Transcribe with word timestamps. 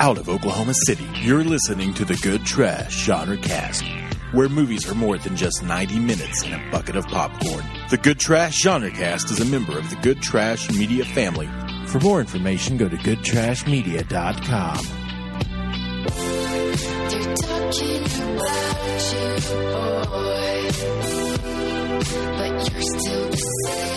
out 0.00 0.18
of 0.18 0.28
Oklahoma 0.28 0.74
City. 0.86 1.06
You're 1.14 1.44
listening 1.44 1.94
to 1.94 2.04
the 2.04 2.16
Good 2.16 2.44
Trash 2.46 3.04
Genre 3.04 3.36
Cast, 3.36 3.84
where 4.32 4.48
movies 4.48 4.88
are 4.90 4.94
more 4.94 5.18
than 5.18 5.36
just 5.36 5.62
90 5.62 5.98
minutes 5.98 6.42
and 6.44 6.54
a 6.54 6.70
bucket 6.70 6.96
of 6.96 7.04
popcorn. 7.06 7.64
The 7.90 7.98
Good 7.98 8.20
Trash 8.20 8.54
Genre 8.56 8.90
Cast 8.90 9.30
is 9.30 9.40
a 9.40 9.44
member 9.44 9.76
of 9.78 9.90
the 9.90 9.96
Good 9.96 10.22
Trash 10.22 10.70
Media 10.70 11.04
family. 11.04 11.48
For 11.86 12.00
more 12.00 12.20
information, 12.20 12.76
go 12.76 12.88
to 12.88 12.96
goodtrashmedia.com. 12.96 14.78
You're 22.70 22.82
still 22.82 23.30
the 23.30 23.36
same. 23.36 23.88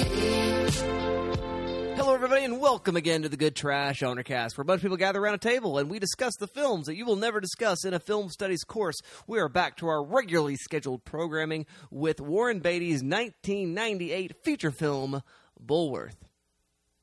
Everybody, 2.24 2.46
and 2.46 2.62
welcome 2.62 2.96
again 2.96 3.24
to 3.24 3.30
the 3.30 3.36
Good 3.36 3.56
Trash 3.56 3.98
Genre 3.98 4.24
Cast, 4.24 4.56
where 4.56 4.62
a 4.62 4.66
bunch 4.66 4.78
of 4.78 4.84
people 4.84 4.96
gather 4.96 5.20
around 5.20 5.34
a 5.34 5.40
table 5.40 5.80
and 5.80 5.90
we 5.90 5.98
discuss 5.98 6.36
the 6.40 6.46
films 6.46 6.86
that 6.86 6.96
you 6.96 7.04
will 7.04 7.16
never 7.16 7.40
discuss 7.40 7.84
in 7.84 7.96
a 7.96 8.00
film 8.00 8.30
studies 8.30 8.64
course. 8.64 9.00
We 9.26 9.40
are 9.40 9.50
back 9.50 9.78
to 9.78 9.88
our 9.88 10.06
regularly 10.06 10.56
scheduled 10.56 11.04
programming 11.04 11.66
with 11.90 12.22
Warren 12.22 12.60
Beatty's 12.60 13.02
1998 13.02 14.36
feature 14.44 14.70
film, 14.70 15.24
Bulworth. 15.60 16.14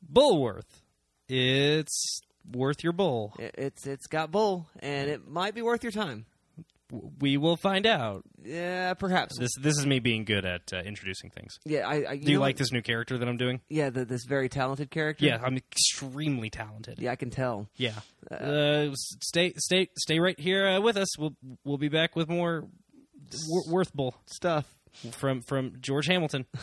Bulworth. 0.09 0.85
It's 1.29 2.21
worth 2.53 2.85
your 2.85 2.93
bull. 2.93 3.35
It's 3.41 3.89
it's 3.89 4.07
got 4.07 4.31
bull, 4.31 4.69
and 4.79 5.11
it 5.11 5.27
might 5.27 5.53
be 5.53 5.63
worth 5.63 5.83
your 5.83 5.91
time. 5.91 6.27
W- 6.91 7.11
We 7.21 7.37
will 7.37 7.57
find 7.57 7.87
out. 7.87 8.23
Yeah, 8.43 8.95
perhaps. 8.95 9.39
This 9.39 9.51
this 9.61 9.77
is 9.79 9.87
me 9.87 9.99
being 9.99 10.25
good 10.25 10.45
at 10.45 10.73
uh, 10.73 10.79
introducing 10.79 11.31
things. 11.31 11.59
yeah, 11.65 11.87
I, 11.87 12.11
I 12.11 12.17
Do 12.17 12.31
you 12.31 12.39
know 12.39 12.41
like 12.41 12.57
this 12.57 12.73
new 12.73 12.83
character 12.83 13.19
that 13.19 13.29
I'm 13.29 13.37
doing? 13.37 13.61
Yeah, 13.69 13.91
the, 13.91 14.05
this 14.05 14.25
very 14.25 14.49
talented 14.49 14.91
character. 14.91 15.27
Yeah, 15.27 15.41
I'm 15.45 15.57
extremely 15.57 16.51
talented. 16.51 16.99
yeah, 16.99 17.13
I 17.13 17.17
can 17.17 17.31
tell. 17.31 17.69
Yeah. 17.77 17.93
Uh, 18.31 18.91
s- 18.93 19.17
stay 19.21 19.53
stay 19.59 19.89
stay 19.99 20.19
right 20.19 20.39
here 20.39 20.67
uh, 20.67 20.81
with 20.81 20.97
us. 20.97 21.19
We'll 21.19 21.35
we'll 21.65 21.79
be 21.79 21.89
back 21.89 22.17
with 22.17 22.29
more 22.29 22.65
wor- 23.49 23.65
worth 23.71 23.93
bull 23.95 24.15
Stuff. 24.27 24.65
From 25.13 25.41
from 25.43 25.75
George 25.81 26.07
Hamilton. 26.07 26.47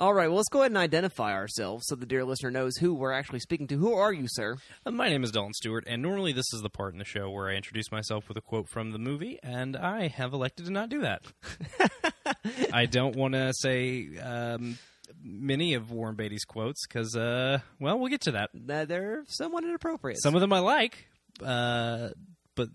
All 0.00 0.14
right, 0.14 0.28
well, 0.28 0.36
let's 0.36 0.48
go 0.48 0.60
ahead 0.60 0.70
and 0.70 0.78
identify 0.78 1.32
ourselves 1.32 1.86
so 1.88 1.96
the 1.96 2.06
dear 2.06 2.24
listener 2.24 2.50
knows 2.50 2.76
who 2.76 2.94
we're 2.94 3.12
actually 3.12 3.40
speaking 3.40 3.66
to. 3.68 3.76
Who 3.76 3.94
are 3.94 4.12
you, 4.12 4.26
sir? 4.28 4.56
Uh, 4.86 4.90
my 4.92 5.08
name 5.08 5.24
is 5.24 5.32
Dalton 5.32 5.54
Stewart, 5.54 5.84
and 5.86 6.00
normally 6.00 6.32
this 6.32 6.52
is 6.52 6.60
the 6.62 6.70
part 6.70 6.92
in 6.92 6.98
the 6.98 7.04
show 7.04 7.28
where 7.30 7.48
I 7.48 7.54
introduce 7.54 7.90
myself 7.90 8.28
with 8.28 8.36
a 8.36 8.40
quote 8.40 8.68
from 8.68 8.92
the 8.92 8.98
movie, 8.98 9.38
and 9.42 9.76
I 9.76 10.08
have 10.08 10.32
elected 10.32 10.66
to 10.66 10.72
not 10.72 10.90
do 10.90 11.00
that. 11.00 11.22
I 12.72 12.86
don't 12.86 13.16
want 13.16 13.34
to 13.34 13.52
say 13.52 14.16
um, 14.18 14.78
many 15.22 15.74
of 15.74 15.90
Warren 15.90 16.14
Beatty's 16.14 16.44
quotes 16.44 16.86
because, 16.86 17.16
uh, 17.16 17.58
well, 17.80 17.98
we'll 17.98 18.10
get 18.10 18.22
to 18.22 18.32
that. 18.32 18.50
That 18.54 18.88
they're 18.88 19.24
somewhat 19.26 19.64
inappropriate. 19.64 20.22
Some 20.22 20.34
of 20.34 20.40
them 20.40 20.52
I 20.52 20.60
like, 20.60 21.08
uh, 21.44 22.10
but 22.54 22.68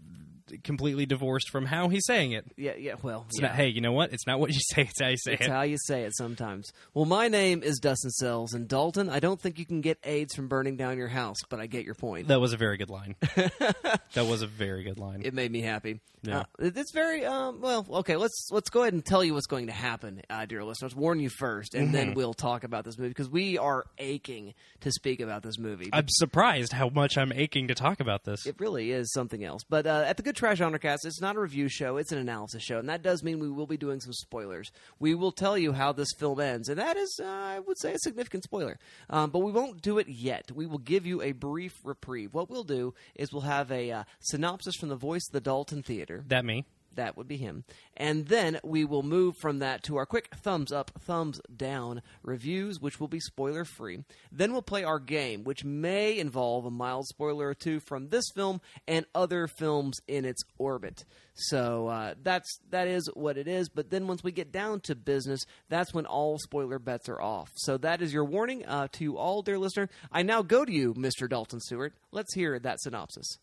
completely 0.63 1.05
divorced 1.05 1.49
from 1.49 1.65
how 1.65 1.89
he's 1.89 2.05
saying 2.05 2.33
it. 2.33 2.45
yeah, 2.57 2.73
yeah. 2.77 2.95
Well, 3.01 3.25
It's 3.29 3.39
yeah. 3.39 3.47
not, 3.47 3.55
hey, 3.55 3.67
you 3.69 3.81
know 3.81 3.91
what? 3.91 4.13
It's 4.13 4.27
not 4.27 4.39
what 4.39 4.51
you 4.51 4.59
say; 4.73 4.83
it's 4.89 4.99
how 5.01 5.07
you 5.09 5.17
say 5.17 5.31
it. 5.33 5.39
It's 5.39 5.45
it. 5.47 5.51
how 5.51 5.61
you 5.61 5.77
say 5.85 6.03
it 6.03 6.15
sometimes. 6.15 6.71
Well, 6.93 7.05
my 7.05 7.27
name 7.27 7.63
is 7.63 7.79
Dustin 7.79 8.11
Sells, 8.11 8.53
and 8.53 8.67
Dalton, 8.67 9.09
I 9.09 9.19
don't 9.19 9.39
think 9.39 9.57
you 9.59 9.65
can 9.65 9.81
get 9.81 9.97
AIDS 10.03 10.35
from 10.35 10.47
burning 10.47 10.75
down 10.77 10.97
your 10.97 11.07
house, 11.07 11.37
but 11.49 11.59
I 11.59 11.67
get 11.67 11.85
your 11.85 11.95
point. 11.95 12.27
that 12.27 12.39
was 12.41 12.53
a 12.53 12.57
very 12.57 12.77
good 12.77 12.89
line. 12.89 13.15
that 13.35 14.25
was 14.27 14.41
a 14.41 14.47
very 14.47 14.83
good 14.83 14.99
line. 14.99 15.21
It 15.23 15.33
made 15.33 15.51
me 15.51 15.61
happy. 15.61 15.99
Yeah. 16.21 16.39
Uh, 16.39 16.43
it's 16.59 16.93
very 16.93 17.25
um, 17.25 17.59
well. 17.61 17.85
Okay, 17.89 18.15
let's 18.15 18.47
let's 18.51 18.69
go 18.69 18.81
ahead 18.83 18.93
and 18.93 19.03
tell 19.05 19.23
you 19.23 19.33
what's 19.33 19.47
going 19.47 19.67
to 19.67 19.73
happen, 19.73 20.21
uh, 20.29 20.45
dear 20.45 20.63
listeners. 20.63 20.95
Warn 20.95 21.19
you 21.19 21.29
first, 21.29 21.73
and 21.75 21.83
Mm-hmm. 21.83 21.91
then 21.93 22.13
we'll 22.13 22.33
talk 22.33 22.63
about 22.63 22.85
this 22.85 22.97
movie 22.97 23.09
because 23.09 23.29
we 23.29 23.57
are 23.57 23.83
aching 23.97 24.53
to 24.81 24.91
speak 24.91 25.19
about 25.19 25.43
this 25.43 25.59
movie. 25.59 25.89
I'm 25.91 26.05
surprised 26.07 26.71
how 26.71 26.87
much 26.89 27.17
I'm 27.17 27.33
aching 27.33 27.67
to 27.67 27.75
talk 27.75 27.99
about 27.99 28.23
this. 28.23 28.45
It 28.45 28.55
really 28.59 28.91
is 28.91 29.11
something 29.11 29.43
else. 29.43 29.63
But 29.69 29.85
uh, 29.85 30.05
at 30.07 30.15
the 30.17 30.23
Good 30.23 30.35
Trash 30.43 30.57
Genre 30.57 30.77
Cast, 30.77 31.05
it's 31.05 31.21
not 31.21 31.37
a 31.37 31.39
review 31.39 31.69
show; 31.69 31.95
it's 31.95 32.11
an 32.11 32.17
analysis 32.17 32.61
show, 32.61 32.77
and 32.77 32.89
that 32.89 33.01
does 33.01 33.23
mean 33.23 33.39
we 33.39 33.49
will 33.49 33.65
be 33.65 33.77
doing 33.77 34.01
some 34.01 34.11
spoilers. 34.11 34.73
We 34.99 35.15
will 35.15 35.31
tell 35.31 35.57
you 35.57 35.71
how 35.71 35.93
this 35.93 36.11
film 36.19 36.41
ends, 36.41 36.67
and 36.67 36.77
that 36.79 36.97
is, 36.97 37.17
uh, 37.23 37.25
I 37.25 37.59
would 37.59 37.79
say, 37.79 37.93
a 37.93 37.99
significant 37.99 38.43
spoiler. 38.43 38.77
Um, 39.09 39.29
but 39.29 39.39
we 39.39 39.53
won't 39.53 39.81
do 39.81 39.99
it 39.99 40.09
yet. 40.09 40.51
We 40.51 40.65
will 40.65 40.79
give 40.79 41.05
you 41.05 41.21
a 41.21 41.31
brief 41.31 41.79
reprieve. 41.85 42.33
What 42.33 42.49
we'll 42.49 42.65
do 42.65 42.93
is 43.15 43.31
we'll 43.31 43.43
have 43.43 43.71
a 43.71 43.89
uh, 43.89 44.03
synopsis 44.19 44.75
from 44.75 44.89
the 44.89 44.97
voice 44.97 45.25
of 45.29 45.31
the 45.31 45.39
Dalton 45.39 45.81
Theater. 45.81 46.25
that 46.27 46.43
me. 46.43 46.65
That 46.95 47.17
would 47.17 47.27
be 47.27 47.37
him. 47.37 47.63
And 47.95 48.27
then 48.27 48.59
we 48.63 48.85
will 48.85 49.03
move 49.03 49.35
from 49.37 49.59
that 49.59 49.83
to 49.83 49.97
our 49.97 50.05
quick 50.05 50.33
thumbs 50.35 50.71
up, 50.71 50.91
thumbs 50.99 51.39
down 51.55 52.01
reviews, 52.21 52.79
which 52.79 52.99
will 52.99 53.07
be 53.07 53.19
spoiler 53.19 53.65
free. 53.65 54.03
Then 54.31 54.51
we'll 54.51 54.61
play 54.61 54.83
our 54.83 54.99
game, 54.99 55.43
which 55.43 55.63
may 55.63 56.17
involve 56.17 56.65
a 56.65 56.71
mild 56.71 57.07
spoiler 57.07 57.49
or 57.49 57.53
two 57.53 57.79
from 57.79 58.09
this 58.09 58.25
film 58.33 58.61
and 58.87 59.05
other 59.13 59.47
films 59.47 59.99
in 60.07 60.25
its 60.25 60.43
orbit. 60.57 61.05
So 61.35 61.87
uh, 61.87 62.13
that's 62.21 62.59
that 62.69 62.87
is 62.87 63.09
what 63.13 63.37
it 63.37 63.47
is. 63.47 63.69
But 63.69 63.89
then 63.89 64.07
once 64.07 64.23
we 64.23 64.31
get 64.31 64.51
down 64.51 64.81
to 64.81 64.95
business, 64.95 65.45
that's 65.69 65.93
when 65.93 66.05
all 66.05 66.37
spoiler 66.37 66.79
bets 66.79 67.09
are 67.09 67.21
off. 67.21 67.49
So 67.55 67.77
that 67.77 68.01
is 68.01 68.13
your 68.13 68.25
warning 68.25 68.65
uh, 68.65 68.87
to 68.93 69.03
you 69.03 69.17
all, 69.17 69.41
dear 69.41 69.57
listener. 69.57 69.89
I 70.11 70.21
now 70.21 70.41
go 70.41 70.63
to 70.63 70.71
you, 70.71 70.93
Mr. 70.93 71.27
Dalton 71.29 71.59
Stewart. 71.59 71.93
Let's 72.11 72.33
hear 72.35 72.59
that 72.59 72.79
synopsis. 72.81 73.39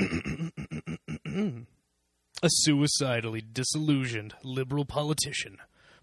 A 2.42 2.48
suicidally 2.50 3.40
disillusioned 3.40 4.34
liberal 4.42 4.84
politician 4.84 5.58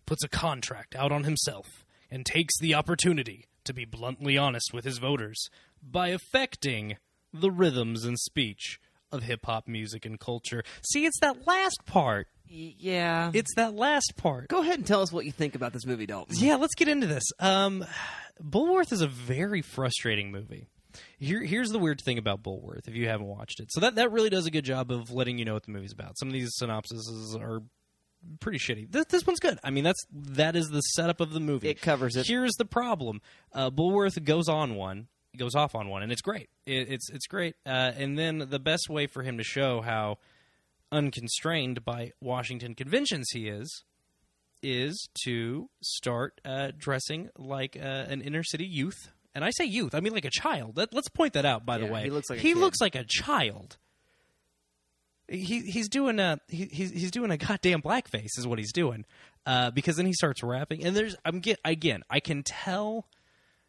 puts 0.06 0.24
a 0.24 0.30
contract 0.30 0.96
out 0.96 1.12
on 1.12 1.24
himself 1.24 1.86
and 2.10 2.26
takes 2.26 2.58
the 2.60 2.74
opportunity 2.74 3.46
to 3.64 3.74
be 3.74 3.86
bluntly 3.86 4.38
honest 4.38 4.74
with 4.74 4.86
his 4.86 4.98
voters 4.98 5.50
by 5.84 6.08
affecting 6.08 6.98
the 7.34 7.52
rhythms 7.52 8.06
and 8.06 8.18
speech 8.20 8.80
of 9.12 9.24
hip 9.24 9.46
hop 9.46 9.68
music 9.68 10.06
and 10.06 10.20
culture. 10.20 10.64
See, 10.82 11.06
it's 11.06 11.20
that 11.22 11.46
last 11.46 11.80
part. 11.86 12.28
Yeah. 12.48 13.32
It's 13.34 13.54
that 13.56 13.74
last 13.76 14.14
part. 14.18 14.48
Go 14.48 14.62
ahead 14.62 14.80
and 14.80 14.88
tell 14.88 15.02
us 15.02 15.12
what 15.12 15.26
you 15.26 15.32
think 15.32 15.56
about 15.56 15.74
this 15.74 15.86
movie, 15.86 16.06
Dalton. 16.06 16.36
Yeah, 16.38 16.56
let's 16.56 16.76
get 16.76 16.88
into 16.88 17.08
this. 17.08 17.24
Um, 17.40 17.86
Bulworth 18.42 18.92
is 18.92 19.02
a 19.02 19.08
very 19.08 19.62
frustrating 19.62 20.32
movie. 20.32 20.68
Here, 21.20 21.44
here's 21.44 21.70
the 21.70 21.80
weird 21.80 22.02
thing 22.02 22.18
about 22.18 22.44
Bulworth. 22.44 22.88
If 22.88 22.96
you 22.96 23.08
haven't 23.08 23.28
watched 23.28 23.60
it, 23.60 23.72
so 23.72 23.80
that 23.82 23.96
that 23.96 24.12
really 24.12 24.30
does 24.30 24.46
a 24.46 24.52
good 24.52 24.66
job 24.66 24.92
of 24.92 25.12
letting 25.12 25.38
you 25.38 25.46
know 25.46 25.54
what 25.54 25.64
the 25.64 25.72
movie's 25.72 25.94
about. 25.94 26.18
Some 26.18 26.30
of 26.30 26.34
these 26.34 26.52
synopses 26.56 27.36
are 27.40 27.62
pretty 28.40 28.60
shitty. 28.60 28.92
This, 28.92 29.06
this 29.06 29.26
one's 29.26 29.40
good. 29.40 29.60
I 29.64 29.70
mean, 29.70 29.84
that's 29.84 30.04
that 30.12 30.56
is 30.56 30.70
the 30.70 30.82
setup 30.82 31.20
of 31.22 31.32
the 31.32 31.40
movie. 31.40 31.70
It 31.70 31.82
covers 31.82 32.16
it. 32.16 32.28
Here's 32.28 32.54
the 32.58 32.66
problem: 32.66 33.22
uh, 33.54 33.70
Bulworth 33.70 34.24
goes 34.24 34.48
on 34.48 34.76
one, 34.76 35.08
goes 35.38 35.56
off 35.56 35.76
on 35.76 35.90
one, 35.90 36.04
and 36.04 36.12
it's 36.12 36.22
great. 36.22 36.50
It, 36.66 36.90
it's 36.90 37.10
it's 37.10 37.28
great. 37.28 37.56
Uh, 37.66 37.92
and 37.98 38.18
then 38.18 38.48
the 38.50 38.60
best 38.60 38.90
way 38.90 39.08
for 39.08 39.24
him 39.24 39.38
to 39.38 39.44
show 39.44 39.82
how 39.82 40.18
unconstrained 40.92 41.86
by 41.86 42.12
Washington 42.22 42.76
conventions 42.76 43.30
he 43.32 43.48
is 43.48 43.84
is 44.62 45.10
to 45.24 45.70
start 45.82 46.40
uh, 46.46 46.72
dressing 46.78 47.30
like 47.38 47.76
uh, 47.76 48.06
an 48.10 48.22
inner 48.22 48.44
city 48.44 48.66
youth. 48.66 49.12
And 49.34 49.46
I 49.46 49.52
say 49.52 49.66
youth, 49.66 49.96
I 49.96 50.00
mean 50.02 50.14
like 50.14 50.26
a 50.26 50.30
child. 50.32 50.76
Let, 50.78 50.94
let's 50.94 51.08
point 51.10 51.34
that 51.34 51.46
out. 51.46 51.66
By 51.66 51.78
the 51.78 51.86
Yeah, 51.86 51.92
way, 51.92 52.04
he 52.04 52.10
looks 52.10 52.30
like 52.30 52.40
a 52.40 52.42
he 52.42 52.54
looks 52.54 52.82
like 52.82 52.96
a 52.96 53.04
child. 53.08 53.78
He 55.28 55.62
he's 55.62 55.88
doing 55.88 56.20
a 56.20 56.40
he, 56.50 56.66
he's 56.66 56.92
he's 56.92 57.12
doing 57.12 57.32
a 57.32 57.38
goddamn 57.38 57.82
blackface 57.82 58.38
is 58.38 58.46
what 58.46 58.60
he's 58.60 58.74
doing. 58.74 59.06
Uh, 59.46 59.72
because 59.72 59.96
then 59.96 60.06
he 60.06 60.14
starts 60.14 60.44
rapping, 60.44 60.86
and 60.86 60.96
there's 60.96 61.16
I'm 61.24 61.40
get 61.40 61.60
again 61.64 62.04
I 62.10 62.20
can 62.20 62.44
tell. 62.44 63.08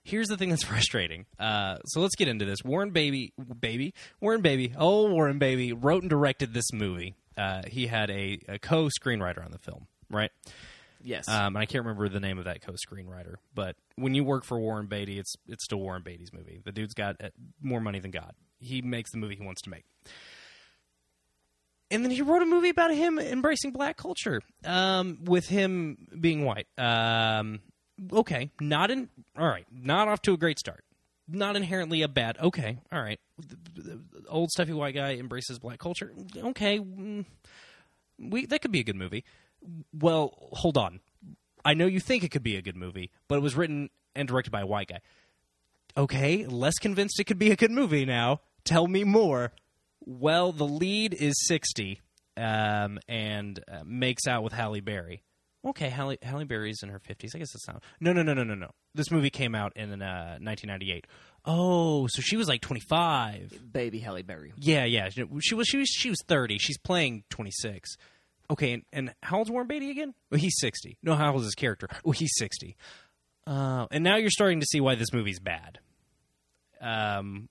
Here's 0.05 0.27
the 0.27 0.37
thing 0.37 0.49
that's 0.51 0.65
frustrating. 0.67 1.27
Uh, 1.39 1.77
so 1.87 2.01
let's 2.01 2.17
get 2.17 2.27
into 2.27 2.45
this. 2.45 2.59
Warren 2.65 2.91
Baby, 2.91 3.33
baby, 3.61 3.95
Warren 4.21 4.43
Baby, 4.43 4.75
oh 4.77 5.09
Warren 5.09 5.39
Baby 5.39 5.73
wrote 5.73 6.03
and 6.03 6.11
directed 6.11 6.53
this 6.53 6.73
movie. 6.73 7.15
Uh, 7.39 7.63
he 7.69 7.87
had 7.87 8.11
a, 8.11 8.41
a 8.49 8.59
co-screenwriter 8.59 9.43
on 9.43 9.53
the 9.53 9.59
film, 9.59 9.87
right? 10.11 10.31
Yes. 11.03 11.29
Um, 11.29 11.57
I 11.57 11.67
can't 11.67 11.85
remember 11.85 12.09
the 12.09 12.21
name 12.21 12.39
of 12.39 12.45
that 12.45 12.61
co-screenwriter, 12.63 13.35
but 13.55 13.77
when 13.97 14.15
you 14.15 14.25
work 14.25 14.45
for 14.45 14.59
Warren 14.59 14.87
Beatty, 14.87 15.19
it's 15.19 15.35
it's 15.49 15.65
still 15.65 15.79
Warren 15.81 16.03
Beatty's 16.03 16.33
movie. 16.33 16.61
The 16.65 16.73
dude's 16.73 16.95
got 16.95 17.17
uh, 17.23 17.29
more 17.61 17.81
money 17.81 17.99
than 17.99 18.11
God. 18.11 18.33
He 18.61 18.83
makes 18.83 19.11
the 19.11 19.19
movie 19.19 19.37
he 19.37 19.45
wants 19.45 19.63
to 19.63 19.71
make. 19.71 19.85
And 21.91 22.03
then 22.05 22.11
he 22.11 22.23
wrote 22.23 22.41
a 22.43 22.47
movie 22.47 22.71
about 22.71 22.95
him 22.95 23.19
embracing 23.19 23.73
black 23.73 23.97
culture, 23.99 24.41
um, 24.65 25.19
with 25.25 25.49
him 25.49 25.99
being 26.19 26.45
white. 26.45 26.67
Um, 26.79 27.61
okay, 28.13 28.51
not 28.61 28.91
in 28.91 29.11
all 29.39 29.47
right, 29.49 29.67
not 29.71 30.09
off 30.09 30.23
to 30.23 30.33
a 30.33 30.39
great 30.39 30.59
start. 30.59 30.85
Not 31.29 31.55
inherently 31.57 32.03
a 32.03 32.09
bad. 32.09 32.39
Okay, 32.39 32.79
all 32.91 33.01
right. 33.03 33.21
The- 33.39 33.57
the 33.83 34.01
old 34.29 34.51
stuffy 34.51 34.73
white 34.73 34.95
guy 34.95 35.15
embraces 35.15 35.59
black 35.59 35.79
culture. 35.79 36.13
Okay, 36.37 36.79
mm, 36.79 37.25
we 38.19 38.47
that 38.47 38.63
could 38.63 38.73
be 38.73 38.81
a 38.81 38.85
good 38.85 38.97
movie. 38.97 39.25
Well, 39.93 40.35
hold 40.53 40.77
on. 40.77 41.01
I 41.65 41.75
know 41.75 41.87
you 41.87 42.01
think 42.01 42.25
it 42.25 42.31
could 42.31 42.43
be 42.43 42.57
a 42.57 42.63
good 42.63 42.77
movie, 42.77 43.11
but 43.29 43.37
it 43.37 43.43
was 43.43 43.55
written 43.57 43.91
and 44.15 44.27
directed 44.27 44.51
by 44.51 44.63
a 44.63 44.67
white 44.67 44.89
guy. 44.89 45.01
Okay, 45.97 46.47
less 46.47 46.79
convinced 46.79 47.21
it 47.21 47.25
could 47.25 47.39
be 47.39 47.51
a 47.51 47.57
good 47.57 47.71
movie 47.71 48.05
now. 48.05 48.41
Tell 48.65 48.87
me 48.87 49.05
more. 49.05 49.53
Well, 50.05 50.53
the 50.53 50.67
lead 50.67 51.15
is 51.15 51.35
60 51.47 52.01
um, 52.37 52.99
and 53.09 53.63
uh, 53.71 53.83
makes 53.85 54.27
out 54.27 54.43
with 54.43 54.53
Halle 54.53 54.81
Berry. 54.81 55.23
Okay, 55.65 55.91
Halle, 55.91 56.17
Halle 56.23 56.45
Berry's 56.45 56.83
in 56.83 56.89
her 56.89 56.99
fifties. 56.99 57.37
I 57.37 57.39
guess 57.39 57.53
that's 57.53 57.69
not. 57.69 57.85
No, 58.01 58.13
no, 58.13 58.23
no, 58.23 58.35
no, 58.35 58.43
no, 58.43 58.55
no. 58.55 58.71
This 58.97 59.13
movie 59.13 59.31
came 59.31 59.55
out 59.55 59.73
in 59.77 59.91
uh, 60.03 60.39
1998. 60.41 61.07
Oh, 61.45 62.09
so 62.09 62.21
she 62.21 62.37
was 62.37 62.49
like 62.49 62.61
25. 62.63 63.73
Baby 63.73 64.01
Halle 64.01 64.23
Berry. 64.23 64.53
Yeah, 64.57 64.85
yeah. 64.85 65.09
She 65.11 65.25
she 65.41 65.55
was 65.55 65.69
she 65.69 65.77
was 65.77 65.89
she 65.89 66.11
was 66.11 66.19
30. 66.27 66.59
She's 66.59 66.79
playing 66.79 67.23
26. 67.31 67.97
Okay, 68.53 68.73
and, 68.75 68.83
and 68.93 69.15
how 69.23 69.39
old's 69.39 69.51
Warren 69.51 69.67
Beatty 69.67 69.91
again? 69.91 70.13
Well, 70.31 70.39
he's 70.39 70.59
60. 70.59 70.99
No, 71.03 71.15
how 71.15 71.33
old 71.33 71.41
is 71.41 71.47
his 71.47 71.55
character? 71.55 71.89
Well, 72.05 72.13
he's 72.13 72.33
60. 72.37 72.77
Uh, 73.47 73.87
and 73.91 74.05
now 74.05 74.17
you're 74.17 74.31
starting 74.31 74.61
to 74.61 74.67
see 74.67 74.79
why 74.79 74.95
this 74.95 75.11
movie's 75.11 75.41
bad. 75.41 75.79
Um, 76.79 77.49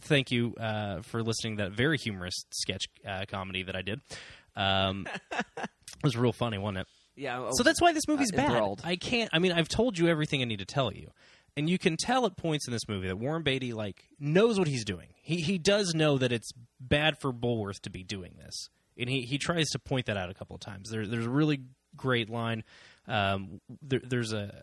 thank 0.00 0.30
you 0.30 0.54
uh, 0.54 1.02
for 1.02 1.22
listening 1.22 1.58
to 1.58 1.64
that 1.64 1.72
very 1.72 1.98
humorous 1.98 2.34
sketch 2.50 2.86
uh, 3.06 3.24
comedy 3.28 3.64
that 3.64 3.76
I 3.76 3.82
did. 3.82 4.00
Um, 4.56 5.06
it 5.58 5.68
was 6.02 6.16
real 6.16 6.32
funny, 6.32 6.56
wasn't 6.56 6.78
it? 6.78 6.86
Yeah. 7.16 7.50
So 7.52 7.62
that's 7.62 7.82
why 7.82 7.92
this 7.92 8.08
movie's 8.08 8.32
uh, 8.32 8.36
bad. 8.36 8.50
enthralled. 8.50 8.80
I 8.82 8.96
can't. 8.96 9.28
I 9.30 9.38
mean, 9.40 9.52
I've 9.52 9.68
told 9.68 9.98
you 9.98 10.08
everything 10.08 10.40
I 10.40 10.46
need 10.46 10.60
to 10.60 10.64
tell 10.64 10.90
you, 10.90 11.10
and 11.54 11.68
you 11.68 11.78
can 11.78 11.96
tell 11.96 12.24
at 12.24 12.36
points 12.36 12.66
in 12.66 12.72
this 12.72 12.88
movie 12.88 13.08
that 13.08 13.18
Warren 13.18 13.42
Beatty 13.42 13.72
like 13.72 14.08
knows 14.18 14.58
what 14.58 14.68
he's 14.68 14.84
doing. 14.84 15.08
He 15.22 15.36
he 15.36 15.58
does 15.58 15.94
know 15.94 16.18
that 16.18 16.32
it's 16.32 16.50
bad 16.80 17.20
for 17.20 17.32
Bulworth 17.32 17.80
to 17.82 17.90
be 17.90 18.02
doing 18.02 18.34
this, 18.38 18.68
and 18.98 19.08
he 19.08 19.22
he 19.22 19.38
tries 19.38 19.68
to 19.70 19.78
point 19.78 20.06
that 20.06 20.16
out 20.16 20.30
a 20.30 20.34
couple 20.34 20.54
of 20.54 20.60
times. 20.60 20.90
There, 20.90 21.06
there's 21.06 21.26
a 21.26 21.30
really 21.30 21.60
great 21.96 22.30
line. 22.30 22.64
Um, 23.06 23.60
there, 23.82 24.00
there's 24.02 24.32
a 24.32 24.62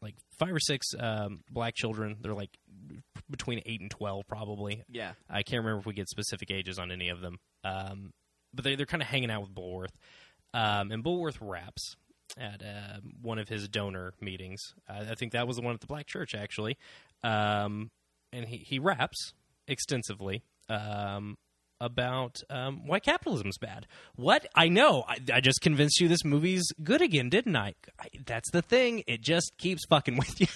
like 0.00 0.16
five 0.38 0.52
or 0.52 0.60
six 0.60 0.88
um, 0.98 1.40
black 1.50 1.74
children. 1.74 2.16
They're 2.20 2.34
like 2.34 2.50
between 3.30 3.62
eight 3.66 3.80
and 3.80 3.90
twelve, 3.90 4.24
probably. 4.28 4.82
Yeah. 4.88 5.12
I 5.30 5.42
can't 5.42 5.62
remember 5.64 5.80
if 5.80 5.86
we 5.86 5.94
get 5.94 6.08
specific 6.08 6.50
ages 6.50 6.78
on 6.78 6.90
any 6.90 7.08
of 7.08 7.20
them. 7.20 7.38
Um, 7.64 8.12
but 8.52 8.64
they, 8.64 8.74
they're 8.74 8.86
kind 8.86 9.02
of 9.02 9.08
hanging 9.08 9.30
out 9.30 9.42
with 9.42 9.54
Bulworth. 9.54 9.94
Um, 10.52 10.90
and 10.90 11.02
Bulworth 11.02 11.38
raps 11.40 11.94
at 12.36 12.62
uh, 12.62 13.00
one 13.20 13.38
of 13.38 13.48
his 13.48 13.68
donor 13.68 14.12
meetings. 14.20 14.74
Uh, 14.88 15.04
I 15.10 15.14
think 15.14 15.32
that 15.32 15.46
was 15.46 15.56
the 15.56 15.62
one 15.62 15.74
at 15.74 15.80
the 15.80 15.86
Black 15.86 16.06
Church, 16.06 16.34
actually. 16.34 16.76
Um, 17.22 17.90
and 18.32 18.46
he, 18.46 18.58
he 18.58 18.78
raps 18.78 19.32
extensively 19.68 20.42
um, 20.68 21.36
about 21.82 22.40
um, 22.48 22.86
why 22.86 23.00
capitalism's 23.00 23.58
bad. 23.58 23.86
What? 24.14 24.46
I 24.54 24.68
know. 24.68 25.04
I, 25.06 25.18
I 25.34 25.40
just 25.40 25.60
convinced 25.60 26.00
you 26.00 26.06
this 26.06 26.24
movie's 26.24 26.64
good 26.82 27.02
again, 27.02 27.28
didn't 27.28 27.56
I? 27.56 27.74
I 27.98 28.06
that's 28.24 28.50
the 28.52 28.62
thing. 28.62 29.02
It 29.08 29.20
just 29.20 29.58
keeps 29.58 29.84
fucking 29.86 30.16
with 30.16 30.40
you. 30.40 30.46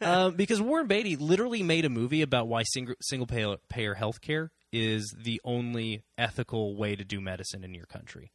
um, 0.00 0.34
because 0.34 0.60
Warren 0.62 0.86
Beatty 0.86 1.16
literally 1.16 1.62
made 1.62 1.84
a 1.84 1.90
movie 1.90 2.22
about 2.22 2.48
why 2.48 2.62
single, 2.62 2.94
single 3.02 3.26
payer, 3.26 3.56
payer 3.68 3.94
health 3.94 4.22
care 4.22 4.50
is 4.72 5.14
the 5.16 5.40
only 5.44 6.02
ethical 6.16 6.74
way 6.74 6.96
to 6.96 7.04
do 7.04 7.20
medicine 7.20 7.62
in 7.62 7.74
your 7.74 7.86
country. 7.86 8.32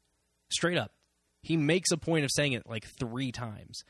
Straight 0.51 0.77
up. 0.77 0.91
He 1.41 1.57
makes 1.57 1.91
a 1.91 1.97
point 1.97 2.24
of 2.24 2.31
saying 2.33 2.53
it 2.53 2.68
like 2.68 2.86
three 3.00 3.31
times. 3.31 3.81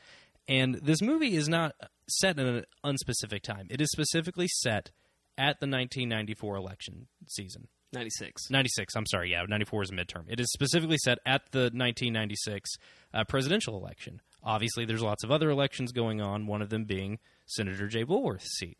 And 0.48 0.76
this 0.76 1.02
movie 1.02 1.36
is 1.36 1.48
not 1.48 1.74
set 2.08 2.38
in 2.38 2.46
an 2.46 2.64
unspecific 2.84 3.42
time. 3.42 3.66
It 3.70 3.80
is 3.80 3.90
specifically 3.92 4.48
set 4.48 4.90
at 5.38 5.60
the 5.60 5.66
1994 5.66 6.56
election 6.56 7.06
season. 7.28 7.68
96. 7.92 8.50
96, 8.50 8.94
I'm 8.94 9.06
sorry, 9.06 9.32
yeah, 9.32 9.44
94 9.48 9.82
is 9.84 9.90
a 9.90 9.92
midterm. 9.92 10.24
It 10.28 10.40
is 10.40 10.50
specifically 10.52 10.98
set 10.98 11.18
at 11.26 11.50
the 11.50 11.70
1996 11.72 12.70
uh, 13.12 13.24
presidential 13.24 13.76
election. 13.76 14.20
Obviously, 14.42 14.84
there's 14.84 15.02
lots 15.02 15.24
of 15.24 15.30
other 15.30 15.50
elections 15.50 15.92
going 15.92 16.20
on, 16.20 16.46
one 16.46 16.62
of 16.62 16.70
them 16.70 16.84
being 16.84 17.18
Senator 17.46 17.88
Jay 17.88 18.04
Bulworth's 18.04 18.56
seat. 18.58 18.78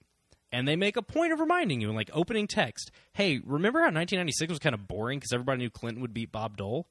And 0.52 0.66
they 0.66 0.76
make 0.76 0.96
a 0.96 1.02
point 1.02 1.32
of 1.32 1.40
reminding 1.40 1.80
you 1.80 1.90
in 1.90 1.96
like 1.96 2.10
opening 2.12 2.46
text 2.46 2.90
hey, 3.14 3.40
remember 3.44 3.80
how 3.80 3.86
1996 3.86 4.50
was 4.50 4.58
kind 4.58 4.74
of 4.74 4.88
boring 4.88 5.18
because 5.18 5.32
everybody 5.32 5.58
knew 5.58 5.70
Clinton 5.70 6.02
would 6.02 6.14
beat 6.14 6.32
Bob 6.32 6.56
Dole? 6.56 6.88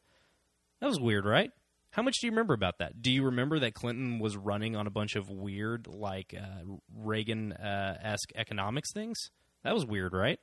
That 0.80 0.88
was 0.88 1.00
weird, 1.00 1.25
right? 1.25 1.51
How 1.92 2.04
much 2.04 2.19
do 2.21 2.27
you 2.27 2.31
remember 2.31 2.54
about 2.54 2.77
that? 2.80 3.01
Do 3.01 3.12
you 3.12 3.25
remember 3.25 3.60
that 3.60 3.74
Clinton 3.74 4.19
was 4.19 4.38
running 4.38 4.75
on 4.75 4.86
a 4.88 4.92
bunch 4.92 5.16
of 5.16 5.30
weird, 5.30 5.88
like 5.88 6.36
uh, 6.39 6.63
Reagan 6.95 7.51
uh, 7.54 7.98
esque 8.01 8.31
economics 8.36 8.94
things? 8.94 9.18
That 9.63 9.74
was 9.74 9.86
weird, 9.86 10.13
right? 10.13 10.39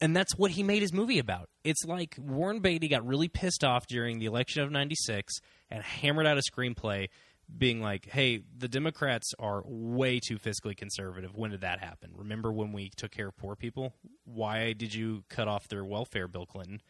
And 0.00 0.16
that's 0.16 0.36
what 0.36 0.52
he 0.52 0.62
made 0.62 0.80
his 0.80 0.92
movie 0.92 1.18
about. 1.18 1.50
It's 1.62 1.84
like 1.84 2.16
Warren 2.18 2.60
Beatty 2.60 2.88
got 2.88 3.06
really 3.06 3.28
pissed 3.28 3.64
off 3.64 3.86
during 3.86 4.18
the 4.18 4.26
election 4.26 4.62
of 4.62 4.70
96 4.70 5.34
and 5.70 5.82
hammered 5.82 6.26
out 6.26 6.38
a 6.38 6.42
screenplay 6.50 7.08
being 7.56 7.80
like, 7.80 8.08
hey, 8.08 8.40
the 8.56 8.68
Democrats 8.68 9.32
are 9.38 9.62
way 9.66 10.20
too 10.20 10.38
fiscally 10.38 10.76
conservative. 10.76 11.34
When 11.34 11.50
did 11.50 11.62
that 11.62 11.80
happen? 11.80 12.12
Remember 12.14 12.52
when 12.52 12.72
we 12.72 12.90
took 12.96 13.10
care 13.10 13.28
of 13.28 13.36
poor 13.36 13.56
people? 13.56 13.92
Why 14.24 14.72
did 14.72 14.94
you 14.94 15.24
cut 15.28 15.48
off 15.48 15.68
their 15.68 15.84
welfare, 15.84 16.28
Bill 16.28 16.46
Clinton? 16.46 16.80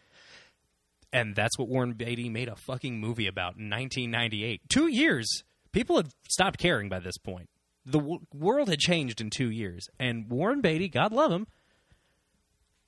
And 1.13 1.35
that's 1.35 1.59
what 1.59 1.69
Warren 1.69 1.95
Beatty 1.95 2.29
made 2.29 2.49
a 2.49 2.57
fucking 2.57 3.01
movie 3.01 3.27
about 3.27 3.57
in 3.57 3.69
1998. 3.69 4.63
Two 4.69 4.87
years. 4.87 5.43
People 5.73 5.97
had 5.97 6.11
stopped 6.29 6.59
caring 6.59 6.89
by 6.89 7.01
this 7.01 7.19
point. 7.19 7.49
The 7.85 7.99
w- 7.99 8.21
world 8.33 8.69
had 8.69 8.79
changed 8.79 9.21
in 9.21 9.31
two 9.31 9.51
years. 9.51 9.89
And 9.99 10.29
Warren 10.31 10.61
Beatty, 10.61 10.89
God 10.89 11.13
love 11.13 11.33
him, 11.33 11.47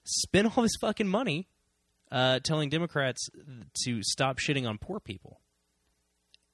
spent 0.05 0.57
all 0.57 0.63
his 0.63 0.77
fucking 0.81 1.09
money 1.09 1.49
uh, 2.11 2.41
telling 2.41 2.69
Democrats 2.69 3.29
to 3.85 4.03
stop 4.03 4.39
shitting 4.39 4.69
on 4.69 4.79
poor 4.79 5.01
people. 5.01 5.41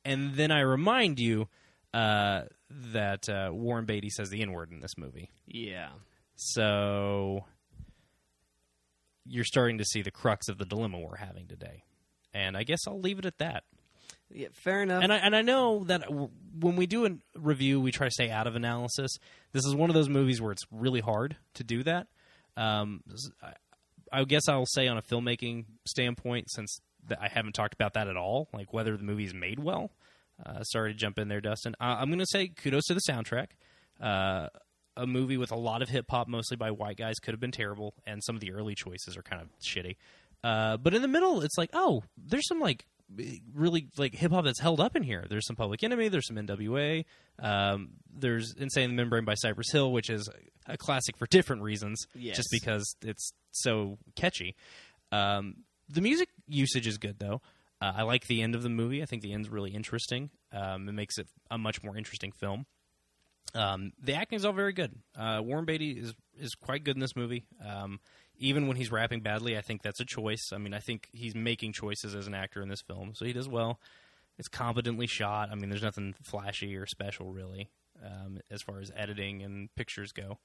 And 0.04 0.34
then 0.34 0.50
I 0.50 0.60
remind 0.60 1.18
you 1.18 1.48
uh, 1.92 2.42
that 2.70 3.28
uh, 3.28 3.50
Warren 3.52 3.84
Beatty 3.84 4.10
says 4.10 4.30
the 4.30 4.42
N 4.42 4.52
word 4.52 4.70
in 4.70 4.80
this 4.80 4.96
movie. 4.96 5.30
Yeah. 5.46 5.88
So 6.36 7.44
you're 9.26 9.44
starting 9.44 9.78
to 9.78 9.84
see 9.84 10.02
the 10.02 10.10
crux 10.10 10.48
of 10.48 10.58
the 10.58 10.64
dilemma 10.64 10.98
we're 10.98 11.16
having 11.16 11.46
today. 11.46 11.82
And 12.32 12.56
I 12.56 12.62
guess 12.62 12.80
I'll 12.86 13.00
leave 13.00 13.18
it 13.18 13.26
at 13.26 13.38
that. 13.38 13.64
Yeah, 14.30 14.48
fair 14.52 14.82
enough. 14.82 15.02
And 15.02 15.12
I 15.12 15.16
and 15.16 15.34
I 15.34 15.42
know 15.42 15.84
that 15.84 16.02
w- 16.02 16.30
when 16.58 16.76
we 16.76 16.86
do 16.86 17.06
a 17.06 17.10
review, 17.34 17.80
we 17.80 17.90
try 17.90 18.06
to 18.06 18.10
stay 18.10 18.30
out 18.30 18.46
of 18.46 18.56
analysis. 18.56 19.16
This 19.52 19.64
is 19.64 19.74
one 19.74 19.88
of 19.88 19.94
those 19.94 20.08
movies 20.08 20.40
where 20.40 20.52
it's 20.52 20.64
really 20.70 21.00
hard 21.00 21.36
to 21.54 21.64
do 21.64 21.82
that. 21.84 22.08
Um, 22.58 23.02
I, 24.12 24.24
guess 24.24 24.48
I'll 24.48 24.66
say 24.66 24.88
on 24.88 24.98
a 24.98 25.02
filmmaking 25.02 25.66
standpoint, 25.86 26.50
since 26.50 26.80
I 27.20 27.28
haven't 27.28 27.52
talked 27.52 27.74
about 27.74 27.94
that 27.94 28.08
at 28.08 28.16
all, 28.16 28.48
like 28.52 28.72
whether 28.72 28.96
the 28.96 29.04
movie 29.04 29.24
is 29.24 29.34
made 29.34 29.60
well. 29.60 29.92
Uh, 30.44 30.62
sorry 30.62 30.92
to 30.92 30.98
jump 30.98 31.18
in 31.18 31.28
there, 31.28 31.40
Dustin. 31.40 31.74
Uh, 31.80 31.96
I'm 31.98 32.08
going 32.08 32.18
to 32.18 32.26
say 32.26 32.48
kudos 32.48 32.86
to 32.86 32.94
the 32.94 33.00
soundtrack. 33.08 33.48
Uh, 34.00 34.48
a 34.96 35.06
movie 35.06 35.36
with 35.36 35.52
a 35.52 35.56
lot 35.56 35.82
of 35.82 35.88
hip 35.88 36.06
hop, 36.10 36.26
mostly 36.26 36.56
by 36.56 36.70
white 36.70 36.96
guys, 36.96 37.18
could 37.20 37.32
have 37.32 37.40
been 37.40 37.52
terrible, 37.52 37.94
and 38.06 38.22
some 38.22 38.34
of 38.34 38.40
the 38.40 38.52
early 38.52 38.74
choices 38.74 39.16
are 39.16 39.22
kind 39.22 39.40
of 39.40 39.48
shitty. 39.60 39.96
Uh, 40.42 40.76
but 40.76 40.94
in 40.94 41.02
the 41.02 41.08
middle, 41.08 41.40
it's 41.42 41.56
like, 41.56 41.70
oh, 41.72 42.02
there's 42.16 42.46
some 42.48 42.60
like 42.60 42.84
really 43.54 43.88
like 43.96 44.14
hip 44.14 44.32
hop 44.32 44.44
that's 44.44 44.60
held 44.60 44.80
up 44.80 44.94
in 44.96 45.02
here. 45.02 45.24
There's 45.28 45.46
some 45.46 45.56
Public 45.56 45.82
Enemy, 45.82 46.08
there's 46.08 46.26
some 46.26 46.36
NWA, 46.36 47.04
um, 47.38 47.90
there's 48.12 48.54
Insane 48.58 48.94
Membrane 48.96 49.24
by 49.24 49.34
Cypress 49.34 49.70
Hill, 49.72 49.92
which 49.92 50.10
is 50.10 50.28
a 50.66 50.76
classic 50.76 51.16
for 51.16 51.26
different 51.26 51.62
reasons, 51.62 52.06
Yes. 52.14 52.36
just 52.36 52.48
because 52.52 52.94
it's 53.02 53.32
so 53.50 53.98
catchy. 54.14 54.54
Um, 55.10 55.56
the 55.88 56.00
music 56.02 56.28
usage 56.46 56.86
is 56.86 56.98
good 56.98 57.18
though. 57.18 57.40
Uh, 57.80 57.92
I 57.96 58.02
like 58.02 58.26
the 58.26 58.42
end 58.42 58.54
of 58.54 58.62
the 58.62 58.68
movie. 58.68 59.02
I 59.02 59.06
think 59.06 59.22
the 59.22 59.32
end's 59.32 59.48
really 59.48 59.70
interesting. 59.70 60.30
Um, 60.52 60.88
it 60.88 60.92
makes 60.92 61.16
it 61.16 61.28
a 61.50 61.56
much 61.56 61.82
more 61.82 61.96
interesting 61.96 62.32
film. 62.32 62.66
Um, 63.54 63.92
the 64.02 64.14
acting 64.14 64.36
is 64.36 64.44
all 64.44 64.52
very 64.52 64.72
good. 64.74 64.94
Uh, 65.18 65.40
Warren 65.42 65.64
Beatty 65.64 65.92
is 65.92 66.12
is 66.38 66.54
quite 66.54 66.84
good 66.84 66.96
in 66.96 67.00
this 67.00 67.16
movie. 67.16 67.46
Um, 67.66 67.98
even 68.38 68.68
when 68.68 68.76
he's 68.76 68.92
rapping 68.92 69.20
badly, 69.20 69.56
I 69.56 69.60
think 69.60 69.82
that's 69.82 70.00
a 70.00 70.04
choice. 70.04 70.50
I 70.52 70.58
mean, 70.58 70.74
I 70.74 70.78
think 70.78 71.08
he's 71.12 71.34
making 71.34 71.72
choices 71.72 72.14
as 72.14 72.26
an 72.26 72.34
actor 72.34 72.62
in 72.62 72.68
this 72.68 72.80
film, 72.80 73.12
so 73.14 73.24
he 73.24 73.32
does 73.32 73.48
well. 73.48 73.80
It's 74.38 74.48
competently 74.48 75.06
shot. 75.06 75.50
I 75.50 75.56
mean, 75.56 75.68
there's 75.68 75.82
nothing 75.82 76.14
flashy 76.22 76.76
or 76.76 76.86
special 76.86 77.32
really 77.32 77.68
um, 78.04 78.38
as 78.50 78.62
far 78.62 78.80
as 78.80 78.92
editing 78.96 79.42
and 79.42 79.74
pictures 79.74 80.12
go. 80.12 80.38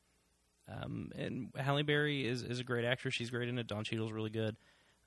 Um, 0.68 1.12
and 1.16 1.50
Halle 1.56 1.84
Berry 1.84 2.26
is, 2.28 2.42
is 2.42 2.60
a 2.60 2.64
great 2.64 2.86
actress. 2.86 3.14
She's 3.14 3.30
great 3.30 3.50
in 3.50 3.60
it. 3.60 3.68
Don 3.68 3.84
Cheadle's 3.84 4.12
really 4.12 4.30
good. 4.30 4.56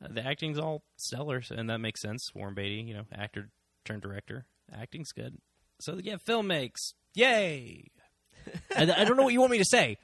Uh, 0.04 0.08
the 0.10 0.24
acting's 0.24 0.58
all 0.58 0.82
stellar, 0.96 1.42
and 1.50 1.70
that 1.70 1.78
makes 1.78 2.00
sense. 2.02 2.30
Warren 2.34 2.54
Beatty, 2.54 2.82
you 2.82 2.94
know, 2.94 3.06
actor 3.12 3.48
turned 3.84 4.02
director. 4.02 4.44
Acting's 4.72 5.12
good. 5.12 5.38
So 5.80 5.98
yeah, 6.02 6.16
film 6.16 6.46
makes 6.46 6.92
yay. 7.14 7.86
I, 8.76 8.82
I 8.82 9.04
don't 9.04 9.16
know 9.16 9.24
what 9.24 9.32
you 9.32 9.40
want 9.40 9.52
me 9.52 9.58
to 9.58 9.64
say. 9.64 9.96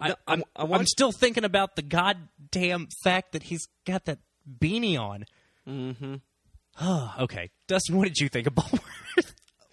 I, 0.00 0.08
No, 0.08 0.14
I- 0.26 0.32
I'm, 0.32 0.44
I 0.56 0.64
want- 0.64 0.80
I'm 0.80 0.86
still 0.86 1.12
thinking 1.12 1.44
about 1.44 1.76
the 1.76 1.82
goddamn 1.82 2.88
fact 3.02 3.32
that 3.32 3.44
he's 3.44 3.66
got 3.86 4.04
that 4.06 4.18
beanie 4.60 4.98
on. 4.98 5.24
mm-hmm. 5.68 6.14
okay, 7.22 7.50
Dustin, 7.68 7.96
what 7.96 8.04
did 8.08 8.18
you 8.18 8.28
think 8.28 8.46
of? 8.46 8.54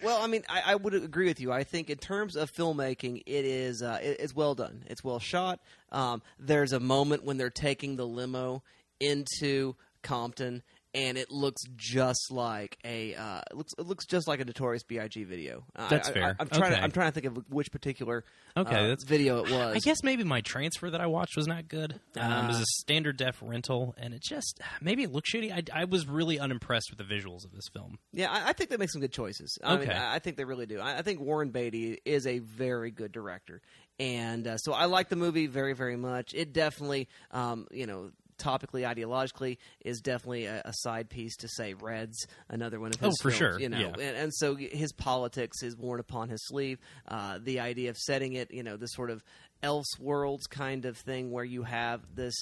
Well, 0.04 0.20
I 0.20 0.26
mean, 0.26 0.42
I, 0.48 0.62
I 0.66 0.74
would 0.74 0.94
agree 0.94 1.26
with 1.26 1.38
you. 1.38 1.52
I 1.52 1.62
think 1.62 1.88
in 1.88 1.96
terms 1.96 2.34
of 2.34 2.50
filmmaking, 2.50 3.22
it 3.24 3.44
is 3.44 3.82
uh, 3.84 4.00
it, 4.02 4.16
it's 4.18 4.34
well 4.34 4.56
done. 4.56 4.82
It's 4.88 5.04
well 5.04 5.20
shot. 5.20 5.60
Um, 5.92 6.22
there's 6.40 6.72
a 6.72 6.80
moment 6.80 7.22
when 7.22 7.36
they're 7.36 7.50
taking 7.50 7.94
the 7.94 8.04
limo 8.04 8.64
into 8.98 9.76
Compton, 10.02 10.64
and 10.94 11.16
it 11.16 11.30
looks 11.30 11.62
just 11.76 12.30
like 12.30 12.76
a 12.84 13.14
uh, 13.14 13.40
it 13.50 13.56
looks 13.56 13.72
it 13.78 13.86
looks 13.86 14.04
just 14.06 14.28
like 14.28 14.40
a 14.40 14.44
Notorious 14.44 14.82
B.I.G. 14.82 15.24
video. 15.24 15.64
That's 15.88 16.08
I, 16.08 16.12
fair. 16.12 16.36
I, 16.38 16.42
am 16.42 16.48
trying. 16.48 16.62
Okay. 16.64 16.74
To, 16.76 16.82
I'm 16.82 16.90
trying 16.90 17.12
to 17.12 17.20
think 17.20 17.26
of 17.36 17.44
which 17.50 17.70
particular 17.72 18.24
Okay, 18.56 18.70
uh, 18.76 18.82
that's- 18.82 19.04
video 19.04 19.44
it 19.44 19.50
was. 19.50 19.76
I 19.76 19.78
guess 19.78 20.02
maybe 20.02 20.24
my 20.24 20.40
transfer 20.42 20.90
that 20.90 21.00
I 21.00 21.06
watched 21.06 21.36
was 21.36 21.46
not 21.46 21.68
good. 21.68 21.98
Um, 22.16 22.44
it 22.44 22.48
was 22.48 22.56
Ah. 22.58 22.62
a 22.62 22.64
standard 22.80 23.16
def 23.16 23.38
rental, 23.40 23.94
and 23.96 24.12
it 24.14 24.22
just 24.22 24.60
maybe 24.80 25.02
it 25.02 25.12
looked 25.12 25.28
shitty. 25.32 25.50
I, 25.52 25.80
I 25.82 25.84
was 25.84 26.06
really 26.06 26.38
unimpressed 26.38 26.90
with 26.90 26.98
the 26.98 27.14
visuals 27.14 27.44
of 27.44 27.52
this 27.52 27.68
film. 27.72 27.98
Yeah, 28.12 28.30
I, 28.30 28.50
I 28.50 28.52
think 28.52 28.70
they 28.70 28.76
make 28.76 28.90
some 28.90 29.00
good 29.00 29.12
choices. 29.12 29.56
I 29.64 29.76
mean, 29.76 29.88
Okay. 29.88 29.96
I 29.98 30.16
I 30.16 30.18
think 30.18 30.36
they 30.36 30.44
really 30.44 30.66
do. 30.66 30.78
I, 30.80 30.98
I 30.98 31.02
think 31.02 31.20
Warren 31.20 31.50
Beatty 31.50 31.98
is 32.04 32.26
a 32.26 32.38
very 32.40 32.90
good 32.90 33.12
director, 33.12 33.62
and 33.98 34.46
uh, 34.46 34.56
so 34.58 34.72
I 34.72 34.84
like 34.84 35.08
the 35.08 35.16
movie 35.16 35.46
very, 35.46 35.72
very 35.72 35.96
much. 35.96 36.34
It 36.34 36.52
definitely, 36.52 37.08
um, 37.30 37.66
you 37.70 37.86
know. 37.86 38.10
Topically, 38.42 38.82
ideologically, 38.82 39.58
is 39.84 40.00
definitely 40.00 40.46
a, 40.46 40.62
a 40.64 40.72
side 40.72 41.08
piece 41.08 41.36
to 41.36 41.48
say 41.48 41.74
Reds, 41.74 42.26
another 42.48 42.80
one 42.80 42.90
of 42.92 43.00
his. 43.00 43.08
Oh, 43.08 43.22
for 43.22 43.30
films, 43.30 43.38
sure, 43.38 43.60
You 43.60 43.68
know, 43.68 43.78
yeah. 43.78 44.06
and, 44.06 44.16
and 44.16 44.34
so 44.34 44.56
his 44.56 44.92
politics 44.92 45.62
is 45.62 45.76
worn 45.76 46.00
upon 46.00 46.28
his 46.28 46.44
sleeve. 46.46 46.78
Uh, 47.06 47.38
the 47.42 47.60
idea 47.60 47.90
of 47.90 47.96
setting 47.96 48.32
it, 48.32 48.52
you 48.52 48.62
know, 48.62 48.76
this 48.76 48.92
sort 48.92 49.10
of 49.10 49.22
else 49.62 49.86
worlds 50.00 50.46
kind 50.46 50.84
of 50.84 50.96
thing, 50.98 51.30
where 51.30 51.44
you 51.44 51.62
have 51.62 52.00
this 52.14 52.34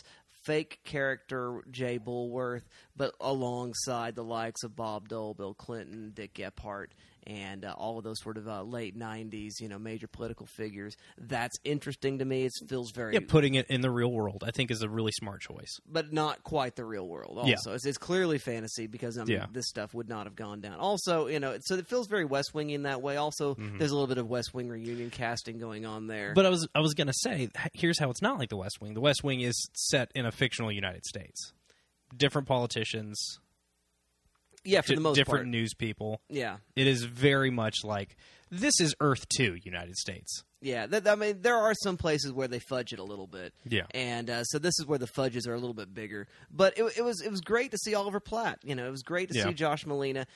fake 0.44 0.80
character 0.84 1.60
Jay 1.70 1.98
Bulworth, 1.98 2.62
but 2.96 3.14
alongside 3.20 4.14
the 4.14 4.24
likes 4.24 4.62
of 4.62 4.74
Bob 4.74 5.08
Dole, 5.08 5.34
Bill 5.34 5.54
Clinton, 5.54 6.12
Dick 6.14 6.34
Gephardt, 6.34 6.88
and 7.26 7.64
uh, 7.64 7.74
all 7.76 7.98
of 7.98 8.04
those 8.04 8.20
sort 8.20 8.36
of 8.36 8.48
uh, 8.48 8.62
late 8.62 8.98
'90s, 8.98 9.60
you 9.60 9.68
know, 9.68 9.78
major 9.78 10.06
political 10.06 10.46
figures. 10.46 10.96
That's 11.18 11.56
interesting 11.64 12.18
to 12.18 12.24
me. 12.24 12.44
It 12.44 12.52
feels 12.68 12.90
very, 12.92 13.14
Yeah, 13.14 13.20
putting 13.26 13.54
it 13.54 13.66
in 13.68 13.80
the 13.80 13.90
real 13.90 14.10
world, 14.10 14.44
I 14.46 14.50
think, 14.50 14.70
is 14.70 14.82
a 14.82 14.88
really 14.88 15.12
smart 15.12 15.40
choice. 15.42 15.80
but 15.86 16.12
not 16.12 16.42
quite 16.44 16.76
the 16.76 16.84
real 16.84 17.06
world. 17.06 17.38
Also, 17.38 17.70
Yeah. 17.70 17.74
it's, 17.74 17.84
it's 17.86 17.98
clearly 17.98 18.38
fantasy 18.38 18.86
because 18.86 19.18
I 19.18 19.24
mean, 19.24 19.36
Yeah. 19.36 19.46
this 19.52 19.68
stuff 19.68 19.92
would 19.94 20.08
not 20.08 20.26
have 20.26 20.36
gone 20.36 20.60
down. 20.60 20.78
Also, 20.78 21.26
you 21.26 21.40
know, 21.40 21.56
so 21.60 21.74
it 21.76 21.86
feels 21.86 22.06
very 22.06 22.24
West 22.24 22.54
Wing 22.54 22.70
in 22.70 22.82
that 22.84 23.02
way. 23.02 23.16
Also, 23.16 23.54
there's 23.54 23.90
a 23.90 23.94
little 23.94 24.06
bit 24.06 24.18
of 24.18 24.28
West 24.28 24.54
Wing 24.54 24.68
reunion 24.68 25.10
casting 25.10 25.58
going 25.58 25.84
on 25.86 26.06
there. 26.06 26.28
Mm-hmm. 26.28 26.34
But 26.34 26.46
I 26.46 26.48
was 26.50 26.66
I 26.74 26.80
was 26.80 26.94
gonna 26.94 27.12
say, 27.12 27.48
here's 27.74 27.98
how 27.98 28.10
it's 28.10 28.22
not 28.22 28.38
like 28.38 28.48
the 28.48 28.56
West 28.56 28.80
Wing. 28.80 28.94
The 28.94 29.00
West 29.00 29.22
Wing 29.24 29.40
is 29.40 29.68
set 29.74 30.10
in 30.14 30.26
a 30.26 30.32
fictional 30.32 30.70
United 30.72 31.04
States. 31.04 31.52
Different 32.16 32.48
politicians, 32.48 33.38
yeah, 34.64 34.80
for 34.80 34.88
di- 34.88 34.94
the 34.96 35.00
most 35.00 35.16
different 35.16 35.44
part, 35.44 35.48
news 35.48 35.74
people. 35.74 36.20
yeah. 36.28 36.58
It 36.76 36.86
is 36.86 37.04
very 37.04 37.50
much 37.50 37.84
like 37.84 38.16
this 38.50 38.80
is 38.80 38.94
Earth 39.00 39.26
Two, 39.28 39.56
United 39.64 39.96
States. 39.96 40.42
Yeah, 40.62 40.86
th- 40.86 41.06
I 41.06 41.14
mean, 41.14 41.40
there 41.40 41.56
are 41.56 41.72
some 41.74 41.96
places 41.96 42.32
where 42.32 42.46
they 42.48 42.58
fudge 42.58 42.92
it 42.92 42.98
a 42.98 43.04
little 43.04 43.26
bit. 43.26 43.54
Yeah. 43.64 43.86
and 43.94 44.28
uh, 44.28 44.44
so 44.44 44.58
this 44.58 44.74
is 44.78 44.84
where 44.86 44.98
the 44.98 45.06
fudges 45.06 45.46
are 45.46 45.54
a 45.54 45.58
little 45.58 45.72
bit 45.74 45.94
bigger. 45.94 46.26
But 46.50 46.76
it, 46.76 46.84
it 46.98 47.02
was 47.02 47.22
it 47.22 47.30
was 47.30 47.40
great 47.40 47.70
to 47.70 47.78
see 47.78 47.94
Oliver 47.94 48.20
Platt. 48.20 48.58
You 48.62 48.74
know, 48.74 48.86
it 48.86 48.90
was 48.90 49.02
great 49.02 49.30
to 49.30 49.38
Yeah. 49.38 49.44
see 49.44 49.54
Josh 49.54 49.84
Malina. 49.84 50.26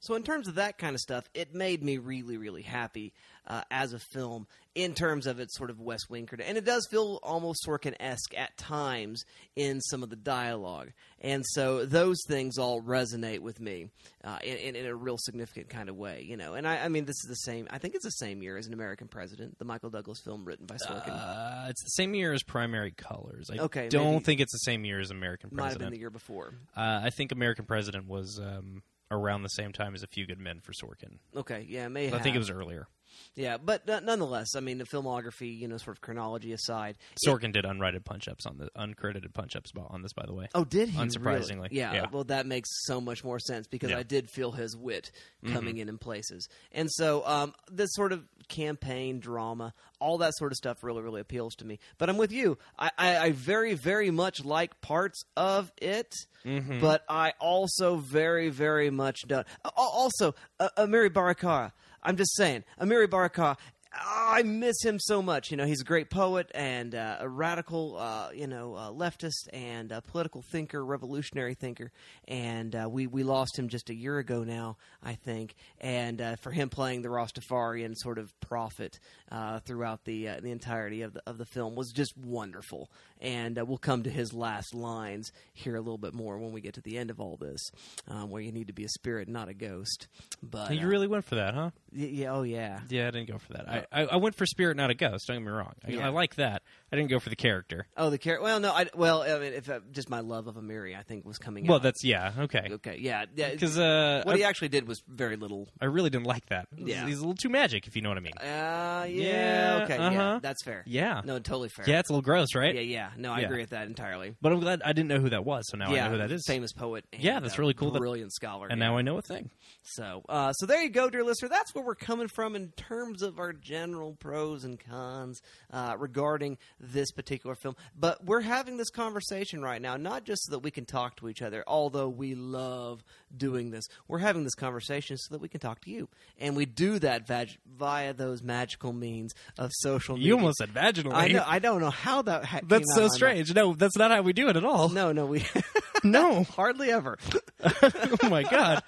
So 0.00 0.14
in 0.16 0.24
terms 0.24 0.48
of 0.48 0.56
that 0.56 0.78
kind 0.78 0.94
of 0.94 1.00
stuff, 1.00 1.24
it 1.32 1.54
made 1.54 1.82
me 1.82 1.96
really 1.98 2.36
really 2.36 2.62
happy 2.62 3.12
uh, 3.46 3.62
as 3.70 3.92
a 3.92 3.98
film 3.98 4.46
in 4.74 4.94
terms 4.94 5.26
of 5.26 5.38
its 5.38 5.56
sort 5.56 5.68
of 5.68 5.80
West 5.80 6.06
Wing 6.08 6.26
critic, 6.26 6.46
and 6.48 6.56
it 6.56 6.64
does 6.64 6.86
feel 6.90 7.18
almost 7.22 7.64
Sorkin 7.66 7.94
esque 8.00 8.36
at 8.36 8.56
times 8.56 9.24
in 9.54 9.80
some 9.80 10.02
of 10.02 10.08
the 10.08 10.16
dialogue. 10.16 10.92
And 11.20 11.44
so 11.46 11.84
those 11.84 12.18
things 12.26 12.56
all 12.56 12.80
resonate 12.80 13.40
with 13.40 13.60
me 13.60 13.88
uh, 14.24 14.38
in, 14.42 14.74
in, 14.74 14.86
a 14.86 14.94
real 14.94 15.18
significant 15.18 15.68
kind 15.68 15.88
of 15.88 15.96
way, 15.96 16.24
you 16.26 16.36
know. 16.36 16.54
And 16.54 16.66
I, 16.66 16.84
I 16.84 16.88
mean, 16.88 17.04
this 17.04 17.16
is 17.22 17.28
the 17.28 17.36
same. 17.36 17.66
I 17.70 17.78
think 17.78 17.94
it's 17.94 18.04
the 18.04 18.10
same 18.10 18.42
year 18.42 18.56
as 18.56 18.66
an 18.66 18.72
American 18.72 19.08
President, 19.08 19.58
the 19.58 19.64
Michael 19.64 19.90
Douglas 19.90 20.20
film 20.24 20.44
written 20.44 20.66
by 20.66 20.76
Sorkin. 20.76 21.10
Uh, 21.10 21.66
it's 21.68 21.82
the 21.82 21.90
same 21.90 22.14
year 22.14 22.32
as 22.32 22.42
Primary 22.42 22.92
Colors. 22.92 23.50
I 23.52 23.58
Okay, 23.62 23.88
don't 23.88 24.24
think 24.24 24.40
it's 24.40 24.52
the 24.52 24.58
same 24.58 24.84
year 24.84 25.00
as 25.00 25.10
American 25.10 25.50
President. 25.50 25.64
Might 25.64 25.70
have 25.70 25.78
been 25.78 25.92
the 25.92 26.00
year 26.00 26.10
before. 26.10 26.54
Uh, 26.76 27.00
I 27.04 27.10
think 27.10 27.32
American 27.32 27.66
President 27.66 28.08
was 28.08 28.40
um, 28.42 28.82
around 29.10 29.42
the 29.42 29.50
same 29.50 29.72
time 29.72 29.94
as 29.94 30.02
A 30.02 30.06
Few 30.06 30.26
Good 30.26 30.40
Men 30.40 30.60
for 30.60 30.72
Sorkin. 30.72 31.18
Okay, 31.36 31.66
yeah, 31.68 31.88
may 31.88 32.12
I 32.12 32.18
think 32.18 32.34
it 32.34 32.38
was 32.40 32.50
earlier. 32.50 32.88
Yeah, 33.34 33.56
but 33.58 33.88
uh, 33.88 34.00
nonetheless, 34.00 34.54
I 34.56 34.60
mean, 34.60 34.78
the 34.78 34.84
filmography, 34.84 35.58
you 35.58 35.68
know, 35.68 35.76
sort 35.78 35.96
of 35.96 36.00
chronology 36.00 36.52
aside. 36.52 36.96
it- 37.12 37.28
Sorkin 37.28 37.52
did 37.52 37.64
unrated 37.64 38.04
punch 38.04 38.28
ups 38.28 38.46
on 38.46 38.58
the 38.58 38.68
uncredited 38.76 39.32
punch 39.32 39.56
ups 39.56 39.72
on 39.76 40.02
this, 40.02 40.12
by 40.12 40.24
the 40.26 40.34
way. 40.34 40.48
Oh, 40.54 40.64
did 40.64 40.88
he? 40.88 40.98
Unsurprisingly, 40.98 41.62
Really? 41.64 41.68
Yeah, 41.76 41.94
yeah. 41.94 42.06
Well, 42.12 42.24
that 42.24 42.46
makes 42.46 42.68
so 42.84 43.00
much 43.00 43.24
more 43.24 43.38
sense 43.38 43.66
because 43.66 43.90
Yeah. 43.90 43.96
Mm-hmm. 43.96 44.00
I 44.00 44.04
did 44.04 44.30
feel 44.30 44.52
his 44.52 44.76
wit 44.76 45.10
coming 45.46 45.78
in 45.78 45.88
in 45.88 45.98
places, 45.98 46.48
and 46.72 46.88
so 46.90 47.26
um, 47.26 47.54
this 47.70 47.90
sort 47.94 48.12
of 48.12 48.24
campaign 48.48 49.18
drama, 49.20 49.72
all 50.00 50.18
that 50.18 50.34
sort 50.36 50.52
of 50.52 50.56
stuff, 50.56 50.82
really, 50.82 51.02
really 51.02 51.20
appeals 51.20 51.54
to 51.56 51.64
me. 51.64 51.78
But 51.98 52.08
I'm 52.10 52.16
with 52.16 52.32
you. 52.32 52.58
I, 52.78 52.90
I, 52.98 53.16
I 53.18 53.32
very, 53.32 53.74
very 53.74 54.10
much 54.10 54.44
like 54.44 54.80
parts 54.80 55.22
of 55.36 55.72
it, 55.80 56.12
Mm-hmm. 56.44 56.80
but 56.80 57.04
I 57.08 57.34
also 57.38 57.98
very, 57.98 58.48
very 58.48 58.90
much 58.90 59.20
don't. 59.28 59.46
Uh, 59.64 59.70
also, 59.76 60.34
uh, 60.58 60.70
Amiri 60.76 61.12
Baraka. 61.12 61.72
I'm 62.02 62.16
just 62.16 62.34
saying, 62.36 62.64
Amiri 62.80 63.08
Baraka. 63.08 63.56
I 63.94 64.42
miss 64.42 64.82
him 64.82 64.98
so 64.98 65.20
much. 65.20 65.50
You 65.50 65.58
know, 65.58 65.66
he's 65.66 65.82
a 65.82 65.84
great 65.84 66.08
poet 66.08 66.50
and 66.54 66.94
uh, 66.94 67.18
a 67.20 67.28
radical, 67.28 67.98
uh, 67.98 68.30
you 68.32 68.46
know, 68.46 68.74
uh, 68.74 68.90
leftist 68.90 69.48
and 69.52 69.92
a 69.92 70.00
political 70.00 70.40
thinker, 70.40 70.82
revolutionary 70.82 71.52
thinker. 71.54 71.92
And 72.26 72.74
uh, 72.74 72.88
we 72.90 73.06
we 73.06 73.22
lost 73.22 73.58
him 73.58 73.68
just 73.68 73.90
a 73.90 73.94
year 73.94 74.18
ago 74.18 74.44
now, 74.44 74.78
I 75.02 75.14
think. 75.14 75.54
And 75.78 76.22
uh, 76.22 76.36
for 76.36 76.50
him 76.50 76.70
playing 76.70 77.02
the 77.02 77.10
Rastafarian 77.10 77.94
sort 77.94 78.16
of 78.16 78.32
prophet 78.40 78.98
uh, 79.30 79.60
throughout 79.60 80.04
the 80.04 80.28
the 80.40 80.50
entirety 80.52 81.02
of 81.02 81.12
the 81.12 81.22
of 81.26 81.36
the 81.36 81.46
film 81.46 81.74
was 81.74 81.92
just 81.92 82.16
wonderful. 82.16 82.90
And 83.22 83.56
uh, 83.58 83.64
we'll 83.64 83.78
come 83.78 84.02
to 84.02 84.10
his 84.10 84.34
last 84.34 84.74
lines 84.74 85.30
here 85.54 85.76
a 85.76 85.80
little 85.80 85.96
bit 85.96 86.12
more 86.12 86.36
when 86.38 86.50
we 86.52 86.60
get 86.60 86.74
to 86.74 86.80
the 86.80 86.98
end 86.98 87.08
of 87.08 87.20
all 87.20 87.36
this, 87.36 87.60
um, 88.08 88.28
where 88.30 88.42
you 88.42 88.50
need 88.50 88.66
to 88.66 88.72
be 88.72 88.82
a 88.84 88.88
spirit, 88.88 89.28
not 89.28 89.48
a 89.48 89.54
ghost. 89.54 90.08
But 90.42 90.74
you 90.74 90.80
uh, 90.86 90.90
really 90.90 91.06
went 91.06 91.24
for 91.24 91.36
that, 91.36 91.54
huh? 91.54 91.70
y- 91.96 92.10
yeah, 92.12 92.32
oh 92.32 92.42
yeah. 92.42 92.80
Yeah, 92.88 93.06
I 93.06 93.10
didn't 93.12 93.28
go 93.28 93.38
for 93.38 93.52
that. 93.52 93.68
I, 93.68 93.86
I, 93.92 94.06
I 94.06 94.16
went 94.16 94.34
for 94.34 94.44
Spirit, 94.44 94.76
not 94.76 94.90
a 94.90 94.94
ghost. 94.94 95.28
Don't 95.28 95.36
get 95.36 95.44
me 95.46 95.52
wrong. 95.52 95.72
I, 95.86 95.90
Yeah. 95.92 96.06
I 96.06 96.08
like 96.10 96.34
that. 96.34 96.62
I 96.92 96.96
didn't 96.96 97.08
go 97.10 97.18
for 97.18 97.30
the 97.30 97.36
character. 97.36 97.86
Oh, 97.96 98.10
the 98.10 98.18
character. 98.18 98.44
Well, 98.44 98.60
no. 98.60 98.70
I, 98.70 98.86
well, 98.94 99.22
I 99.22 99.38
mean, 99.38 99.54
if 99.54 99.70
uh, 99.70 99.80
just 99.92 100.10
my 100.10 100.20
love 100.20 100.46
of 100.46 100.56
Amiri, 100.56 100.96
I 100.96 101.02
think 101.02 101.24
was 101.24 101.38
coming. 101.38 101.66
Well, 101.66 101.76
out. 101.76 101.82
that's 101.82 102.04
yeah, 102.04 102.32
okay. 102.40 102.68
okay. 102.72 102.98
Yeah, 103.00 103.24
yeah. 103.34 103.50
Because 103.50 103.78
uh, 103.78 104.22
what 104.24 104.34
I, 104.34 104.38
he 104.38 104.44
actually 104.44 104.68
did 104.68 104.86
was 104.86 105.02
very 105.08 105.36
little. 105.36 105.68
I 105.80 105.86
really 105.86 106.10
didn't 106.10 106.26
like 106.26 106.46
that. 106.46 106.68
Yeah. 106.76 107.06
he's 107.06 107.16
a 107.16 107.20
little 107.20 107.34
too 107.34 107.48
magic, 107.48 107.86
if 107.86 107.96
you 107.96 108.02
know 108.02 108.10
what 108.10 108.18
I 108.18 108.20
mean. 108.20 108.34
Uh, 108.38 108.44
yeah. 108.44 109.06
Yeah, 109.08 109.80
okay. 109.84 109.96
Yeah, 109.96 110.06
uh-huh. 110.08 110.40
that's 110.42 110.62
fair. 110.62 110.84
Yeah. 110.86 111.22
No, 111.24 111.38
totally 111.38 111.70
fair. 111.70 111.86
Yeah, 111.88 112.00
it's 112.00 112.10
a 112.10 112.12
little 112.12 112.22
gross, 112.22 112.54
right? 112.54 112.74
Yeah. 112.74 112.80
Yeah. 112.82 113.10
No, 113.16 113.32
I 113.32 113.40
Yeah. 113.40 113.46
agree 113.46 113.60
with 113.60 113.70
that 113.70 113.86
entirely. 113.86 114.34
But 114.42 114.52
I'm 114.52 114.60
glad 114.60 114.82
I 114.84 114.92
didn't 114.92 115.08
know 115.08 115.18
who 115.18 115.30
that 115.30 115.44
was, 115.46 115.68
so 115.68 115.78
now 115.78 115.92
yeah, 115.92 116.04
I 116.04 116.08
know 116.08 116.12
who 116.12 116.18
that 116.18 116.30
is. 116.32 116.44
Famous 116.46 116.72
poet. 116.72 117.04
And, 117.12 117.22
Yeah, 117.22 117.40
that's 117.40 117.58
really 117.58 117.74
cool 117.74 117.90
that- 117.92 118.00
Brilliant 118.00 118.32
scholar. 118.34 118.68
and 118.68 118.78
yeah. 118.78 118.88
now 118.88 118.96
I 118.98 119.02
know 119.02 119.16
a 119.16 119.22
thing. 119.22 119.50
So, 119.84 120.22
uh, 120.28 120.52
so 120.52 120.66
there 120.66 120.82
you 120.82 120.90
go, 120.90 121.08
dear 121.08 121.24
listener. 121.24 121.48
That's 121.48 121.74
where 121.74 121.84
we're 121.84 121.94
coming 121.94 122.28
from 122.28 122.54
in 122.54 122.68
terms 122.72 123.22
of 123.22 123.38
our 123.38 123.52
general 123.52 124.14
pros 124.14 124.64
and 124.64 124.78
cons 124.78 125.40
uh, 125.72 125.96
regarding 125.98 126.58
this 126.82 127.12
particular 127.12 127.54
film. 127.54 127.76
But 127.98 128.24
we're 128.24 128.40
having 128.40 128.76
this 128.76 128.90
conversation 128.90 129.62
right 129.62 129.80
now, 129.80 129.96
not 129.96 130.24
just 130.24 130.44
so 130.46 130.50
that 130.52 130.58
we 130.58 130.70
can 130.72 130.84
talk 130.84 131.16
to 131.16 131.28
each 131.28 131.40
other, 131.40 131.62
although 131.66 132.08
we 132.08 132.34
love 132.34 133.04
doing 133.34 133.70
this. 133.70 133.84
We're 134.08 134.18
having 134.18 134.44
this 134.44 134.54
conversation 134.56 135.16
so 135.16 135.32
that 135.34 135.40
we 135.40 135.48
can 135.48 135.60
talk 135.60 135.80
to 135.82 135.90
you, 135.90 136.08
and 136.38 136.56
we 136.56 136.66
do 136.66 136.98
that 136.98 137.26
vag- 137.26 137.58
via 137.66 138.12
those 138.12 138.42
magical 138.42 138.92
means 138.92 139.32
of 139.58 139.70
social 139.72 140.16
media. 140.16 140.28
You 140.28 140.34
almost 140.34 140.58
said 140.58 140.70
vaginally. 140.70 141.14
I 141.14 141.28
know. 141.28 141.44
I 141.46 141.58
don't 141.60 141.80
know 141.80 141.90
how 141.90 142.22
that. 142.22 142.44
Ha- 142.44 142.60
That's 142.64 142.92
so 142.94 143.08
strange. 143.08 143.54
No, 143.54 143.74
that's 143.74 143.96
not 143.96 144.10
how 144.10 144.22
we 144.22 144.32
do 144.32 144.48
it 144.48 144.56
at 144.56 144.64
all. 144.64 144.88
No, 144.88 145.12
no, 145.12 145.26
we 145.26 145.46
No. 146.04 146.42
hardly 146.56 146.90
ever. 146.90 147.16
oh 147.62 148.28
my 148.28 148.42
god. 148.42 148.82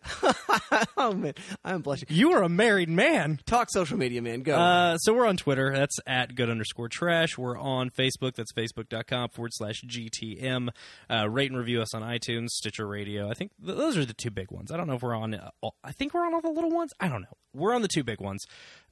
oh 0.96 1.12
man, 1.12 1.34
I'm 1.64 1.82
blushing. 1.82 2.08
You 2.10 2.32
are 2.32 2.42
a 2.42 2.48
married 2.48 2.88
man. 2.88 3.40
Talk 3.46 3.68
social 3.70 3.96
media, 3.98 4.22
man. 4.22 4.42
Go. 4.42 4.56
Uh, 4.56 4.96
so 4.98 5.12
we're 5.14 5.26
on 5.26 5.36
Twitter. 5.36 5.72
That's 5.74 5.96
at 6.06 6.34
good 6.34 6.50
underscore 6.50 6.88
trash. 6.88 7.36
We're 7.38 7.58
on 7.58 7.90
Facebook. 7.90 8.34
That's 8.34 8.52
facebook.com 8.52 9.30
forward 9.30 9.52
slash 9.54 9.82
GTM. 9.86 10.68
Uh, 11.10 11.28
rate 11.28 11.50
and 11.50 11.58
review 11.58 11.80
us 11.82 11.94
on 11.94 12.02
iTunes, 12.02 12.48
Stitcher 12.50 12.86
Radio. 12.86 13.28
I 13.30 13.34
think 13.34 13.52
th- 13.64 13.76
those 13.76 13.96
are 13.96 14.04
the 14.04 14.14
two 14.14 14.30
big 14.30 14.50
ones. 14.50 14.70
I 14.72 14.76
don't 14.76 14.86
know 14.86 14.94
if 14.94 15.02
we're 15.02 15.14
on, 15.16 15.34
uh, 15.34 15.50
all- 15.60 15.76
I 15.84 15.92
think 15.92 16.14
we're 16.14 16.26
on 16.26 16.34
all 16.34 16.40
the 16.40 16.50
little 16.50 16.70
ones. 16.70 16.92
I 17.00 17.08
don't 17.08 17.22
know. 17.22 17.36
We're 17.54 17.74
on 17.74 17.82
the 17.82 17.88
two 17.88 18.04
big 18.04 18.20
ones. 18.20 18.44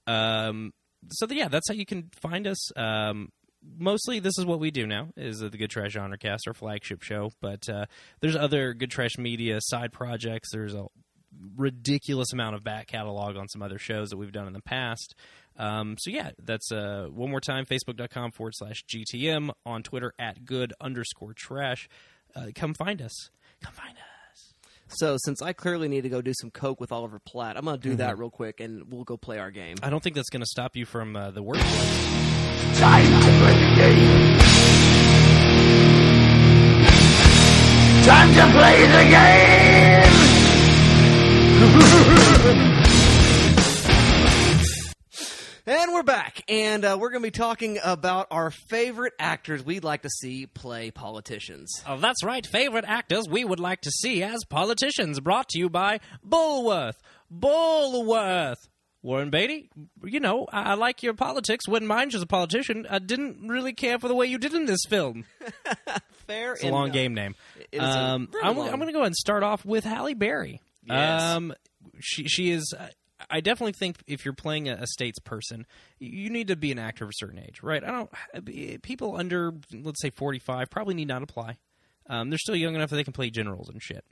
Um, 0.06 0.72
so 1.10 1.26
yeah, 1.30 1.48
that's 1.48 1.68
how 1.68 1.74
you 1.74 1.86
can 1.86 2.10
find 2.20 2.46
us. 2.46 2.76
Um, 2.76 3.30
mostly 3.62 4.20
this 4.20 4.38
is 4.38 4.46
what 4.46 4.60
we 4.60 4.70
do 4.70 4.86
now 4.86 5.08
is 5.16 5.40
the 5.40 5.50
good 5.50 5.70
trash 5.70 5.92
genre 5.92 6.16
cast 6.18 6.46
our 6.46 6.54
flagship 6.54 7.02
show. 7.02 7.30
But 7.40 7.68
uh, 7.68 7.86
there's 8.20 8.36
other 8.36 8.74
good 8.74 8.90
trash 8.90 9.18
media 9.18 9.58
side 9.60 9.92
projects. 9.92 10.50
There's 10.52 10.74
a 10.74 10.86
ridiculous 11.56 12.32
amount 12.32 12.56
of 12.56 12.64
back 12.64 12.88
catalog 12.88 13.36
on 13.36 13.48
some 13.48 13.62
other 13.62 13.78
shows 13.78 14.10
that 14.10 14.16
we've 14.16 14.32
done 14.32 14.46
in 14.46 14.52
the 14.52 14.62
past. 14.62 15.14
Um, 15.56 15.96
so 15.98 16.10
yeah 16.10 16.30
that's 16.42 16.72
uh, 16.72 17.08
one 17.10 17.30
more 17.30 17.40
time 17.40 17.66
facebook.com 17.66 18.32
forward 18.32 18.54
slash 18.56 18.82
gtm 18.88 19.50
on 19.66 19.82
twitter 19.82 20.12
at 20.18 20.44
good 20.44 20.72
underscore 20.80 21.34
trash. 21.34 21.88
Uh, 22.34 22.46
come 22.54 22.74
find 22.74 23.02
us. 23.02 23.30
Come 23.62 23.74
find 23.74 23.96
us. 23.96 24.54
So, 24.92 25.16
since 25.18 25.40
I 25.40 25.52
clearly 25.52 25.86
need 25.88 26.00
to 26.02 26.08
go 26.08 26.20
do 26.20 26.32
some 26.34 26.50
coke 26.50 26.80
with 26.80 26.90
Oliver 26.90 27.20
Platt, 27.20 27.56
I'm 27.56 27.64
going 27.64 27.78
to 27.78 27.88
do 27.90 27.94
that 27.96 28.18
real 28.18 28.30
quick, 28.30 28.58
and 28.58 28.92
we'll 28.92 29.04
go 29.04 29.16
play 29.16 29.38
our 29.38 29.52
game. 29.52 29.76
i 29.84 29.90
don't 29.90 30.02
think 30.02 30.16
that's 30.16 30.30
going 30.30 30.40
to 30.40 30.46
stop 30.46 30.74
you 30.74 30.84
from 30.84 31.14
uh, 31.14 31.30
the 31.30 31.42
work 31.42 31.58
Time 32.80 33.04
to 33.04 33.30
play 33.40 33.52
the 33.52 33.74
game. 33.76 34.38
Time 38.06 38.30
to 38.34 38.44
play 38.56 38.86
the 38.86 39.04
game! 39.10 40.10
And 45.66 45.92
we're 45.92 46.02
back, 46.02 46.42
and 46.48 46.82
uh, 46.86 46.96
we're 46.98 47.10
going 47.10 47.22
to 47.22 47.26
be 47.26 47.30
talking 47.30 47.78
about 47.84 48.28
our 48.30 48.50
favorite 48.50 49.12
actors 49.18 49.62
we'd 49.62 49.84
like 49.84 50.00
to 50.02 50.08
see 50.08 50.46
play 50.46 50.90
politicians. 50.90 51.84
Oh, 51.86 51.98
that's 51.98 52.24
right. 52.24 52.46
Favorite 52.46 52.86
actors 52.88 53.28
we 53.28 53.44
would 53.44 53.60
like 53.60 53.82
to 53.82 53.90
see 53.90 54.22
as 54.22 54.42
politicians. 54.48 55.20
Brought 55.20 55.50
to 55.50 55.58
you 55.58 55.68
by 55.68 56.00
Bulworth. 56.26 56.96
Bulworth. 57.30 58.69
Warren 59.02 59.30
Beatty, 59.30 59.70
you 60.04 60.20
know, 60.20 60.46
I, 60.52 60.72
I 60.72 60.74
like 60.74 61.02
your 61.02 61.14
politics. 61.14 61.66
Wouldn't 61.66 61.88
mind 61.88 62.12
you 62.12 62.18
as 62.18 62.22
a 62.22 62.26
politician. 62.26 62.86
I 62.90 62.98
didn't 62.98 63.48
really 63.48 63.72
care 63.72 63.98
for 63.98 64.08
the 64.08 64.14
way 64.14 64.26
you 64.26 64.36
did 64.38 64.52
in 64.54 64.66
this 64.66 64.84
film. 64.88 65.24
Fair 66.26 66.52
It's 66.52 66.62
a 66.64 66.68
long 66.68 66.90
game 66.90 67.14
name. 67.14 67.34
It 67.58 67.68
is 67.72 67.82
Um, 67.82 68.28
really 68.32 68.46
I'm, 68.46 68.58
I'm 68.58 68.76
going 68.78 68.86
to 68.88 68.92
go 68.92 68.98
ahead 68.98 69.06
and 69.06 69.16
start 69.16 69.42
off 69.42 69.64
with 69.64 69.84
Halle 69.84 70.14
Berry. 70.14 70.60
Yes. 70.84 71.22
Um, 71.22 71.54
she 71.98 72.24
she 72.28 72.50
is. 72.50 72.74
I 73.28 73.40
definitely 73.40 73.72
think 73.72 73.96
if 74.06 74.24
you're 74.24 74.32
playing 74.34 74.68
a, 74.68 74.74
a 74.74 74.86
states 74.86 75.18
person, 75.18 75.66
you 75.98 76.30
need 76.30 76.48
to 76.48 76.56
be 76.56 76.72
an 76.72 76.78
actor 76.78 77.04
of 77.04 77.10
a 77.10 77.14
certain 77.16 77.38
age, 77.38 77.62
right? 77.62 77.82
I 77.84 77.90
don't. 78.42 78.82
People 78.82 79.16
under 79.16 79.52
let's 79.72 80.00
say 80.00 80.10
45 80.10 80.70
probably 80.70 80.94
need 80.94 81.08
not 81.08 81.22
apply. 81.22 81.58
Um, 82.08 82.30
they're 82.30 82.38
still 82.38 82.56
young 82.56 82.74
enough 82.74 82.90
that 82.90 82.96
they 82.96 83.04
can 83.04 83.12
play 83.12 83.30
generals 83.30 83.68
and 83.68 83.82
shit. 83.82 84.04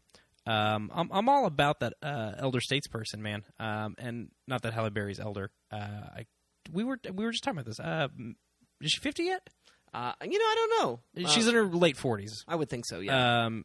Um, 0.49 0.91
I'm 0.95 1.11
I'm 1.13 1.29
all 1.29 1.47
about 1.47 1.81
that 1.81 1.95
uh, 2.03 2.33
elder 2.39 2.61
statesperson, 2.61 3.19
man. 3.19 3.45
Um, 3.61 3.95
and 3.99 4.29
not 4.47 4.63
that 4.63 4.73
Halle 4.73 4.91
Berry's 4.91 5.21
elder. 5.21 5.51
Uh, 5.71 5.77
I 5.77 6.27
we 6.73 6.85
were 6.85 6.99
we 7.13 7.25
were 7.25 7.33
just 7.33 7.45
talking 7.45 7.59
about 7.59 7.67
this. 7.67 7.81
Uh, 7.81 8.09
is 8.81 8.93
she 8.93 9.01
50 9.01 9.25
yet? 9.25 9.49
Uh, 9.93 10.13
you 10.23 10.39
know, 10.39 10.45
I 10.45 10.55
don't 10.55 10.83
know. 11.17 11.29
She's 11.29 11.47
Uh, 11.47 11.51
in 11.51 11.55
her 11.57 11.65
late 11.67 11.97
40s. 11.97 12.45
I 12.47 12.55
would 12.57 12.69
think 12.69 12.85
so. 12.87 13.01
Yeah. 13.01 13.47
Um, 13.47 13.65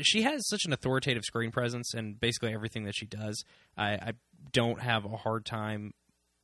she 0.00 0.22
has 0.22 0.48
such 0.48 0.64
an 0.64 0.72
authoritative 0.72 1.24
screen 1.24 1.50
presence, 1.50 1.94
and 1.94 2.18
basically 2.18 2.52
everything 2.54 2.84
that 2.84 2.94
she 2.94 3.06
does, 3.06 3.44
I, 3.76 3.92
I 3.92 4.12
don't 4.52 4.80
have 4.80 5.04
a 5.04 5.16
hard 5.16 5.44
time 5.44 5.92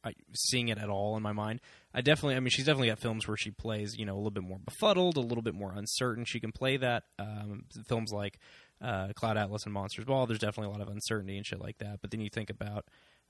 I, 0.05 0.13
seeing 0.35 0.69
it 0.69 0.79
at 0.79 0.89
all 0.89 1.17
in 1.17 1.23
my 1.23 1.33
mind. 1.33 1.61
I 1.93 2.01
definitely, 2.01 2.37
I 2.37 2.41
mean, 2.41 2.51
she's 2.51 2.65
definitely 2.65 2.89
got 2.89 2.99
films 2.99 3.27
where 3.29 3.37
she 3.37 3.51
plays, 3.51 3.97
you 3.97 4.05
know, 4.05 4.15
a 4.15 4.17
little 4.17 4.31
bit 4.31 4.45
more 4.45 4.59
befuddled, 4.59 5.17
a 5.17 5.21
little 5.21 5.43
bit 5.43 5.55
more 5.55 5.73
uncertain. 5.73 6.25
She 6.25 6.41
can 6.41 6.53
play 6.53 6.77
that. 6.79 7.05
Um, 7.19 7.65
films 7.89 8.13
like 8.13 8.39
uh, 8.81 9.09
Cloud 9.15 9.37
Atlas 9.37 9.65
and 9.65 9.75
Monsters 9.75 10.05
Ball, 10.05 10.27
there's 10.27 10.39
definitely 10.39 10.75
a 10.75 10.79
lot 10.79 10.87
of 10.87 10.93
uncertainty 10.93 11.37
and 11.37 11.47
shit 11.47 11.61
like 11.61 11.79
that. 11.79 12.01
But 12.01 12.11
then 12.11 12.21
you 12.21 12.31
think 12.33 12.51
about 12.51 12.87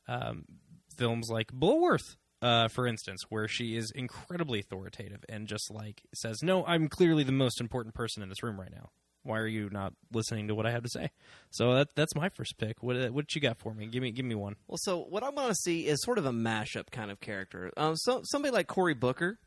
um, 0.06 0.44
films 0.96 1.28
like 1.30 1.48
Bulworth, 1.52 2.16
uh, 2.42 2.68
for 2.68 2.86
instance, 2.86 3.24
where 3.28 3.48
she 3.48 3.76
is 3.76 3.90
incredibly 3.90 4.60
authoritative 4.60 5.24
and 5.28 5.46
just 5.46 5.70
like 5.70 6.02
says, 6.14 6.42
"No, 6.42 6.64
I'm 6.66 6.88
clearly 6.88 7.24
the 7.24 7.32
most 7.32 7.60
important 7.60 7.94
person 7.94 8.22
in 8.22 8.28
this 8.28 8.42
room 8.42 8.60
right 8.60 8.72
now. 8.72 8.90
Why 9.22 9.38
are 9.38 9.46
you 9.46 9.68
not 9.70 9.92
listening 10.12 10.48
to 10.48 10.54
what 10.54 10.66
I 10.66 10.70
have 10.70 10.82
to 10.82 10.88
say?" 10.88 11.10
So 11.50 11.74
that 11.74 11.94
that's 11.94 12.14
my 12.14 12.28
first 12.28 12.58
pick. 12.58 12.82
What 12.82 13.10
what 13.12 13.34
you 13.34 13.40
got 13.40 13.58
for 13.58 13.74
me? 13.74 13.86
Give 13.86 14.02
me 14.02 14.10
give 14.10 14.24
me 14.24 14.34
one. 14.34 14.56
Well, 14.68 14.78
so 14.80 14.98
what 14.98 15.22
I 15.22 15.30
want 15.30 15.48
to 15.48 15.54
see 15.54 15.86
is 15.86 16.02
sort 16.02 16.18
of 16.18 16.26
a 16.26 16.32
mashup 16.32 16.90
kind 16.90 17.10
of 17.10 17.20
character. 17.20 17.72
Um, 17.76 17.96
so 17.96 18.22
somebody 18.24 18.52
like 18.52 18.66
Cory 18.66 18.94
Booker, 18.94 19.38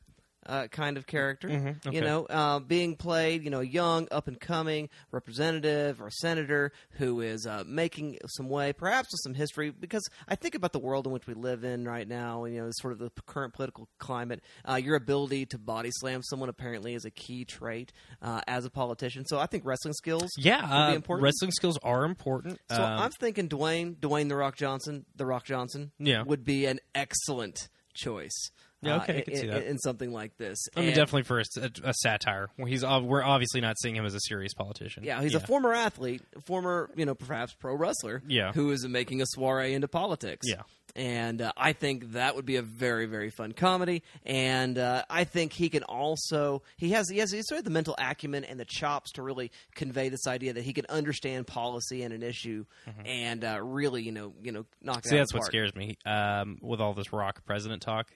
uh, 0.46 0.68
kind 0.68 0.98
of 0.98 1.08
character. 1.08 1.48
Mhm, 1.50 1.86
okay. 1.86 1.96
You 1.96 2.02
know, 2.02 2.26
uh, 2.26 2.60
being 2.60 2.96
played, 2.96 3.44
you 3.44 3.50
know, 3.50 3.60
a 3.62 3.66
young, 3.66 4.08
up 4.12 4.28
and 4.28 4.40
coming 4.40 4.90
representative 5.12 6.02
or 6.02 6.10
senator 6.12 6.72
who 6.92 7.22
is 7.22 7.46
uh, 7.48 7.64
making 7.66 8.18
some 8.28 8.50
way, 8.50 8.74
perhaps 8.74 9.10
with 9.12 9.20
some 9.24 9.34
history. 9.34 9.70
Because 9.72 10.04
I 10.28 10.36
think 10.36 10.56
about 10.56 10.74
the 10.74 10.80
world 10.80 11.06
in 11.08 11.14
which 11.14 11.28
we 11.28 11.34
live 11.34 11.64
in 11.64 11.86
right 11.86 12.08
now. 12.08 12.44
and 12.44 12.54
You 12.54 12.62
know, 12.64 12.70
sort 12.74 12.94
of 12.94 13.00
the 13.00 13.12
current 13.26 13.54
political 13.54 13.88
climate. 14.00 14.42
Uh, 14.68 14.76
your 14.76 14.96
ability 14.96 15.46
to 15.48 15.58
body 15.58 15.90
slam 15.94 16.22
someone 16.24 16.50
apparently 16.50 16.94
is 16.94 17.06
a 17.06 17.12
key 17.12 17.46
trait 17.46 17.92
uh, 18.22 18.42
as 18.48 18.66
a 18.66 18.70
politician. 18.70 19.26
So 19.26 19.40
I 19.40 19.46
think 19.46 19.66
wrestling 19.66 19.94
skills. 19.94 20.30
Yeah, 20.38 20.62
would 20.62 20.68
be 20.90 20.94
uh, 20.94 20.96
important. 20.96 21.24
wrestling 21.24 21.52
skills 21.52 21.78
are 21.84 22.06
important. 22.06 22.60
So 22.70 22.82
I'm 22.84 23.12
thinking 23.12 23.50
Dwayne, 23.50 23.96
Dwayne 23.96 24.30
the 24.30 24.36
Rock 24.36 24.56
Johnson, 24.56 25.06
the 25.16 25.26
Rock 25.26 25.46
Johnson, 25.46 25.92
Yeah. 26.00 26.24
would 26.24 26.44
be 26.44 26.66
an 26.66 26.80
excellent 26.96 27.70
choice. 27.94 28.52
Yeah, 28.84 28.96
uh, 28.98 29.02
okay, 29.04 29.24
I 29.28 29.32
in, 29.32 29.38
see 29.38 29.48
that. 29.48 29.64
in 29.66 29.78
something 29.80 30.12
like 30.12 30.38
this. 30.38 30.60
I 30.76 30.80
mean, 30.82 30.90
And- 30.90 30.96
definitely 30.96 31.24
for 31.24 31.40
a, 31.40 31.72
a 31.84 31.94
satire. 32.02 32.50
He's 32.68 32.84
we're 32.84 33.24
obviously 33.24 33.62
not 33.62 33.80
seeing 33.80 33.96
him 33.96 34.06
as 34.06 34.14
a 34.16 34.20
serious 34.20 34.54
politician. 34.54 35.04
Yeah, 35.04 35.22
he's 35.22 35.36
a 35.36 35.40
former 35.40 35.74
athlete, 35.74 36.22
former, 36.46 36.90
you 36.96 37.06
know, 37.06 37.16
perhaps 37.16 37.54
pro 37.54 37.76
wrestler. 37.76 38.22
Yeah. 38.28 38.52
who 38.54 38.72
is 38.72 38.88
making 38.88 39.22
a 39.22 39.26
soiree 39.28 39.74
into 39.74 39.88
politics. 39.88 40.48
Yeah. 40.50 40.62
and 40.96 41.42
uh, 41.42 41.52
I 41.58 41.74
think 41.74 42.12
that 42.14 42.36
would 42.36 42.46
be 42.46 42.58
a 42.58 42.62
very, 42.62 43.06
very 43.08 43.30
fun 43.32 43.52
comedy. 43.54 44.04
And 44.26 44.78
uh, 44.78 45.04
I 45.10 45.24
think 45.24 45.54
he 45.54 45.70
can 45.70 45.84
also 45.84 46.62
he 46.78 46.92
has 46.92 47.10
he 47.10 47.18
has 47.20 47.32
he's 47.32 47.48
sort 47.48 47.60
of 47.60 47.66
the 47.66 47.72
mental 47.72 47.96
acumen 47.98 48.44
and 48.44 48.60
the 48.60 48.66
chops 48.66 49.12
to 49.14 49.24
really 49.24 49.52
convey 49.76 50.10
this 50.10 50.28
idea 50.28 50.54
that 50.54 50.64
he 50.64 50.74
can 50.74 50.86
understand 50.90 51.48
policy 51.48 52.04
and 52.04 52.14
an 52.14 52.22
issue 52.24 52.66
and 53.06 53.44
uh, 53.44 53.60
really, 53.62 54.04
you 54.04 54.12
know, 54.12 54.34
you 54.44 54.52
know, 54.52 54.66
knock 54.82 54.98
it 54.98 55.04
Mm-hmm. 55.04 55.10
See, 55.10 55.18
that's 55.18 55.34
what 55.34 55.46
scares 55.46 55.74
me 55.76 55.98
um, 56.06 56.58
with 56.62 56.80
all 56.80 56.94
this 56.94 57.12
rock 57.12 57.44
president 57.46 57.82
talk 57.82 58.12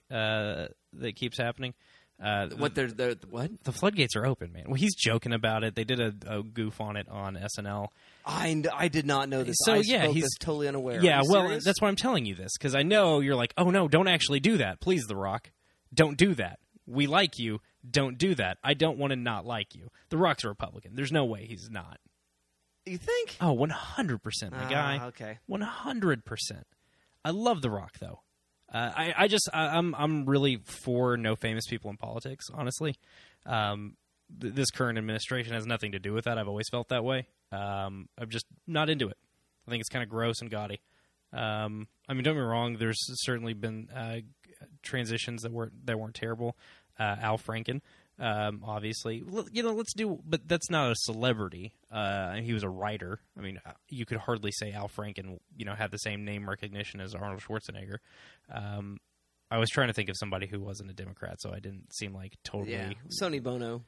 uh, 0.58 0.68
that 0.94 1.16
keeps 1.16 1.38
happening. 1.38 1.74
Uh, 2.20 2.48
What 2.56 2.74
they're, 2.74 2.88
they're 2.88 3.14
what? 3.30 3.50
the 3.62 3.70
floodgates 3.70 4.16
are 4.16 4.26
open, 4.26 4.52
man. 4.52 4.64
Well, 4.66 4.74
he's 4.74 4.96
joking 4.96 5.32
about 5.32 5.62
it. 5.62 5.76
They 5.76 5.84
did 5.84 6.00
a, 6.00 6.12
a 6.26 6.42
goof 6.42 6.80
on 6.80 6.96
it 6.96 7.08
on 7.08 7.36
SNL. 7.56 7.88
I, 8.26 8.60
I 8.74 8.88
did 8.88 9.06
not 9.06 9.28
know 9.28 9.44
this. 9.44 9.54
So, 9.60 9.74
I 9.74 9.82
yeah, 9.84 10.08
he's- 10.08 10.28
totally 10.40 10.66
unaware. 10.66 11.00
Yeah, 11.00 11.22
well, 11.28 11.42
serious? 11.46 11.64
that's 11.64 11.80
why 11.80 11.86
I'm 11.86 11.94
telling 11.96 12.26
you 12.26 12.34
this 12.34 12.50
because 12.58 12.74
I 12.74 12.82
know 12.82 13.20
you're 13.20 13.36
like, 13.36 13.54
oh 13.56 13.70
no, 13.70 13.86
don't 13.86 14.08
actually 14.08 14.40
do 14.40 14.56
that, 14.56 14.80
please, 14.80 15.04
The 15.06 15.14
Rock, 15.14 15.52
don't 15.94 16.16
do 16.18 16.34
that. 16.34 16.58
We 16.86 17.06
like 17.06 17.38
you, 17.38 17.60
don't 17.88 18.18
do 18.18 18.34
that. 18.34 18.58
I 18.64 18.74
don't 18.74 18.98
want 18.98 19.12
to 19.12 19.16
not 19.16 19.46
like 19.46 19.74
you. 19.76 19.90
The 20.08 20.16
Rock's 20.16 20.42
a 20.42 20.48
Republican. 20.48 20.96
There's 20.96 21.12
no 21.12 21.24
way 21.24 21.46
he's 21.46 21.68
not. 21.70 21.98
you 22.84 22.98
think. 22.98 23.36
Oh, 23.40 23.52
100 23.52 24.22
percent, 24.24 24.52
my 24.52 24.64
Ah, 24.64 24.68
guy. 24.68 25.06
okay. 25.08 25.38
100 25.46 26.24
percent. 26.24 26.66
I 27.24 27.30
love 27.30 27.62
The 27.62 27.70
Rock 27.70 27.92
though. 28.00 28.22
Uh, 28.72 28.90
I, 28.94 29.14
I 29.16 29.28
just 29.28 29.48
I, 29.52 29.68
I'm 29.78 29.94
I'm 29.94 30.26
really 30.26 30.56
for 30.64 31.16
no 31.16 31.36
famous 31.36 31.66
people 31.66 31.90
in 31.90 31.96
politics. 31.96 32.46
Honestly, 32.52 32.96
um, 33.46 33.96
th- 34.40 34.54
this 34.54 34.70
current 34.70 34.98
administration 34.98 35.54
has 35.54 35.66
nothing 35.66 35.92
to 35.92 35.98
do 35.98 36.12
with 36.12 36.24
that. 36.26 36.38
I've 36.38 36.48
always 36.48 36.68
felt 36.70 36.88
that 36.88 37.02
way. 37.04 37.26
Um, 37.50 38.08
I'm 38.18 38.28
just 38.28 38.44
not 38.66 38.90
into 38.90 39.08
it. 39.08 39.16
I 39.66 39.70
think 39.70 39.80
it's 39.80 39.88
kind 39.88 40.02
of 40.02 40.08
gross 40.10 40.40
and 40.40 40.50
gaudy. 40.50 40.80
Um, 41.32 41.88
I 42.08 42.14
mean, 42.14 42.24
don't 42.24 42.34
get 42.34 42.40
me 42.40 42.46
wrong. 42.46 42.76
There's 42.78 42.98
certainly 43.24 43.54
been 43.54 43.88
uh, 43.94 44.16
transitions 44.82 45.42
that 45.42 45.52
weren't 45.52 45.86
that 45.86 45.98
weren't 45.98 46.14
terrible. 46.14 46.56
Uh, 46.98 47.16
Al 47.20 47.38
Franken, 47.38 47.80
um, 48.18 48.62
obviously, 48.66 49.22
you 49.52 49.62
know, 49.62 49.72
let's 49.72 49.94
do. 49.94 50.18
But 50.26 50.46
that's 50.48 50.70
not 50.70 50.90
a 50.90 50.94
celebrity. 50.96 51.72
Uh, 51.90 52.34
he 52.34 52.52
was 52.52 52.62
a 52.62 52.68
writer. 52.68 53.20
I 53.36 53.40
mean, 53.40 53.60
uh, 53.64 53.72
you 53.88 54.04
could 54.06 54.18
hardly 54.18 54.50
say 54.52 54.72
Al 54.72 54.88
Franken, 54.88 55.38
you 55.56 55.64
know, 55.64 55.74
had 55.74 55.90
the 55.90 55.98
same 55.98 56.24
name 56.24 56.48
recognition 56.48 57.00
as 57.00 57.14
Arnold 57.14 57.40
Schwarzenegger. 57.40 57.98
Um, 58.52 58.98
I 59.50 59.58
was 59.58 59.70
trying 59.70 59.88
to 59.88 59.94
think 59.94 60.08
of 60.08 60.16
somebody 60.18 60.46
who 60.46 60.60
wasn't 60.60 60.90
a 60.90 60.94
Democrat, 60.94 61.40
so 61.40 61.50
I 61.52 61.60
didn't 61.60 61.94
seem 61.94 62.12
like 62.12 62.34
totally. 62.44 62.72
Yeah, 62.72 62.92
Sonny 63.08 63.38
Bono. 63.38 63.82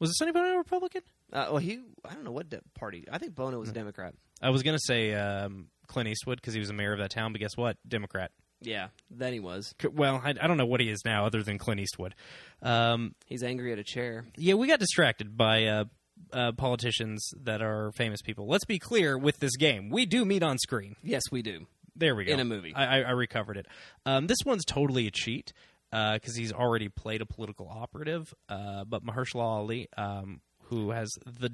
Was 0.00 0.10
it 0.10 0.16
Sonny 0.16 0.32
Bono 0.32 0.54
a 0.54 0.58
Republican? 0.58 1.02
Uh, 1.32 1.46
well, 1.50 1.58
he 1.58 1.80
I 2.04 2.14
don't 2.14 2.24
know 2.24 2.32
what 2.32 2.48
de- 2.48 2.60
party. 2.74 3.04
I 3.10 3.18
think 3.18 3.34
Bono 3.34 3.58
was 3.58 3.68
a 3.68 3.72
Democrat. 3.72 4.14
I 4.42 4.50
was 4.50 4.62
gonna 4.62 4.78
say 4.80 5.14
um, 5.14 5.68
Clint 5.86 6.08
Eastwood 6.08 6.38
because 6.40 6.54
he 6.54 6.60
was 6.60 6.70
a 6.70 6.74
mayor 6.74 6.92
of 6.92 6.98
that 6.98 7.10
town, 7.10 7.32
but 7.32 7.40
guess 7.40 7.56
what? 7.56 7.76
Democrat. 7.86 8.32
Yeah, 8.64 8.88
then 9.10 9.32
he 9.32 9.40
was. 9.40 9.74
Well, 9.92 10.20
I, 10.24 10.30
I 10.30 10.46
don't 10.46 10.56
know 10.56 10.66
what 10.66 10.80
he 10.80 10.88
is 10.90 11.02
now, 11.04 11.26
other 11.26 11.42
than 11.42 11.58
Clint 11.58 11.80
Eastwood. 11.80 12.14
Um, 12.62 13.14
He's 13.26 13.42
angry 13.42 13.72
at 13.72 13.78
a 13.78 13.84
chair. 13.84 14.24
yeah, 14.36 14.54
we 14.54 14.66
got 14.66 14.78
distracted 14.80 15.36
by 15.36 15.64
uh, 15.66 15.84
uh, 16.32 16.52
politicians 16.52 17.28
that 17.42 17.62
are 17.62 17.92
famous 17.92 18.22
people. 18.22 18.48
Let's 18.48 18.64
be 18.64 18.78
clear 18.78 19.18
with 19.18 19.38
this 19.38 19.56
game: 19.56 19.90
we 19.90 20.06
do 20.06 20.24
meet 20.24 20.42
on 20.42 20.58
screen. 20.58 20.96
Yes, 21.02 21.22
we 21.30 21.42
do. 21.42 21.66
There 21.96 22.16
we 22.16 22.24
go. 22.24 22.32
In 22.32 22.40
a 22.40 22.44
movie. 22.44 22.72
I, 22.74 23.00
I, 23.00 23.00
I 23.02 23.10
recovered 23.10 23.56
it. 23.56 23.66
Um, 24.04 24.26
this 24.26 24.38
one's 24.44 24.64
totally 24.64 25.06
a 25.06 25.10
cheat 25.12 25.52
because 25.92 26.34
he's 26.34 26.52
already 26.52 26.88
played 26.88 27.20
a 27.20 27.26
political 27.26 27.68
operative. 27.68 28.34
Uh, 28.48 28.82
but 28.84 29.04
Mahershala 29.06 29.42
Ali, 29.44 29.88
um, 29.96 30.40
who 30.64 30.90
has 30.90 31.08
the 31.24 31.50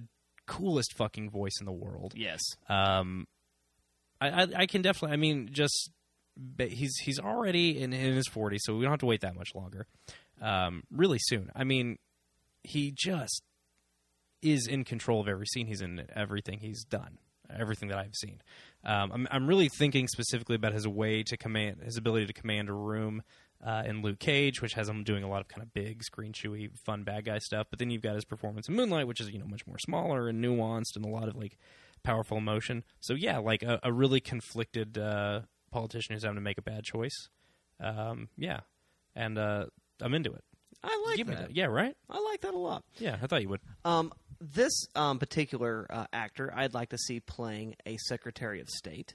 coolest 0.47 0.95
fucking 0.97 1.29
voice 1.31 1.53
in 1.61 1.67
the 1.67 1.73
world, 1.73 2.15
Yes. 2.17 2.41
um, 2.71 3.27
I, 4.21 4.29
I, 4.31 4.47
I 4.61 4.67
can 4.67 4.81
definitely. 4.81 5.13
I 5.13 5.17
mean, 5.19 5.51
just 5.53 5.91
but 5.91 6.00
he's 6.59 6.97
he's 7.03 7.19
already 7.19 7.81
in, 7.81 7.93
in 7.93 8.15
his 8.15 8.29
40s, 8.29 8.59
so 8.61 8.75
we 8.75 8.83
don't 8.83 8.93
have 8.93 9.01
to 9.01 9.07
wait 9.07 9.21
that 9.23 9.35
much 9.35 9.55
longer. 9.55 9.87
Um, 10.41 10.85
really 10.91 11.19
soon. 11.21 11.51
I 11.55 11.65
mean, 11.65 11.99
he 12.63 12.93
just 12.97 13.43
is 14.43 14.67
in 14.67 14.85
control 14.85 15.21
of 15.21 15.29
every 15.29 15.47
scene 15.47 15.67
he's 15.67 15.83
in, 15.83 16.07
everything 16.15 16.61
he's 16.61 16.85
done, 16.85 17.19
everything 17.55 17.89
that 17.89 17.99
I've 17.99 18.15
seen. 18.15 18.41
Um, 18.85 19.13
I'm 19.13 19.29
I'm 19.31 19.47
really 19.47 19.69
thinking 19.69 20.09
specifically 20.09 20.57
about 20.57 20.73
his 20.73 20.89
way 20.89 21.23
to 21.25 21.37
command, 21.37 21.83
his 21.85 21.97
ability 21.97 22.27
to 22.27 22.33
command 22.33 22.69
a 22.69 22.75
room. 22.75 23.23
Uh, 23.63 23.83
in 23.85 24.01
Luke 24.01 24.19
Cage, 24.19 24.63
which 24.63 24.73
has 24.73 24.89
him 24.89 25.05
doing 25.05 25.23
a 25.23 25.29
lot 25.29 25.43
of 25.43 25.49
kind 25.49 25.63
of 25.63 25.75
big, 25.75 26.03
screen 26.03 26.33
chewy, 26.33 26.71
fun 26.87 27.03
bad 27.03 27.27
guy 27.27 27.37
stuff, 27.37 27.67
but 27.69 27.79
then 27.79 27.91
you've 27.91 28.01
got 28.01 28.15
his 28.15 28.25
performance 28.25 28.71
in 28.71 28.75
Moonlight, 28.75 29.07
which 29.07 29.21
is 29.21 29.29
you 29.29 29.39
know 29.39 29.45
much 29.45 29.67
more 29.67 29.77
smaller 29.79 30.29
and 30.29 30.43
nuanced 30.43 30.97
and 30.97 31.05
a 31.05 31.09
lot 31.09 31.29
of 31.29 31.37
like 31.37 31.59
powerful 32.03 32.39
emotion. 32.39 32.85
So 33.01 33.15
yeah, 33.15 33.37
like 33.37 33.63
a, 33.63 33.79
a 33.83 33.93
really 33.93 34.21
conflicted 34.21 34.97
uh, 34.97 35.41
politician 35.71 36.15
who's 36.15 36.23
having 36.23 36.37
to 36.37 36.41
make 36.43 36.59
a 36.59 36.63
bad 36.63 36.85
choice. 36.85 37.29
Um, 37.81 38.29
yeah, 38.37 38.61
and 39.15 39.39
uh, 39.39 39.67
I'm 40.01 40.15
into 40.15 40.33
it. 40.33 40.45
I 40.83 41.05
like 41.09 41.17
Give 41.19 41.29
me 41.29 41.35
that. 41.35 41.49
that. 41.49 41.57
Yeah, 41.57 41.67
right. 41.67 41.95
I 42.09 42.21
like 42.31 42.41
that 42.43 42.55
a 42.55 42.59
lot. 42.59 42.85
Yeah, 42.99 43.17
I 43.23 43.27
thought 43.27 43.43
you 43.43 43.49
would. 43.51 43.61
Um, 43.85 44.13
this 44.41 44.87
um, 44.95 45.19
particular 45.19 45.87
uh, 45.91 46.07
actor, 46.13 46.53
I'd 46.55 46.73
like 46.75 46.89
to 46.91 46.99
see 46.99 47.21
playing 47.21 47.77
a 47.87 47.97
Secretary 48.09 48.61
of 48.61 48.69
State. 48.69 49.15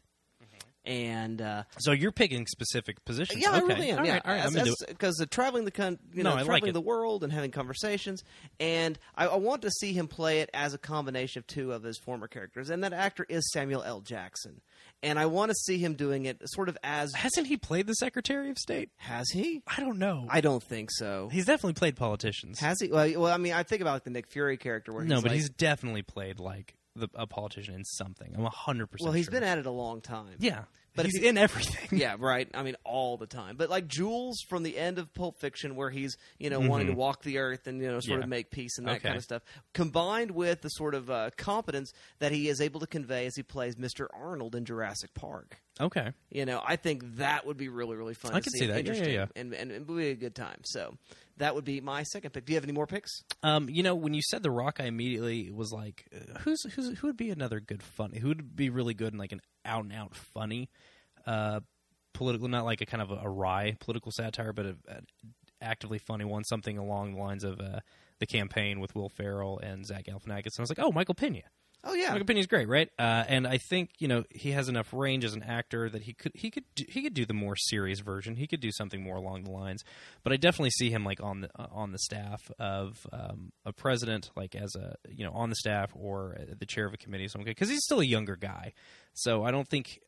And 0.87 1.41
uh, 1.41 1.63
So 1.79 1.93
you're 1.93 2.11
picking 2.11 2.45
specific 2.45 3.03
positions. 3.05 3.41
yeah, 3.41 3.49
I 3.53 3.59
really 3.61 3.89
am. 3.89 3.97
All 3.99 4.05
yeah, 4.05 4.13
right, 4.13 4.21
all 4.23 4.33
right, 4.35 4.45
I'm 4.45 4.55
into 4.55 4.71
it. 4.81 4.87
because 4.89 5.15
the 5.15 5.25
traveling 5.25 5.65
the 5.65 5.71
con- 5.71 5.97
you 6.13 6.21
No, 6.21 6.35
know 6.35 6.41
I 6.41 6.43
traveling 6.43 6.69
it. 6.69 6.73
the 6.73 6.81
world 6.81 7.23
and 7.23 7.33
having 7.33 7.49
conversations, 7.49 8.23
and 8.59 8.99
I, 9.15 9.25
I 9.25 9.37
want 9.37 9.63
to 9.63 9.71
see 9.71 9.93
him 9.93 10.07
play 10.07 10.41
it 10.41 10.51
as 10.53 10.75
a 10.75 10.77
combination 10.77 11.39
of 11.39 11.47
two 11.47 11.71
of 11.71 11.81
his 11.81 11.97
former 11.97 12.27
characters, 12.27 12.69
and 12.69 12.83
that 12.83 12.93
actor 12.93 13.25
is 13.27 13.51
Samuel 13.51 13.81
L. 13.81 14.01
Jackson, 14.01 14.61
and 15.03 15.19
I 15.19 15.25
want 15.27 15.51
to 15.51 15.55
see 15.55 15.77
him 15.77 15.93
doing 15.95 16.25
it 16.25 16.41
sort 16.45 16.69
of 16.69 16.77
as 16.83 17.13
Hasn't 17.13 17.47
he 17.47 17.57
played 17.57 17.87
the 17.87 17.93
Secretary 17.95 18.49
of 18.49 18.57
State? 18.57 18.89
has 18.97 19.29
he? 19.29 19.61
I 19.67 19.79
don't 19.79 19.99
know. 19.99 20.25
I 20.29 20.41
don't 20.41 20.63
think 20.63 20.89
so. 20.91 21.29
he's 21.31 21.45
definitely 21.45 21.73
played 21.73 21.95
politicians. 21.95 22.59
Has 22.59 22.79
he? 22.81 22.87
Well, 22.89 23.09
well, 23.21 23.33
I 23.33 23.37
mean, 23.37 23.53
I 23.53 23.63
think 23.63 23.81
about 23.81 23.93
like 23.93 24.03
the 24.03 24.09
Nick 24.11 24.27
Fury 24.27 24.57
character 24.57 24.93
where 24.93 25.03
no, 25.05 25.15
but 25.21 25.25
like- 25.31 25.35
he's 25.35 25.49
definitely 25.49 26.01
played 26.01 26.39
like 26.39 26.75
the, 26.95 27.09
a 27.13 27.27
politician 27.27 27.75
in 27.75 27.83
something. 27.83 28.33
I'm 28.37 28.45
hundred 28.45 28.87
percent. 28.87 29.05
well, 29.07 29.13
he's 29.13 29.25
sure. 29.25 29.31
been 29.33 29.43
at 29.43 29.57
it 29.57 29.65
a 29.65 29.71
long 29.71 30.01
time. 30.01 30.35
yeah, 30.39 30.63
But 30.95 31.05
he's 31.05 31.15
you- 31.21 31.27
in 31.29 31.37
everything. 31.37 31.97
yeah, 31.99 32.15
right. 32.17 32.47
I 32.53 32.63
mean, 32.63 32.75
all 32.83 33.17
the 33.17 33.27
time. 33.27 33.55
But 33.57 33.69
like 33.69 33.87
Jules 33.87 34.39
from 34.49 34.63
the 34.63 34.77
end 34.77 34.97
of 34.97 35.13
Pulp 35.13 35.39
Fiction, 35.39 35.75
where 35.75 35.89
he's 35.89 36.15
you 36.39 36.49
know 36.49 36.59
wanting 36.59 36.87
to 36.87 36.93
walk 36.93 37.21
the 37.23 37.37
earth 37.39 37.67
and 37.67 37.81
you 37.81 37.87
know 37.91 37.99
sort 37.99 38.19
Yeah. 38.19 38.23
of 38.23 38.29
make 38.29 38.49
peace 38.51 38.77
and 38.77 38.87
that 38.87 38.97
Okay. 38.97 39.07
kind 39.09 39.17
of 39.17 39.23
stuff, 39.23 39.43
combined 39.73 40.31
with 40.31 40.61
the 40.61 40.69
sort 40.69 40.95
of 40.95 41.09
uh, 41.09 41.29
competence 41.37 41.91
that 42.19 42.31
he 42.31 42.47
is 42.47 42.61
able 42.61 42.79
to 42.79 42.87
convey 42.87 43.25
as 43.25 43.35
he 43.35 43.43
plays 43.43 43.75
Mr. 43.75 44.07
Arnold 44.13 44.55
in 44.55 44.65
Jurassic 44.65 45.13
Park. 45.13 45.57
Okay. 45.79 46.11
You 46.29 46.45
know, 46.45 46.61
I 46.65 46.77
think 46.77 47.17
that 47.17 47.45
would 47.45 47.57
be 47.57 47.67
really, 47.67 47.95
really 47.95 48.13
fun. 48.13 48.33
I 48.33 48.39
could 48.39 48.53
see, 48.53 48.59
see 48.59 48.65
and 48.65 48.73
that. 48.73 48.85
Yeah, 48.85 48.91
yeah, 48.93 48.97
interesting, 48.97 49.13
yeah. 49.13 49.25
And, 49.35 49.53
and 49.53 49.71
it 49.71 49.87
would 49.87 49.97
be 49.97 50.09
a 50.09 50.15
good 50.15 50.35
time. 50.35 50.61
So 50.63 50.95
that 51.37 51.53
would 51.53 51.65
be 51.65 51.81
my 51.81 52.03
second 52.03 52.31
pick. 52.31 52.45
Do 52.45 52.53
you 52.53 52.57
have 52.57 52.63
any 52.63 52.73
more 52.73 52.87
picks? 52.87 53.23
Um, 53.43 53.67
you 53.69 53.83
know, 53.83 53.95
when 53.95 54.13
you 54.13 54.21
said 54.21 54.41
The 54.41 54.51
Rock, 54.51 54.77
I 54.79 54.85
immediately 54.85 55.51
was 55.51 55.71
like, 55.73 56.05
uh, 56.15 56.39
who's 56.39 56.63
who's 56.73 56.97
who 56.99 57.07
would 57.07 57.17
be 57.17 57.29
another 57.29 57.59
good 57.59 57.83
funny? 57.83 58.19
Who 58.19 58.29
would 58.29 58.55
be 58.55 58.69
really 58.69 58.93
good 58.93 59.13
in 59.13 59.19
like 59.19 59.33
an 59.33 59.41
out 59.65 59.83
and 59.83 59.93
out 59.93 60.15
funny, 60.15 60.69
uh, 61.25 61.59
political, 62.13 62.47
not 62.47 62.63
like 62.63 62.79
a 62.81 62.85
kind 62.85 63.01
of 63.01 63.11
a, 63.11 63.15
a 63.23 63.29
wry 63.29 63.75
political 63.79 64.11
satire, 64.11 64.53
but 64.53 64.65
a, 64.65 64.77
a 64.87 65.01
actively 65.61 65.99
funny 65.99 66.25
one, 66.25 66.43
something 66.43 66.77
along 66.77 67.15
the 67.15 67.19
lines 67.19 67.43
of 67.43 67.59
uh, 67.59 67.79
the 68.19 68.25
campaign 68.25 68.79
with 68.79 68.95
Will 68.95 69.09
Ferrell 69.09 69.59
and 69.59 69.85
Zach 69.85 70.05
Galifianakis. 70.05 70.45
And 70.45 70.59
I 70.59 70.61
was 70.61 70.69
like, 70.69 70.79
oh, 70.79 70.91
Michael 70.91 71.15
Pena. 71.15 71.41
Oh 71.87 71.93
yeah, 71.93 72.11
Michael 72.11 72.25
Pena's 72.25 72.47
great, 72.47 72.67
right? 72.67 72.89
Uh, 72.97 73.23
and 73.27 73.45
I 73.45 73.59
think 73.59 73.91
you 73.99 74.07
know 74.07 74.23
he 74.31 74.51
has 74.51 74.69
enough 74.69 74.91
range 74.91 75.23
as 75.23 75.35
an 75.35 75.43
actor 75.43 75.87
that 75.87 76.01
he 76.01 76.13
could 76.13 76.31
he 76.33 76.49
could 76.49 76.63
do, 76.73 76.83
he 76.89 77.03
could 77.03 77.13
do 77.13 77.25
the 77.27 77.33
more 77.33 77.55
serious 77.55 77.99
version. 77.99 78.35
He 78.35 78.47
could 78.47 78.59
do 78.59 78.71
something 78.71 79.03
more 79.03 79.17
along 79.17 79.43
the 79.43 79.51
lines. 79.51 79.83
But 80.23 80.33
I 80.33 80.37
definitely 80.37 80.71
see 80.71 80.89
him 80.89 81.05
like 81.05 81.21
on 81.21 81.41
the 81.41 81.49
uh, 81.55 81.67
on 81.71 81.91
the 81.91 81.99
staff 81.99 82.41
of 82.57 83.05
um, 83.13 83.51
a 83.65 83.71
president, 83.71 84.31
like 84.35 84.55
as 84.55 84.75
a 84.75 84.95
you 85.09 85.23
know 85.23 85.31
on 85.31 85.49
the 85.49 85.55
staff 85.55 85.91
or 85.93 86.35
uh, 86.39 86.55
the 86.57 86.65
chair 86.65 86.87
of 86.87 86.93
a 86.95 86.97
committee, 86.97 87.27
something 87.27 87.45
because 87.45 87.69
he's 87.69 87.83
still 87.83 87.99
a 87.99 88.05
younger 88.05 88.35
guy. 88.35 88.73
So 89.13 89.43
I 89.43 89.51
don't 89.51 89.67
think. 89.67 89.99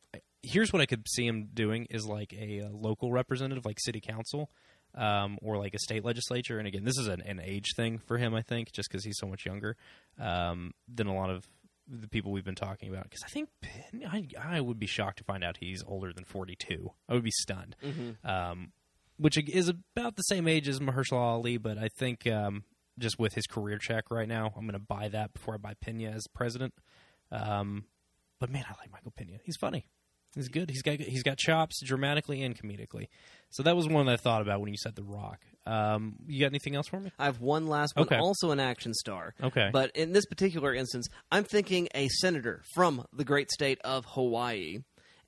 Here's 0.42 0.72
what 0.72 0.80
I 0.80 0.86
could 0.86 1.04
see 1.08 1.26
him 1.26 1.48
doing 1.52 1.88
is 1.90 2.06
like 2.06 2.32
a, 2.32 2.60
uh 2.60 2.68
local 2.70 3.10
representative, 3.12 3.64
like 3.64 3.78
city 3.80 4.00
council. 4.00 4.50
Um, 4.94 5.38
or 5.42 5.58
like 5.58 5.74
a 5.74 5.78
state 5.78 6.02
legislature, 6.02 6.58
and 6.58 6.66
again, 6.66 6.82
this 6.82 6.96
is 6.98 7.08
an, 7.08 7.20
an 7.20 7.40
age 7.44 7.74
thing 7.76 7.98
for 7.98 8.16
him, 8.16 8.34
I 8.34 8.40
think, 8.40 8.72
just 8.72 8.88
because 8.88 9.04
he's 9.04 9.18
so 9.18 9.26
much 9.26 9.44
younger 9.44 9.76
um, 10.18 10.72
than 10.92 11.06
a 11.06 11.14
lot 11.14 11.28
of 11.28 11.46
the 11.88 12.08
people 12.08 12.32
we've 12.32 12.44
been 12.44 12.54
talking 12.54 12.88
about 12.88 13.04
because 13.04 13.22
I 13.24 13.28
think 13.28 13.48
I, 14.06 14.26
I 14.38 14.60
would 14.60 14.78
be 14.78 14.86
shocked 14.86 15.18
to 15.18 15.24
find 15.24 15.42
out 15.42 15.56
he's 15.58 15.82
older 15.86 16.12
than 16.12 16.24
42. 16.24 16.90
I 17.08 17.14
would 17.14 17.24
be 17.24 17.30
stunned. 17.30 17.76
Um, 18.24 18.72
which 19.16 19.36
is 19.36 19.68
about 19.68 20.16
the 20.16 20.22
same 20.22 20.46
age 20.46 20.68
as 20.68 20.78
Mahershala 20.78 21.18
Ali, 21.18 21.56
but 21.56 21.76
I 21.76 21.88
think 21.88 22.26
um, 22.26 22.64
just 22.98 23.18
with 23.18 23.34
his 23.34 23.46
career 23.46 23.78
check 23.78 24.10
right 24.10 24.28
now, 24.28 24.52
I'm 24.56 24.62
going 24.62 24.72
to 24.72 24.78
buy 24.78 25.08
that 25.08 25.32
before 25.32 25.54
I 25.54 25.56
buy 25.56 25.74
Pena 25.80 26.10
as 26.10 26.26
president. 26.28 26.74
Um, 27.32 27.84
but 28.38 28.50
man, 28.50 28.64
I 28.68 28.74
like 28.80 28.92
Michael 28.92 29.12
Pena. 29.16 29.38
He's 29.42 29.56
funny. 29.56 29.88
He's 30.38 30.48
good. 30.48 30.70
He's 30.70 30.82
got 30.82 31.00
he's 31.00 31.22
got 31.22 31.36
chops 31.36 31.82
dramatically 31.84 32.42
and 32.42 32.56
comedically. 32.56 33.08
So 33.50 33.62
that 33.64 33.74
was 33.76 33.88
one 33.88 34.06
that 34.06 34.12
I 34.12 34.16
thought 34.16 34.42
about 34.42 34.60
when 34.60 34.70
you 34.70 34.76
said 34.76 34.94
The 34.94 35.02
Rock. 35.02 35.40
Um, 35.66 36.16
you 36.26 36.40
got 36.40 36.46
anything 36.46 36.76
else 36.76 36.86
for 36.86 37.00
me? 37.00 37.10
I 37.18 37.24
have 37.26 37.40
one 37.40 37.66
last 37.66 37.96
one, 37.96 38.06
Okay. 38.06 38.16
also 38.16 38.50
an 38.52 38.60
action 38.60 38.94
star. 38.94 39.34
Okay. 39.42 39.70
But 39.72 39.90
in 39.94 40.12
this 40.12 40.26
particular 40.26 40.72
instance, 40.74 41.08
I'm 41.32 41.44
thinking 41.44 41.88
a 41.94 42.08
senator 42.08 42.62
from 42.74 43.04
the 43.12 43.24
great 43.24 43.50
state 43.50 43.78
of 43.84 44.04
Hawaii. 44.06 44.78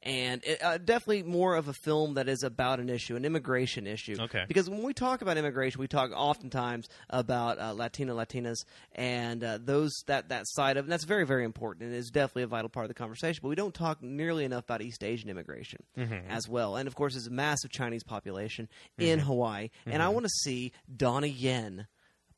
And 0.03 0.43
it, 0.45 0.63
uh, 0.63 0.79
definitely 0.79 1.25
more 1.25 1.57
of 1.57 1.69
a 1.69 1.75
film 1.75 2.15
that 2.15 2.27
is 2.27 2.43
about 2.43 2.81
an 2.81 2.89
issue, 2.89 3.17
an 3.17 3.27
immigration 3.27 3.87
issue. 3.87 4.17
Okay. 4.19 4.45
Because 4.49 4.71
when 4.71 4.83
we 4.83 4.95
talk 4.95 5.21
about 5.21 5.37
immigration, 5.37 5.79
we 5.79 5.89
talk 5.89 6.11
oftentimes 6.15 6.89
about 7.11 7.59
uh, 7.59 7.73
Latino, 7.73 8.17
Latinas, 8.17 8.65
and 8.93 9.45
uh, 9.45 9.59
those 9.63 9.93
that 10.07 10.31
that 10.31 10.45
side 10.47 10.79
of, 10.79 10.87
and 10.87 10.93
that's 10.93 11.05
very, 11.05 11.27
very 11.27 11.45
important, 11.45 11.87
and 11.87 11.95
is 11.95 12.09
definitely 12.09 12.45
a 12.45 12.47
vital 12.47 12.71
part 12.71 12.85
of 12.85 12.89
the 12.89 12.95
conversation. 12.95 13.41
But 13.43 13.49
we 13.49 13.57
don't 13.57 13.75
talk 13.75 14.03
nearly 14.03 14.45
enough 14.45 14.65
about 14.65 14.81
East 14.81 15.05
Asian 15.05 15.29
immigration 15.29 15.83
as 16.29 16.49
well. 16.49 16.77
And 16.77 16.87
of 16.87 16.95
course, 16.95 17.13
there's 17.13 17.27
a 17.27 17.31
massive 17.31 17.71
Chinese 17.71 18.03
population 18.03 18.69
in 18.99 19.19
Hawaii, 19.19 19.69
and 19.85 20.03
I 20.03 20.09
want 20.09 20.25
to 20.25 20.31
see 20.31 20.73
Donnie 20.97 21.29
Yen 21.29 21.87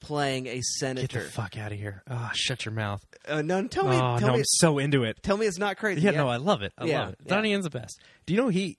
playing 0.03 0.47
a 0.49 0.61
senator. 0.61 1.19
Get 1.21 1.25
the 1.27 1.31
fuck 1.33 1.57
out 1.57 1.73
of 1.73 1.79
here! 1.79 2.03
Oh, 2.11 2.31
shut 2.35 2.65
your 2.65 2.75
mouth. 2.75 3.05
Uh, 3.27 3.41
no, 3.43 3.67
tell 3.69 3.85
me, 3.89 3.97
oh 3.97 4.19
tell 4.19 4.29
no, 4.29 4.33
me, 4.35 4.39
I'm 4.41 4.45
so 4.47 4.79
into 4.79 5.05
it. 5.05 5.23
tell 5.23 5.37
me 5.37 5.47
it's 5.47 5.59
not 5.59 5.77
crazy. 5.79 6.03
Yeah, 6.03 6.11
no, 6.11 6.29
I 6.29 6.37
love 6.37 6.63
it. 6.63 6.73
I 6.77 6.85
Yeah, 6.85 7.01
love 7.01 7.09
it. 7.15 7.19
yeah. 7.25 7.35
Donnie 7.35 7.51
Yen's 7.53 7.65
the 7.65 7.71
best. 7.71 8.01
Do 8.27 8.35
you 8.35 8.41
know 8.41 8.49
he 8.49 8.77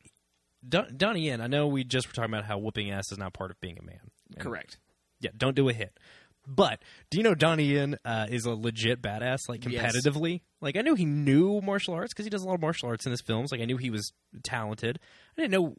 Don, 0.68 0.88
Donnie 0.96 1.26
Yen? 1.28 1.42
I 1.42 1.48
know 1.48 1.68
we 1.68 1.84
just 1.84 2.08
were 2.08 2.14
talking 2.14 2.34
about 2.34 2.46
how 2.46 2.58
whooping 2.58 2.92
ass 2.92 3.12
is 3.12 3.18
not 3.18 3.34
part 3.34 3.52
of 3.52 3.60
being 3.60 3.78
a 3.80 3.84
man. 3.84 4.00
And, 4.36 4.40
correct. 4.44 4.78
Yeah, 5.20 5.32
don't 5.36 5.56
do 5.56 5.68
a 5.70 5.74
hit. 5.74 5.98
But 6.46 6.82
do 7.10 7.18
you 7.18 7.24
know 7.24 7.36
Donnie 7.36 7.66
Yen 7.74 7.98
uh, 8.04 8.28
is 8.30 8.44
a 8.46 8.52
legit 8.52 9.02
badass, 9.02 9.40
like 9.48 9.64
Yes. 9.66 9.96
competitively? 9.96 10.42
Like 10.60 10.76
I 10.76 10.82
knew 10.82 10.94
he 10.96 11.06
knew 11.06 11.62
martial 11.62 11.94
arts 11.94 12.14
because 12.14 12.26
he 12.26 12.30
does 12.30 12.44
a 12.44 12.46
lot 12.46 12.56
of 12.56 12.62
martial 12.62 12.90
arts 12.90 13.06
in 13.06 13.12
his 13.12 13.22
films. 13.22 13.52
Like 13.52 13.62
I 13.62 13.66
knew 13.66 13.78
he 13.78 13.90
was 13.90 14.12
talented. 14.44 15.00
I 15.38 15.42
didn't 15.42 15.52
know, 15.52 15.76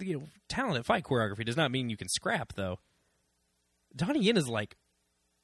you 0.00 0.18
know, 0.18 0.24
talent 0.48 0.78
at 0.78 0.86
fight 0.86 1.04
choreography 1.04 1.44
does 1.44 1.56
not 1.58 1.70
mean 1.70 1.90
you 1.90 1.96
can 1.98 2.08
scrap 2.08 2.54
though. 2.54 2.78
Donnie 3.96 4.20
Yen 4.22 4.36
is 4.36 4.48
like, 4.48 4.76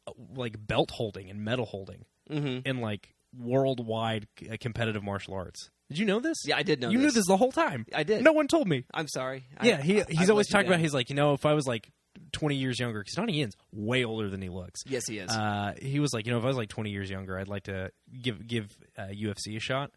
uh, 0.07 0.13
like 0.35 0.55
belt 0.59 0.91
holding 0.91 1.31
and 1.31 1.45
medal 1.45 1.67
holding 1.67 2.05
Mm-hmm. 2.31 2.67
in 2.67 2.81
like 2.81 3.15
worldwide 3.39 4.27
uh, 4.51 4.57
competitive 4.61 5.03
martial 5.03 5.35
arts. 5.35 5.69
Did 5.91 5.99
you 5.99 6.07
know 6.07 6.21
this? 6.21 6.39
Yeah, 6.47 6.57
I 6.57 6.63
did 6.63 6.81
know 6.81 6.89
You 6.89 6.97
knew 6.99 7.05
this. 7.05 7.15
this 7.15 7.27
the 7.27 7.37
whole 7.37 7.53
time. 7.53 7.85
I 7.95 8.03
did. 8.03 8.25
No 8.25 8.33
one 8.33 8.49
told 8.49 8.67
me. 8.67 8.85
I'm 8.95 9.09
sorry. 9.09 9.45
I- 9.59 9.67
Yeah, 9.67 9.83
he 9.83 10.01
I- 10.01 10.07
he's 10.09 10.31
I 10.31 10.33
always 10.33 10.49
talking 10.49 10.67
about. 10.69 10.81
He's 10.81 10.95
like, 10.95 11.11
you 11.11 11.17
know, 11.17 11.35
if 11.35 11.45
I 11.45 11.53
was 11.53 11.67
like 11.67 11.91
20 12.33 12.55
years 12.57 12.79
younger, 12.81 13.01
because 13.01 13.15
Donnie 13.15 13.39
Yen's 13.41 13.55
way 13.73 14.05
older 14.05 14.31
than 14.31 14.41
he 14.41 14.49
looks. 14.49 14.81
Yes, 14.87 15.03
he 15.07 15.19
is. 15.19 15.31
Uh, 15.31 15.75
he 15.83 16.01
was 16.01 16.15
like, 16.15 16.25
you 16.27 16.33
know, 16.33 16.39
if 16.39 16.45
I 16.45 16.49
was 16.49 16.57
like 16.57 16.71
20 16.71 16.91
years 16.91 17.11
younger, 17.11 17.39
I'd 17.39 17.49
like 17.49 17.65
to 17.65 17.91
give 18.23 18.47
give 18.47 18.75
uh, 18.97 19.09
UFC 19.13 19.57
a 19.57 19.61
shot 19.61 19.91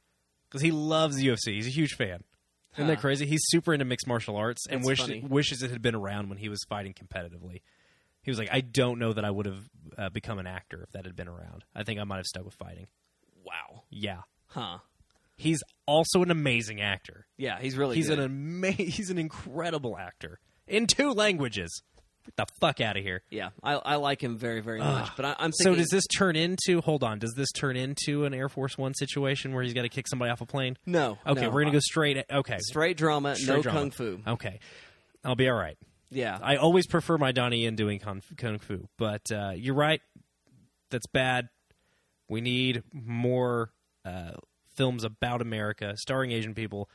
because 0.49 0.62
he 0.62 0.71
loves 0.71 1.17
UFC. 1.21 1.53
He's 1.53 1.67
a 1.67 1.71
huge 1.71 1.93
fan. 1.93 2.23
Isn't 2.75 2.88
that 2.88 2.99
crazy? 2.99 3.25
He's 3.25 3.41
super 3.45 3.73
into 3.73 3.86
mixed 3.86 4.05
martial 4.05 4.36
arts 4.36 4.67
and 4.69 4.83
wish, 4.83 4.99
wishes 5.23 5.63
it 5.63 5.71
had 5.71 5.81
been 5.81 5.95
around 5.95 6.29
when 6.29 6.38
he 6.38 6.49
was 6.49 6.60
fighting 6.69 6.93
competitively. 6.93 7.62
He 8.27 8.31
was 8.31 8.37
like, 8.37 8.49
I 8.51 8.59
don't 8.59 8.99
know 8.99 9.13
that 9.13 9.23
I 9.23 9.31
would 9.31 9.45
have 9.45 9.59
uh, 9.97 10.09
become 10.09 10.37
an 10.37 10.47
actor 10.47 10.83
if 10.83 10.91
that 10.91 11.05
had 11.05 11.15
been 11.15 11.29
around. 11.29 11.63
I 11.73 11.83
think 11.83 11.97
I 11.97 12.03
might 12.03 12.17
have 12.17 12.25
stuck 12.25 12.43
with 12.43 12.55
fighting. 12.55 12.87
wow. 13.45 13.83
Yeah, 13.89 14.23
Huh. 14.47 14.79
he's 15.37 15.63
also 15.85 16.21
an 16.23 16.29
amazing 16.29 16.81
actor. 16.81 17.25
Yeah, 17.37 17.57
he's 17.59 17.77
really. 17.77 17.95
He's 17.95 18.09
good. 18.09 18.19
an 18.19 18.25
ama- 18.25 18.71
he's 18.71 19.09
an 19.09 19.17
incredible 19.17 19.97
actor 19.97 20.39
in 20.67 20.87
two 20.87 21.11
languages. 21.13 21.81
Get 22.25 22.35
the 22.35 22.45
fuck 22.59 22.81
out 22.81 22.97
of 22.97 23.03
here. 23.03 23.21
Yeah, 23.29 23.51
I, 23.63 23.75
I 23.75 23.95
like 23.95 24.21
him 24.21 24.37
very, 24.37 24.59
very 24.59 24.79
much. 24.79 25.15
But 25.15 25.23
I, 25.23 25.35
I'm 25.39 25.53
So 25.53 25.73
does 25.75 25.87
this 25.89 26.05
turn 26.07 26.35
into? 26.35 26.81
Hold 26.81 27.01
on. 27.01 27.19
Does 27.19 27.33
this 27.37 27.49
turn 27.53 27.77
into 27.77 28.25
an 28.25 28.33
Air 28.33 28.49
Force 28.49 28.77
One 28.77 28.93
situation 28.93 29.53
where 29.53 29.63
he's 29.63 29.73
got 29.73 29.83
to 29.83 29.89
kick 29.89 30.09
somebody 30.09 30.29
off 30.29 30.41
a 30.41 30.45
plane? 30.45 30.75
No. 30.85 31.17
Okay, 31.25 31.43
no. 31.43 31.49
we're 31.49 31.61
gonna 31.61 31.71
go 31.71 31.79
straight. 31.79 32.21
Okay, 32.29 32.57
straight 32.59 32.97
drama, 32.97 33.37
Straight 33.37 33.55
no 33.55 33.61
drama. 33.61 33.79
kung 33.79 33.91
fu. 33.91 34.19
Okay, 34.27 34.59
I'll 35.23 35.35
be 35.35 35.47
all 35.47 35.55
right. 35.57 35.77
Yeah. 36.09 36.37
I 36.41 36.55
always 36.55 36.87
prefer 36.87 37.17
my 37.17 37.31
Donnie 37.31 37.63
Yen 37.63 37.75
doing 37.75 37.99
kung, 37.99 38.21
kung 38.37 38.59
fu, 38.59 38.87
but 38.97 39.31
uh, 39.31 39.51
you're 39.55 39.75
right. 39.75 40.01
That's 40.89 41.07
bad. 41.07 41.49
We 42.29 42.41
need 42.41 42.83
more 42.93 43.71
uh, 44.05 44.31
films 44.75 45.03
about 45.03 45.41
America 45.41 45.93
starring 45.97 46.31
Asian 46.31 46.53
people, 46.53 46.89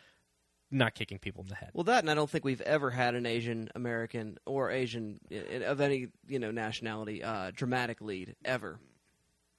not 0.70 0.94
kicking 0.94 1.18
people 1.18 1.42
in 1.42 1.48
the 1.48 1.55
head. 1.57 1.70
Well, 1.75 1.85
that, 1.85 2.03
and 2.03 2.11
I 2.11 2.14
don't 2.14 2.29
think 2.31 2.44
we've 2.44 2.61
ever 2.62 2.90
had 2.90 3.14
an 3.14 3.27
Asian 3.27 3.68
American 3.75 4.38
or 4.46 4.70
Asian 4.70 5.20
of 5.66 5.81
any 5.83 6.09
you 6.27 6.38
know 6.38 6.51
nationality 6.51 7.22
uh, 7.22 7.51
dramatic 7.55 8.01
lead 8.01 8.35
ever. 8.44 8.79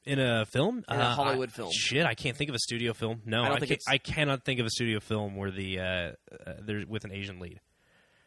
in 0.06 0.20
a 0.20 0.46
film, 0.48 0.84
In 0.90 1.00
a 1.00 1.04
Uh, 1.04 1.14
Hollywood 1.16 1.50
I- 1.50 1.54
film. 1.58 1.72
Shit, 1.72 2.06
I 2.06 2.14
can't 2.16 2.36
think 2.36 2.50
of 2.50 2.56
a 2.56 2.60
studio 2.60 2.94
film. 2.94 3.22
No, 3.26 3.42
I 3.44 3.46
I, 3.46 3.50
don't 3.50 3.60
think 3.60 3.70
can't- 3.70 3.82
I 3.88 3.98
cannot 4.00 4.44
think 4.46 4.60
of 4.60 4.66
a 4.66 4.70
studio 4.72 5.00
film 5.00 5.36
where 5.36 5.52
the 5.52 5.80
uh, 5.80 5.84
uh, 5.84 6.12
there's 6.62 6.86
with 6.88 7.06
an 7.06 7.12
Asian 7.12 7.40
lead. 7.40 7.60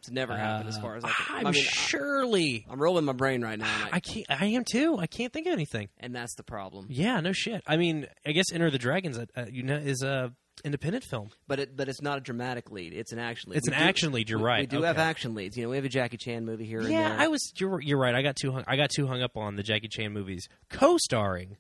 It's 0.07 0.13
never 0.13 0.37
happened 0.37 0.69
as 0.69 0.79
far 0.79 0.95
as 0.95 1.05
I 1.05 1.11
can. 1.11 1.37
I'm 1.39 1.47
I 1.49 1.51
mean, 1.51 1.65
surely. 1.65 2.65
I, 2.69 2.73
am 2.73 2.81
rolling 2.81 3.05
my 3.05 3.13
brain 3.13 3.43
right 3.43 3.59
now, 3.59 3.67
and, 3.67 3.93
I, 3.93 3.97
I 3.97 4.01
can't. 4.01 4.27
I 4.29 4.47
am 4.47 4.63
too. 4.65 4.97
I 4.99 5.09
can't 5.09 5.33
think 5.33 5.49
of 5.49 5.53
anything. 5.53 5.89
and 5.99 6.15
that's 6.15 6.37
the 6.37 6.45
problem. 6.45 6.87
Yeah, 6.89 7.21
no 7.21 7.33
shit. 7.33 7.63
I 7.67 7.77
mean, 7.77 8.07
I 8.25 8.31
guess 8.31 8.53
Enter 8.53 8.71
the 8.71 8.79
Dragons 8.79 9.19
uh, 9.19 9.27
uh, 9.37 9.47
you 9.51 9.65
know, 9.65 9.77
is 9.77 10.03
a 10.03 10.33
independent 10.65 11.03
film. 11.05 11.31
But 11.49 11.59
it, 11.59 11.77
but 11.77 11.89
it's 11.89 12.01
not 12.01 12.19
a 12.19 12.21
dramatic 12.21 12.71
lead. 12.71 12.93
It's 12.93 13.13
an 13.13 13.19
action 13.19 13.51
lead. 13.51 13.59
It's 13.59 13.67
an 13.69 13.75
action 13.75 14.13
lead, 14.13 14.31
you're 14.31 14.39
we- 14.39 14.45
right. 14.45 14.61
We 14.61 14.67
do 14.79 14.83
have 14.85 14.97
Okay. 14.97 15.05
action 15.09 15.35
leads. 15.35 15.57
You 15.57 15.65
know, 15.65 15.71
we 15.71 15.77
have 15.77 15.85
a 15.85 15.89
Jackie 15.89 16.17
Chan 16.19 16.45
movie 16.47 16.67
here. 16.67 16.79
and 16.81 16.89
Yeah, 16.89 17.09
there. 17.09 17.19
I 17.19 17.27
was. 17.27 17.53
You're, 17.59 17.81
you're 17.81 17.99
right. 17.99 18.15
I 18.15 18.23
got 18.23 18.37
too. 18.37 18.53
Hung, 18.53 18.63
I 18.69 18.77
got 18.77 18.91
too 18.91 19.09
hung 19.09 19.23
up 19.23 19.37
on 19.37 19.57
the 19.57 19.65
Jackie 19.65 19.89
Chan 19.89 20.13
movies 20.13 20.49
co-starring 20.71 21.57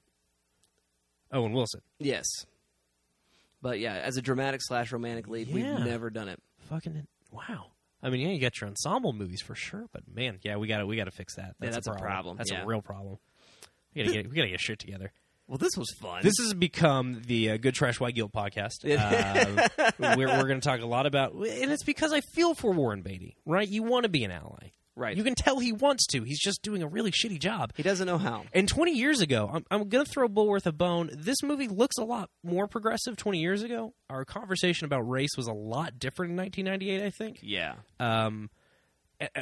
Owen 1.33 1.53
Wilson. 1.53 1.81
Yes. 1.99 2.27
But 3.61 3.81
yeah, 3.81 3.95
as 3.95 4.17
a 4.17 4.23
dramatic 4.23 4.61
slash 4.63 4.93
romantic 4.93 5.27
lead, 5.27 5.49
Yeah. 5.49 5.55
we've 5.77 5.85
never 5.87 6.11
done 6.11 6.29
it. 6.29 6.41
Fucking 6.69 7.07
wow. 7.33 7.67
I 8.07 8.11
mean, 8.11 8.21
yeah, 8.21 8.29
you 8.33 8.41
got 8.41 8.61
your 8.61 8.69
ensemble 8.69 9.13
movies 9.13 9.43
for 9.43 9.57
sure, 9.57 9.87
but 9.93 10.03
man, 10.07 10.39
yeah, 10.45 10.57
we 10.59 10.69
got 10.69 10.79
to 10.79 10.87
we 10.87 10.97
got 10.97 11.07
to 11.07 11.11
fix 11.11 11.35
that. 11.35 11.57
That's, 11.59 11.75
that's 11.75 11.89
a 11.89 11.95
problem, 11.95 12.37
That's 12.37 12.53
yeah. 12.53 12.63
a 12.63 12.67
real 12.67 12.81
problem. 12.81 13.19
We 13.95 14.05
gotta 14.05 14.15
get 14.15 14.31
we 14.31 14.37
gotta 14.37 14.49
get 14.49 14.61
shit 14.61 14.79
together. 14.79 15.11
Well, 15.49 15.59
this 15.59 15.77
was 15.77 15.93
fun. 16.01 16.21
This 16.23 16.35
has 16.41 16.55
become 16.55 17.23
the 17.27 17.51
uh, 17.51 17.57
Good 17.57 17.75
Trash 17.75 17.99
White 17.99 18.15
Guilt 18.15 18.33
podcast. 18.33 18.85
Uh, 19.99 20.15
we're 20.17 20.29
we're 20.29 20.47
going 20.47 20.61
to 20.61 20.69
talk 20.69 20.81
a 20.81 20.87
lot 20.87 21.07
about, 21.07 21.33
and 21.33 21.73
it's 21.73 21.85
because 21.85 22.13
I 22.13 22.21
feel 22.35 22.55
for 22.55 22.73
Warren 22.73 23.03
Beatty, 23.03 23.37
right? 23.45 23.67
You 23.67 23.83
want 23.83 24.05
to 24.05 24.09
be 24.09 24.25
an 24.25 24.31
ally, 24.31 24.71
Right. 24.97 25.15
You 25.15 25.23
can 25.25 25.35
tell 25.35 25.59
he 25.59 25.73
wants 25.73 26.07
to. 26.07 26.23
He's 26.23 26.41
just 26.41 26.63
doing 26.63 26.83
a 26.83 26.89
really 26.89 27.11
shitty 27.11 27.39
job. 27.39 27.73
he 27.77 27.83
doesn't 27.83 28.07
know 28.07 28.17
how. 28.17 28.45
And 28.55 28.67
20 28.67 28.93
years 28.93 29.21
ago, 29.21 29.51
I'm, 29.53 29.65
I'm 29.71 29.89
going 29.91 30.07
to 30.07 30.11
throw 30.11 30.27
Bulworth 30.27 30.65
a 30.65 30.73
bone. 30.73 31.11
This 31.13 31.43
movie 31.43 31.69
looks 31.69 31.99
a 31.99 32.05
lot 32.05 32.31
more 32.43 32.67
progressive 32.67 33.17
20 33.17 33.39
years 33.39 33.63
ago. 33.63 33.93
Our 34.09 34.25
conversation 34.25 34.87
about 34.87 35.03
race 35.03 35.37
was 35.37 35.49
a 35.49 35.53
lot 35.53 35.99
different 35.99 36.31
in 36.31 36.37
1998, 36.39 37.05
I 37.07 37.11
think. 37.11 37.41
Yeah. 37.43 37.75
Um, 38.01 38.49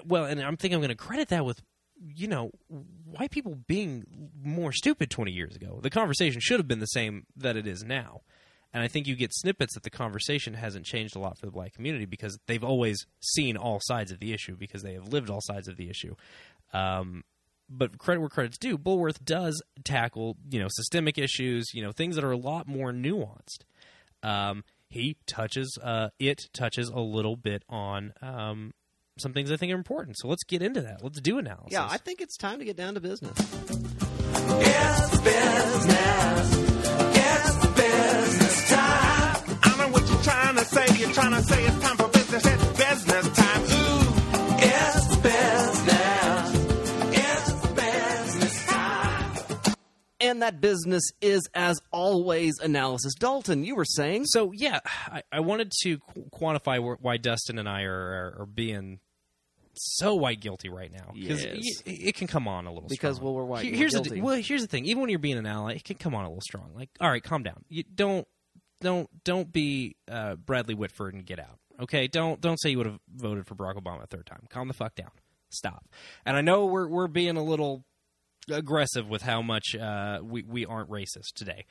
well, 0.04 0.24
and 0.24 0.42
I'm 0.42 0.56
thinking 0.56 0.74
I'm 0.74 0.80
going 0.80 0.88
to 0.88 0.96
credit 0.96 1.28
that 1.28 1.44
with, 1.44 1.62
you 2.04 2.26
know, 2.26 2.50
white 3.04 3.30
people 3.30 3.56
being 3.68 4.04
more 4.42 4.72
stupid 4.72 5.08
20 5.08 5.30
years 5.30 5.54
ago. 5.54 5.78
The 5.80 5.90
conversation 5.90 6.40
should 6.40 6.58
have 6.58 6.66
been 6.66 6.80
the 6.80 6.86
same 6.86 7.26
that 7.36 7.56
it 7.56 7.68
is 7.68 7.84
now. 7.84 8.22
And 8.74 8.82
I 8.82 8.88
think 8.88 9.06
you 9.06 9.14
get 9.14 9.32
snippets 9.32 9.74
that 9.74 9.84
the 9.84 9.90
conversation 9.90 10.52
hasn't 10.54 10.84
changed 10.84 11.14
a 11.14 11.20
lot 11.20 11.38
for 11.38 11.46
the 11.46 11.52
black 11.52 11.72
community 11.74 12.06
because 12.06 12.36
they've 12.48 12.64
always 12.64 13.06
seen 13.20 13.56
all 13.56 13.78
sides 13.80 14.10
of 14.10 14.18
the 14.18 14.32
issue 14.34 14.56
because 14.56 14.82
they 14.82 14.94
have 14.94 15.08
lived 15.08 15.30
all 15.30 15.40
sides 15.40 15.68
of 15.68 15.76
the 15.76 15.88
issue. 15.88 16.16
Um, 16.72 17.22
but 17.70 17.96
credit 17.98 18.20
where 18.20 18.28
credit's 18.28 18.58
due, 18.58 18.76
Bulworth 18.76 19.24
does 19.24 19.62
tackle 19.84 20.36
you 20.50 20.58
know 20.58 20.66
systemic 20.68 21.16
issues, 21.18 21.72
you 21.72 21.82
know 21.82 21.92
things 21.92 22.16
that 22.16 22.24
are 22.24 22.32
a 22.32 22.36
lot 22.36 22.66
more 22.66 22.92
nuanced. 22.92 23.62
Um, 24.24 24.64
he 24.90 25.16
touches 25.26 25.78
uh, 25.82 26.10
it 26.18 26.48
touches 26.52 26.88
a 26.88 27.00
little 27.00 27.36
bit 27.36 27.62
on 27.68 28.12
um, 28.20 28.74
some 29.18 29.32
things 29.32 29.52
I 29.52 29.56
think 29.56 29.72
are 29.72 29.76
important. 29.76 30.18
So 30.18 30.28
let's 30.28 30.44
get 30.44 30.62
into 30.62 30.80
that. 30.82 31.02
Let's 31.02 31.20
do 31.20 31.38
analysis. 31.38 31.72
Yeah, 31.72 31.86
I 31.88 31.98
think 31.98 32.20
it's 32.20 32.36
time 32.36 32.58
to 32.58 32.64
get 32.64 32.76
down 32.76 32.94
to 32.94 33.00
business. 33.00 33.38
I 35.26 36.73
trying 41.12 41.32
to 41.32 41.42
say. 41.42 41.62
You're 41.62 41.70
trying 41.70 41.76
to 41.76 41.76
say 41.76 41.76
it's 41.76 41.80
time 41.80 41.96
for 41.96 42.08
business. 42.08 42.46
It's 42.46 42.66
business 42.78 43.36
time. 43.36 43.62
Ooh, 43.62 44.00
it's 44.58 45.16
business. 45.16 46.54
It's 47.16 47.66
business 47.74 48.66
time. 48.66 49.74
And 50.20 50.42
that 50.42 50.60
business 50.60 51.02
is, 51.20 51.48
as 51.54 51.80
always, 51.90 52.58
analysis. 52.60 53.14
Dalton, 53.14 53.64
you 53.64 53.76
were 53.76 53.84
saying. 53.84 54.24
So 54.26 54.52
yeah, 54.52 54.80
I, 55.06 55.22
I 55.30 55.40
wanted 55.40 55.70
to 55.82 55.98
qu- 55.98 56.24
quantify 56.32 56.78
wh- 56.78 57.02
why 57.02 57.16
Dustin 57.18 57.58
and 57.58 57.68
I 57.68 57.82
are, 57.82 57.92
are, 57.92 58.36
are 58.42 58.46
being 58.46 59.00
so 59.76 60.14
white 60.14 60.40
guilty 60.40 60.68
right 60.68 60.92
now 60.92 61.10
because 61.14 61.44
Yes. 61.44 61.58
it, 61.84 61.90
it 61.90 62.14
can 62.14 62.28
come 62.28 62.46
on 62.46 62.66
a 62.66 62.72
little 62.72 62.88
Because, 62.88 63.16
strong. 63.16 63.34
well, 63.34 63.42
we're 63.42 63.44
white, 63.44 63.64
Here- 63.64 63.72
we're 63.72 63.90
the 63.90 64.00
guilty. 64.08 64.20
well, 64.20 64.36
here's 64.40 64.62
the 64.62 64.68
thing. 64.68 64.84
Even 64.86 65.00
when 65.00 65.10
you're 65.10 65.18
being 65.18 65.36
an 65.36 65.46
ally, 65.46 65.74
it 65.74 65.84
can 65.84 65.96
come 65.96 66.14
on 66.14 66.24
a 66.24 66.28
little 66.28 66.40
strong. 66.42 66.70
Like, 66.76 66.90
all 67.00 67.10
right, 67.10 67.22
calm 67.22 67.42
down. 67.42 67.64
You 67.68 67.82
don't 67.82 68.26
don't 68.80 69.08
don't 69.24 69.52
be 69.52 69.96
uh, 70.10 70.36
Bradley 70.36 70.74
Whitford 70.74 71.14
and 71.14 71.24
get 71.24 71.38
out. 71.38 71.58
Okay, 71.80 72.06
don't 72.06 72.40
don't 72.40 72.60
say 72.60 72.70
you 72.70 72.78
would 72.78 72.86
have 72.86 73.00
voted 73.14 73.46
for 73.46 73.54
Barack 73.54 73.76
Obama 73.76 74.04
a 74.04 74.06
third 74.06 74.26
time. 74.26 74.44
Calm 74.48 74.68
the 74.68 74.74
fuck 74.74 74.94
down. 74.94 75.10
Stop. 75.50 75.86
And 76.24 76.36
I 76.36 76.40
know 76.40 76.66
we're 76.66 76.88
we're 76.88 77.08
being 77.08 77.36
a 77.36 77.42
little 77.42 77.84
aggressive 78.50 79.08
with 79.08 79.22
how 79.22 79.42
much 79.42 79.74
uh, 79.74 80.20
we 80.22 80.42
we 80.42 80.66
aren't 80.66 80.90
racist 80.90 81.32
today. 81.34 81.64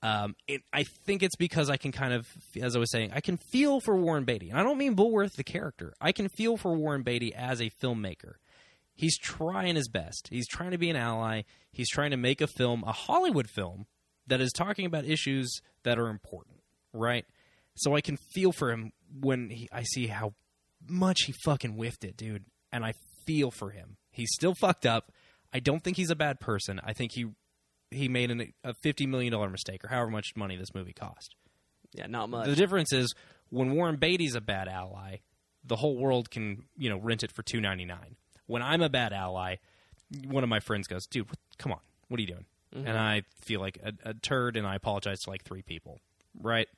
Um, 0.00 0.36
it, 0.46 0.62
I 0.72 0.84
think 0.84 1.24
it's 1.24 1.34
because 1.34 1.68
I 1.68 1.76
can 1.76 1.90
kind 1.90 2.12
of, 2.12 2.28
as 2.62 2.76
I 2.76 2.78
was 2.78 2.90
saying, 2.92 3.10
I 3.12 3.20
can 3.20 3.36
feel 3.36 3.80
for 3.80 3.96
Warren 3.96 4.24
Beatty, 4.24 4.48
and 4.50 4.58
I 4.58 4.62
don't 4.62 4.78
mean 4.78 4.94
Bulworth 4.94 5.34
the 5.34 5.42
character. 5.42 5.92
I 6.00 6.12
can 6.12 6.28
feel 6.28 6.56
for 6.56 6.72
Warren 6.74 7.02
Beatty 7.02 7.34
as 7.34 7.60
a 7.60 7.70
filmmaker. 7.82 8.34
He's 8.94 9.18
trying 9.18 9.76
his 9.76 9.88
best. 9.88 10.28
He's 10.30 10.46
trying 10.46 10.70
to 10.70 10.78
be 10.78 10.90
an 10.90 10.96
ally. 10.96 11.42
He's 11.72 11.88
trying 11.88 12.10
to 12.12 12.16
make 12.16 12.40
a 12.40 12.46
film, 12.46 12.84
a 12.86 12.92
Hollywood 12.92 13.48
film, 13.48 13.86
that 14.28 14.40
is 14.40 14.52
talking 14.52 14.86
about 14.86 15.04
issues 15.04 15.60
that 15.82 15.98
are 15.98 16.08
important, 16.08 16.56
right? 16.92 17.24
So 17.74 17.94
I 17.94 18.00
can 18.00 18.16
feel 18.34 18.52
for 18.52 18.70
him 18.70 18.92
when 19.20 19.50
he, 19.50 19.68
I 19.72 19.82
see 19.82 20.06
how 20.06 20.34
much 20.88 21.22
he 21.26 21.34
fucking 21.44 21.72
whiffed 21.72 22.04
it, 22.04 22.16
dude. 22.16 22.44
And 22.72 22.84
I 22.84 22.92
feel 23.26 23.50
for 23.50 23.70
him. 23.70 23.96
He's 24.10 24.30
still 24.32 24.54
fucked 24.54 24.86
up. 24.86 25.12
I 25.52 25.60
don't 25.60 25.82
think 25.82 25.96
he's 25.96 26.10
a 26.10 26.16
bad 26.16 26.40
person. 26.40 26.80
I 26.84 26.92
think 26.92 27.12
he 27.14 27.26
he 27.90 28.08
made 28.08 28.30
an, 28.30 28.52
a 28.64 28.74
fifty 28.82 29.06
million 29.06 29.32
dollar 29.32 29.48
mistake, 29.48 29.84
or 29.84 29.88
however 29.88 30.10
much 30.10 30.36
money 30.36 30.56
this 30.56 30.74
movie 30.74 30.92
cost. 30.92 31.34
Yeah, 31.94 32.06
not 32.06 32.28
much. 32.28 32.46
The 32.46 32.54
difference 32.54 32.92
is 32.92 33.14
when 33.48 33.72
Warren 33.72 33.96
Beatty's 33.96 34.34
a 34.34 34.42
bad 34.42 34.68
ally, 34.68 35.18
the 35.64 35.76
whole 35.76 35.96
world 35.96 36.30
can 36.30 36.64
you 36.76 36.90
know 36.90 36.98
rent 36.98 37.22
it 37.22 37.32
for 37.32 37.42
two 37.42 37.60
ninety 37.60 37.84
nine. 37.86 38.16
When 38.46 38.62
I'm 38.62 38.82
a 38.82 38.90
bad 38.90 39.12
ally, 39.12 39.56
one 40.26 40.42
of 40.42 40.50
my 40.50 40.60
friends 40.60 40.86
goes, 40.86 41.06
"Dude, 41.06 41.28
what, 41.28 41.38
come 41.58 41.72
on, 41.72 41.80
what 42.08 42.18
are 42.18 42.20
you 42.20 42.26
doing?" 42.26 42.44
And 42.72 42.98
I 42.98 43.22
feel 43.42 43.60
like 43.60 43.78
a, 43.82 44.10
a 44.10 44.14
turd, 44.14 44.56
and 44.56 44.66
I 44.66 44.74
apologize 44.76 45.20
to 45.20 45.30
like 45.30 45.42
three 45.44 45.62
people, 45.62 46.00
right? 46.38 46.68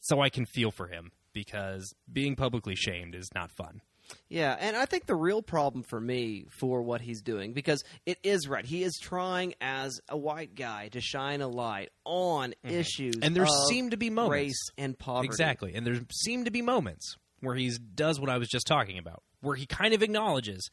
So 0.00 0.20
I 0.20 0.30
can 0.30 0.46
feel 0.46 0.70
for 0.70 0.86
him 0.86 1.12
because 1.32 1.94
being 2.10 2.34
publicly 2.36 2.74
shamed 2.74 3.14
is 3.14 3.28
not 3.34 3.50
fun. 3.50 3.82
Yeah, 4.28 4.56
and 4.58 4.76
I 4.76 4.86
think 4.86 5.06
the 5.06 5.14
real 5.14 5.40
problem 5.42 5.84
for 5.84 6.00
me 6.00 6.46
for 6.48 6.82
what 6.82 7.00
he's 7.00 7.22
doing 7.22 7.52
because 7.52 7.84
it 8.06 8.18
is 8.24 8.48
right. 8.48 8.64
He 8.64 8.82
is 8.82 8.98
trying 9.00 9.54
as 9.60 10.00
a 10.08 10.16
white 10.16 10.54
guy 10.56 10.88
to 10.88 11.00
shine 11.00 11.42
a 11.42 11.46
light 11.48 11.90
on 12.04 12.54
issues, 12.64 13.14
Mm-hmm. 13.16 13.22
And 13.24 13.36
there 13.36 13.46
seem 13.68 13.90
to 13.90 13.96
be 13.96 14.10
moments. 14.10 14.32
race 14.32 14.70
and 14.78 14.98
poverty. 14.98 15.26
Exactly. 15.26 15.74
And 15.74 15.86
there 15.86 16.00
seem 16.10 16.46
to 16.46 16.50
be 16.50 16.60
moments 16.62 17.16
where 17.40 17.54
he 17.54 17.70
does 17.94 18.18
what 18.18 18.28
I 18.30 18.38
was 18.38 18.48
just 18.48 18.66
talking 18.66 18.98
about, 18.98 19.22
where 19.42 19.54
he 19.54 19.66
kind 19.66 19.94
of 19.94 20.02
acknowledges, 20.02 20.70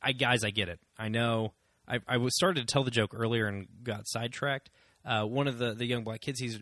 I 0.00 0.12
guys, 0.12 0.42
I 0.44 0.50
get 0.50 0.68
it. 0.70 0.80
I 0.96 1.08
know. 1.08 1.52
I, 1.88 2.00
I 2.06 2.16
was 2.16 2.34
started 2.34 2.66
to 2.66 2.72
tell 2.72 2.84
the 2.84 2.90
joke 2.90 3.12
earlier 3.14 3.46
and 3.46 3.66
got 3.82 4.06
sidetracked. 4.06 4.70
Uh, 5.04 5.24
one 5.24 5.46
of 5.46 5.58
the, 5.58 5.74
the 5.74 5.86
young 5.86 6.04
black 6.04 6.20
kids 6.20 6.40
he's 6.40 6.58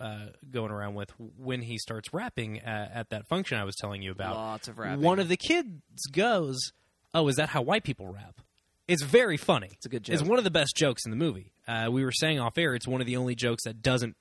uh, 0.00 0.26
going 0.50 0.70
around 0.70 0.94
with 0.94 1.10
when 1.36 1.62
he 1.62 1.78
starts 1.78 2.12
rapping 2.12 2.60
uh, 2.60 2.88
at 2.92 3.10
that 3.10 3.26
function 3.26 3.58
I 3.58 3.64
was 3.64 3.74
telling 3.76 4.02
you 4.02 4.12
about. 4.12 4.36
Lots 4.36 4.68
of 4.68 4.78
rapping. 4.78 5.04
One 5.04 5.18
of 5.18 5.28
the 5.28 5.36
kids 5.36 6.06
goes, 6.12 6.72
"Oh, 7.12 7.26
is 7.28 7.36
that 7.36 7.48
how 7.48 7.62
white 7.62 7.84
people 7.84 8.06
rap?" 8.06 8.40
It's 8.86 9.02
very 9.02 9.36
funny. 9.36 9.70
It's 9.72 9.86
a 9.86 9.88
good 9.88 10.04
joke. 10.04 10.14
It's 10.14 10.22
one 10.22 10.38
of 10.38 10.44
the 10.44 10.50
best 10.50 10.74
jokes 10.76 11.04
in 11.04 11.10
the 11.10 11.16
movie. 11.16 11.52
Uh, 11.66 11.88
we 11.90 12.04
were 12.04 12.12
saying 12.12 12.38
off 12.40 12.56
air, 12.56 12.74
it's 12.74 12.88
one 12.88 13.02
of 13.02 13.06
the 13.06 13.16
only 13.16 13.34
jokes 13.34 13.64
that 13.64 13.82
doesn't 13.82 14.16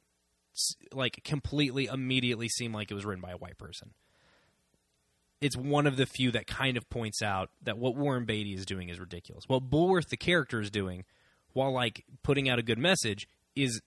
like 0.91 1.21
completely 1.23 1.85
immediately 1.85 2.49
seem 2.49 2.73
like 2.73 2.91
it 2.91 2.93
was 2.93 3.05
written 3.05 3.21
by 3.21 3.31
a 3.31 3.37
white 3.37 3.57
person. 3.57 3.91
It's 5.41 5.55
one 5.55 5.85
of 5.85 5.97
the 5.97 6.05
few 6.05 6.31
that 6.31 6.47
kind 6.47 6.77
of 6.77 6.89
points 6.89 7.21
out 7.21 7.49
that 7.63 7.77
what 7.77 7.95
Warren 7.95 8.25
Beatty 8.25 8.53
is 8.53 8.65
doing 8.65 8.89
is 8.89 8.99
ridiculous. 8.99 9.43
What 9.47 9.69
Bulworth 9.69 10.09
the 10.09 10.17
character 10.17 10.59
is 10.61 10.71
doing, 10.71 11.03
while 11.53 11.71
like 11.71 12.03
putting 12.23 12.49
out 12.49 12.57
a 12.59 12.63
good 12.63 12.79
message, 12.79 13.27
is 13.55 13.81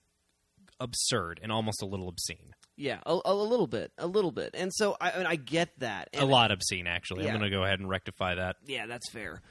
absurd 0.79 1.39
and 1.43 1.51
almost 1.51 1.81
a 1.81 1.85
little 1.85 2.07
obscene. 2.09 2.53
Yeah, 2.77 2.99
a, 3.05 3.19
a 3.25 3.33
little 3.35 3.67
bit, 3.67 3.91
a 3.97 4.07
little 4.07 4.31
bit, 4.31 4.51
and 4.55 4.73
so 4.73 4.95
I, 4.99 5.09
and 5.11 5.27
I 5.27 5.35
get 5.35 5.69
that. 5.79 6.09
a 6.13 6.21
And- 6.21 6.29
lot 6.29 6.51
obscene, 6.51 6.87
actually. 6.87 7.25
Yeah. 7.25 7.33
I'm 7.33 7.39
going 7.39 7.51
to 7.51 7.55
go 7.55 7.63
ahead 7.63 7.79
and 7.79 7.87
rectify 7.89 8.35
that. 8.35 8.55
Yeah, 8.65 8.87
that's 8.87 9.09
fair. 9.11 9.41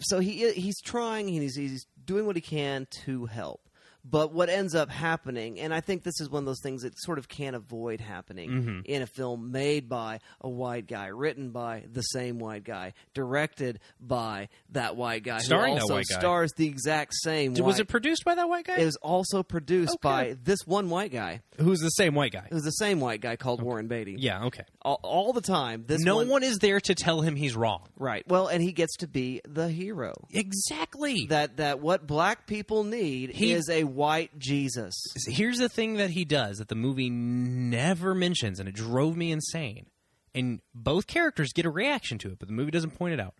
So 0.00 0.18
he 0.18 0.50
he's 0.52 0.80
trying. 0.80 1.28
He's 1.28 1.54
he's 1.54 1.86
doing 2.04 2.26
what 2.26 2.36
he 2.36 2.42
can 2.42 2.86
to 3.04 3.26
help. 3.26 3.68
But 4.04 4.32
what 4.32 4.48
ends 4.48 4.74
up 4.74 4.90
happening, 4.90 5.60
and 5.60 5.72
I 5.72 5.80
think 5.80 6.02
this 6.02 6.20
is 6.20 6.28
one 6.28 6.40
of 6.42 6.46
those 6.46 6.60
things 6.60 6.82
that 6.82 6.98
sort 6.98 7.18
of 7.18 7.28
can't 7.28 7.54
avoid 7.54 8.00
happening 8.00 8.50
Mm-hmm. 8.50 8.80
in 8.84 9.02
a 9.02 9.06
film 9.06 9.52
made 9.52 9.88
by 9.88 10.18
a 10.40 10.48
white 10.48 10.88
guy, 10.88 11.06
written 11.06 11.50
by 11.50 11.84
the 11.90 12.00
same 12.02 12.38
white 12.40 12.64
guy, 12.64 12.94
directed 13.14 13.78
by 14.00 14.48
that 14.70 14.96
white 14.96 15.22
guy, 15.22 15.38
Starring 15.38 15.74
who 15.74 15.76
that 15.76 15.82
also 15.82 15.94
white 15.94 16.06
guy. 16.10 16.18
stars 16.18 16.52
the 16.56 16.66
exact 16.66 17.14
same. 17.14 17.54
Was 17.54 17.78
it 17.78 17.86
produced 17.86 18.24
by 18.24 18.34
that 18.34 18.48
white 18.48 18.64
guy? 18.64 18.78
It 18.78 18.84
was 18.84 18.96
also 18.96 19.42
produced 19.44 19.92
Okay. 19.94 20.00
by 20.02 20.36
this 20.42 20.58
one 20.66 20.90
white 20.90 21.12
guy. 21.12 21.42
Who's 21.58 21.78
the 21.80 21.90
same 21.90 22.14
white 22.16 22.32
guy? 22.32 22.48
Was 22.50 22.64
the 22.64 22.70
same 22.70 22.98
white 22.98 23.20
guy 23.20 23.36
called 23.36 23.62
Warren 23.62 23.86
Beatty. 23.86 24.16
Yeah, 24.18 24.44
okay. 24.46 24.64
all, 24.82 24.98
all 25.04 25.32
the 25.32 25.40
time. 25.40 25.84
This 25.86 26.00
no 26.00 26.16
one, 26.16 26.28
one 26.28 26.42
is 26.42 26.58
there 26.58 26.80
to 26.80 26.94
tell 26.96 27.20
him 27.20 27.36
he's 27.36 27.54
wrong. 27.54 27.86
right. 27.96 28.26
Well, 28.26 28.48
and 28.48 28.60
he 28.62 28.72
gets 28.72 28.96
to 28.96 29.06
be 29.06 29.40
the 29.46 29.68
hero. 29.68 30.12
Exactly. 30.30 31.26
that 31.28 31.58
that 31.58 31.80
what 31.80 32.06
black 32.06 32.46
people 32.46 32.84
need 32.84 33.30
He- 33.30 33.52
is 33.52 33.68
a 33.70 33.84
white 33.94 34.38
Jesus. 34.38 34.94
Here's 35.26 35.58
the 35.58 35.68
thing 35.68 35.94
that 35.94 36.10
he 36.10 36.24
does 36.24 36.58
that 36.58 36.68
the 36.68 36.74
movie 36.74 37.10
never 37.10 38.14
mentions, 38.14 38.58
and 38.60 38.68
it 38.68 38.74
drove 38.74 39.16
me 39.16 39.32
insane. 39.32 39.86
And 40.34 40.60
both 40.74 41.06
characters 41.06 41.52
get 41.52 41.66
a 41.66 41.70
reaction 41.70 42.18
to 42.18 42.28
it, 42.30 42.38
but 42.38 42.48
the 42.48 42.54
movie 42.54 42.70
doesn't 42.70 42.96
point 42.96 43.14
it 43.14 43.20
out. 43.20 43.34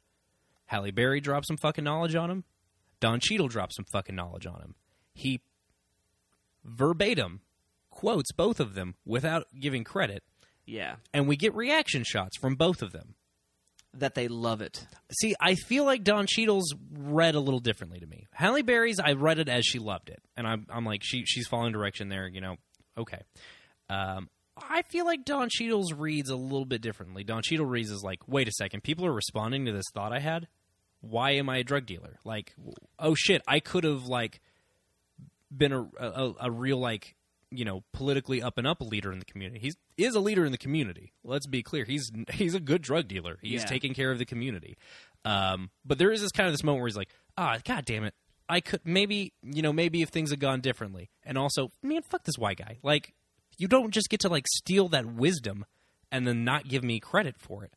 Halle 0.67 0.91
Berry 0.91 1.21
drops 1.21 1.49
some 1.49 1.57
fucking 1.57 1.85
knowledge 1.85 2.15
on 2.15 2.31
him. 2.31 2.45
Don 3.01 3.19
Cheadle 3.21 3.49
drops 3.49 3.77
some 3.77 3.87
fucking 3.93 4.15
knowledge 4.15 4.47
on 4.47 4.61
him. 4.61 4.75
He 5.15 5.41
verbatim 6.65 7.41
quotes 7.91 8.33
both 8.33 8.61
of 8.61 8.75
them 8.75 8.95
without 9.05 9.47
giving 9.59 9.85
credit, 9.85 10.23
Yeah, 10.67 10.97
and 11.13 11.27
we 11.29 11.37
get 11.37 11.55
reaction 11.55 12.05
shots 12.05 12.37
from 12.39 12.55
both 12.55 12.83
of 12.83 12.93
them. 12.93 13.15
That 13.95 14.15
they 14.15 14.29
love 14.29 14.61
it. 14.61 14.87
See, 15.21 15.35
I 15.41 15.55
feel 15.55 15.85
like 15.85 16.05
Don 16.05 16.27
Cheadle's 16.27 16.75
read 16.93 17.35
a 17.35 17.41
little 17.41 17.61
differently 17.61 18.01
to 18.01 18.07
me. 18.07 18.27
Halle 18.33 18.63
Berry's, 18.63 18.99
I 18.99 19.13
read 19.13 19.39
it 19.39 19.49
as 19.49 19.65
she 19.65 19.79
loved 19.79 20.09
it, 20.09 20.23
and 20.37 20.47
I'm, 20.47 20.67
I'm 20.71 20.85
like, 20.85 21.03
she 21.05 21.25
she's 21.27 21.47
following 21.47 21.73
direction 21.73 22.09
there. 22.09 22.27
You 22.27 22.41
know, 22.41 22.57
okay. 22.97 23.21
Um, 23.91 24.29
I 24.57 24.83
feel 24.83 25.05
like 25.05 25.25
Don 25.25 25.49
Cheadle's 25.51 25.93
reads 25.93 26.31
a 26.31 26.37
little 26.37 26.65
bit 26.65 26.83
differently. 26.83 27.25
Don 27.25 27.43
Cheadle 27.43 27.67
reads 27.67 27.91
is 27.91 28.03
like, 28.03 28.21
wait 28.27 28.49
a 28.49 28.53
second, 28.53 28.83
people 28.83 29.07
are 29.07 29.13
responding 29.13 29.67
to 29.67 29.73
this 29.73 29.87
thought 29.93 30.13
I 30.13 30.21
had. 30.21 30.49
Why 31.01 31.33
am 31.33 31.49
I 31.49 31.59
a 31.59 31.65
drug 31.65 31.87
dealer? 31.87 32.19
Like, 32.25 32.55
oh 32.99 33.15
shit, 33.15 33.43
I 33.47 33.61
could 33.61 33.85
have 33.85 34.05
like 34.05 34.41
been 35.55 35.73
a, 35.73 35.83
a 35.99 36.35
a 36.43 36.51
real 36.51 36.79
like 36.79 37.17
you 37.53 37.65
know 37.65 37.85
politically 37.93 38.43
up 38.43 38.59
and 38.59 38.67
up 38.67 38.81
leader 38.81 39.13
in 39.13 39.19
the 39.19 39.25
community. 39.25 39.61
He's 39.61 39.77
is 39.97 40.15
a 40.15 40.21
leader 40.21 40.45
in 40.45 40.53
the 40.53 40.59
community. 40.59 41.13
Let's 41.25 41.47
be 41.47 41.63
clear. 41.63 41.85
He's 41.85 42.11
he's 42.33 42.55
a 42.55 42.61
good 42.61 42.83
drug 42.83 43.09
dealer. 43.09 43.39
He's 43.43 43.63
Yeah. 43.63 43.67
taking 43.69 43.95
care 43.95 44.11
of 44.11 44.19
the 44.19 44.25
community. 44.25 44.77
Um, 45.25 45.71
but 45.85 45.99
there 45.99 46.11
is 46.11 46.21
this 46.21 46.33
kind 46.33 46.47
of 46.49 46.53
this 46.53 46.65
moment 46.65 46.81
where 46.81 46.89
he's 46.89 46.97
like, 46.97 47.11
ah, 47.39 47.59
god 47.65 47.85
damn 47.85 48.05
it. 48.05 48.15
I 48.49 48.61
could 48.61 48.81
maybe 48.85 49.33
you 49.43 49.63
know 49.63 49.73
maybe 49.73 50.03
if 50.03 50.09
things 50.09 50.31
had 50.31 50.41
gone 50.41 50.61
differently, 50.61 51.11
and 51.25 51.39
also 51.39 51.71
man, 51.83 52.03
fuck 52.03 52.25
this 52.25 52.37
white 52.39 52.59
guy. 52.59 52.79
Like 52.83 53.15
you 53.59 53.69
don't 53.69 53.93
just 53.93 54.09
get 54.09 54.21
to 54.21 54.29
like 54.29 54.47
steal 54.49 54.89
that 54.89 55.07
wisdom 55.07 55.65
and 56.11 56.27
then 56.27 56.45
not 56.45 56.69
give 56.69 56.83
me 56.83 56.99
credit 57.01 57.37
for 57.39 57.65
it. 57.65 57.73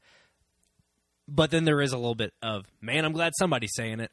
But 1.28 1.52
then 1.52 1.66
there 1.66 1.82
is 1.82 1.92
a 1.92 1.98
little 1.98 2.16
bit 2.16 2.34
of 2.42 2.66
man, 2.82 3.06
I'm 3.06 3.14
glad 3.14 3.34
somebody's 3.38 3.74
saying 3.76 4.00
it. 4.00 4.12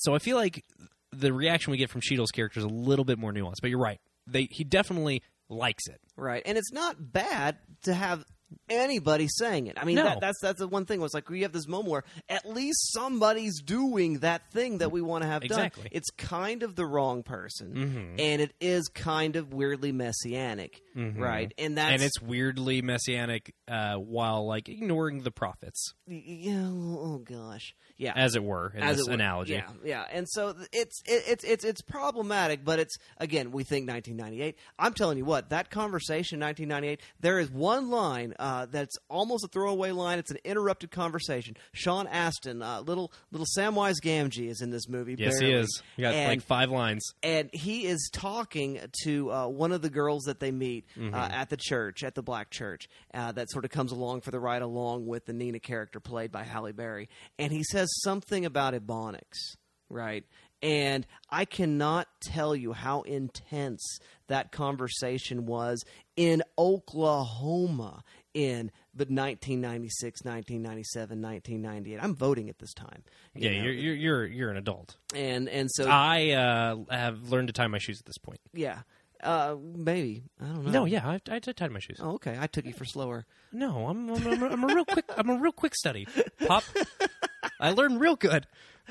So 0.00 0.14
I 0.14 0.18
feel 0.18 0.36
like 0.36 0.64
the 1.10 1.32
reaction 1.32 1.70
we 1.70 1.78
get 1.78 1.90
from 1.90 2.00
Cheadle's 2.00 2.30
character 2.30 2.60
is 2.60 2.64
a 2.64 2.68
little 2.68 3.04
bit 3.04 3.18
more 3.18 3.32
nuanced. 3.32 3.56
But 3.62 3.70
you're 3.70 3.80
right; 3.80 4.00
they 4.30 4.48
he 4.50 4.64
definitely 4.64 5.22
likes 5.48 5.86
it. 5.88 6.00
Right, 6.16 6.42
and 6.44 6.58
it's 6.58 6.72
not 6.72 7.12
bad 7.12 7.58
to 7.82 7.94
have 7.94 8.24
anybody 8.70 9.26
saying 9.28 9.66
it. 9.66 9.76
I 9.80 9.84
mean, 9.84 9.96
No. 9.96 10.04
that, 10.04 10.20
that's 10.20 10.40
that's 10.40 10.58
the 10.58 10.68
one 10.68 10.84
thing. 10.86 11.00
Was 11.00 11.14
like 11.14 11.28
we 11.30 11.42
have 11.42 11.52
this 11.52 11.66
moment 11.68 11.88
where 11.90 12.04
at 12.28 12.46
least 12.48 12.92
somebody's 12.92 13.60
doing 13.62 14.18
that 14.20 14.50
thing 14.52 14.78
that 14.78 14.90
we 14.92 15.00
want 15.00 15.22
to 15.22 15.28
have 15.28 15.42
Exactly. 15.44 15.84
done. 15.84 15.92
It's 15.92 16.10
kind 16.10 16.62
of 16.62 16.76
the 16.76 16.86
wrong 16.86 17.22
person, 17.22 17.74
Mhm. 17.74 18.20
and 18.20 18.42
it 18.42 18.54
is 18.60 18.88
kind 18.88 19.36
of 19.36 19.52
weirdly 19.52 19.92
messianic, 19.92 20.80
right? 20.94 21.52
And 21.58 21.76
that's 21.78 21.92
and 21.92 22.02
it's 22.02 22.20
weirdly 22.20 22.82
messianic 22.82 23.54
uh, 23.66 23.96
while 23.96 24.46
like 24.46 24.68
ignoring 24.68 25.22
the 25.22 25.30
prophets, 25.30 25.94
yeah. 26.06 26.68
Oh 26.68 27.18
gosh, 27.18 27.74
yeah. 27.96 28.12
as 28.16 28.34
it 28.34 28.42
were, 28.42 28.72
in 28.74 28.82
as 28.82 28.96
this 28.98 29.06
it 29.06 29.10
would- 29.10 29.20
analogy. 29.20 29.52
Yeah, 29.54 29.70
yeah, 29.84 30.04
and 30.12 30.28
so 30.28 30.54
it's 30.72 31.02
it, 31.06 31.22
it's 31.28 31.44
it's 31.44 31.64
it's 31.64 31.82
problematic, 31.82 32.64
but 32.64 32.78
it's 32.78 32.96
again 33.18 33.50
we 33.52 33.64
think 33.64 33.88
1998. 33.88 34.56
I'm 34.78 34.94
telling 34.94 35.18
you 35.18 35.24
what, 35.24 35.50
that 35.50 35.70
conversation 35.70 36.40
1998. 36.40 37.00
There 37.20 37.38
is 37.38 37.50
one 37.50 37.90
line 37.90 38.34
uh, 38.38 38.66
that's 38.66 38.96
almost 39.08 39.44
a 39.44 39.48
throwaway 39.48 39.90
line. 39.90 40.18
It's 40.18 40.30
an 40.30 40.38
interrupted 40.44 40.90
conversation. 40.90 41.56
Sean 41.72 42.06
Astin, 42.06 42.62
uh, 42.62 42.80
little 42.80 43.12
little 43.30 43.46
Samwise 43.56 43.96
Gamgee, 44.02 44.48
is 44.48 44.60
in 44.60 44.70
this 44.70 44.88
movie. 44.88 45.16
Yes, 45.18 45.38
he 45.38 45.46
barely. 45.46 45.62
is. 45.62 45.82
He 45.96 46.02
got 46.02 46.14
And- 46.14 46.28
like 46.28 46.42
five 46.42 46.70
lines. 46.70 47.04
and 47.22 47.50
he 47.52 47.86
is 47.86 48.10
talking 48.12 48.80
to 49.04 49.32
uh, 49.32 49.46
one 49.48 49.72
of 49.72 49.82
the 49.82 49.90
girls 49.90 50.24
that 50.24 50.40
they 50.40 50.50
meet 50.50 50.86
Mm-hmm. 50.96 51.14
uh, 51.14 51.28
at 51.30 51.50
the 51.50 51.56
church, 51.56 52.02
at 52.04 52.14
the 52.14 52.22
black 52.22 52.50
church, 52.50 52.88
uh, 53.14 53.32
that 53.32 53.50
sort 53.50 53.64
of 53.64 53.70
comes 53.70 53.92
along 53.92 54.20
for 54.22 54.30
the 54.30 54.40
ride 54.40 54.62
along 54.62 55.06
with 55.06 55.26
the 55.26 55.32
Nina 55.32 55.58
character 55.60 56.00
played 56.00 56.30
by 56.32 56.44
Halle 56.44 56.72
Berry. 56.72 57.08
And 57.38 57.52
he 57.52 57.62
says 57.64 57.88
something 58.02 58.44
about 58.44 58.74
Ebonics, 58.74 59.56
right? 59.88 60.24
And 60.62 61.06
I 61.30 61.44
cannot 61.44 62.08
tell 62.22 62.54
you 62.56 62.72
how 62.72 63.02
intense 63.02 63.98
that 64.26 64.50
conversation 64.50 65.46
was 65.46 65.84
in 66.16 66.42
Oklahoma 66.58 68.02
in 68.38 68.70
the 68.94 69.04
1996, 69.04 70.22
1997, 70.24 71.20
1998. 71.20 72.02
I'm 72.02 72.14
voting 72.14 72.48
at 72.48 72.58
this 72.58 72.72
time. 72.72 73.02
you 73.34 73.48
Yeah, 73.50 73.58
know? 73.58 73.64
you're, 73.64 73.72
you're 73.72 73.94
you're 73.94 74.26
you're 74.26 74.50
an 74.50 74.56
adult. 74.56 74.96
and 75.14 75.48
and 75.48 75.68
so 75.72 75.88
I 75.88 76.30
uh, 76.30 76.76
have 76.90 77.30
learned 77.30 77.48
to 77.48 77.52
tie 77.52 77.66
my 77.66 77.78
shoes 77.78 77.98
at 78.00 78.06
this 78.06 78.18
point. 78.18 78.40
yeah, 78.54 78.80
uh, 79.22 79.56
maybe 79.60 80.22
I 80.40 80.44
don't 80.46 80.64
know. 80.66 80.70
No, 80.70 80.84
yeah, 80.84 81.06
I, 81.08 81.20
I 81.30 81.38
tied 81.40 81.70
my 81.72 81.80
shoes. 81.80 81.98
Oh, 82.00 82.12
okay. 82.14 82.36
I 82.38 82.46
took 82.46 82.64
you 82.64 82.72
for 82.72 82.84
slower. 82.84 83.26
No, 83.52 83.86
I'm 83.88 84.08
I'm, 84.10 84.26
I'm, 84.26 84.42
a- 84.42 84.48
I'm 84.50 84.64
a 84.64 84.74
real 84.74 84.84
quick 84.84 85.04
I'm 85.16 85.30
a 85.30 85.36
real 85.38 85.52
quick 85.52 85.74
study. 85.74 86.06
Pop, 86.46 86.62
I 87.60 87.70
learned 87.70 88.00
real 88.00 88.14
good. 88.16 88.46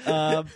Um, 0.06 0.48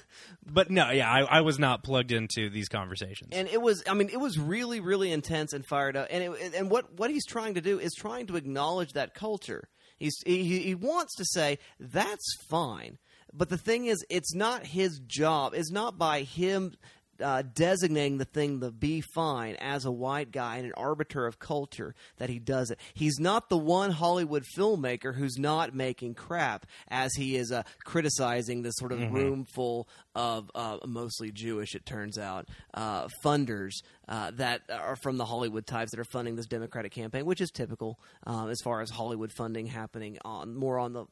but 0.46 0.70
no, 0.70 0.90
yeah, 0.92 1.10
I, 1.10 1.22
I 1.22 1.42
was 1.42 1.60
not 1.60 1.84
plugged 1.84 2.12
into 2.12 2.50
these 2.50 2.68
conversations. 2.68 3.30
And 3.32 3.48
it 3.48 3.62
was, 3.62 3.84
I 3.88 3.94
mean, 3.94 4.10
it 4.10 4.20
was 4.20 4.38
really, 4.38 4.80
really 4.80 5.12
intense 5.12 5.54
and 5.54 5.66
fired 5.66 5.96
up. 5.96 6.08
And 6.10 6.24
it, 6.24 6.54
and 6.56 6.70
what 6.70 6.94
what 6.94 7.10
he's 7.10 7.26
trying 7.26 7.56
to 7.56 7.62
do 7.62 7.80
is 7.80 7.94
trying 7.94 8.28
to 8.28 8.36
acknowledge 8.36 8.94
that 8.94 9.14
culture. 9.14 9.70
He's 9.98 10.16
he, 10.26 10.60
he 10.60 10.76
wants 10.76 11.16
to 11.16 11.26
say 11.26 11.60
that's 11.80 12.36
fine, 12.50 12.98
but 13.34 13.50
the 13.50 13.58
thing 13.58 13.86
is, 13.86 14.04
it's 14.10 14.34
not 14.34 14.66
his 14.66 15.00
job. 15.00 15.54
It's 15.54 15.72
not 15.72 15.98
by 15.98 16.22
him. 16.22 16.74
Uh, 17.22 17.44
designating 17.54 18.18
the 18.18 18.26
thing 18.26 18.60
the 18.60 18.72
be 18.72 19.02
fine 19.02 19.56
as 19.56 19.86
a 19.86 19.92
white 19.92 20.32
guy 20.32 20.58
and 20.58 20.66
an 20.66 20.74
arbiter 20.76 21.26
of 21.26 21.40
culture 21.40 21.94
that 22.18 22.30
he 22.30 22.40
does 22.40 22.72
it. 22.72 22.80
He's 22.94 23.20
not 23.20 23.50
the 23.50 23.58
one 23.58 23.92
Hollywood 23.92 24.44
filmmaker 24.58 25.16
who's 25.16 25.38
not 25.38 25.76
making 25.76 26.16
crap 26.16 26.66
as 26.88 27.14
he 27.16 27.36
is 27.36 27.52
uh, 27.52 27.64
criticizing 27.84 28.62
this 28.62 28.76
sort 28.78 28.92
of 28.92 29.12
room 29.12 29.46
full 29.54 29.88
of 30.16 30.50
uh, 30.56 30.78
mostly 30.86 31.32
Jewish, 31.32 31.76
it 31.76 31.86
turns 31.86 32.18
out, 32.18 32.48
uh, 32.74 33.08
funders 33.24 33.72
uh, 34.08 34.32
that 34.32 34.62
are 34.70 34.96
from 34.98 35.18
the 35.18 35.26
Hollywood 35.26 35.66
types 35.66 35.92
that 35.92 36.00
are 36.00 36.06
funding 36.06 36.36
this 36.36 36.48
Democratic 36.48 36.92
campaign, 36.92 37.26
which 37.26 37.42
is 37.42 37.52
typical 37.52 38.00
um, 38.26 38.50
as 38.50 38.60
far 38.64 38.82
as 38.82 38.90
Hollywood 38.90 39.32
funding 39.32 39.68
happening 39.68 40.18
on 40.26 40.56
more 40.56 40.80
on 40.80 40.94
the 40.94 41.06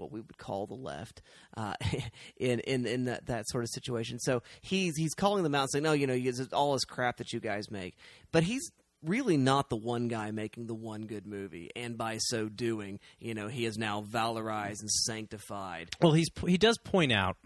what 0.00 0.10
we 0.10 0.20
would 0.20 0.38
call 0.38 0.66
the 0.66 0.74
left 0.74 1.22
uh, 1.56 1.74
in 2.36 2.60
in 2.60 2.86
in 2.86 3.04
that, 3.04 3.26
that 3.26 3.48
sort 3.48 3.64
of 3.64 3.70
situation. 3.70 4.18
So 4.18 4.42
he's 4.60 4.96
he's 4.96 5.14
calling 5.14 5.42
them 5.42 5.54
out, 5.54 5.70
saying, 5.70 5.84
"No, 5.84 5.92
you 5.92 6.06
know, 6.06 6.18
all 6.52 6.72
this 6.72 6.84
crap 6.84 7.18
that 7.18 7.32
you 7.32 7.40
guys 7.40 7.70
make," 7.70 7.96
but 8.32 8.42
he's 8.42 8.70
really 9.04 9.36
not 9.36 9.70
the 9.70 9.76
one 9.76 10.08
guy 10.08 10.30
making 10.30 10.66
the 10.66 10.74
one 10.74 11.02
good 11.02 11.26
movie, 11.26 11.70
and 11.76 11.96
by 11.96 12.18
so 12.18 12.48
doing, 12.48 12.98
you 13.18 13.34
know, 13.34 13.48
he 13.48 13.64
is 13.64 13.78
now 13.78 14.02
valorized 14.02 14.80
and 14.80 14.90
sanctified. 14.90 15.90
well, 16.00 16.12
he's 16.12 16.28
he 16.46 16.58
does 16.58 16.78
point 16.78 17.12
out, 17.12 17.36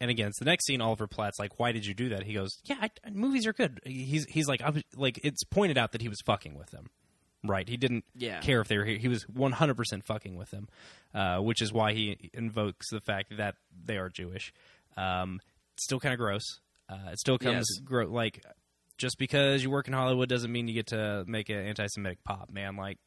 and 0.00 0.10
again, 0.10 0.28
it's 0.28 0.38
the 0.38 0.44
next 0.44 0.66
scene. 0.66 0.80
Oliver 0.80 1.06
Platt's 1.06 1.38
like, 1.38 1.58
"Why 1.58 1.72
did 1.72 1.86
you 1.86 1.94
do 1.94 2.10
that?" 2.10 2.24
He 2.24 2.34
goes, 2.34 2.50
"Yeah, 2.64 2.76
I, 2.80 2.90
movies 3.10 3.46
are 3.46 3.52
good." 3.52 3.80
He's 3.84 4.24
he's 4.26 4.48
like, 4.48 4.62
I 4.62 4.70
was, 4.70 4.82
like 4.96 5.20
it's 5.22 5.44
pointed 5.44 5.78
out 5.78 5.92
that 5.92 6.02
he 6.02 6.08
was 6.08 6.20
fucking 6.24 6.54
with 6.54 6.70
them. 6.70 6.90
Right, 7.44 7.68
he 7.68 7.76
didn't 7.76 8.04
Yeah. 8.14 8.40
care 8.40 8.60
if 8.60 8.66
they 8.68 8.76
were 8.78 8.84
here. 8.84 8.98
He 8.98 9.06
was 9.08 9.22
one 9.28 9.52
hundred 9.52 9.76
percent 9.76 10.04
fucking 10.04 10.36
with 10.36 10.50
them, 10.50 10.68
uh, 11.14 11.38
which 11.38 11.62
is 11.62 11.72
why 11.72 11.92
he 11.92 12.30
invokes 12.34 12.90
the 12.90 13.00
fact 13.00 13.36
that 13.36 13.54
they 13.84 13.96
are 13.96 14.08
Jewish. 14.08 14.52
Um, 14.96 15.40
still 15.76 16.00
kind 16.00 16.12
of 16.12 16.18
gross. 16.18 16.42
Uh, 16.88 17.10
it 17.12 17.18
still 17.20 17.38
comes 17.38 17.66
Yes. 17.70 17.84
gro- 17.84 18.08
like 18.08 18.44
just 18.96 19.18
because 19.18 19.62
you 19.62 19.70
work 19.70 19.86
in 19.86 19.94
Hollywood 19.94 20.28
doesn't 20.28 20.50
mean 20.50 20.66
you 20.66 20.74
get 20.74 20.88
to 20.88 21.24
make 21.28 21.48
an 21.48 21.58
anti-Semitic 21.58 22.24
pop, 22.24 22.50
man. 22.50 22.74
Like, 22.76 22.98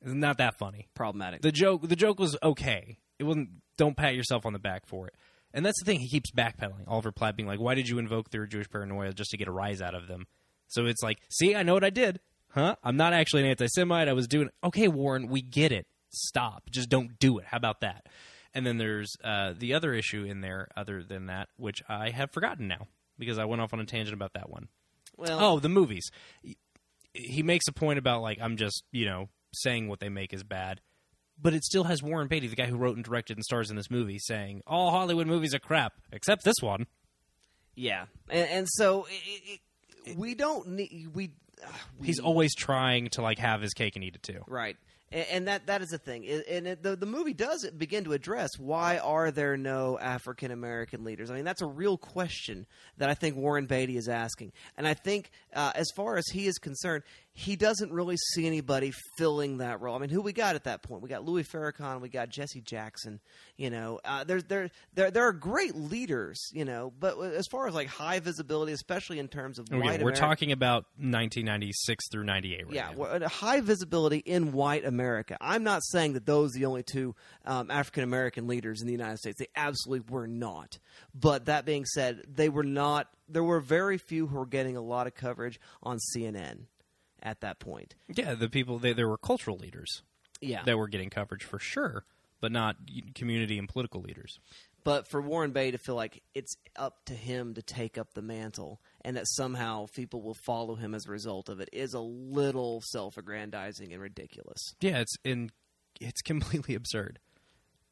it's 0.00 0.14
not 0.14 0.38
that 0.38 0.56
funny. 0.58 0.88
Problematic. 0.94 1.42
The 1.42 1.52
joke, 1.52 1.86
the 1.86 1.96
joke 1.96 2.18
was 2.18 2.36
okay. 2.42 2.98
It 3.18 3.24
wasn't. 3.24 3.50
Don't 3.76 3.96
pat 3.96 4.14
yourself 4.14 4.46
on 4.46 4.54
the 4.54 4.58
back 4.58 4.86
for 4.86 5.06
it. 5.08 5.14
And 5.52 5.64
that's 5.64 5.78
the 5.80 5.84
thing. 5.84 6.00
He 6.00 6.08
keeps 6.08 6.30
backpedaling. 6.30 6.86
Oliver 6.86 7.12
Platt 7.12 7.36
being 7.36 7.46
like, 7.46 7.60
"Why 7.60 7.74
did 7.74 7.88
you 7.88 7.98
invoke 7.98 8.30
their 8.30 8.46
Jewish 8.46 8.68
paranoia 8.70 9.12
just 9.12 9.30
to 9.32 9.36
get 9.36 9.48
a 9.48 9.52
rise 9.52 9.82
out 9.82 9.94
of 9.94 10.06
them?" 10.06 10.26
So 10.68 10.86
it's 10.86 11.02
like, 11.02 11.18
"See, 11.30 11.54
I 11.54 11.62
know 11.62 11.74
what 11.74 11.84
I 11.84 11.90
did, 11.90 12.20
huh? 12.50 12.76
I'm 12.82 12.96
not 12.96 13.12
actually 13.12 13.42
an 13.42 13.48
anti-Semite. 13.50 14.08
I 14.08 14.12
was 14.12 14.26
doing 14.28 14.48
okay, 14.64 14.88
Warren. 14.88 15.28
We 15.28 15.42
get 15.42 15.72
it. 15.72 15.86
Stop. 16.10 16.70
Just 16.70 16.88
don't 16.88 17.18
do 17.18 17.38
it. 17.38 17.46
How 17.46 17.56
about 17.56 17.80
that?" 17.80 18.06
And 18.54 18.66
then 18.66 18.78
there's 18.78 19.12
uh, 19.22 19.52
the 19.56 19.74
other 19.74 19.92
issue 19.92 20.24
in 20.24 20.40
there, 20.40 20.68
other 20.76 21.02
than 21.02 21.26
that, 21.26 21.48
which 21.56 21.82
I 21.88 22.10
have 22.10 22.30
forgotten 22.32 22.66
now 22.68 22.86
because 23.18 23.38
I 23.38 23.44
went 23.44 23.60
off 23.62 23.72
on 23.74 23.80
a 23.80 23.84
tangent 23.84 24.14
about 24.14 24.32
that 24.34 24.48
one. 24.48 24.68
well, 25.16 25.38
Oh, 25.40 25.58
the 25.60 25.68
movies. 25.68 26.08
He 27.12 27.42
makes 27.42 27.66
a 27.68 27.72
point 27.72 27.98
about 27.98 28.22
like 28.22 28.38
I'm 28.40 28.56
just 28.56 28.84
you 28.92 29.04
know 29.06 29.28
saying 29.54 29.88
what 29.88 30.00
they 30.00 30.08
make 30.08 30.32
is 30.34 30.42
bad, 30.42 30.80
but 31.40 31.54
it 31.54 31.64
still 31.64 31.84
has 31.84 32.02
Warren 32.02 32.28
Beatty, 32.28 32.46
the 32.48 32.56
guy 32.56 32.66
who 32.66 32.76
wrote 32.76 32.96
and 32.96 33.04
directed 33.04 33.36
and 33.36 33.44
stars 33.44 33.70
in 33.70 33.76
this 33.76 33.90
movie, 33.90 34.18
saying 34.18 34.62
all 34.66 34.90
Hollywood 34.90 35.26
movies 35.26 35.54
are 35.54 35.58
crap 35.58 35.94
except 36.12 36.44
this 36.44 36.56
one. 36.60 36.86
yeah, 37.74 38.06
and, 38.30 38.48
and 38.50 38.68
so 38.70 39.06
it, 39.10 39.60
it, 40.06 40.16
we 40.16 40.34
don't 40.34 40.68
need 40.68 41.08
we. 41.14 41.32
We 42.00 42.06
He's 42.06 42.20
always 42.20 42.54
trying 42.54 43.08
to 43.10 43.22
like 43.22 43.38
have 43.38 43.60
his 43.62 43.72
cake 43.72 43.96
and 43.96 44.04
eat 44.04 44.16
it 44.16 44.22
too. 44.22 44.40
Right. 44.46 44.76
And, 45.12 45.26
and 45.30 45.48
that 45.48 45.66
that 45.66 45.82
is 45.82 45.90
the 45.90 45.98
thing. 45.98 46.26
And 46.26 46.66
it, 46.66 46.82
the 46.82 46.96
the 46.96 47.06
movie 47.06 47.32
does 47.32 47.68
begin 47.70 48.04
to 48.04 48.12
address 48.12 48.50
why 48.58 48.98
are 48.98 49.30
there 49.30 49.56
no 49.56 49.98
African 49.98 50.50
American 50.50 51.04
leaders? 51.04 51.30
I 51.30 51.34
mean, 51.34 51.44
that's 51.44 51.62
a 51.62 51.66
real 51.66 51.96
question 51.96 52.66
that 52.98 53.08
I 53.08 53.14
think 53.14 53.36
Warren 53.36 53.66
Beatty 53.66 53.96
is 53.96 54.08
asking. 54.08 54.52
And 54.76 54.86
I 54.86 54.94
think, 54.94 55.30
uh, 55.54 55.72
as 55.74 55.86
far 55.94 56.16
as 56.16 56.26
he 56.32 56.46
is 56.46 56.58
concerned, 56.58 57.04
he 57.38 57.54
doesn't 57.54 57.92
really 57.92 58.16
see 58.16 58.46
anybody 58.46 58.94
filling 59.18 59.58
that 59.58 59.82
role. 59.82 59.94
I 59.94 59.98
mean, 59.98 60.08
who 60.08 60.22
we 60.22 60.32
got 60.32 60.54
at 60.54 60.64
that 60.64 60.82
point? 60.82 61.02
We 61.02 61.10
got 61.10 61.22
Louis 61.22 61.42
Farrakhan, 61.44 62.00
we 62.00 62.08
got 62.08 62.30
Jesse 62.30 62.62
Jackson. 62.62 63.20
You 63.58 63.68
know, 63.68 64.00
uh, 64.06 64.24
there's 64.24 64.44
there 64.44 64.70
there 64.94 65.10
there 65.10 65.24
are 65.24 65.34
great 65.34 65.76
leaders. 65.76 66.40
You 66.54 66.64
know, 66.64 66.94
but 66.98 67.20
as 67.20 67.46
far 67.50 67.68
as 67.68 67.74
like 67.74 67.88
high 67.88 68.20
visibility, 68.20 68.72
especially 68.72 69.18
in 69.18 69.28
terms 69.28 69.58
of 69.58 69.66
Okay, 69.70 69.78
white 69.78 70.02
we're 70.02 70.12
Ameri- 70.12 70.16
talking 70.16 70.50
about 70.50 70.86
1996 70.96 72.08
through 72.10 72.24
98 72.24 72.64
right 72.66 72.74
yeah, 72.74 72.90
now. 72.96 73.02
uh, 73.04 73.28
high 73.28 73.60
visibility 73.60 74.18
in 74.18 74.52
white 74.52 74.86
America. 74.86 75.36
I'm 75.38 75.62
not 75.62 75.84
saying 75.84 76.14
that 76.14 76.24
those 76.24 76.56
are 76.56 76.60
the 76.60 76.64
only 76.64 76.84
two 76.84 77.14
um, 77.44 77.70
African 77.70 78.02
American 78.02 78.46
leaders 78.46 78.80
in 78.80 78.86
the 78.86 78.94
United 78.94 79.18
States. 79.18 79.38
They 79.38 79.48
absolutely 79.54 80.06
were 80.08 80.26
not. 80.26 80.78
But 81.14 81.44
that 81.46 81.66
being 81.66 81.84
said, 81.84 82.22
they 82.26 82.48
were 82.48 82.64
not. 82.64 83.08
There 83.28 83.44
were 83.44 83.60
very 83.60 83.98
few 83.98 84.26
who 84.26 84.36
were 84.38 84.46
getting 84.46 84.76
a 84.78 84.80
lot 84.80 85.06
of 85.06 85.14
coverage 85.14 85.60
on 85.82 85.98
CNN 85.98 86.60
at 87.26 87.40
that 87.42 87.58
point. 87.58 87.94
Yeah, 88.08 88.34
the 88.34 88.48
people 88.48 88.78
they 88.78 88.94
there 88.94 89.08
were 89.08 89.18
cultural 89.18 89.58
leaders 89.58 90.02
Yeah. 90.40 90.62
that 90.64 90.78
were 90.78 90.88
getting 90.88 91.10
coverage 91.10 91.44
for 91.44 91.58
sure, 91.58 92.04
but 92.40 92.52
not 92.52 92.76
community 93.14 93.58
and 93.58 93.68
political 93.68 94.00
leaders. 94.00 94.38
But 94.84 95.08
for 95.08 95.20
Warren 95.20 95.50
Beatty 95.50 95.72
to 95.72 95.78
feel 95.78 95.96
like 95.96 96.22
it's 96.32 96.56
up 96.76 97.04
to 97.06 97.14
him 97.14 97.54
to 97.54 97.62
take 97.62 97.98
up 97.98 98.14
the 98.14 98.22
mantle 98.22 98.80
and 99.04 99.16
that 99.16 99.26
somehow 99.26 99.86
people 99.92 100.22
will 100.22 100.36
follow 100.46 100.76
him 100.76 100.94
as 100.94 101.06
a 101.06 101.10
result 101.10 101.48
of 101.48 101.58
it 101.58 101.68
is 101.72 101.92
a 101.92 101.98
little 102.00 102.80
self 102.82 103.16
aggrandizing 103.18 103.92
and 103.92 104.00
ridiculous. 104.00 104.74
Yeah, 104.80 105.00
it's 105.00 105.16
in 105.24 105.50
it's 106.00 106.22
completely 106.24 106.76
absurd. 106.76 107.18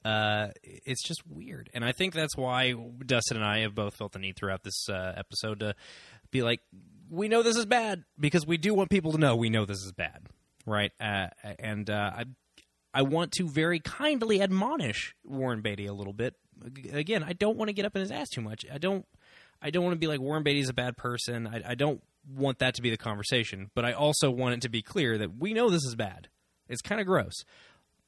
Uh, 0.05 0.49
it's 0.63 1.03
just 1.03 1.23
weird, 1.27 1.71
and 1.73 1.83
I 1.83 1.93
think 1.93 2.13
that's 2.13 2.37
why 2.37 2.75
Dustin 3.07 3.39
and 3.39 3.47
I 3.47 3.61
have 3.61 3.75
both 3.75 3.97
felt 3.97 4.13
the 4.13 4.19
need 4.19 4.37
throughout 4.37 4.63
this 4.63 4.87
uh, 4.91 5.15
episode 5.17 5.61
to 5.61 5.75
be 6.31 6.43
like, 6.43 6.61
we 7.11 7.29
know 7.29 7.43
this 7.43 7.57
is 7.57 7.67
bad 7.67 8.05
because 8.19 8.47
we 8.47 8.57
do 8.57 8.75
want 8.75 8.91
people 8.91 9.13
to 9.13 9.19
know 9.19 9.37
we 9.37 9.51
know 9.51 9.65
this 9.65 9.83
is 9.83 9.93
bad, 9.93 10.27
right? 10.67 10.93
Uh, 11.01 11.29
and 11.59 11.89
uh, 11.91 12.13
I 12.17 12.25
I 12.93 13.03
want 13.03 13.33
to 13.33 13.49
very 13.49 13.81
kindly 13.81 14.41
admonish 14.41 15.15
Warren 15.25 15.61
Beatty 15.63 15.87
a 15.87 15.93
little 15.93 16.13
bit. 16.13 16.35
Again, 16.93 17.25
I 17.25 17.33
don't 17.33 17.57
want 17.57 17.69
to 17.69 17.73
get 17.73 17.85
up 17.85 17.97
in 17.97 18.01
his 18.01 18.13
ass 18.13 18.29
too 18.29 18.41
much. 18.41 18.65
I 18.73 18.79
don't. 18.79 19.05
I 19.61 19.71
don't 19.71 19.83
want 19.83 19.95
to 19.95 19.99
be 19.99 20.07
like 20.07 20.21
Warren 20.21 20.43
Beatty's 20.43 20.69
a 20.69 20.75
bad 20.75 20.97
person. 20.97 21.47
I, 21.47 21.71
I 21.71 21.75
don't 21.75 22.03
want 22.29 22.59
that 22.59 22.75
to 22.75 22.83
be 22.83 22.91
the 22.91 22.97
conversation. 22.97 23.71
But 23.75 23.85
I 23.85 23.93
also 23.93 24.31
want 24.31 24.55
it 24.55 24.63
to 24.63 24.69
be 24.69 24.83
clear 24.83 25.19
that 25.19 25.39
we 25.39 25.53
know 25.53 25.71
this 25.71 25.85
is 25.85 25.95
bad. 25.97 26.29
It's 26.69 26.83
kind 26.83 27.01
of 27.01 27.07
gross, 27.07 27.45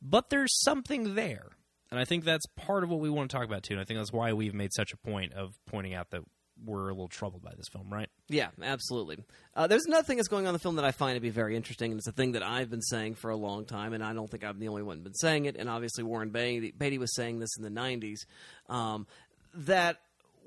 but 0.01 0.31
there's 0.31 0.59
something 0.63 1.15
there, 1.15 1.49
and 1.91 2.01
I 2.01 2.05
think 2.07 2.25
that's 2.25 2.47
part 2.57 2.85
of 2.85 2.91
what 2.91 3.01
we 3.01 3.11
want 3.11 3.31
to 3.31 3.37
talk 3.37 3.45
about 3.45 3.65
too. 3.65 3.75
And 3.75 3.81
I 3.81 3.85
think 3.85 3.99
that's 3.99 4.13
why 4.13 4.33
we've 4.33 4.55
made 4.55 4.73
such 4.73 4.93
a 4.93 4.97
point 4.97 5.35
of 5.35 5.59
pointing 5.67 5.93
out 5.93 6.11
that 6.11 6.23
we're 6.65 6.89
a 6.89 6.93
little 6.93 7.09
troubled 7.09 7.43
by 7.43 7.53
this 7.57 7.69
film, 7.69 7.89
right? 7.91 8.09
Yeah, 8.29 8.49
absolutely. 8.63 9.19
Uh, 9.55 9.67
there's 9.67 9.87
another 9.87 10.03
thing 10.03 10.17
that's 10.17 10.29
going 10.29 10.47
on 10.47 10.51
in 10.51 10.53
the 10.55 10.59
film 10.59 10.77
that 10.77 10.85
I 10.85 10.93
find 10.93 11.17
to 11.17 11.21
be 11.21 11.31
very 11.31 11.57
interesting, 11.57 11.93
and 11.93 11.99
it's 11.99 12.09
a 12.09 12.13
thing 12.13 12.33
that 12.33 12.43
I've 12.43 12.71
been 12.71 12.83
saying 12.83 13.15
for 13.15 13.31
a 13.31 13.37
long 13.37 13.65
time, 13.65 13.93
and 13.93 14.03
I 14.03 14.13
don't 14.13 14.31
think 14.31 14.45
I'm 14.45 14.59
the 14.59 14.69
only 14.69 14.83
one 14.83 15.01
been 15.01 15.15
saying 15.15 15.45
it. 15.45 15.57
And 15.57 15.69
obviously, 15.69 16.05
Warren 16.05 16.31
Beatty, 16.31 16.99
was 16.99 17.15
saying 17.15 17.39
this 17.39 17.57
in 17.57 17.63
the 17.63 17.71
'90s 17.71 18.27
um, 18.69 19.07
that 19.55 19.99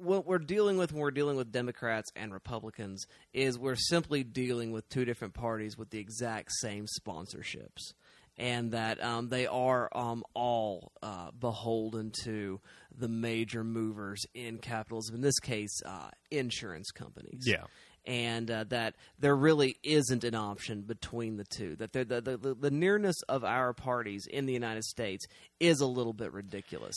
what 0.01 0.26
we're 0.26 0.39
dealing 0.39 0.78
with 0.78 0.91
when 0.91 1.01
we're 1.01 1.12
dealing 1.12 1.36
with 1.36 1.51
Democrats 1.51 2.10
and 2.16 2.34
Republicans 2.34 3.05
is 3.34 3.57
we're 3.57 3.76
simply 3.76 4.24
dealing 4.24 4.72
with 4.72 4.88
two 4.89 5.05
different 5.05 5.34
parties 5.34 5.78
with 5.78 5.89
the 5.89 5.99
exact 5.99 6.51
same 6.62 6.86
sponsorships. 6.99 7.93
And 8.40 8.72
that 8.72 9.04
um, 9.04 9.28
they 9.28 9.48
are 9.48 9.90
um, 9.94 10.24
all 10.34 10.94
uh, 11.04 11.32
beholden 11.38 12.12
to 12.24 12.62
the 12.98 13.10
major 13.10 13.66
movers 13.66 14.26
in 14.34 14.60
capitalism. 14.60 15.16
In 15.16 15.22
this 15.22 15.40
case, 15.40 15.82
uh, 15.86 16.10
insurance 16.32 16.90
companies 16.92 17.44
Yeah. 17.46 17.66
and 18.06 18.50
uh, 18.50 18.64
that 18.70 18.96
there 19.20 19.36
really 19.36 19.76
isn't 19.84 20.24
an 20.24 20.36
option 20.36 20.82
between 20.84 21.36
the 21.36 21.44
two. 21.44 21.76
That 21.76 21.92
the, 21.92 22.06
the, 22.06 22.38
the, 22.38 22.56
the 22.56 22.72
nearness 22.72 23.18
of 23.28 23.44
our 23.44 23.74
parties 23.74 24.26
in 24.26 24.46
the 24.46 24.54
United 24.54 24.86
States 24.86 25.26
is 25.60 25.82
a 25.82 25.86
little 25.86 26.14
bit 26.14 26.32
ridiculous. 26.32 26.96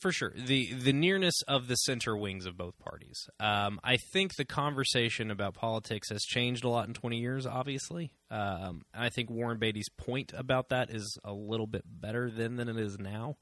For 0.00 0.12
sure 0.12 0.32
the 0.36 0.72
the 0.72 0.92
nearness 0.92 1.42
of 1.46 1.68
the 1.68 1.76
center 1.76 2.16
wings 2.16 2.46
of 2.46 2.56
both 2.56 2.78
parties. 2.78 3.28
Um, 3.40 3.80
I 3.82 3.96
think 3.96 4.36
the 4.36 4.44
conversation 4.44 5.30
about 5.30 5.54
politics 5.54 6.10
has 6.10 6.22
changed 6.22 6.64
a 6.64 6.68
lot 6.68 6.88
in 6.88 6.94
20 6.94 7.18
years. 7.18 7.46
Obviously, 7.46 8.12
um, 8.30 8.82
I 8.94 9.08
think 9.08 9.30
Warren 9.30 9.58
Beatty's 9.58 9.88
point 9.96 10.32
about 10.36 10.70
that 10.70 10.90
is 10.90 11.18
a 11.24 11.32
little 11.32 11.66
bit 11.66 11.82
better 11.86 12.30
then 12.30 12.56
than 12.56 12.68
it 12.68 12.76
is 12.76 12.98
now. 12.98 13.36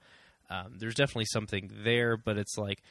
Um, 0.48 0.76
there's 0.78 0.94
definitely 0.94 1.26
something 1.26 1.70
there, 1.84 2.16
but 2.16 2.36
it's 2.36 2.57
like. 2.57 2.82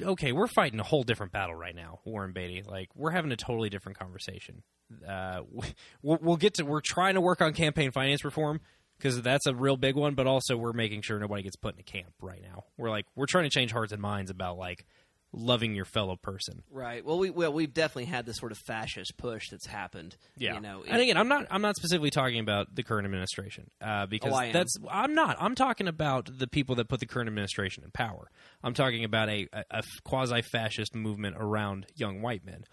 Okay, 0.00 0.32
we're 0.32 0.46
fighting 0.46 0.80
a 0.80 0.84
whole 0.84 1.02
different 1.02 1.32
battle 1.32 1.54
right 1.54 1.74
now, 1.74 2.00
Warren 2.06 2.32
Beatty. 2.32 2.62
Like 2.66 2.88
we're 2.96 3.10
having 3.10 3.30
a 3.30 3.36
totally 3.36 3.68
different 3.68 3.98
conversation. 3.98 4.62
Uh, 5.06 5.42
we'll, 6.02 6.18
we'll 6.22 6.36
get 6.38 6.54
to. 6.54 6.64
We're 6.64 6.80
trying 6.80 7.14
to 7.16 7.20
work 7.20 7.42
on 7.42 7.52
campaign 7.52 7.90
finance 7.90 8.24
reform 8.24 8.62
because 9.02 9.20
that's 9.22 9.46
a 9.46 9.54
real 9.54 9.76
big 9.76 9.96
one. 9.96 10.14
But 10.14 10.26
also, 10.26 10.56
we're 10.56 10.72
making 10.72 11.02
sure 11.02 11.18
nobody 11.18 11.42
gets 11.42 11.56
put 11.56 11.74
in 11.74 11.80
a 11.80 11.84
camp 11.84 12.12
right 12.20 12.42
now. 12.42 12.64
We're 12.76 12.90
like 12.90 13.06
we're 13.16 13.26
trying 13.26 13.44
to 13.44 13.50
change 13.50 13.72
hearts 13.72 13.92
and 13.92 14.00
minds 14.00 14.30
about 14.30 14.56
like 14.58 14.86
loving 15.32 15.74
your 15.74 15.86
fellow 15.86 16.16
person. 16.16 16.62
Right. 16.70 17.04
Well, 17.04 17.18
we 17.18 17.30
well 17.30 17.52
we've 17.52 17.72
definitely 17.72 18.04
had 18.04 18.26
this 18.26 18.36
sort 18.36 18.52
of 18.52 18.58
fascist 18.58 19.16
push 19.16 19.48
that's 19.50 19.66
happened. 19.66 20.16
Yeah. 20.36 20.54
You 20.54 20.60
know. 20.60 20.84
and 20.86 21.00
again, 21.00 21.16
I'm 21.16 21.28
not 21.28 21.46
I'm 21.50 21.62
not 21.62 21.76
specifically 21.76 22.10
talking 22.10 22.38
about 22.38 22.74
the 22.74 22.82
current 22.82 23.04
administration 23.04 23.70
uh, 23.80 24.06
because 24.06 24.32
Oh, 24.34 24.52
that's 24.52 24.76
I'm 24.90 25.14
not. 25.14 25.36
I'm 25.40 25.54
talking 25.54 25.88
about 25.88 26.28
the 26.38 26.46
people 26.46 26.76
that 26.76 26.88
put 26.88 27.00
the 27.00 27.06
current 27.06 27.28
administration 27.28 27.82
in 27.82 27.90
power. 27.90 28.30
I'm 28.62 28.74
talking 28.74 29.04
about 29.04 29.28
a, 29.28 29.48
a, 29.52 29.64
a 29.70 29.82
quasi 30.04 30.42
fascist 30.42 30.94
movement 30.94 31.36
around 31.38 31.86
young 31.96 32.22
white 32.22 32.44
men. 32.44 32.64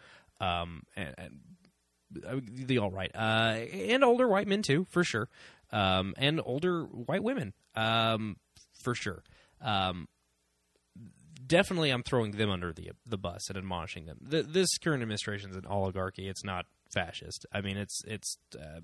Um, 0.41 0.83
and, 0.95 1.13
and 1.17 1.39
uh, 2.25 2.39
the 2.41 2.77
alt 2.79 2.93
right, 2.93 3.11
uh, 3.13 3.57
and 3.71 4.03
older 4.03 4.27
white 4.27 4.47
men 4.47 4.63
too, 4.63 4.85
for 4.89 5.03
sure, 5.03 5.29
um, 5.71 6.13
and 6.17 6.41
older 6.43 6.83
white 6.83 7.23
women, 7.23 7.53
um, 7.75 8.37
for 8.81 8.95
sure. 8.95 9.23
Um, 9.61 10.07
definitely, 11.45 11.89
I'm 11.89 12.03
throwing 12.03 12.31
them 12.31 12.49
under 12.49 12.73
the 12.73 12.91
the 13.05 13.17
bus 13.17 13.49
and 13.49 13.57
admonishing 13.57 14.05
them. 14.05 14.17
The, 14.21 14.43
this 14.43 14.77
current 14.77 15.01
administration 15.01 15.51
is 15.51 15.57
an 15.57 15.65
oligarchy. 15.65 16.27
It's 16.27 16.43
not 16.43 16.65
fascist. 16.93 17.45
I 17.51 17.61
mean, 17.61 17.77
it's 17.77 18.01
it's 18.05 18.37
uh, 18.55 18.81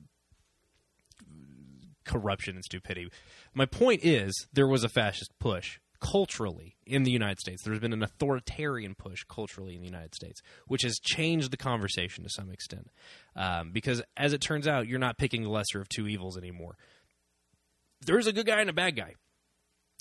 corruption 2.05 2.55
and 2.55 2.63
stupidity. 2.63 3.09
My 3.53 3.65
point 3.65 4.03
is, 4.03 4.47
there 4.53 4.67
was 4.67 4.83
a 4.83 4.89
fascist 4.89 5.31
push 5.39 5.79
culturally 5.99 6.75
in 6.85 7.03
the 7.03 7.11
United 7.11 7.39
States. 7.39 7.63
There's 7.63 7.79
been 7.79 7.93
an 7.93 8.03
authoritarian 8.03 8.95
push 8.95 9.23
culturally 9.23 9.75
in 9.75 9.81
the 9.81 9.87
United 9.87 10.15
States, 10.15 10.41
which 10.67 10.83
has 10.83 10.99
changed 10.99 11.51
the 11.51 11.57
conversation 11.57 12.23
to 12.23 12.29
some 12.29 12.49
extent. 12.49 12.89
Um, 13.35 13.71
because 13.71 14.01
as 14.17 14.33
it 14.33 14.41
turns 14.41 14.67
out, 14.67 14.87
you're 14.87 14.99
not 14.99 15.17
picking 15.17 15.43
the 15.43 15.49
lesser 15.49 15.79
of 15.81 15.89
two 15.89 16.07
evils 16.07 16.37
anymore. 16.37 16.75
There's 18.05 18.27
a 18.27 18.33
good 18.33 18.45
guy 18.45 18.61
and 18.61 18.69
a 18.69 18.73
bad 18.73 18.95
guy. 18.95 19.13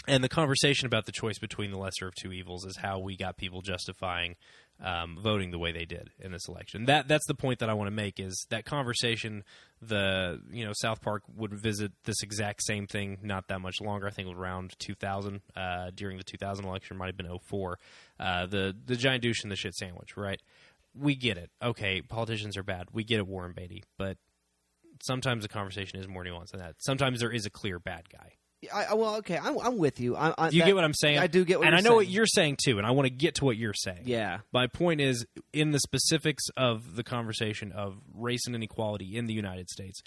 And 0.07 0.22
the 0.22 0.28
conversation 0.28 0.86
about 0.86 1.07
the 1.07 1.12
choice 1.12 1.38
between 1.38 1.70
the 1.70 1.78
lesser 1.78 2.07
of 2.07 2.14
two 2.14 2.32
evils 2.32 2.66
is 2.66 2.76
how 2.76 2.99
we 2.99 3.16
got 3.16 3.38
people 3.38 3.62
justifying 3.62 4.36
um, 4.83 5.18
voting 5.20 5.51
the 5.51 5.59
way 5.59 5.72
they 5.72 5.85
did 5.85 6.11
in 6.18 6.33
this 6.33 6.49
election. 6.49 6.87
That 6.87 7.09
that's 7.09 7.27
the 7.27 7.35
point 7.35 7.61
that 7.61 7.70
I 7.70 7.75
want 7.75 7.89
to 7.89 7.95
make 7.95 8.18
is 8.18 8.47
that 8.51 8.64
conversation. 8.64 9.45
The 9.81 10.41
you 10.51 10.64
know 10.64 10.72
South 10.75 11.03
Park 11.03 11.22
would 11.37 11.53
visit 11.53 11.93
this 12.05 12.22
exact 12.22 12.62
same 12.64 12.87
thing 12.87 13.18
not 13.22 13.49
that 13.49 13.61
much 13.61 13.81
longer. 13.81 14.07
I 14.07 14.11
think 14.11 14.27
it 14.27 14.31
was 14.31 14.39
around 14.39 14.75
2000 14.79 15.41
uh, 15.57 15.91
during 15.95 16.16
the 16.16 16.25
2000 16.25 16.64
election. 16.64 16.97
Might 16.97 17.07
have 17.07 17.16
been 17.16 17.39
04. 17.39 17.79
Uh, 18.18 18.47
the 18.47 18.75
the 18.87 18.97
giant 18.97 19.22
douche 19.22 19.43
and 19.43 19.53
the 19.53 19.57
shit 19.57 19.75
sandwich. 19.75 20.16
Right. 20.16 20.41
We 20.97 21.16
get 21.16 21.39
it. 21.39 21.51
Okay, 21.62 22.03
politicians 22.03 22.57
are 22.57 22.62
bad. 22.62 22.87
We 22.93 23.03
get 23.05 23.18
it, 23.18 23.27
Warren 23.27 23.53
Beatty. 23.53 23.83
But 23.99 24.16
sometimes 25.03 25.43
the 25.43 25.49
conversation 25.49 25.99
is 25.99 26.07
more 26.07 26.25
nuanced 26.25 26.53
than 26.53 26.61
that. 26.61 26.77
Sometimes 26.79 27.20
there 27.20 27.33
is 27.33 27.47
a 27.47 27.51
clear 27.51 27.79
bad 27.79 28.09
guy. 28.11 28.35
I, 28.72 28.84
I- 28.84 28.94
well, 28.94 29.16
okay, 29.16 29.38
I'm, 29.38 29.58
I'm 29.58 29.78
with 29.78 30.00
you. 30.00 30.16
I, 30.16 30.34
I, 30.36 30.48
You 30.50 30.60
that- 30.60 30.66
get 30.66 30.74
what 30.74 30.84
I'm 30.84 30.94
saying? 30.94 31.18
I 31.18 31.26
do 31.26 31.44
get 31.44 31.58
what 31.58 31.66
and 31.66 31.74
I 31.76 31.78
know 31.80 31.84
saying. 31.90 31.96
what 31.96 32.08
you're 32.08 32.26
saying 32.26 32.58
too, 32.64 32.78
and 32.78 32.86
I 32.86 32.90
want 32.92 33.06
to 33.06 33.10
get 33.10 33.36
to 33.36 33.44
what 33.44 33.56
you're 33.56 33.74
saying. 33.74 34.02
Yeah. 34.04 34.38
My 34.52 34.66
point 34.66 35.00
is, 35.00 35.26
in 35.52 35.72
the 35.72 35.80
specifics 35.80 36.44
of 36.56 36.96
the 36.96 37.04
conversation 37.04 37.72
of 37.72 37.96
race 38.14 38.46
and 38.46 38.54
inequality 38.54 39.16
in 39.16 39.26
the 39.26 39.34
United 39.34 39.68
States, 39.70 40.02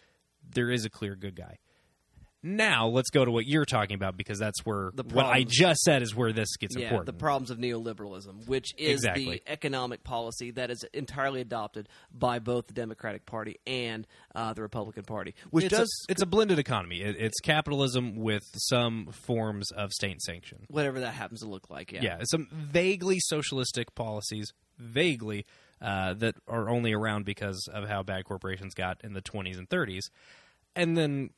there 0.49 0.69
is 0.71 0.85
a 0.85 0.89
clear 0.89 1.15
good 1.15 1.35
guy. 1.35 1.57
Now 2.47 2.87
let's 2.87 3.09
go 3.09 3.25
to 3.25 3.31
what 3.31 3.45
you're 3.45 3.65
talking 3.65 3.95
about 3.95 4.15
because 4.15 4.39
that's 4.39 4.65
where 4.65 4.91
The 4.93 5.03
what 5.03 5.25
I 5.25 5.43
just 5.47 5.81
said 5.81 6.01
is 6.01 6.15
where 6.15 6.31
this 6.31 6.55
gets 6.57 6.75
yeah, 6.75 6.85
important. 6.85 7.07
the 7.07 7.13
problems 7.13 7.51
of 7.51 7.57
neoliberalism, 7.57 8.47
which 8.47 8.73
is 8.77 9.03
Exactly. 9.03 9.25
the 9.45 9.51
economic 9.51 10.03
policy 10.03 10.51
that 10.51 10.71
is 10.71 10.85
entirely 10.93 11.41
adopted 11.41 11.89
by 12.11 12.39
both 12.39 12.67
the 12.67 12.73
Democratic 12.73 13.25
Party 13.25 13.59
and 13.67 14.07
uh, 14.33 14.53
the 14.53 14.61
Republican 14.61 15.03
Party, 15.03 15.35
which 15.49 15.65
it's, 15.65 15.77
does 15.77 16.05
a, 16.07 16.11
it's 16.11 16.21
a 16.21 16.25
blended 16.25 16.59
economy. 16.59 17.01
It, 17.01 17.17
it's 17.19 17.39
capitalism 17.41 18.15
with 18.15 18.43
some 18.55 19.07
forms 19.11 19.71
of 19.71 19.91
state 19.91 20.21
sanction. 20.21 20.59
whatever 20.69 21.01
that 21.01 21.13
happens 21.13 21.41
to 21.41 21.47
look 21.47 21.69
like. 21.69 21.91
Yeah, 21.91 21.99
yeah, 22.01 22.17
some 22.23 22.47
vaguely 22.51 23.17
socialistic 23.19 23.93
policies, 23.93 24.53
vaguely 24.77 25.45
uh, 25.81 26.13
that 26.15 26.35
are 26.47 26.69
only 26.69 26.93
around 26.93 27.25
because 27.25 27.67
of 27.73 27.87
how 27.87 28.03
bad 28.03 28.25
corporations 28.25 28.73
got 28.73 29.01
in 29.03 29.13
the 29.13 29.21
20s 29.21 29.57
and 29.57 29.69
30s, 29.69 30.03
and 30.75 30.97
then 30.97 31.29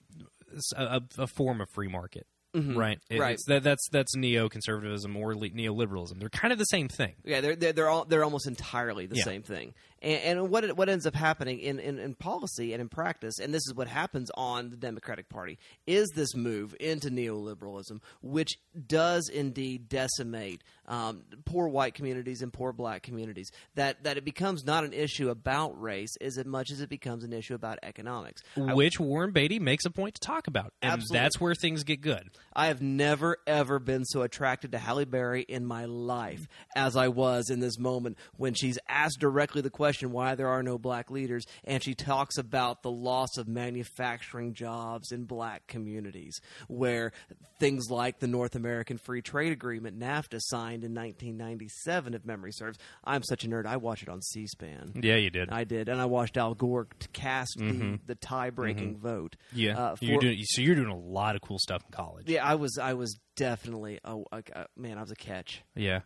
a, 0.75 1.01
a- 1.17 1.27
form 1.27 1.61
of 1.61 1.69
free 1.69 1.87
market. 1.87 2.25
Mm-hmm. 2.55 2.75
Right, 2.75 2.99
It- 3.11 3.19
Right. 3.19 3.37
that, 3.45 3.61
that's 3.61 3.87
that's 3.91 4.15
neoconservatism 4.17 5.15
or 5.15 5.35
le- 5.35 5.49
neoliberalism. 5.49 6.19
They're 6.19 6.29
kind 6.29 6.51
of 6.51 6.57
the 6.57 6.63
same 6.65 6.87
thing. 6.87 7.13
Yeah, 7.23 7.41
they're 7.41 7.55
they're, 7.55 7.73
they're 7.73 7.89
all 7.89 8.05
they're 8.05 8.23
almost 8.23 8.47
entirely 8.47 9.05
the 9.05 9.17
Yeah. 9.17 9.23
same 9.23 9.43
thing. 9.43 9.75
And, 10.01 10.39
and 10.39 10.49
what 10.49 10.63
it, 10.63 10.75
what 10.75 10.89
ends 10.89 11.05
up 11.05 11.13
happening 11.13 11.59
in, 11.59 11.77
in, 11.77 11.99
in 11.99 12.15
policy 12.15 12.73
and 12.73 12.81
in 12.81 12.89
practice, 12.89 13.37
and 13.37 13.53
this 13.53 13.61
is 13.67 13.73
what 13.75 13.87
happens 13.87 14.31
on 14.33 14.69
the 14.71 14.77
Democratic 14.77 15.29
Party, 15.29 15.59
is 15.85 16.07
this 16.15 16.33
move 16.35 16.73
into 16.79 17.09
neoliberalism, 17.11 17.99
which 18.23 18.53
does 18.87 19.29
indeed 19.29 19.87
decimate 19.89 20.63
um, 20.89 21.21
poor 21.45 21.69
white 21.69 21.93
communities 21.93 22.41
and 22.41 22.51
poor 22.51 22.73
black 22.73 23.03
communities. 23.03 23.51
That 23.75 24.03
that 24.03 24.17
it 24.17 24.25
becomes 24.25 24.65
not 24.65 24.83
an 24.83 24.91
issue 24.91 25.29
about 25.29 25.79
race 25.79 26.17
as 26.19 26.43
much 26.45 26.71
as 26.71 26.81
it 26.81 26.89
becomes 26.89 27.23
an 27.23 27.31
issue 27.31 27.53
about 27.53 27.79
economics. 27.83 28.41
I- 28.57 28.73
which 28.73 28.99
Warren 28.99 29.31
Beatty 29.31 29.59
makes 29.59 29.85
a 29.85 29.91
point 29.91 30.15
to 30.15 30.21
talk 30.21 30.47
about, 30.47 30.73
and 30.81 30.93
Absolutely. 30.93 31.19
that's 31.19 31.39
where 31.39 31.55
things 31.55 31.83
get 31.83 32.01
good. 32.01 32.29
I 32.59 32.65
have 32.65 32.81
never 32.81 33.37
ever 33.47 33.79
been 33.79 34.03
so 34.03 34.21
attracted 34.21 34.73
to 34.73 34.79
Halle 34.79 35.05
Berry 35.05 35.43
in 35.43 35.65
my 35.65 35.85
life 35.85 36.45
as 36.75 36.97
I 36.97 37.07
was 37.07 37.49
in 37.49 37.61
this 37.61 37.79
moment 37.79 38.17
when 38.35 38.53
she's 38.53 38.77
asked 38.89 39.21
directly 39.21 39.61
the 39.61 39.69
question 39.69 40.11
why 40.11 40.35
there 40.35 40.49
are 40.49 40.61
no 40.61 40.77
black 40.77 41.09
leaders 41.09 41.45
and 41.63 41.81
she 41.81 41.95
talks 41.95 42.37
about 42.37 42.83
the 42.83 42.91
loss 42.91 43.37
of 43.37 43.47
manufacturing 43.47 44.53
jobs 44.53 45.13
in 45.13 45.23
black 45.23 45.67
communities 45.67 46.41
where 46.67 47.13
things 47.61 47.89
like 47.89 48.19
the 48.19 48.27
North 48.27 48.55
American 48.55 48.97
Free 48.97 49.21
Trade 49.21 49.53
Agreement 49.53 49.97
NAFTA 49.97 50.39
signed 50.41 50.83
in 50.83 50.93
1997 50.93 52.13
if 52.13 52.25
memory 52.25 52.51
serves. 52.51 52.77
I'm 53.05 53.23
such 53.23 53.45
a 53.45 53.47
nerd. 53.47 53.67
I 53.67 53.77
watch 53.77 54.03
it 54.03 54.09
on 54.09 54.21
C-SPAN. 54.21 54.99
Yeah, 55.01 55.15
you 55.15 55.29
did. 55.29 55.49
I 55.49 55.63
did, 55.63 55.87
and 55.87 56.01
I 56.01 56.05
watched 56.05 56.35
Al 56.35 56.55
Gore 56.55 56.87
cast 57.13 57.57
the, 57.57 57.99
the 58.05 58.15
tie-breaking 58.15 58.97
vote. 58.97 59.37
yeah, 59.53 59.77
uh, 59.77 59.95
you're 60.01 60.19
doing, 60.19 60.39
so 60.43 60.61
you're 60.61 60.75
doing 60.75 60.89
a 60.89 60.97
lot 60.97 61.35
of 61.35 61.41
cool 61.41 61.59
stuff 61.59 61.83
in 61.85 61.91
college. 61.91 62.29
yeah, 62.29 62.48
I 62.49 62.55
was. 62.55 62.79
I 62.79 62.93
was 62.95 63.19
definitely. 63.35 63.99
Oh, 64.03 64.25
a, 64.31 64.41
a, 64.53 64.65
man, 64.75 64.97
I 64.97 65.01
was 65.01 65.11
a 65.11 65.15
catch. 65.15 65.63
Yeah. 65.75 66.01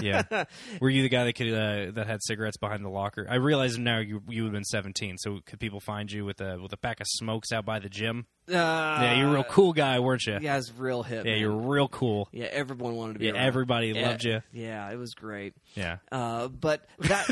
yeah. 0.00 0.44
Were 0.80 0.88
you 0.88 1.02
the 1.02 1.08
guy 1.08 1.24
that 1.24 1.32
could 1.32 1.52
uh, 1.52 1.90
that 1.92 2.06
had 2.06 2.22
cigarettes 2.22 2.56
behind 2.56 2.84
the 2.84 2.88
locker? 2.88 3.26
I 3.28 3.34
realize 3.36 3.76
now 3.76 3.98
you 3.98 4.22
you 4.28 4.44
would 4.44 4.50
have 4.50 4.52
been 4.52 4.64
17. 4.64 5.18
So 5.18 5.40
could 5.44 5.58
people 5.58 5.80
find 5.80 6.10
you 6.12 6.24
with 6.24 6.40
a 6.40 6.58
with 6.62 6.72
a 6.72 6.76
pack 6.76 7.00
of 7.00 7.06
smokes 7.08 7.50
out 7.50 7.64
by 7.64 7.80
the 7.80 7.88
gym? 7.88 8.28
Uh, 8.48 8.52
yeah, 9.02 9.14
you're 9.18 9.28
a 9.28 9.32
real 9.32 9.44
cool 9.44 9.72
guy, 9.72 9.98
weren't 10.00 10.24
you? 10.26 10.38
Yeah, 10.40 10.56
it's 10.56 10.72
real 10.76 11.02
hip. 11.02 11.24
Yeah, 11.26 11.32
man. 11.32 11.40
you're 11.40 11.56
real 11.56 11.88
cool. 11.88 12.28
Yeah, 12.32 12.46
everyone 12.46 12.96
wanted 12.96 13.12
to 13.14 13.18
be. 13.18 13.26
Yeah, 13.26 13.32
around. 13.32 13.42
everybody 13.46 13.88
Yeah, 13.88 14.08
loved 14.08 14.24
you. 14.24 14.40
Yeah, 14.52 14.90
it 14.90 14.96
was 14.96 15.14
great. 15.14 15.54
Yeah. 15.74 15.98
Uh, 16.10 16.48
but 16.48 16.86
that, 17.00 17.26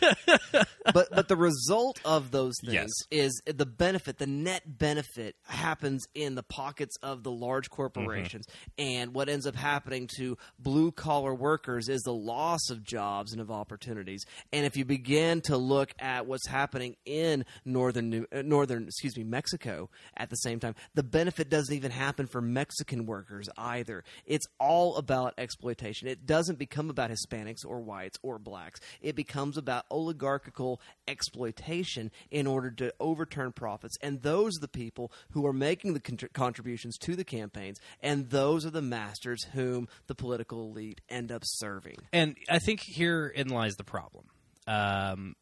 but 0.92 1.08
but 1.10 1.28
the 1.28 1.36
result 1.36 2.00
of 2.04 2.30
those 2.30 2.54
things 2.64 2.72
Yes. 2.74 2.90
is 3.10 3.42
the 3.46 3.66
benefit. 3.66 4.18
The 4.18 4.26
net 4.26 4.62
benefit 4.78 5.36
happens 5.46 6.04
in 6.14 6.34
the 6.34 6.42
pockets 6.42 6.96
of 7.02 7.22
the 7.22 7.30
large 7.30 7.70
corporations, 7.70 8.46
and 8.78 9.14
what 9.14 9.28
ends 9.28 9.46
up 9.46 9.54
happening 9.56 10.08
to 10.16 10.36
blue 10.58 10.90
collar 10.92 11.34
workers 11.34 11.88
is 11.88 12.02
the 12.02 12.12
loss 12.12 12.70
of 12.70 12.82
jobs 12.82 13.32
and 13.32 13.40
of 13.40 13.50
opportunities. 13.50 14.24
And 14.52 14.66
if 14.66 14.76
you 14.76 14.84
begin 14.84 15.40
to 15.42 15.56
look 15.56 15.92
at 15.98 16.26
what's 16.26 16.46
happening 16.46 16.96
in 17.04 17.44
northern 17.64 18.10
New- 18.10 18.26
uh, 18.32 18.42
northern 18.42 18.84
excuse 18.84 19.16
me 19.16 19.24
Mexico 19.24 19.90
at 20.16 20.30
the 20.30 20.36
same 20.36 20.55
time, 20.60 20.74
the 20.94 21.02
benefit 21.02 21.48
doesn't 21.48 21.74
even 21.74 21.90
happen 21.90 22.26
for 22.26 22.40
Mexican 22.40 23.06
workers 23.06 23.48
either. 23.56 24.04
It's 24.24 24.46
all 24.58 24.96
about 24.96 25.34
exploitation. 25.38 26.08
It 26.08 26.26
doesn't 26.26 26.58
become 26.58 26.90
about 26.90 27.10
Hispanics 27.10 27.64
or 27.64 27.80
whites 27.80 28.18
or 28.22 28.38
blacks. 28.38 28.80
It 29.00 29.16
becomes 29.16 29.56
about 29.56 29.84
oligarchical 29.90 30.80
exploitation 31.08 32.10
in 32.30 32.46
order 32.46 32.70
to 32.72 32.92
overturn 33.00 33.52
profits. 33.52 33.96
And 34.02 34.22
those 34.22 34.58
are 34.58 34.62
the 34.62 34.68
people 34.68 35.12
who 35.30 35.46
are 35.46 35.52
making 35.52 35.94
the 35.94 36.00
contr- 36.00 36.32
contributions 36.32 36.96
to 36.98 37.16
the 37.16 37.24
campaigns, 37.24 37.78
and 38.00 38.30
those 38.30 38.66
are 38.66 38.70
the 38.70 38.82
masters 38.82 39.44
whom 39.52 39.88
the 40.06 40.14
political 40.14 40.62
elite 40.62 41.00
end 41.08 41.32
up 41.32 41.42
serving. 41.44 41.96
And 42.12 42.36
I 42.48 42.58
think 42.58 42.80
herein 42.84 43.48
lies 43.48 43.74
the 43.76 43.84
problem. 43.84 44.26
Um, 44.66 45.36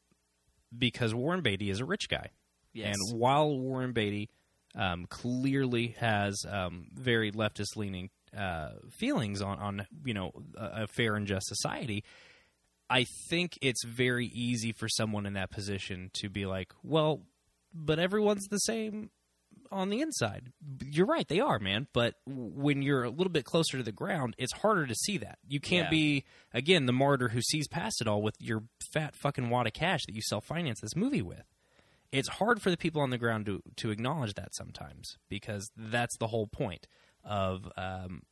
because 0.76 1.14
Warren 1.14 1.40
Beatty 1.40 1.70
is 1.70 1.80
a 1.80 1.84
rich 1.84 2.08
guy. 2.08 2.30
Yes. 2.72 2.94
And 2.94 3.18
while 3.18 3.56
Warren 3.56 3.92
Beatty 3.92 4.28
um, 4.74 5.06
clearly 5.08 5.94
has 5.98 6.44
um, 6.48 6.86
very 6.94 7.30
leftist 7.32 7.76
leaning 7.76 8.10
uh, 8.36 8.70
feelings 8.90 9.40
on, 9.40 9.58
on 9.58 9.86
you 10.04 10.14
know 10.14 10.32
a, 10.56 10.82
a 10.82 10.86
fair 10.86 11.14
and 11.14 11.26
just 11.26 11.46
society, 11.46 12.02
I 12.90 13.06
think 13.30 13.58
it's 13.62 13.84
very 13.84 14.26
easy 14.26 14.72
for 14.72 14.88
someone 14.88 15.26
in 15.26 15.34
that 15.34 15.50
position 15.50 16.10
to 16.14 16.28
be 16.28 16.44
like, 16.46 16.72
well, 16.82 17.22
but 17.72 17.98
everyone's 17.98 18.46
the 18.48 18.58
same 18.58 19.10
on 19.72 19.88
the 19.88 20.00
inside. 20.00 20.52
You're 20.84 21.06
right, 21.06 21.26
they 21.26 21.40
are, 21.40 21.58
man. 21.58 21.86
But 21.92 22.14
when 22.26 22.82
you're 22.82 23.04
a 23.04 23.10
little 23.10 23.32
bit 23.32 23.44
closer 23.44 23.78
to 23.78 23.82
the 23.82 23.92
ground, 23.92 24.34
it's 24.38 24.52
harder 24.52 24.86
to 24.86 24.94
see 24.94 25.18
that. 25.18 25.38
You 25.48 25.58
can't 25.60 25.86
Yeah. 25.86 25.90
be 25.90 26.24
again 26.52 26.86
the 26.86 26.92
martyr 26.92 27.28
who 27.30 27.40
sees 27.40 27.66
past 27.68 28.00
it 28.00 28.06
all 28.08 28.22
with 28.22 28.34
your 28.40 28.64
fat 28.92 29.14
fucking 29.16 29.48
wad 29.50 29.66
of 29.66 29.72
cash 29.72 30.04
that 30.06 30.14
you 30.14 30.22
self 30.22 30.44
finance 30.44 30.80
this 30.80 30.94
movie 30.96 31.22
with. 31.22 31.44
It's 32.14 32.28
hard 32.28 32.62
for 32.62 32.70
the 32.70 32.76
people 32.76 33.02
on 33.02 33.10
the 33.10 33.18
ground 33.18 33.46
to 33.46 33.62
to 33.76 33.90
acknowledge 33.90 34.34
that 34.34 34.54
sometimes 34.54 35.16
because 35.28 35.70
that's 35.76 36.16
the 36.18 36.28
whole 36.28 36.46
point 36.46 36.86
of 37.24 37.70
um, 37.76 38.22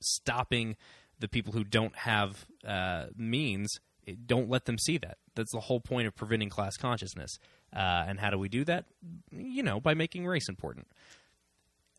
stopping 0.00 0.76
the 1.18 1.28
people 1.28 1.52
who 1.52 1.64
don't 1.64 1.94
have 1.96 2.46
uh, 2.66 3.06
means. 3.16 3.78
It- 4.04 4.26
Don't 4.26 4.48
let 4.50 4.64
them 4.64 4.78
see 4.78 4.98
that. 4.98 5.18
That's 5.36 5.52
the 5.52 5.60
whole 5.60 5.80
point 5.80 6.06
of 6.08 6.16
preventing 6.16 6.48
class 6.50 6.76
consciousness. 6.76 7.38
Uh, 7.74 8.04
and 8.08 8.18
how 8.18 8.30
do 8.30 8.38
we 8.38 8.48
do 8.48 8.64
that? 8.64 8.86
You 9.30 9.62
know, 9.62 9.78
by 9.80 9.94
making 9.94 10.26
race 10.26 10.48
important. 10.48 10.88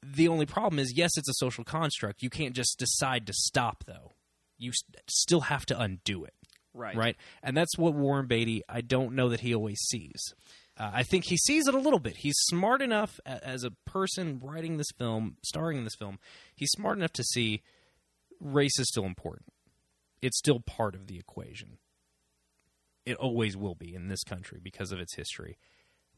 The 0.05 0.28
only 0.28 0.45
problem 0.45 0.80
is, 0.80 0.91
yes, 0.97 1.11
it's 1.17 1.30
a 1.30 1.34
social 1.36 1.63
construct. 1.63 2.21
You 2.21 2.30
can't 2.30 2.53
just 2.53 2.78
decide 2.78 3.26
to 3.28 3.34
stop, 3.34 3.86
though. 3.88 4.11
You 4.57 4.71
s- 4.71 4.84
still 5.09 5.41
have 5.41 5.65
to 5.67 5.80
undo 5.80 6.26
it 6.26 6.34
Right. 6.74 6.95
right? 6.95 7.15
And 7.41 7.55
that's 7.55 7.78
what 7.78 7.93
Warren 7.93 8.28
Beatty. 8.28 8.63
I 8.67 8.82
don't 8.82 9.15
know 9.15 9.30
that 9.30 9.39
he 9.39 9.55
always 9.55 9.80
sees. 9.80 10.21
Uh, 10.78 10.89
I 10.93 11.03
think 11.03 11.26
he 11.26 11.38
sees 11.38 11.67
it 11.67 11.76
a 11.76 11.80
little 11.80 11.99
bit. 11.99 12.17
He's 12.17 12.36
smart 12.38 12.82
enough 12.82 13.19
as 13.26 13.63
a 13.63 13.71
person 13.86 14.39
writing 14.43 14.78
this 14.78 14.91
film, 14.97 15.38
starring 15.43 15.78
in 15.78 15.84
this 15.84 15.95
film. 15.95 16.17
He's 16.55 16.71
smart 16.71 16.97
enough 16.97 17.13
to 17.13 17.24
see 17.24 17.61
race 18.39 18.80
is 18.80 18.88
still 18.88 19.05
important. 19.05 19.53
It's 20.21 20.38
still 20.38 20.59
part 20.59 20.95
of 20.95 21.07
the 21.07 21.17
equation. 21.17 21.78
It 23.05 23.17
always 23.17 23.55
will 23.57 23.76
be 23.76 23.93
in 23.93 24.07
this 24.07 24.24
country 24.24 24.59
because 24.63 24.91
of 24.91 24.99
its 24.99 25.15
history. 25.15 25.57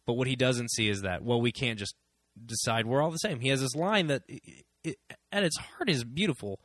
But 0.05 0.13
what 0.13 0.27
he 0.27 0.35
doesn't 0.35 0.71
see 0.71 0.87
is 0.87 1.01
that 1.01 1.23
well, 1.23 1.41
we 1.41 1.51
can't 1.51 1.79
just 1.79 1.95
decide 2.43 2.85
we're 2.85 3.01
all 3.01 3.11
the 3.11 3.17
same. 3.17 3.39
He 3.39 3.49
has 3.49 3.61
this 3.61 3.75
line 3.75 4.07
that, 4.07 4.23
i 4.29 4.39
i 4.85 4.95
at 5.31 5.43
its 5.43 5.57
heart, 5.57 5.89
is 5.89 6.03
beautiful. 6.03 6.59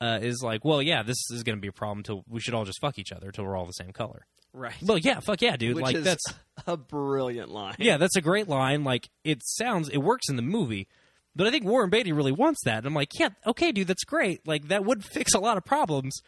Uh, 0.00 0.18
is 0.20 0.42
like, 0.42 0.64
well, 0.64 0.82
yeah, 0.82 1.04
this 1.04 1.16
is 1.30 1.44
going 1.44 1.56
to 1.56 1.60
be 1.60 1.68
a 1.68 1.72
problem 1.72 1.98
until 1.98 2.24
we 2.28 2.40
should 2.40 2.54
all 2.54 2.64
just 2.64 2.80
fuck 2.80 2.98
each 2.98 3.12
other 3.12 3.28
until 3.28 3.44
we're 3.44 3.56
all 3.56 3.66
the 3.66 3.72
same 3.72 3.92
color. 3.92 4.26
Right. 4.54 4.74
Well, 4.82 4.98
yeah, 4.98 5.20
fuck 5.20 5.40
yeah, 5.40 5.56
dude. 5.56 5.76
Which 5.76 5.82
like 5.82 5.96
that's 5.98 6.24
a 6.66 6.76
brilliant 6.76 7.50
line. 7.50 7.76
yeah, 7.78 7.96
that's 7.96 8.16
a 8.16 8.20
great 8.20 8.48
line. 8.48 8.84
Like 8.84 9.08
it 9.24 9.42
sounds, 9.44 9.88
it 9.88 9.98
works 9.98 10.28
in 10.28 10.36
the 10.36 10.42
movie, 10.42 10.88
but 11.34 11.46
I 11.46 11.50
think 11.50 11.64
Warren 11.64 11.90
Beatty 11.90 12.12
really 12.12 12.32
wants 12.32 12.60
that. 12.64 12.78
And 12.78 12.86
I'm 12.86 12.94
like, 12.94 13.18
yeah, 13.18 13.30
okay, 13.46 13.72
dude, 13.72 13.86
that's 13.88 14.04
great. 14.04 14.46
Like 14.46 14.68
that 14.68 14.84
would 14.84 15.04
fix 15.04 15.34
a 15.34 15.40
lot 15.40 15.56
of 15.56 15.64
problems. 15.64 16.20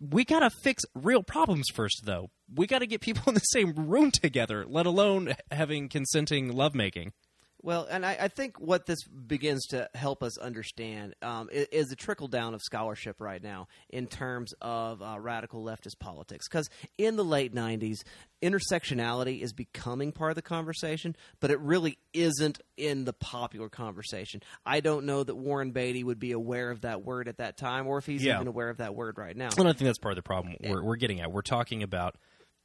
We 0.00 0.24
gotta 0.24 0.50
fix 0.50 0.84
real 0.94 1.22
problems 1.22 1.68
first, 1.72 2.02
though. 2.04 2.30
We 2.54 2.66
gotta 2.66 2.86
get 2.86 3.00
people 3.00 3.24
in 3.28 3.34
the 3.34 3.40
same 3.40 3.72
room 3.74 4.10
together, 4.10 4.64
let 4.66 4.86
alone 4.86 5.34
having 5.50 5.88
consenting 5.88 6.52
lovemaking. 6.52 7.12
Well, 7.66 7.88
and 7.90 8.06
I, 8.06 8.16
I 8.20 8.28
think 8.28 8.60
what 8.60 8.86
this 8.86 9.02
begins 9.02 9.66
to 9.70 9.90
help 9.92 10.22
us 10.22 10.38
understand 10.38 11.16
um, 11.20 11.48
is, 11.50 11.66
is 11.72 11.86
the 11.88 11.96
trickle 11.96 12.28
down 12.28 12.54
of 12.54 12.62
scholarship 12.62 13.20
right 13.20 13.42
now 13.42 13.66
in 13.90 14.06
terms 14.06 14.54
of 14.60 15.02
uh, 15.02 15.16
radical 15.18 15.64
leftist 15.64 15.98
politics. 15.98 16.46
Because 16.48 16.70
in 16.96 17.16
the 17.16 17.24
late 17.24 17.52
90s, 17.52 17.96
intersectionality 18.40 19.42
is 19.42 19.52
becoming 19.52 20.12
part 20.12 20.30
of 20.30 20.36
the 20.36 20.42
conversation, 20.42 21.16
but 21.40 21.50
it 21.50 21.58
really 21.58 21.98
isn't 22.12 22.60
in 22.76 23.04
the 23.04 23.12
popular 23.12 23.68
conversation. 23.68 24.42
I 24.64 24.78
don't 24.78 25.04
know 25.04 25.24
that 25.24 25.34
Warren 25.34 25.72
Beatty 25.72 26.04
would 26.04 26.20
be 26.20 26.30
aware 26.30 26.70
of 26.70 26.82
that 26.82 27.02
word 27.04 27.26
at 27.26 27.38
that 27.38 27.56
time 27.56 27.88
or 27.88 27.98
if 27.98 28.06
he's 28.06 28.22
Yeah. 28.22 28.36
even 28.36 28.46
aware 28.46 28.68
of 28.68 28.76
that 28.76 28.94
word 28.94 29.18
right 29.18 29.36
now. 29.36 29.48
And 29.58 29.66
I 29.66 29.72
think 29.72 29.86
that's 29.88 29.98
part 29.98 30.12
of 30.12 30.16
the 30.16 30.22
problem 30.22 30.54
we're, 30.62 30.84
we're 30.84 30.94
getting 30.94 31.20
at. 31.20 31.32
We're 31.32 31.42
talking 31.42 31.82
about 31.82 32.14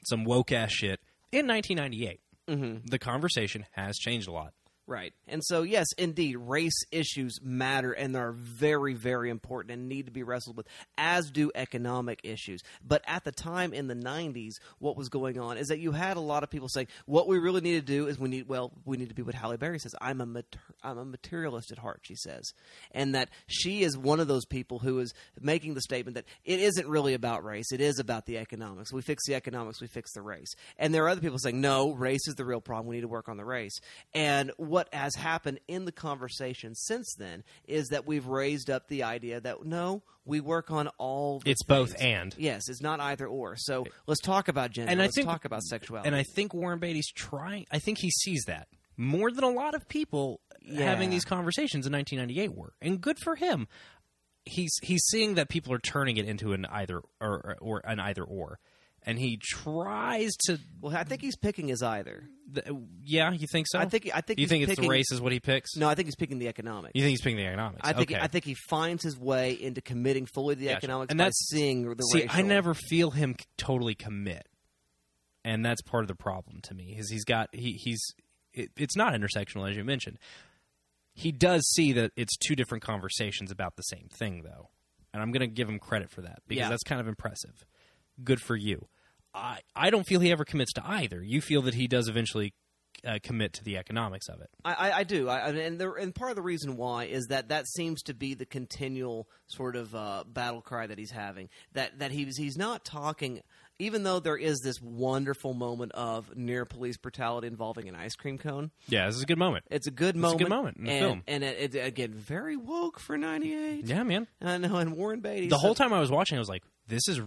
some 0.07 0.25
woke 0.25 0.51
ass 0.51 0.71
shit 0.71 0.99
in 1.31 1.47
1998. 1.47 2.19
Mm-hmm. 2.47 2.85
The 2.87 2.99
conversation 2.99 3.65
has 3.71 3.97
changed 3.97 4.27
a 4.27 4.31
lot. 4.31 4.53
Right. 4.88 5.13
And 5.27 5.41
so, 5.45 5.61
yes, 5.61 5.88
indeed, 5.97 6.38
race 6.38 6.84
issues 6.91 7.39
matter 7.41 7.91
and 7.91 8.15
are 8.15 8.34
very, 8.34 8.93
very 8.93 9.29
important 9.29 9.73
and 9.73 9.88
need 9.88 10.07
to 10.07 10.11
be 10.11 10.23
wrestled 10.23 10.57
with, 10.57 10.67
as 10.97 11.29
do 11.29 11.51
economic 11.55 12.19
issues. 12.23 12.61
But 12.86 13.03
at 13.07 13.23
the 13.23 13.32
time 13.32 13.73
in 13.73 13.88
the 13.88 13.95
90s, 13.95 14.53
what 14.79 14.97
was 14.97 15.07
going 15.07 15.39
on 15.39 15.57
is 15.57 15.67
that 15.67 15.79
you 15.79 15.91
had 15.91 16.17
a 16.17 16.21
lot 16.21 16.43
of 16.43 16.49
people 16.49 16.67
saying, 16.67 16.88
what 17.05 17.27
we 17.27 17.38
really 17.38 17.61
need 17.61 17.75
to 17.75 17.82
do 17.82 18.07
is 18.07 18.19
we 18.19 18.27
need, 18.27 18.47
well, 18.47 18.71
we 18.84 18.97
need 18.97 19.09
to 19.09 19.15
be 19.15 19.21
what 19.21 19.36
Halle 19.36 19.55
Berry 19.55 19.79
says. 19.79 19.93
I'm 20.01 20.19
a, 20.19 20.25
mater- 20.25 20.59
I'm 20.84 20.97
a 20.97 21.05
materialist 21.05 21.71
at 21.71 21.77
heart, 21.77 22.01
she 22.03 22.15
says. 22.15 22.51
And 22.91 23.15
that 23.15 23.29
she 23.47 23.84
is 23.84 23.97
one 23.97 24.19
of 24.19 24.27
those 24.27 24.45
people 24.45 24.79
who 24.79 24.99
is 24.99 25.13
making 25.39 25.75
the 25.75 25.82
statement 25.82 26.15
that 26.15 26.25
it 26.43 26.59
isn't 26.59 26.88
really 26.88 27.13
about 27.13 27.45
race, 27.45 27.71
it 27.71 27.82
is 27.82 27.99
about 27.99 28.25
the 28.25 28.39
economics. 28.39 28.91
We 28.91 29.01
fix 29.03 29.25
the 29.27 29.36
economics, 29.36 29.79
we 29.79 29.88
fix 29.88 30.11
the 30.13 30.21
race. 30.21 30.53
And 30.77 30.93
there 30.93 31.05
are 31.05 31.09
other 31.09 31.21
people 31.21 31.38
saying, 31.38 31.61
no, 31.61 31.93
race 31.93 32.27
is 32.27 32.36
the 32.36 32.45
real 32.45 32.61
problem. 32.61 32.88
We 32.88 32.95
need 32.95 33.01
to 33.01 33.07
work 33.07 33.29
on 33.29 33.38
the 33.38 33.45
race. 33.45 33.79
And 34.13 34.51
what 34.72 34.93
has 34.93 35.13
happened 35.15 35.59
in 35.67 35.84
the 35.86 35.91
conversation 35.91 36.74
since 36.74 37.13
then 37.17 37.43
is 37.67 37.89
that 37.89 38.07
we've 38.07 38.26
raised 38.26 38.69
up 38.69 38.88
the 38.88 39.03
idea 39.03 39.41
that 39.41 39.65
no, 39.65 40.01
we 40.26 40.39
work 40.39 40.72
on 40.72 40.88
all. 40.97 41.39
The 41.39 41.51
It's 41.51 41.63
both 41.63 41.93
and. 41.99 42.34
Yes, 42.38 42.69
it's 42.69 42.82
not 42.82 42.99
either 43.01 43.28
or. 43.28 43.55
So 43.57 43.86
let's 44.07 44.22
talk 44.22 44.47
about 44.47 44.72
gender. 44.72 44.89
And 44.89 44.99
let's 44.99 45.13
think- 45.15 45.28
talk 45.28 45.43
about 45.45 45.61
sexuality. 45.63 46.07
And 46.07 46.15
I 46.15 46.24
think 46.24 46.53
Warren 46.53 46.80
Beatty's 46.80 47.11
trying. 47.11 47.65
I 47.72 47.80
think 47.80 47.97
he 47.99 48.09
sees 48.09 48.43
that 48.47 48.67
more 48.95 49.30
than 49.32 49.43
a 49.43 49.49
lot 49.49 49.76
of 49.76 49.88
people 49.89 50.39
Yeah. 50.61 50.86
having 50.86 51.09
these 51.09 51.26
conversations 51.26 51.86
in 51.86 51.91
1998 51.91 52.55
were, 52.55 52.74
and 52.82 53.01
good 53.01 53.17
for 53.19 53.36
him. 53.36 53.67
He's 54.45 54.72
he's 54.82 55.03
seeing 55.09 55.36
that 55.36 55.49
people 55.49 55.72
are 55.74 55.80
turning 55.80 56.17
it 56.17 56.26
into 56.26 56.53
an 56.53 56.65
either 56.65 57.01
or 57.19 57.57
or 57.61 57.82
an 57.86 57.99
either 57.99 58.24
or, 58.24 58.59
and 59.03 59.17
he 59.17 59.37
tries 59.37 60.31
to. 60.45 60.59
well, 60.79 60.95
I 60.95 61.03
think 61.03 61.21
he's 61.21 61.35
picking 61.35 61.67
his 61.67 61.81
either. 61.81 62.23
th- 62.53 62.67
Yeah, 63.03 63.31
you 63.31 63.47
think 63.51 63.65
so? 63.69 63.79
I 63.79 63.85
think 63.85 64.09
I 64.13 64.21
think 64.21 64.39
you 64.39 64.43
he's 64.43 64.49
think 64.49 64.63
it's 64.63 64.71
picking, 64.71 64.83
the 64.83 64.89
race 64.89 65.11
is 65.11 65.19
what 65.21 65.31
he 65.31 65.39
picks. 65.39 65.75
No, 65.75 65.87
I 65.89 65.95
think 65.95 66.07
he's 66.07 66.15
picking 66.15 66.37
the 66.39 66.47
economics. 66.47 66.91
You 66.95 67.01
think 67.01 67.11
he's 67.11 67.21
picking 67.21 67.37
the 67.37 67.45
economics? 67.47 67.81
I 67.83 67.93
think 67.93 68.11
okay. 68.11 68.19
I 68.21 68.27
think 68.27 68.45
he 68.45 68.55
finds 68.69 69.03
his 69.03 69.17
way 69.17 69.53
into 69.53 69.81
committing 69.81 70.25
fully 70.27 70.55
to 70.55 70.59
the 70.59 70.67
Gotcha. 70.67 70.77
economics 70.77 71.11
And 71.11 71.17
by 71.17 71.23
that's- 71.25 71.47
seeing 71.49 71.83
the 71.83 71.89
way. 71.89 71.95
See, 72.11 72.21
racial. 72.27 72.35
I 72.39 72.41
never 72.43 72.73
feel 72.73 73.11
him 73.11 73.35
totally 73.57 73.95
commit, 73.95 74.47
and 75.43 75.65
that's 75.65 75.81
part 75.81 76.03
of 76.03 76.07
the 76.07 76.15
problem 76.15 76.61
to 76.63 76.73
me. 76.73 76.95
Is 76.97 77.09
he's 77.09 77.25
got 77.25 77.49
he 77.53 77.73
he's 77.73 78.01
it, 78.53 78.69
it's 78.77 78.95
not 78.95 79.13
intersectional 79.13 79.69
as 79.69 79.75
you 79.77 79.83
mentioned. 79.83 80.19
He 81.13 81.31
does 81.31 81.67
see 81.73 81.91
that 81.93 82.11
it's 82.15 82.37
two 82.37 82.55
different 82.55 82.83
conversations 82.83 83.51
about 83.51 83.75
the 83.75 83.81
same 83.83 84.07
thing, 84.17 84.43
though, 84.43 84.69
and 85.13 85.21
I'm 85.21 85.31
going 85.31 85.41
to 85.41 85.47
give 85.47 85.67
him 85.67 85.77
credit 85.77 86.09
for 86.09 86.21
that 86.21 86.39
because 86.47 86.61
Yeah. 86.61 86.69
that's 86.69 86.83
kind 86.83 87.01
of 87.01 87.07
impressive. 87.07 87.65
Good 88.24 88.39
for 88.41 88.55
you. 88.55 88.88
I 89.34 89.59
I 89.76 89.89
don't 89.89 90.05
feel 90.05 90.19
he 90.19 90.32
ever 90.32 90.43
commits 90.45 90.74
to 90.74 90.84
either. 90.86 91.22
You 91.24 91.41
feel 91.41 91.61
that 91.63 91.74
he 91.74 91.88
does 91.88 92.07
eventually 92.07 92.53
uh, 93.07 93.17
commit 93.24 93.53
to 93.53 93.63
the 93.63 93.78
economics 93.78 94.28
of 94.30 94.41
it. 94.41 94.49
I, 94.65 94.74
I, 94.74 94.97
I 94.99 95.03
do, 95.03 95.28
I, 95.30 95.39
I- 95.39 95.49
and 95.49 95.80
there, 95.80 95.93
and 95.95 96.13
part 96.13 96.30
of 96.32 96.36
the 96.36 96.41
reason 96.41 96.76
why 96.78 97.05
is 97.05 97.28
that 97.30 97.47
that 97.49 97.65
seems 97.67 98.03
to 98.03 98.13
be 98.13 98.34
the 98.36 98.45
continual 98.45 99.28
sort 99.47 99.76
of 99.76 99.95
uh, 99.95 100.24
battle 100.28 100.61
cry 100.61 100.86
that 100.86 100.97
he's 100.99 101.11
having. 101.11 101.49
That 101.74 101.97
that 101.99 102.11
he's 102.11 102.36
he's 102.38 102.57
not 102.57 102.84
talking, 102.86 103.39
even 103.80 104.03
though 104.03 104.19
there 104.19 104.36
is 104.38 104.59
this 104.59 104.76
wonderful 104.82 105.53
moment 105.53 105.93
of 105.93 106.36
near 106.36 106.65
police 106.65 106.97
brutality 106.97 107.47
involving 107.47 107.88
an 107.88 107.95
ice 107.95 108.15
cream 108.15 108.38
cone. 108.38 108.69
Yeah, 108.88 109.07
this 109.07 109.15
is 109.15 109.24
a 109.24 109.28
good 109.28 109.39
moment. 109.39 109.63
It's 109.72 109.88
a 109.88 109.91
good 109.91 110.09
It's 110.09 110.17
a 110.17 110.19
moment. 110.19 110.39
good 110.39 110.49
moment 110.49 110.78
in 110.78 110.84
the 110.84 110.91
and, 110.91 110.99
film. 110.99 111.24
and 111.28 111.43
it, 111.45 111.76
it, 111.76 111.80
again 111.88 112.13
very 112.13 112.57
woke 112.57 112.99
for 112.99 113.17
'98. 113.17 113.86
Yeah, 113.86 114.03
man. 114.03 114.28
I 114.41 114.57
know, 114.57 114.76
and 114.76 114.95
Warren 114.97 115.22
Beatty. 115.22 115.47
the 115.47 115.55
so- 115.55 115.61
whole 115.61 115.76
time 115.76 115.93
I 115.93 116.01
was 116.01 116.11
watching, 116.11 116.38
I 116.38 116.39
was 116.39 116.49
like, 116.49 116.63
"This 116.88 117.07
is 117.07 117.19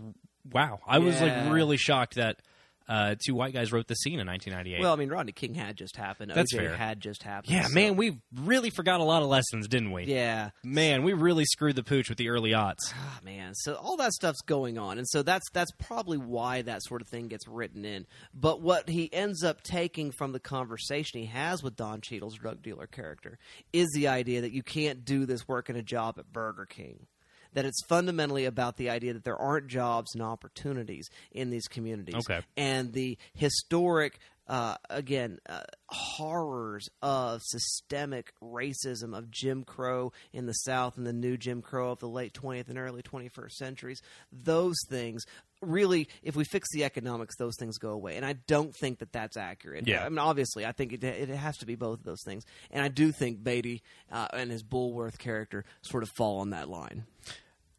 wow." 0.51 0.81
I 0.87 0.99
was 0.99 1.21
Yeah. 1.21 1.45
like 1.45 1.53
really 1.53 1.77
shocked 1.77 2.17
that 2.17 2.41
uh, 2.87 3.15
two 3.25 3.35
white 3.35 3.55
guys 3.55 3.73
wrote 3.73 3.87
the 3.87 3.95
scene 3.95 4.21
in 4.21 4.27
1998. 4.27 4.79
Well, 4.83 4.93
I 4.93 4.97
mean, 4.97 5.09
Rodney 5.09 5.33
King 5.33 5.55
had 5.55 5.75
just 5.75 5.97
happened. 5.97 6.31
That's 6.35 6.53
OJ 6.53 6.59
fair. 6.59 6.77
had 6.77 7.01
just 7.01 7.23
happened. 7.23 7.55
yeah, 7.55 7.63
so- 7.63 7.73
man, 7.75 7.97
we 7.97 8.19
really 8.43 8.69
forgot 8.69 9.01
a 9.01 9.05
lot 9.05 9.23
of 9.23 9.29
lessons, 9.29 9.69
didn't 9.69 9.91
we? 9.93 10.05
Yeah. 10.05 10.51
man, 10.63 11.03
we 11.03 11.15
really 11.15 11.47
screwed 11.47 11.77
the 11.77 11.83
pooch 11.83 12.11
with 12.11 12.19
the 12.19 12.29
early 12.29 12.51
aughts. 12.51 12.93
Ah, 12.93 13.21
man 13.25 13.53
so 13.55 13.73
all 13.77 13.97
that 13.97 14.13
stuff's 14.13 14.43
going 14.43 14.77
on 14.77 14.99
and 14.99 15.09
so 15.09 15.23
that's 15.23 15.49
that's 15.55 15.71
probably 15.79 16.19
why 16.19 16.61
that 16.61 16.83
sort 16.83 17.01
of 17.01 17.09
thing 17.09 17.29
gets 17.29 17.49
written 17.49 17.87
in 17.87 18.05
but 18.35 18.61
what 18.61 18.87
he 18.89 19.11
ends 19.15 19.43
up 19.43 19.63
taking 19.63 20.11
from 20.13 20.33
the 20.33 20.41
conversation 20.41 21.21
he 21.21 21.27
has 21.27 21.63
with 21.63 21.77
don 21.77 22.01
Cheadle's 22.03 22.35
drug 22.35 22.61
dealer 22.63 22.87
character 22.87 23.39
is 23.73 23.89
the 23.95 24.09
idea 24.09 24.43
that 24.43 24.53
you 24.53 24.63
can't 24.63 25.05
do 25.07 25.25
this 25.25 25.49
work 25.49 25.71
in 25.71 25.77
a 25.77 25.83
job 25.83 26.17
at 26.19 26.31
burger 26.33 26.67
king 26.67 27.07
that 27.55 27.65
it's 27.65 27.83
fundamentally 27.87 28.45
about 28.45 28.77
the 28.77 28.91
idea 28.91 29.15
that 29.15 29.25
there 29.25 29.37
aren't 29.37 29.67
jobs 29.69 30.15
and 30.15 30.23
opportunities 30.23 31.09
in 31.33 31.51
these 31.51 31.67
communities 31.67 32.15
Okay. 32.17 32.41
and 32.57 32.93
the 32.93 33.17
historic 33.35 34.19
uh, 34.47 34.77
again 34.91 35.39
uh, 35.49 35.63
horrors 35.89 36.89
of 37.01 37.41
systemic 37.43 38.33
racism 38.43 39.17
of 39.17 39.31
Jim 39.31 39.65
Crow 39.65 40.13
in 40.35 40.45
the 40.47 40.53
South 40.53 40.99
and 40.99 41.07
the 41.07 41.13
new 41.15 41.37
Jim 41.39 41.63
Crow 41.63 41.91
of 41.93 41.99
the 42.01 42.09
late 42.09 42.35
20th 42.35 42.69
and 42.69 42.79
early 42.79 43.03
21st 43.03 43.53
centuries. 43.53 44.03
Those 44.31 44.77
things 44.91 45.25
really, 45.63 46.09
if 46.23 46.37
we 46.37 46.45
fix 46.45 46.69
the 46.75 46.85
economics, 46.85 47.37
those 47.39 47.57
things 47.59 47.79
go 47.79 47.91
away. 47.91 48.17
And 48.17 48.27
I 48.27 48.35
don't 48.47 48.75
think 48.77 48.99
that 48.99 49.13
that's 49.13 49.39
accurate. 49.39 49.87
Yeah. 49.89 50.05
I 50.05 50.11
mean, 50.11 50.19
obviously, 50.19 50.67
I 50.67 50.73
think 50.73 50.93
it, 50.93 51.03
it 51.03 51.31
has 51.31 51.57
to 51.59 51.67
be 51.67 51.75
both 51.75 52.01
of 52.01 52.05
those 52.05 52.23
things. 52.23 52.45
And 52.71 52.85
I 52.85 52.89
do 52.89 53.13
think 53.13 53.43
Beatty 53.43 53.83
uh, 54.13 54.29
and 54.35 54.51
his 54.51 54.63
Bulworth 54.63 55.17
character 55.19 55.65
sort 55.81 56.03
of 56.03 56.11
fall 56.11 56.41
on 56.41 56.51
that 56.51 56.69
line. 56.69 57.07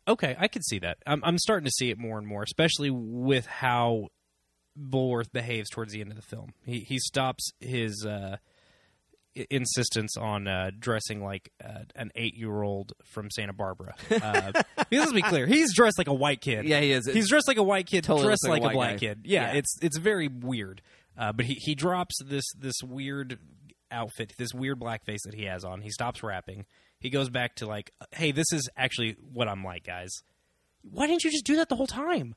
Okay, 0.08 0.36
I 0.40 0.48
can 0.48 0.62
see 0.62 0.80
that. 0.80 0.98
I'm, 1.08 1.24
I'm 1.24 1.38
starting 1.40 1.66
to 1.66 1.72
see 1.72 1.90
it 1.90 1.98
more 1.98 2.18
and 2.18 2.28
more, 2.28 2.44
especially 2.44 2.90
with 2.92 3.46
how 3.48 4.10
Bulworth 4.80 5.32
behaves 5.32 5.70
towards 5.70 5.94
the 5.94 6.02
end 6.02 6.12
of 6.12 6.16
the 6.16 6.22
film. 6.22 6.54
He 6.66 6.80
he 6.82 7.00
stops 7.00 7.50
his 7.60 8.06
uh, 8.06 8.38
insistence 9.50 10.16
on 10.18 10.48
uh, 10.48 10.72
dressing 10.80 11.24
like 11.24 11.52
uh, 11.64 11.80
an 11.96 12.12
eight 12.16 12.36
year 12.36 12.62
old 12.62 12.94
from 13.04 13.30
Santa 13.32 13.54
Barbara. 13.54 13.96
Uh, 14.12 14.52
let's 14.92 15.12
be 15.14 15.22
clear, 15.22 15.46
he's 15.46 15.74
dressed 15.74 15.98
like 15.98 16.08
a 16.08 16.14
white 16.14 16.42
kid. 16.42 16.66
Yeah, 16.66 16.80
he 16.80 16.92
is. 16.92 17.06
He's 17.06 17.30
dressed 17.30 17.48
like 17.48 17.58
a 17.58 17.64
white 17.64 17.88
kid, 17.88 18.04
Totally 18.04 18.28
dressed 18.28 18.48
like, 18.48 18.62
like 18.62 18.72
a 18.72 18.74
a 18.74 18.78
black 18.78 18.92
guy. 18.94 18.98
kid. 18.98 19.22
Yeah, 19.26 19.52
Yeah. 19.52 19.58
it's 19.60 19.78
it's 19.82 19.98
very 19.98 20.28
weird. 20.28 20.82
Uh, 21.18 21.32
but 21.32 21.46
he 21.46 21.56
he 21.56 21.76
drops 21.76 22.16
this 22.24 22.46
this 22.58 22.76
weird 22.84 23.40
outfit, 23.92 24.34
this 24.38 24.54
weird 24.54 24.80
blackface 24.80 25.20
that 25.26 25.34
he 25.34 25.46
has 25.46 25.64
on. 25.64 25.82
He 25.82 25.90
stops 25.90 26.22
rapping. 26.24 26.66
He 27.06 27.12
goes 27.12 27.30
back 27.30 27.58
to 27.58 27.68
like, 27.68 27.92
hey, 28.14 28.32
this 28.32 28.52
is 28.52 28.68
actually 28.76 29.16
what 29.32 29.48
I'm 29.48 29.64
like, 29.64 29.86
guys. 29.86 30.10
Why 30.82 31.06
didn't 31.06 31.24
you 31.24 31.30
just 31.30 31.46
do 31.46 31.58
that 31.58 31.70
the 31.70 31.76
whole 31.76 31.86
time? 31.86 32.34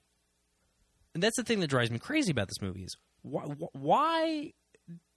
And 1.15 1.23
that's 1.23 1.39
the 1.39 1.43
thing 1.43 1.61
that 1.61 1.69
drives 1.69 1.91
me 1.91 1.99
crazy 1.99 2.33
about 2.33 2.49
this 2.49 2.61
movie 2.61 2.83
is 2.83 2.95
why 3.23 3.45
why 3.73 4.53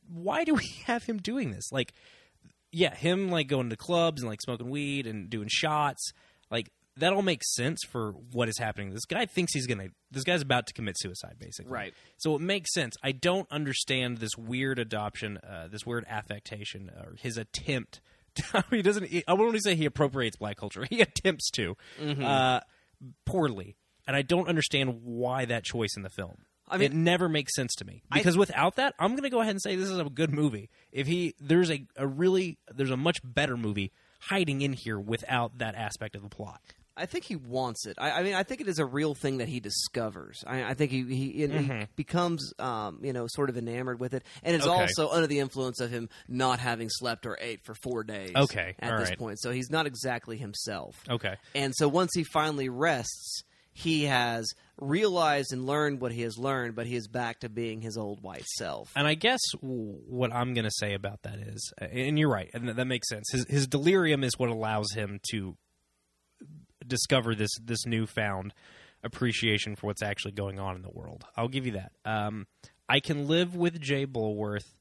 why 0.08 0.46
do 0.46 0.54
we 0.54 0.66
have 0.86 1.04
him 1.04 1.18
doing 1.18 1.52
this? 1.52 1.70
Like, 1.70 1.92
yeah, 2.72 2.96
him 2.96 3.30
like 3.30 3.50
going 3.50 3.70
to 3.72 3.76
clubs 3.76 4.22
and 4.22 4.30
like 4.30 4.42
smoking 4.42 4.70
weed 4.70 5.06
and 5.06 5.30
doing 5.30 5.50
shots, 5.52 6.14
like 6.50 6.72
that 6.96 7.12
all 7.12 7.22
makes 7.22 7.54
sense 7.54 7.82
for 7.84 8.14
what 8.32 8.48
is 8.48 8.58
happening. 8.58 8.92
This 8.92 9.04
guy 9.04 9.26
thinks 9.26 9.54
he's 9.54 9.68
gonna. 9.68 9.88
This 10.12 10.24
guy's 10.24 10.42
about 10.42 10.68
to 10.68 10.74
commit 10.74 10.96
suicide, 10.98 11.36
basically. 11.38 11.74
Right. 11.74 11.94
So 12.16 12.36
it 12.36 12.42
makes 12.42 12.74
sense. 12.74 12.96
I 13.04 13.12
don't 13.12 13.52
understand 13.52 14.20
this 14.20 14.38
weird 14.38 14.80
adoption, 14.80 15.40
uh, 15.40 15.68
this 15.70 15.86
weird 15.86 16.06
affectation, 16.08 16.90
or 16.90 17.18
his 17.20 17.36
attempt. 17.36 18.00
He 18.72 18.82
doesn't. 18.82 19.06
I 19.28 19.34
won't 19.34 19.48
only 19.48 19.60
say 19.60 19.76
he 19.76 19.86
appropriates 19.86 20.36
black 20.38 20.58
culture. 20.58 20.86
He 20.90 21.02
attempts 21.02 21.50
to, 21.52 21.76
Mm-hmm. 22.02 22.24
uh, 22.24 22.60
poorly, 23.26 23.76
and 24.08 24.16
I 24.16 24.22
don't 24.22 24.48
understand 24.48 25.02
why 25.04 25.46
that 25.46 25.64
choice 25.64 25.96
in 25.96 26.04
the 26.04 26.10
film. 26.10 26.38
I 26.70 26.78
mean- 26.78 26.92
it 26.92 26.96
never 26.96 27.28
makes 27.28 27.54
sense 27.56 27.74
to 27.76 27.86
me 27.86 28.02
because 28.14 28.38
without 28.38 28.78
that, 28.78 28.94
I'm 29.00 29.12
going 29.12 29.24
to 29.24 29.30
go 29.30 29.42
ahead 29.42 29.52
and 29.52 29.62
say 29.62 29.76
this 29.76 29.90
is 29.90 29.98
a 30.00 30.06
good 30.06 30.32
movie. 30.32 30.70
If 30.92 31.08
he 31.08 31.36
there's 31.40 31.70
a, 31.70 31.86
a 31.98 32.08
really 32.08 32.60
there's 32.74 32.92
a 32.92 32.98
much 32.98 33.20
better 33.24 33.58
movie 33.58 33.92
hiding 34.22 34.62
in 34.62 34.74
here 34.74 34.98
without 35.00 35.58
that 35.58 35.76
aspect 35.76 36.16
of 36.16 36.22
the 36.22 36.30
plot. 36.30 36.62
I 36.98 37.06
think 37.06 37.24
he 37.26 37.36
wants 37.36 37.86
it. 37.88 37.96
I, 37.98 38.12
I 38.12 38.24
mean, 38.24 38.34
I 38.34 38.44
think 38.44 38.62
it 38.62 38.68
is 38.68 38.80
a 38.80 38.86
real 38.86 39.16
thing 39.16 39.38
that 39.38 39.48
he 39.48 39.60
discovers. 39.60 40.44
I, 40.46 40.64
I 40.64 40.74
think 40.74 40.92
he 40.92 41.04
he, 41.04 41.44
and 41.44 41.54
he 41.54 41.88
becomes, 41.96 42.54
um, 42.60 43.00
you 43.04 43.14
know, 43.14 43.28
sort 43.30 43.50
of 43.50 43.58
enamored 43.58 44.00
with 44.00 44.14
it, 44.14 44.24
and 44.44 44.56
it's 44.56 44.66
Mm-hmm. 44.66 44.74
Okay. 44.74 44.82
also 44.84 45.10
under 45.10 45.28
the 45.28 45.40
influence 45.40 45.80
of 45.80 45.90
him 45.90 46.10
not 46.28 46.60
having 46.60 46.90
slept 46.90 47.26
or 47.26 47.38
ate 47.42 47.64
for 47.64 47.74
four 47.76 48.04
days. 48.04 48.32
Okay, 48.36 48.76
at 48.80 48.92
all 48.94 49.00
this 49.00 49.10
right. 49.10 49.18
point, 49.18 49.40
so 49.40 49.52
he's 49.52 49.70
not 49.70 49.86
exactly 49.88 50.38
himself. 50.38 50.96
Okay. 51.10 51.36
and 51.56 51.74
so 51.76 51.88
once 51.88 52.12
he 52.14 52.24
finally 52.24 52.70
rests, 52.70 53.44
he 53.74 54.04
has 54.04 54.52
realized 54.78 55.54
and 55.54 55.66
learned 55.66 56.02
what 56.02 56.12
he 56.12 56.24
has 56.24 56.38
learned, 56.38 56.76
but 56.76 56.86
he 56.88 56.96
is 56.96 57.08
back 57.08 57.40
to 57.40 57.50
being 57.50 57.82
his 57.82 57.98
old 57.98 58.22
white 58.22 58.46
self. 58.58 58.92
And 58.96 59.08
I 59.08 59.14
guess 59.14 59.40
what 59.62 60.34
I'm 60.34 60.54
going 60.54 60.66
to 60.66 60.72
say 60.72 60.94
about 60.94 61.22
that 61.24 61.40
is, 61.40 61.72
and 61.80 62.20
you're 62.20 62.30
right, 62.30 62.50
and 62.54 62.68
that 62.68 62.86
makes 62.86 63.08
sense. 63.08 63.26
His, 63.32 63.46
his 63.48 63.68
delirium 63.68 64.24
is 64.24 64.34
what 64.38 64.50
allows 64.50 64.92
him 64.94 65.20
to 65.32 65.56
discover 66.92 67.34
this 67.34 67.52
this 67.64 67.86
newfound 67.86 68.54
appreciation 69.04 69.76
for 69.76 69.88
what's 69.88 70.04
actually 70.04 70.34
going 70.34 70.60
on 70.60 70.76
in 70.76 70.84
the 70.84 70.92
world. 70.92 71.26
I'll 71.36 71.48
give 71.48 71.66
you 71.66 71.72
that. 71.72 71.92
Um, 72.06 72.46
I 72.88 73.00
can 73.00 73.28
live 73.28 73.56
with 73.56 73.80
Jay 73.82 74.06
Bulworth 74.06 74.76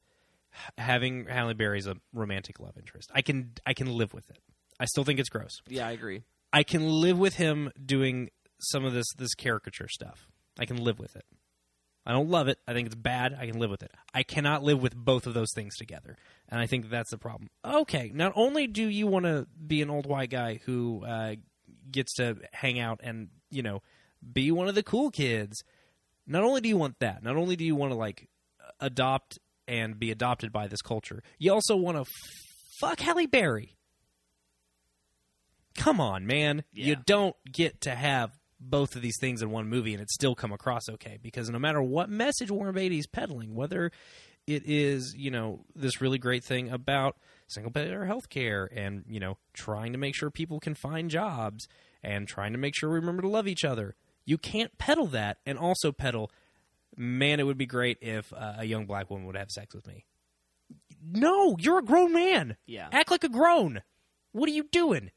having 0.77 1.25
Halle 1.25 1.53
Berry 1.53 1.79
as 1.79 1.87
a 1.87 1.95
romantic 2.13 2.59
love 2.59 2.77
interest. 2.77 3.09
I 3.13 3.21
can 3.21 3.53
I 3.65 3.73
can 3.73 3.87
live 3.87 4.13
with 4.13 4.29
it. 4.29 4.39
I 4.79 4.85
still 4.85 5.03
think 5.03 5.19
it's 5.19 5.29
gross. 5.29 5.61
Yeah, 5.67 5.87
I 5.87 5.91
agree. 5.91 6.23
I 6.53 6.63
can 6.63 6.87
live 6.87 7.17
with 7.17 7.35
him 7.35 7.71
doing 7.83 8.29
some 8.59 8.85
of 8.85 8.93
this 8.93 9.07
this 9.17 9.33
caricature 9.33 9.87
stuff. 9.87 10.27
I 10.59 10.65
can 10.65 10.77
live 10.77 10.99
with 10.99 11.15
it. 11.15 11.25
I 12.05 12.13
don't 12.13 12.29
love 12.29 12.47
it. 12.47 12.57
I 12.67 12.73
think 12.73 12.87
it's 12.87 12.95
bad. 12.95 13.37
I 13.39 13.45
can 13.45 13.59
live 13.59 13.69
with 13.69 13.83
it. 13.83 13.91
I 14.13 14.23
cannot 14.23 14.63
live 14.63 14.81
with 14.81 14.95
both 14.95 15.27
of 15.27 15.35
those 15.35 15.49
things 15.53 15.77
together, 15.77 16.17
and 16.49 16.59
I 16.59 16.65
think 16.65 16.89
that's 16.89 17.11
the 17.11 17.17
problem. 17.17 17.49
Okay, 17.63 18.11
not 18.13 18.33
only 18.35 18.67
do 18.67 18.87
you 18.87 19.07
want 19.07 19.25
to 19.25 19.47
be 19.65 19.81
an 19.81 19.89
old 19.89 20.07
white 20.07 20.31
guy 20.31 20.59
who 20.65 21.05
uh, 21.05 21.35
gets 21.91 22.13
to 22.15 22.37
hang 22.53 22.79
out 22.79 22.99
and 23.03 23.29
you 23.49 23.61
know 23.61 23.81
be 24.33 24.51
one 24.51 24.67
of 24.67 24.75
the 24.75 24.83
cool 24.83 25.11
kids, 25.11 25.63
not 26.27 26.43
only 26.43 26.61
do 26.61 26.69
you 26.69 26.77
want 26.77 26.99
that, 26.99 27.23
not 27.23 27.35
only 27.35 27.55
do 27.55 27.63
you 27.63 27.75
want 27.75 27.91
to 27.91 27.97
like 27.97 28.27
adopt 28.79 29.39
and 29.67 29.99
be 29.99 30.11
adopted 30.11 30.51
by 30.51 30.67
this 30.67 30.81
culture, 30.81 31.23
you 31.39 31.51
also 31.51 31.75
want 31.75 31.97
to 31.97 32.05
fuck 32.79 32.99
Halle 32.99 33.25
Berry. 33.25 33.77
Come 35.75 36.01
on, 36.01 36.27
man. 36.27 36.63
You 36.73 36.97
don't 36.97 37.35
get 37.49 37.81
to 37.81 37.95
have 37.95 38.31
both 38.59 38.95
of 38.95 39.01
these 39.01 39.17
things 39.19 39.41
in 39.41 39.49
one 39.49 39.67
movie 39.67 39.93
and 39.93 40.03
it 40.03 40.09
still 40.11 40.35
come 40.35 40.51
across 40.51 40.87
okay 40.87 41.17
because 41.21 41.49
no 41.49 41.57
matter 41.57 41.81
what 41.81 42.09
message 42.09 42.51
Warren 42.51 42.75
Beatty's 42.75 43.07
peddling, 43.07 43.55
whether 43.55 43.91
It 44.55 44.63
is, 44.65 45.15
you 45.15 45.31
know, 45.31 45.65
this 45.75 46.01
really 46.01 46.17
great 46.17 46.43
thing 46.43 46.69
about 46.69 47.15
single 47.47 47.71
payer 47.71 48.05
health 48.05 48.29
care 48.29 48.69
and, 48.75 49.03
you 49.07 49.19
know, 49.19 49.37
trying 49.53 49.91
to 49.91 49.97
make 49.97 50.15
sure 50.15 50.29
people 50.29 50.59
can 50.59 50.75
find 50.75 51.09
jobs 51.09 51.67
and 52.03 52.27
trying 52.27 52.51
to 52.53 52.57
make 52.57 52.75
sure 52.75 52.89
we 52.89 52.95
remember 52.95 53.21
to 53.21 53.27
love 53.27 53.47
each 53.47 53.63
other. 53.63 53.95
You 54.25 54.37
can't 54.37 54.77
peddle 54.77 55.07
that 55.07 55.37
and 55.45 55.57
also 55.57 55.91
peddle, 55.91 56.31
man, 56.95 57.39
it 57.39 57.43
would 57.43 57.57
be 57.57 57.65
great 57.65 57.97
if 58.01 58.31
uh, 58.33 58.55
a 58.59 58.65
young 58.65 58.85
black 58.85 59.09
woman 59.09 59.25
would 59.27 59.35
have 59.35 59.51
sex 59.51 59.73
with 59.73 59.87
me. 59.87 60.05
No, 61.03 61.55
you're 61.59 61.79
a 61.79 61.83
grown 61.83 62.13
man. 62.13 62.57
Yeah. 62.65 62.87
Act 62.91 63.11
like 63.11 63.23
a 63.23 63.29
grown. 63.29 63.81
What 64.31 64.47
are 64.47 64.53
you 64.53 64.65
doing? 64.71 65.11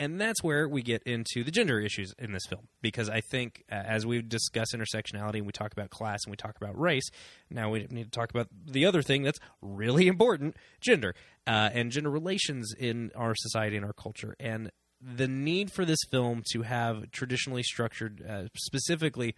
And 0.00 0.18
that's 0.18 0.42
where 0.42 0.66
we 0.66 0.80
get 0.80 1.02
into 1.02 1.44
the 1.44 1.50
gender 1.50 1.78
issues 1.78 2.14
in 2.18 2.32
this 2.32 2.46
film. 2.48 2.68
Because 2.80 3.10
I 3.10 3.20
think, 3.20 3.62
uh, 3.70 3.74
as 3.74 4.06
we 4.06 4.22
discuss 4.22 4.74
intersectionality 4.74 5.36
and 5.36 5.46
we 5.46 5.52
talk 5.52 5.72
about 5.72 5.90
class 5.90 6.20
and 6.24 6.30
we 6.30 6.38
talk 6.38 6.56
about 6.56 6.80
race, 6.80 7.06
now 7.50 7.68
we 7.68 7.86
need 7.90 8.04
to 8.04 8.10
talk 8.10 8.30
about 8.30 8.48
the 8.66 8.86
other 8.86 9.02
thing 9.02 9.22
that's 9.22 9.38
really 9.60 10.06
important 10.08 10.56
gender 10.80 11.14
uh, 11.46 11.68
and 11.74 11.92
gender 11.92 12.08
relations 12.08 12.72
in 12.78 13.12
our 13.14 13.34
society 13.36 13.76
and 13.76 13.84
our 13.84 13.92
culture. 13.92 14.34
And 14.40 14.70
the 15.02 15.28
need 15.28 15.70
for 15.70 15.84
this 15.84 16.00
film 16.10 16.44
to 16.52 16.62
have 16.62 17.10
traditionally 17.10 17.62
structured, 17.62 18.24
uh, 18.26 18.44
specifically 18.56 19.34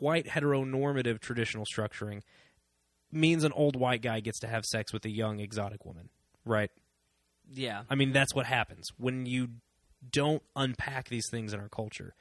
white 0.00 0.26
heteronormative 0.28 1.20
traditional 1.20 1.66
structuring, 1.66 2.22
means 3.12 3.44
an 3.44 3.52
old 3.52 3.76
white 3.76 4.00
guy 4.00 4.20
gets 4.20 4.38
to 4.40 4.46
have 4.46 4.64
sex 4.64 4.94
with 4.94 5.04
a 5.04 5.10
young 5.10 5.40
exotic 5.40 5.84
woman, 5.84 6.08
right? 6.46 6.70
Yeah. 7.50 7.82
I 7.90 7.94
mean, 7.94 8.12
that's 8.12 8.34
what 8.34 8.46
happens 8.46 8.88
when 8.96 9.26
you 9.26 9.48
don't 10.10 10.42
unpack 10.54 11.08
these 11.08 11.28
things 11.30 11.52
in 11.52 11.60
our 11.60 11.68
culture. 11.68 12.14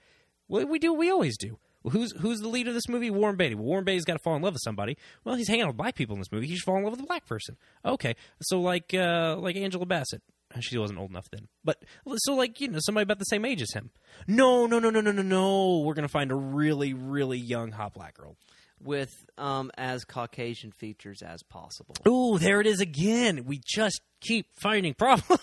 Well, 0.48 0.66
we 0.66 0.80
do 0.80 0.94
we 0.94 1.10
always 1.10 1.38
do. 1.38 1.58
Well, 1.84 1.92
who's 1.92 2.14
who's 2.14 2.40
the 2.40 2.48
lead 2.48 2.68
of 2.68 2.74
this 2.74 2.90
movie? 2.90 3.12
Warren 3.12 3.36
Beatty. 3.36 3.56
Well, 3.56 3.66
Warren 3.66 3.86
Beatty's 3.86 4.06
got 4.06 4.14
to 4.14 4.20
fall 4.20 4.36
in 4.36 4.42
love 4.42 4.54
with 4.54 4.64
somebody. 4.64 4.98
Well, 5.24 5.36
he's 5.36 5.48
hanging 5.48 5.64
out 5.64 5.68
with 5.70 5.78
black 5.78 5.96
people 5.96 6.16
in 6.16 6.20
this 6.20 6.32
movie. 6.32 6.48
He 6.48 6.56
should 6.56 6.66
fall 6.66 6.78
in 6.78 6.84
love 6.84 6.92
with 6.92 7.00
a 7.00 7.06
black 7.06 7.28
person. 7.28 7.58
Okay, 7.86 8.16
so 8.42 8.60
like 8.60 8.94
uh, 8.94 9.36
like 9.38 9.56
Angela 9.56 9.86
Bassett. 9.86 10.22
She 10.62 10.78
wasn't 10.78 11.00
old 11.00 11.10
enough 11.10 11.30
then, 11.32 11.48
but 11.66 11.84
so 12.18 12.34
like 12.34 12.62
you 12.62 12.70
know 12.70 12.80
somebody 12.82 13.04
about 13.04 13.20
the 13.20 13.26
same 13.26 13.44
age 13.44 13.62
as 13.62 13.74
him. 13.74 13.92
No, 14.26 14.66
no, 14.68 14.80
no, 14.80 14.90
no, 14.90 15.02
no, 15.02 15.12
no, 15.12 15.22
no. 15.22 15.80
We're 15.80 15.96
gonna 15.96 16.08
find 16.08 16.32
a 16.32 16.36
really, 16.36 16.94
really 16.94 17.38
young 17.38 17.72
hot 17.72 17.94
black 17.94 18.16
girl. 18.16 18.38
With 18.84 19.14
um, 19.38 19.72
as 19.78 20.04
Caucasian 20.04 20.72
features 20.72 21.22
as 21.22 21.42
possible. 21.44 21.96
Ooh, 22.08 22.38
there 22.38 22.62
it 22.62 22.68
is 22.68 22.82
again. 22.82 23.46
We 23.46 23.62
just 23.66 24.02
keep 24.22 24.48
finding 24.60 24.94
problems. 24.98 25.40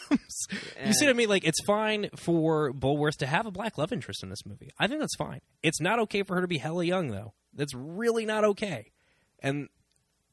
you 0.85 0.93
see 0.93 1.07
what 1.07 1.11
I 1.11 1.14
mean? 1.14 1.28
Like, 1.28 1.45
it's 1.45 1.64
fine 1.64 2.11
for 2.16 2.72
Bulworth 2.72 3.16
to 3.18 3.26
have 3.26 3.47
a 3.47 3.51
black 3.51 3.78
love 3.78 3.93
interest 3.93 4.22
in 4.22 4.28
this 4.28 4.45
movie. 4.47 4.70
I 4.78 4.87
think 4.87 5.01
that's 5.01 5.16
fine. 5.16 5.41
It's 5.62 5.80
not 5.80 5.99
okay 6.01 6.22
for 6.22 6.35
her 6.37 6.43
to 6.43 6.49
be 6.49 6.59
hella 6.59 6.85
young, 6.85 7.09
though. 7.09 7.33
That's 7.55 7.74
really 7.74 8.26
not 8.26 8.45
okay. 8.45 8.93
And 9.41 9.68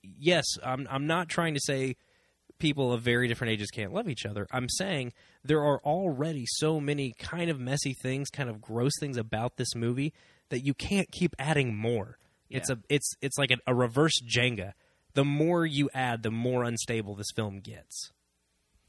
yes, 0.04 0.46
I'm 0.64 0.88
I'm 0.90 1.08
not 1.08 1.30
trying 1.30 1.54
to 1.54 1.60
say 1.64 1.96
people 2.60 2.92
of 2.92 3.02
very 3.02 3.28
different 3.28 3.54
ages 3.54 3.72
can't 3.72 3.94
love 3.94 4.10
each 4.10 4.26
other. 4.26 4.48
I'm 4.52 4.70
saying 4.70 5.14
there 5.44 5.64
are 5.64 5.80
already 5.80 6.46
so 6.46 6.80
many 6.80 7.14
kind 7.18 7.50
of 7.50 7.60
messy 7.60 7.94
things, 7.94 8.30
kind 8.30 8.50
of 8.50 8.62
gross 8.62 8.92
things 9.00 9.18
about 9.18 9.58
this 9.58 9.76
movie 9.76 10.14
that 10.50 10.66
you 10.66 10.74
can't 10.74 11.10
keep 11.12 11.36
adding 11.40 11.76
more. 11.76 12.18
It's 12.50 12.70
Yeah. 12.70 12.76
a 12.76 12.94
it's 12.94 13.12
it's 13.22 13.38
like 13.38 13.52
a, 13.52 13.58
a 13.68 13.74
reverse 13.76 14.20
Jenga. 14.22 14.74
The 15.14 15.26
more 15.26 15.66
you 15.66 15.90
add, 15.94 16.24
the 16.24 16.32
more 16.32 16.64
unstable 16.64 17.16
this 17.16 17.32
film 17.36 17.60
gets. 17.60 18.12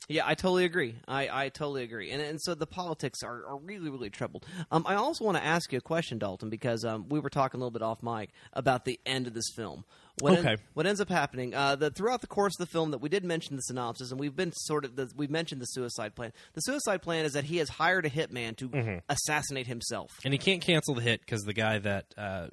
Yeah, 0.09 0.23
I 0.27 0.35
totally 0.35 0.65
agree. 0.65 0.97
I, 1.07 1.29
I 1.45 1.49
totally 1.51 1.85
agree. 1.85 2.11
And 2.11 2.21
and 2.21 2.41
so 2.41 2.55
the 2.55 2.67
politics 2.67 3.23
are, 3.23 3.47
are 3.47 3.59
really, 3.59 3.91
really 3.91 4.11
troubled. 4.11 4.45
Um, 4.71 4.85
I 4.89 4.95
also 4.97 5.25
want 5.25 5.37
to 5.37 5.45
ask 5.45 5.71
you 5.73 5.79
a 5.79 5.83
question, 5.83 6.19
Dalton, 6.19 6.49
because 6.51 6.85
um, 6.85 7.09
we 7.09 7.21
were 7.21 7.31
talking 7.31 7.59
a 7.59 7.61
little 7.61 7.71
bit 7.71 7.83
off 7.83 8.03
mic 8.03 8.31
about 8.53 8.85
the 8.85 8.99
end 9.07 9.27
of 9.29 9.35
this 9.35 9.51
film. 9.55 9.85
What 10.19 10.33
en- 10.33 10.39
Okay. 10.47 10.63
what 10.75 10.87
ends 10.87 11.01
up 11.01 11.11
happening? 11.11 11.55
Uh, 11.55 11.77
the, 11.77 11.91
throughout 11.91 12.23
the 12.23 12.27
course 12.27 12.55
of 12.59 12.67
the 12.67 12.73
film, 12.73 12.91
that 12.91 12.99
we 12.99 13.09
did 13.09 13.25
mention 13.25 13.55
the 13.57 13.63
synopsis, 13.63 14.11
and 14.11 14.19
we've 14.19 14.35
been 14.35 14.53
sort 14.53 14.85
of 14.85 14.97
the, 14.97 15.11
we've 15.17 15.31
mentioned 15.31 15.61
the 15.61 15.67
suicide 15.67 16.15
plan. 16.17 16.33
The 16.55 16.61
suicide 16.63 17.03
plan 17.03 17.25
is 17.25 17.35
that 17.35 17.45
he 17.45 17.59
has 17.59 17.69
hired 17.69 18.05
a 18.05 18.11
hitman 18.11 18.57
to 18.57 18.69
Mm-hmm. 18.69 18.99
assassinate 19.09 19.67
himself. 19.69 20.11
And 20.25 20.35
he 20.35 20.39
can't 20.39 20.61
cancel 20.63 20.95
the 20.95 21.03
hit 21.03 21.21
because 21.21 21.43
the 21.43 21.53
guy 21.55 21.79
that 21.79 22.07
uh, 22.19 22.49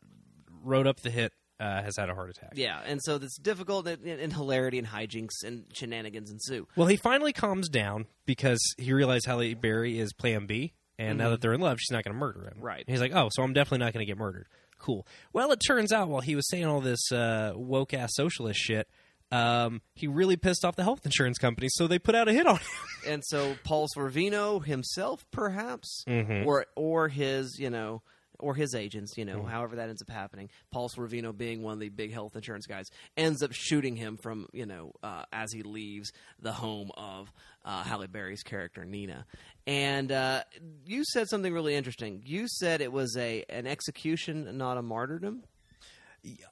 wrote 0.68 0.88
up 0.88 0.99
the 1.01 1.09
hit 1.09 1.34
uh, 1.59 1.82
has 1.82 1.95
had 1.97 2.09
a 2.09 2.13
heart 2.15 2.30
attack. 2.30 2.51
Yeah, 2.55 2.80
and 2.86 3.01
so 3.01 3.15
it's 3.15 3.38
difficult, 3.38 3.88
and, 3.88 4.05
and 4.05 4.32
hilarity 4.34 4.78
and 4.78 4.88
hijinks 4.88 5.43
and 5.43 5.65
shenanigans 5.74 6.30
ensue. 6.30 6.68
Well, 6.76 6.88
he 6.88 6.97
finally 6.97 7.34
calms 7.34 7.70
down 7.70 8.05
because 8.26 8.59
he 8.78 8.93
realized 8.93 9.26
Halle 9.26 9.53
Berry 9.55 9.97
is 9.99 10.13
Plan 10.13 10.45
B, 10.45 10.74
and 10.99 11.18
now 11.18 11.30
that 11.32 11.41
they're 11.41 11.53
in 11.53 11.61
love, 11.61 11.80
she's 11.80 11.91
not 11.91 12.03
going 12.03 12.13
to 12.13 12.20
murder 12.20 12.41
him. 12.41 12.53
Mm-hmm. 12.57 12.65
Right. 12.65 12.84
And 12.88 12.93
he's 12.93 13.01
like, 13.01 13.13
"Oh, 13.15 13.30
so 13.32 13.41
I'm 13.43 13.53
definitely 13.53 13.86
not 13.86 13.93
going 13.93 14.05
to 14.05 14.09
get 14.11 14.18
murdered." 14.18 14.47
Cool. 14.80 15.07
Well, 15.34 15.51
it 15.51 15.59
turns 15.65 15.91
out 15.91 16.07
while 16.09 16.22
he 16.22 16.36
was 16.36 16.47
saying 16.49 16.65
all 16.65 16.82
this 16.82 17.11
uh, 17.11 17.53
woke 17.55 17.95
ass 17.95 18.11
socialist 18.13 18.59
shit, 18.59 18.88
um, 19.32 19.82
he 19.95 20.05
really 20.07 20.38
pissed 20.38 20.63
off 20.63 20.76
the 20.76 20.84
health 20.84 21.01
insurance 21.05 21.39
company, 21.39 21.68
so 21.72 21.88
they 21.88 21.97
put 21.97 22.13
out 22.13 22.28
a 22.28 22.34
hit 22.34 22.45
on 22.45 22.57
him. 22.57 22.68
and 23.07 23.24
so 23.26 23.55
Paul 23.63 23.88
Sorvino 23.97 24.63
himself, 24.63 25.26
perhaps, 25.32 26.03
Mm-hmm. 26.07 26.47
or 26.47 26.68
or 26.76 27.07
his, 27.09 27.57
you 27.57 27.72
know, 27.72 28.03
or 28.40 28.54
his 28.56 28.76
agents, 28.76 29.18
you 29.18 29.26
know, 29.26 29.38
Mm-hmm. 29.40 29.48
however 29.50 29.76
that 29.78 29.90
ends 29.90 30.02
up 30.02 30.10
happening. 30.10 30.50
Paul 30.72 30.90
Sorvino, 30.90 31.36
being 31.36 31.64
one 31.64 31.74
of 31.74 31.80
the 31.80 31.90
big 31.90 32.14
health 32.14 32.36
insurance 32.36 32.66
guys, 32.66 32.86
ends 33.16 33.42
up 33.44 33.52
shooting 33.54 33.96
him 33.96 34.18
from, 34.18 34.48
you 34.54 34.66
know, 34.66 34.92
uh, 35.04 35.24
as 35.32 35.52
he 35.52 35.64
leaves 35.64 36.12
the 36.42 36.52
home 36.54 36.92
of 36.96 37.32
uh, 37.66 37.84
Halle 37.84 38.08
Berry's 38.08 38.44
character 38.44 38.86
Nina. 38.86 39.26
And 39.66 40.12
uh, 40.12 40.44
you 40.86 41.04
said 41.06 41.28
something 41.28 41.54
really 41.54 41.76
interesting. 41.76 42.22
You 42.26 42.48
said 42.48 42.82
it 42.82 42.92
was 42.92 43.16
a 43.18 43.44
an 43.50 43.68
execution, 43.68 44.58
not 44.58 44.78
a 44.78 44.82
martyrdom. 44.82 45.44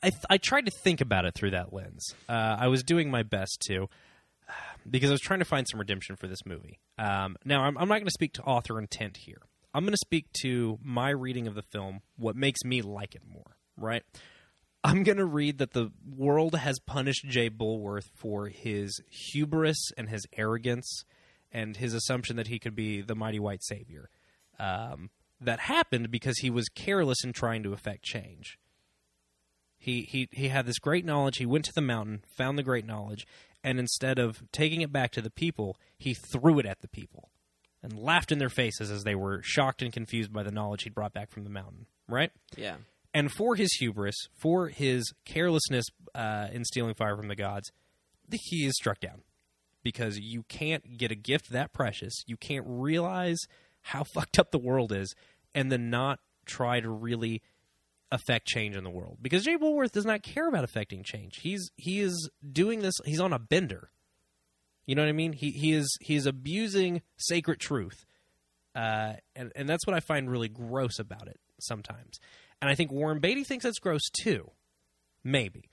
I, 0.01 0.09
th- 0.09 0.23
I 0.29 0.37
tried 0.37 0.65
to 0.67 0.71
think 0.83 1.01
about 1.01 1.25
it 1.25 1.33
through 1.33 1.51
that 1.51 1.73
lens. 1.73 2.13
Uh, 2.29 2.55
I 2.59 2.67
was 2.67 2.83
doing 2.83 3.09
my 3.11 3.23
best 3.23 3.61
to, 3.67 3.89
because 4.89 5.09
I 5.09 5.13
was 5.13 5.21
trying 5.21 5.39
to 5.39 5.45
find 5.45 5.65
some 5.69 5.79
redemption 5.79 6.15
for 6.15 6.27
this 6.27 6.45
movie. 6.45 6.79
Um, 6.97 7.35
now, 7.43 7.61
I'm, 7.63 7.77
I'm 7.77 7.87
not 7.89 7.95
going 7.95 8.05
to 8.05 8.11
speak 8.11 8.33
to 8.33 8.43
author 8.43 8.79
intent 8.79 9.17
here. 9.17 9.41
I'm 9.75 9.83
going 9.83 9.91
to 9.91 9.97
speak 9.97 10.31
to 10.41 10.79
my 10.81 11.09
reading 11.09 11.47
of 11.47 11.53
the 11.53 11.61
film, 11.61 11.99
what 12.15 12.37
makes 12.37 12.63
me 12.63 12.81
like 12.81 13.13
it 13.13 13.23
more, 13.29 13.57
right? 13.75 14.03
I'm 14.85 15.03
going 15.03 15.17
to 15.17 15.25
read 15.25 15.57
that 15.57 15.73
the 15.73 15.91
world 16.15 16.55
has 16.55 16.79
punished 16.79 17.25
Jay 17.27 17.49
Bulworth 17.49 18.09
for 18.15 18.47
his 18.47 19.01
hubris 19.09 19.91
and 19.97 20.07
his 20.07 20.25
arrogance 20.37 21.03
and 21.51 21.75
his 21.75 21.93
assumption 21.93 22.37
that 22.37 22.47
he 22.47 22.57
could 22.57 22.73
be 22.73 23.01
the 23.01 23.15
mighty 23.15 23.37
white 23.37 23.65
savior. 23.65 24.09
Um, 24.57 25.09
that 25.41 25.59
happened 25.59 26.09
because 26.09 26.37
he 26.37 26.49
was 26.49 26.69
careless 26.69 27.25
in 27.25 27.33
trying 27.33 27.61
to 27.63 27.73
effect 27.73 28.03
change. 28.03 28.57
He, 29.77 30.03
he 30.03 30.29
he 30.31 30.47
had 30.47 30.65
this 30.65 30.79
great 30.79 31.03
knowledge. 31.03 31.35
He 31.35 31.45
went 31.45 31.65
to 31.65 31.73
the 31.73 31.81
mountain, 31.81 32.23
found 32.37 32.57
the 32.57 32.63
great 32.63 32.85
knowledge, 32.85 33.27
and 33.61 33.77
instead 33.77 34.19
of 34.19 34.41
taking 34.53 34.79
it 34.79 34.93
back 34.93 35.11
to 35.11 35.21
the 35.21 35.29
people, 35.29 35.75
he 35.97 36.13
threw 36.13 36.59
it 36.59 36.65
at 36.65 36.79
the 36.79 36.87
people 36.87 37.29
and 37.85 37.99
laughed 37.99 38.31
in 38.31 38.39
their 38.39 38.49
faces 38.49 38.91
as 38.91 39.03
they 39.03 39.15
were 39.15 39.41
shocked 39.43 39.81
and 39.81 39.93
confused 39.93 40.33
by 40.33 40.43
the 40.43 40.51
knowledge 40.51 40.83
he'd 40.83 40.95
brought 40.95 41.13
back 41.13 41.31
from 41.31 41.43
the 41.43 41.49
mountain. 41.49 41.85
Right? 42.07 42.31
Yeah. 42.57 42.75
And 43.13 43.31
for 43.31 43.55
his 43.55 43.71
hubris, 43.73 44.15
for 44.37 44.67
his 44.67 45.13
carelessness 45.23 45.85
uh, 46.13 46.47
in 46.51 46.65
stealing 46.65 46.95
fire 46.95 47.15
from 47.15 47.29
the 47.29 47.35
gods, 47.35 47.71
he 48.29 48.65
is 48.65 48.73
struck 48.75 48.99
down 48.99 49.21
because 49.83 50.19
you 50.19 50.43
can't 50.49 50.97
get 50.97 51.11
a 51.11 51.15
gift 51.15 51.51
that 51.51 51.71
precious. 51.71 52.23
You 52.27 52.35
can't 52.35 52.65
realize 52.67 53.37
how 53.83 54.03
fucked 54.13 54.37
up 54.39 54.51
the 54.51 54.57
world 54.57 54.91
is, 54.91 55.15
and 55.53 55.71
then 55.71 55.89
not 55.89 56.19
try 56.45 56.79
to 56.79 56.89
really 56.89 57.41
affect 58.11 58.47
change 58.47 58.75
in 58.75 58.83
the 58.83 58.89
world. 58.89 59.19
Because 59.21 59.43
Jay 59.43 59.57
Bulworth 59.57 59.91
does 59.91 60.05
not 60.05 60.23
care 60.23 60.47
about 60.47 60.63
affecting 60.63 61.03
change. 61.03 61.39
He's 61.41 61.71
he 61.77 62.01
is 62.01 62.29
doing 62.51 62.79
this. 62.79 62.95
He's 63.05 63.21
on 63.21 63.31
a 63.31 63.39
bender. 63.39 63.91
You 64.85 64.95
know 64.95 65.01
what 65.01 65.09
I 65.09 65.13
mean? 65.13 65.33
He 65.33 65.51
he 65.51 65.73
is 65.73 65.97
he 66.01 66.15
is 66.15 66.25
abusing 66.25 67.01
sacred 67.17 67.59
truth, 67.59 68.05
uh, 68.75 69.13
and 69.35 69.51
and 69.55 69.67
that's 69.67 69.87
what 69.87 69.95
I 69.95 69.99
find 69.99 70.29
really 70.29 70.49
gross 70.49 70.99
about 70.99 71.27
it 71.27 71.39
sometimes. 71.59 72.19
And 72.61 72.69
I 72.69 72.75
think 72.75 72.91
Warren 72.91 73.19
Beatty 73.19 73.43
thinks 73.43 73.63
that's 73.63 73.79
gross 73.79 74.09
too, 74.09 74.51
maybe. 75.23 75.69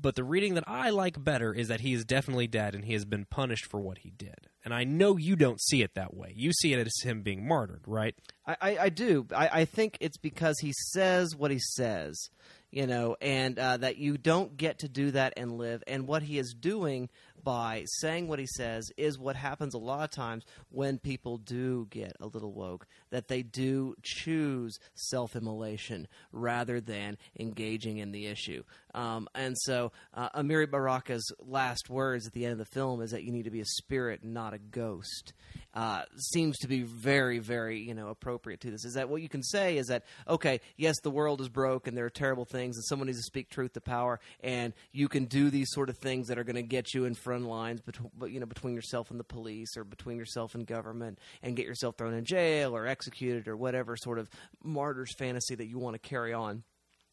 But 0.00 0.14
the 0.14 0.22
reading 0.22 0.54
that 0.54 0.64
I 0.68 0.90
like 0.90 1.22
better 1.22 1.52
is 1.52 1.66
that 1.68 1.80
he 1.80 1.92
is 1.92 2.04
definitely 2.04 2.46
dead 2.46 2.76
and 2.76 2.84
he 2.84 2.92
has 2.92 3.04
been 3.04 3.24
punished 3.24 3.66
for 3.66 3.80
what 3.80 3.98
he 3.98 4.10
did. 4.10 4.46
And 4.64 4.72
I 4.72 4.84
know 4.84 5.16
you 5.16 5.34
don't 5.34 5.60
see 5.60 5.82
it 5.82 5.94
that 5.94 6.14
way. 6.14 6.32
You 6.36 6.52
see 6.52 6.72
it 6.72 6.86
as 6.86 7.00
him 7.02 7.22
being 7.22 7.46
martyred, 7.48 7.82
right? 7.84 8.14
I, 8.46 8.56
I, 8.60 8.78
I 8.78 8.88
do. 8.90 9.26
I, 9.34 9.48
I 9.52 9.64
think 9.64 9.98
it's 10.00 10.16
because 10.16 10.60
he 10.60 10.72
says 10.92 11.34
what 11.34 11.50
he 11.50 11.58
says, 11.58 12.28
you 12.70 12.86
know, 12.86 13.16
and 13.20 13.58
uh, 13.58 13.78
that 13.78 13.96
you 13.96 14.16
don't 14.18 14.56
get 14.56 14.78
to 14.80 14.88
do 14.88 15.10
that 15.10 15.32
and 15.36 15.58
live. 15.58 15.82
And 15.88 16.06
what 16.06 16.22
he 16.22 16.38
is 16.38 16.54
doing 16.54 17.08
by 17.48 17.82
saying 17.86 18.28
what 18.28 18.38
he 18.38 18.46
says 18.46 18.92
is 18.98 19.18
what 19.18 19.34
happens 19.34 19.72
a 19.72 19.78
lot 19.78 20.04
of 20.04 20.10
times 20.10 20.44
when 20.68 20.98
people 20.98 21.38
do 21.38 21.86
get 21.88 22.14
a 22.20 22.26
little 22.26 22.52
woke, 22.52 22.86
that 23.08 23.28
they 23.28 23.42
do 23.42 23.94
choose 24.02 24.78
self 24.92 25.34
immolation 25.34 26.06
rather 26.30 26.78
than 26.78 27.16
engaging 27.38 27.96
in 27.96 28.12
the 28.12 28.26
issue. 28.26 28.62
Um, 28.94 29.28
and 29.34 29.56
so 29.58 29.92
uh, 30.14 30.30
Amiri 30.30 30.66
Baraka's 30.66 31.30
last 31.38 31.90
words 31.90 32.26
at 32.26 32.32
the 32.32 32.44
end 32.44 32.52
of 32.52 32.58
the 32.58 32.64
film 32.64 33.02
is 33.02 33.10
that 33.10 33.22
you 33.22 33.32
need 33.32 33.44
to 33.44 33.50
be 33.50 33.60
a 33.60 33.66
spirit, 33.66 34.24
not 34.24 34.54
a 34.54 34.58
ghost. 34.58 35.32
uh, 35.74 36.02
seems 36.16 36.58
to 36.58 36.68
be 36.68 36.82
very, 36.82 37.38
very 37.38 37.78
you 37.80 37.94
know 37.94 38.08
appropriate 38.08 38.60
to 38.60 38.70
this. 38.70 38.84
Is 38.84 38.94
that 38.94 39.08
what 39.08 39.22
you 39.22 39.28
can 39.28 39.42
say? 39.42 39.76
Is 39.76 39.88
that 39.88 40.04
okay? 40.26 40.60
Yes, 40.76 40.96
the 41.02 41.10
world 41.10 41.40
is 41.40 41.48
broke 41.48 41.86
and 41.86 41.96
there 41.96 42.06
are 42.06 42.10
terrible 42.10 42.44
things, 42.44 42.76
and 42.76 42.84
someone 42.84 43.06
needs 43.06 43.18
to 43.18 43.24
speak 43.24 43.50
truth 43.50 43.74
to 43.74 43.80
power, 43.80 44.18
and 44.40 44.72
you 44.92 45.08
can 45.08 45.26
do 45.26 45.50
these 45.50 45.70
sort 45.70 45.88
of 45.88 45.98
things 45.98 46.28
that 46.28 46.38
are 46.38 46.44
going 46.44 46.56
to 46.56 46.62
get 46.62 46.94
you 46.94 47.04
in 47.04 47.14
front 47.14 47.46
lines, 47.46 47.80
between 47.80 48.10
you 48.26 48.40
know 48.40 48.46
between 48.46 48.74
yourself 48.74 49.10
and 49.10 49.20
the 49.20 49.24
police, 49.24 49.76
or 49.76 49.84
between 49.84 50.16
yourself 50.16 50.54
and 50.54 50.66
government, 50.66 51.18
and 51.42 51.56
get 51.56 51.66
yourself 51.66 51.96
thrown 51.96 52.14
in 52.14 52.24
jail 52.24 52.74
or 52.74 52.86
executed 52.86 53.46
or 53.46 53.56
whatever 53.56 53.96
sort 53.96 54.18
of 54.18 54.28
martyr's 54.64 55.14
fantasy 55.14 55.54
that 55.54 55.66
you 55.66 55.78
want 55.78 55.94
to 55.94 56.08
carry 56.08 56.32
on. 56.32 56.64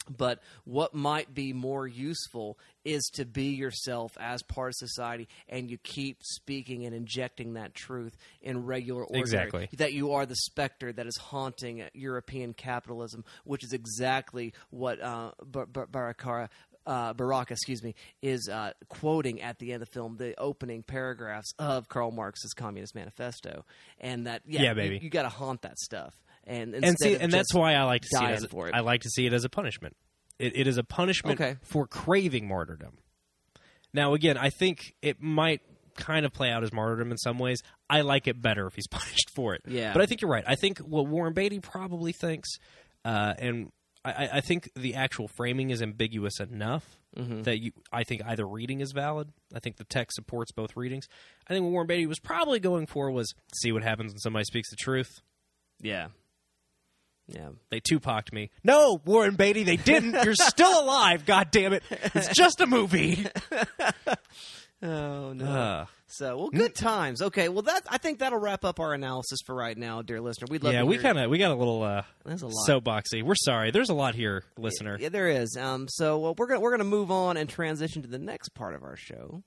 But 0.10 0.40
what 0.66 0.94
might 0.94 1.34
be 1.34 1.54
more 1.54 1.88
useful 1.88 2.58
is 2.84 3.04
to 3.16 3.26
be 3.26 3.46
yourself 3.56 4.12
as 4.20 4.44
part 4.44 4.70
of 4.70 4.76
society, 4.76 5.28
and 5.50 5.70
you 5.72 5.78
keep 5.80 6.18
speaking 6.22 6.86
and 6.86 6.94
injecting 6.96 7.54
that 7.54 7.74
truth 7.74 8.16
in 8.42 8.66
regular 8.66 9.04
order. 9.04 9.20
Exactly. 9.20 9.70
That 9.78 9.94
you 9.94 10.12
are 10.14 10.26
the 10.26 10.36
specter 10.36 10.94
that 10.94 11.08
is 11.08 11.18
haunting 11.18 11.84
European 11.94 12.54
capitalism, 12.54 13.26
which 13.44 13.64
is 13.64 13.74
exactly 13.74 14.54
what 14.70 15.02
uh, 15.02 15.32
Bar- 15.44 15.66
Bar- 15.66 15.88
Barakara. 15.88 16.50
Uh, 16.88 17.14
Baraka, 17.14 17.54
excuse 17.54 17.82
me, 17.82 17.96
is 18.22 18.48
uh, 18.48 18.72
quoting 18.90 19.42
at 19.42 19.58
the 19.58 19.74
end 19.74 19.82
of 19.82 19.90
the 19.90 19.92
film 19.92 20.18
the 20.18 20.40
opening 20.40 20.84
paragraphs 20.84 21.52
of 21.58 21.90
Karl 21.90 22.12
Marx's 22.12 22.54
Communist 22.54 22.94
Manifesto, 22.94 23.66
and 24.00 24.28
that 24.28 24.44
yeah, 24.46 24.62
Yeah, 24.62 24.70
you- 24.70 24.76
baby. 24.76 25.00
you, 25.02 25.10
got 25.10 25.24
to 25.24 25.30
haunt 25.30 25.64
that 25.64 25.80
stuff, 25.80 26.14
and 26.48 26.74
and 26.76 26.98
see, 27.00 27.16
and 27.16 27.32
that's 27.32 27.54
why 27.54 27.74
I 27.76 27.84
like 27.84 28.02
to 28.04 28.08
see 28.18 28.24
it 28.26 28.32
as 28.32 28.44
a, 28.44 28.48
for 28.50 28.68
it. 28.68 28.76
I 28.76 28.82
like 28.82 29.02
to 29.02 29.10
see 29.10 29.26
it 29.26 29.34
as 29.34 29.44
a 29.46 29.50
punishment. 29.50 29.96
It, 30.40 30.56
it 30.58 30.68
is 30.68 30.78
a 30.78 30.84
punishment 30.84 31.40
Okay. 31.40 31.58
for 31.62 31.88
craving 31.88 32.48
martyrdom. 32.48 32.98
Now, 33.94 34.14
again, 34.14 34.38
I 34.38 34.50
think 34.50 34.94
it 35.02 35.22
might 35.22 35.62
kind 35.96 36.26
of 36.26 36.34
play 36.34 36.50
out 36.52 36.64
as 36.64 36.74
martyrdom 36.74 37.12
in 37.12 37.18
some 37.18 37.40
ways. 37.40 37.62
I 37.90 38.02
like 38.02 38.28
it 38.28 38.42
better 38.42 38.68
if 38.68 38.74
he's 38.76 38.88
punished 38.92 39.30
for 39.34 39.56
it. 39.56 39.62
Yeah. 39.68 39.94
but 39.94 40.02
I 40.02 40.06
think 40.06 40.22
you're 40.22 40.32
right. 40.32 40.44
I 40.46 40.56
think 40.56 40.80
what 40.80 41.08
Warren 41.08 41.34
Beatty 41.34 41.60
probably 41.62 42.12
thinks, 42.12 42.50
uh, 43.06 43.34
and 43.40 43.72
I- 44.04 44.12
I, 44.12 44.30
I 44.34 44.42
think 44.42 44.70
the 44.76 44.96
actual 44.96 45.28
framing 45.30 45.70
is 45.72 45.82
ambiguous 45.82 46.40
enough 46.40 46.86
Mm-hmm. 47.18 47.44
that 47.44 47.62
you. 47.64 47.72
I 47.94 48.04
think 48.04 48.24
either 48.26 48.46
reading 48.46 48.82
is 48.82 48.92
valid. 48.92 49.30
I 49.56 49.60
think 49.60 49.78
the 49.78 49.86
text 49.86 50.16
supports 50.16 50.52
both 50.52 50.76
readings. 50.76 51.08
I 51.48 51.54
think 51.54 51.64
what 51.64 51.72
Warren 51.72 51.88
Beatty 51.88 52.08
was 52.08 52.20
probably 52.20 52.60
going 52.60 52.88
for 52.88 53.10
was 53.10 53.34
see 53.56 53.72
what 53.72 53.84
happens 53.84 54.12
when 54.12 54.18
somebody 54.20 54.44
speaks 54.44 54.70
the 54.70 54.76
truth. 54.76 55.22
yeah, 55.82 56.08
yeah. 57.28 57.50
They 57.72 57.80
Tupac'd 57.80 58.32
me. 58.34 58.52
No, 58.64 59.02
Warren 59.06 59.36
Beatty, 59.36 59.64
they 59.64 59.78
didn't. 59.78 60.14
You're 60.26 60.36
still 60.36 60.84
alive. 60.84 61.26
God 61.26 61.50
damn 61.52 61.74
it! 61.74 61.84
It's 61.90 62.30
just 62.30 62.62
a 62.62 62.66
movie. 62.68 63.26
Oh 64.82 65.34
no. 65.34 65.46
Uh, 65.46 65.86
So 66.08 66.38
well, 66.38 66.50
good 66.50 66.76
times. 66.76 67.22
Okay, 67.22 67.50
well 67.50 67.64
that 67.64 67.84
I 67.90 67.98
think 67.98 68.20
that'll 68.20 68.38
wrap 68.40 68.64
up 68.66 68.80
our 68.80 68.94
analysis 68.94 69.40
for 69.46 69.56
right 69.56 69.76
now, 69.76 70.02
dear 70.02 70.22
listener. 70.22 70.48
We'd 70.50 70.64
love 70.64 70.74
yeah, 70.74 70.82
to 70.82 70.86
we 70.86 70.98
kind 70.98 71.18
of 71.18 71.30
we 71.32 71.38
got 71.38 71.52
a 71.52 71.56
little 71.56 71.82
uh, 71.82 72.04
There's 72.26 72.42
a 72.44 72.48
lot. 72.48 72.68
soapboxy. 72.68 73.24
We're 73.24 73.36
sorry. 73.36 73.72
There's 73.72 73.90
a 73.90 73.94
lot 73.96 74.16
here, 74.16 74.44
listener. 74.58 74.98
Yeah, 75.00 75.10
there 75.10 75.30
is. 75.30 75.58
Um, 75.60 75.88
so 75.90 76.20
well, 76.20 76.36
we're 76.38 76.48
gonna 76.48 76.60
we're 76.60 76.72
gonna 76.72 76.84
move 76.84 77.10
on 77.10 77.38
and 77.38 77.50
transition 77.50 78.02
to 78.04 78.08
the 78.08 78.20
next 78.20 78.50
part 78.50 78.76
of 78.76 78.84
our 78.84 78.98
show. 78.98 79.44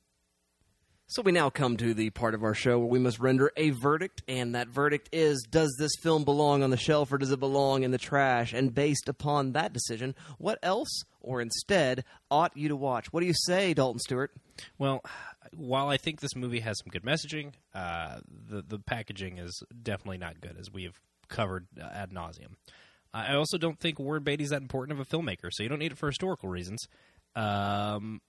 So 1.10 1.22
we 1.22 1.32
now 1.32 1.48
come 1.48 1.78
to 1.78 1.94
the 1.94 2.10
part 2.10 2.34
of 2.34 2.42
our 2.42 2.52
show 2.52 2.78
where 2.78 2.86
we 2.86 2.98
must 2.98 3.18
render 3.18 3.50
a 3.56 3.70
verdict, 3.70 4.22
and 4.28 4.54
that 4.54 4.68
verdict 4.68 5.08
is: 5.10 5.42
Does 5.50 5.74
this 5.78 5.92
film 6.02 6.24
belong 6.24 6.62
on 6.62 6.68
the 6.68 6.76
shelf, 6.76 7.10
or 7.10 7.16
does 7.16 7.32
it 7.32 7.40
belong 7.40 7.82
in 7.82 7.92
the 7.92 7.96
trash? 7.98 8.52
And 8.52 8.74
based 8.74 9.08
upon 9.08 9.52
that 9.52 9.72
decision, 9.72 10.14
what 10.36 10.58
else, 10.62 11.04
or 11.22 11.40
instead, 11.40 12.04
ought 12.30 12.54
you 12.54 12.68
to 12.68 12.76
watch? 12.76 13.10
What 13.10 13.20
do 13.20 13.26
you 13.26 13.32
say, 13.46 13.72
Dalton 13.72 14.00
Stewart? 14.00 14.32
Well, 14.76 15.02
while 15.56 15.88
I 15.88 15.96
think 15.96 16.20
this 16.20 16.36
movie 16.36 16.60
has 16.60 16.78
some 16.78 16.90
good 16.90 17.04
messaging, 17.04 17.52
uh, 17.74 18.18
the 18.28 18.60
the 18.60 18.78
packaging 18.78 19.38
is 19.38 19.62
definitely 19.82 20.18
not 20.18 20.42
good, 20.42 20.58
as 20.60 20.70
we 20.70 20.84
have 20.84 21.00
covered 21.28 21.68
uh, 21.80 21.86
ad 21.86 22.10
nauseum. 22.10 22.52
I 23.14 23.34
also 23.34 23.56
don't 23.56 23.80
think 23.80 23.98
Warren 23.98 24.24
Beatty's 24.24 24.50
that 24.50 24.60
important 24.60 25.00
of 25.00 25.10
a 25.10 25.16
filmmaker, 25.16 25.48
so 25.50 25.62
you 25.62 25.70
don't 25.70 25.78
need 25.78 25.92
it 25.92 25.98
for 25.98 26.08
historical 26.08 26.50
reasons. 26.50 26.86
Um, 27.34 28.20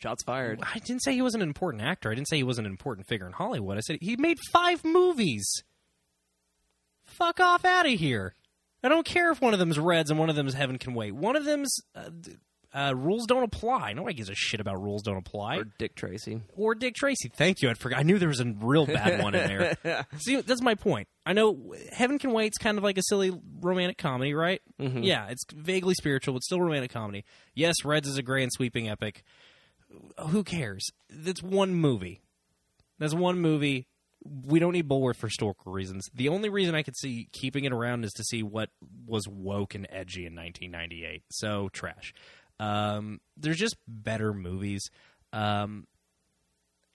Shots 0.00 0.22
fired. 0.22 0.60
I 0.62 0.78
didn't 0.78 1.02
say 1.02 1.12
he 1.14 1.22
wasn't 1.22 1.42
an 1.42 1.48
important 1.48 1.82
actor. 1.82 2.10
I 2.10 2.14
didn't 2.14 2.28
say 2.28 2.36
he 2.36 2.44
wasn't 2.44 2.66
an 2.66 2.72
important 2.72 3.08
figure 3.08 3.26
in 3.26 3.32
Hollywood. 3.32 3.76
I 3.76 3.80
said 3.80 3.98
he 4.00 4.16
made 4.16 4.38
five 4.52 4.84
movies. 4.84 5.46
Fuck 7.04 7.40
off 7.40 7.64
out 7.64 7.86
of 7.86 7.92
here. 7.92 8.34
I 8.82 8.88
don't 8.88 9.04
care 9.06 9.32
if 9.32 9.40
one 9.40 9.54
of 9.54 9.58
them's 9.58 9.78
Reds 9.78 10.10
and 10.10 10.20
one 10.20 10.30
of 10.30 10.36
them's 10.36 10.54
Heaven 10.54 10.78
Can 10.78 10.94
Wait. 10.94 11.12
One 11.12 11.34
of 11.34 11.44
them's 11.44 11.74
uh, 11.96 12.10
uh, 12.72 12.94
Rules 12.94 13.26
Don't 13.26 13.42
Apply. 13.42 13.92
Nobody 13.92 14.14
gives 14.14 14.30
a 14.30 14.34
shit 14.36 14.60
about 14.60 14.80
Rules 14.80 15.02
Don't 15.02 15.16
Apply. 15.16 15.56
Or 15.56 15.64
Dick 15.78 15.96
Tracy. 15.96 16.42
Or 16.54 16.76
Dick 16.76 16.94
Tracy. 16.94 17.28
Thank 17.28 17.60
you. 17.60 17.70
I 17.70 17.74
forgot. 17.74 17.98
I 17.98 18.02
knew 18.02 18.18
there 18.18 18.28
was 18.28 18.40
a 18.40 18.54
real 18.60 18.86
bad 18.86 19.20
one 19.20 19.34
in 19.34 19.46
there. 19.48 20.06
See, 20.18 20.40
that's 20.42 20.62
my 20.62 20.76
point. 20.76 21.08
I 21.26 21.32
know 21.32 21.74
Heaven 21.90 22.18
Can 22.20 22.32
Wait's 22.32 22.58
kind 22.58 22.78
of 22.78 22.84
like 22.84 22.98
a 22.98 23.02
silly 23.08 23.32
romantic 23.60 23.98
comedy, 23.98 24.32
right? 24.34 24.60
Mm-hmm. 24.80 25.02
Yeah, 25.02 25.26
it's 25.28 25.44
vaguely 25.52 25.94
spiritual, 25.94 26.34
but 26.34 26.44
still 26.44 26.60
romantic 26.60 26.92
comedy. 26.92 27.24
Yes, 27.54 27.84
Reds 27.84 28.06
is 28.06 28.16
a 28.16 28.22
grand 28.22 28.52
sweeping 28.52 28.88
epic. 28.88 29.24
Who 30.28 30.44
cares? 30.44 30.86
That's 31.10 31.42
one 31.42 31.74
movie. 31.74 32.20
That's 32.98 33.14
one 33.14 33.38
movie. 33.38 33.86
We 34.24 34.58
don't 34.58 34.72
need 34.72 34.88
Bulworth 34.88 35.16
for 35.16 35.28
historical 35.28 35.72
reasons. 35.72 36.08
The 36.12 36.28
only 36.28 36.48
reason 36.48 36.74
I 36.74 36.82
could 36.82 36.96
see 36.96 37.28
keeping 37.32 37.64
it 37.64 37.72
around 37.72 38.04
is 38.04 38.12
to 38.14 38.24
see 38.24 38.42
what 38.42 38.70
was 39.06 39.26
woke 39.28 39.74
and 39.74 39.86
edgy 39.90 40.26
in 40.26 40.34
1998. 40.34 41.22
So 41.30 41.68
trash. 41.72 42.12
Um, 42.60 43.20
there's 43.36 43.56
just 43.58 43.76
better 43.86 44.34
movies. 44.34 44.82
Um, 45.32 45.86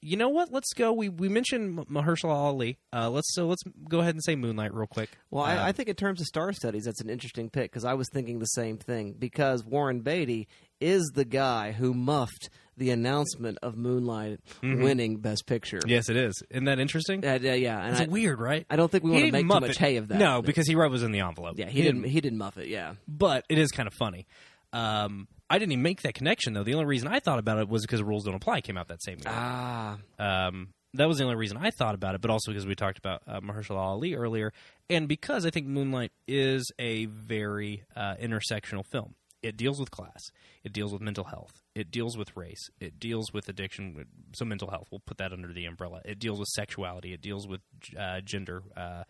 you 0.01 0.17
know 0.17 0.27
what? 0.27 0.51
Let's 0.51 0.73
go. 0.73 0.91
We 0.91 1.07
we 1.07 1.29
mentioned 1.29 1.77
Mahershala 1.87 2.33
Ali. 2.33 2.77
Uh, 2.91 3.09
let's 3.09 3.33
so 3.33 3.47
let's 3.47 3.63
go 3.87 4.01
ahead 4.01 4.13
and 4.15 4.21
say 4.23 4.35
Moonlight 4.35 4.73
real 4.73 4.85
quick. 4.85 5.09
Well, 5.31 5.45
Uh, 5.45 5.47
I, 5.55 5.67
I 5.69 5.71
think 5.71 5.87
in 5.87 5.95
terms 5.95 6.19
of 6.19 6.27
star 6.27 6.51
studies, 6.51 6.83
that's 6.83 6.99
an 6.99 7.09
interesting 7.09 7.49
pick 7.49 7.71
because 7.71 7.85
I 7.85 7.93
was 7.93 8.09
thinking 8.11 8.39
the 8.39 8.45
same 8.47 8.77
thing. 8.77 9.15
Because 9.17 9.63
Warren 9.63 10.01
Beatty 10.01 10.49
is 10.81 11.09
the 11.15 11.23
guy 11.23 11.71
who 11.71 11.93
muffed 11.93 12.49
the 12.77 12.89
announcement 12.91 13.57
of 13.61 13.77
Moonlight 13.77 14.39
winning 14.61 15.17
Best 15.17 15.45
Picture. 15.45 15.79
yes, 15.85 16.09
it 16.09 16.17
is. 16.17 16.41
Isn't 16.49 16.65
that 16.65 16.79
interesting? 16.79 17.25
Uh, 17.25 17.39
yeah, 17.41 17.53
yeah, 17.53 17.79
and 17.83 17.91
It's 17.91 18.01
I, 18.01 18.05
weird, 18.05 18.39
right? 18.39 18.65
I 18.69 18.75
don't 18.75 18.91
think 18.91 19.03
we 19.03 19.11
He 19.11 19.15
want 19.15 19.25
to 19.27 19.31
make 19.31 19.41
too 19.43 19.59
much 19.59 19.69
it. 19.71 19.77
hay 19.77 19.97
of 19.97 20.07
that. 20.09 20.17
No, 20.17 20.41
because 20.41 20.67
he 20.67 20.75
wrote 20.75 20.91
was 20.91 21.03
in 21.03 21.11
the 21.11 21.19
envelope. 21.21 21.57
yeah, 21.57 21.67
he, 21.67 21.81
didn't. 21.81 22.03
He 22.05 22.19
didn't 22.21 22.37
muff 22.37 22.57
it. 22.57 22.67
Yeah, 22.67 22.95
but 23.07 23.45
it 23.49 23.57
is 23.57 23.71
kind 23.71 23.87
of 23.87 23.93
funny. 23.93 24.25
Um, 24.71 25.27
I 25.49 25.59
didn't 25.59 25.73
even 25.73 25.83
make 25.83 26.01
that 26.01 26.15
connection 26.15 26.53
though. 26.53 26.63
The 26.63 26.73
only 26.73 26.85
reason 26.85 27.07
I 27.07 27.19
thought 27.19 27.37
about 27.39 27.59
it 27.59 27.69
was 27.69 27.83
because 27.83 28.01
Rules 28.01 28.23
Don't 28.25 28.33
Apply 28.35 28.61
came 28.61 28.77
out 28.77 28.87
that 28.87 29.03
same 29.03 29.17
year. 29.19 29.27
ah, 29.27 29.97
Um, 30.17 30.69
that 30.95 31.07
was 31.07 31.17
the 31.17 31.23
only 31.25 31.35
reason 31.35 31.57
I 31.57 31.69
thought 31.71 31.95
about 31.95 32.15
it, 32.15 32.21
but 32.21 32.29
also 32.31 32.51
because 32.51 32.65
we 32.65 32.75
talked 32.75 32.97
about 32.97 33.21
uh, 33.27 33.39
Mahershala 33.39 33.77
Ali 33.77 34.13
earlier, 34.15 34.51
and 34.89 35.07
because 35.07 35.45
I 35.45 35.49
think 35.51 35.67
Moonlight 35.67 36.11
is 36.27 36.71
a 36.79 37.05
very 37.05 37.83
uh, 37.95 38.15
intersectional 38.21 38.83
film. 38.91 39.15
It 39.41 39.57
deals 39.57 39.79
with 39.79 39.91
class. 39.91 40.21
It 40.63 40.71
deals 40.71 40.93
with 40.93 41.01
mental 41.01 41.25
health. 41.25 41.61
It 41.75 41.89
deals 41.89 42.17
with 42.17 42.35
race. 42.37 42.69
It 42.79 42.99
deals 42.99 43.33
with 43.33 43.49
addiction. 43.49 44.05
So 44.33 44.45
mental 44.45 44.69
health, 44.69 44.87
we'll 44.91 45.01
put 45.05 45.17
that 45.17 45.33
under 45.33 45.51
the 45.51 45.65
umbrella. 45.65 46.01
It 46.05 46.19
deals 46.19 46.39
with 46.39 46.49
sexuality. 46.49 47.13
It 47.13 47.21
deals 47.21 47.47
with 47.47 47.61
uh, 47.99 48.21
gender. 48.21 48.63
Uh, 48.77 49.03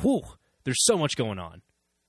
whew, 0.00 0.22
there's 0.64 0.84
so 0.84 0.96
much 0.96 1.16
going 1.16 1.38
on. 1.38 1.62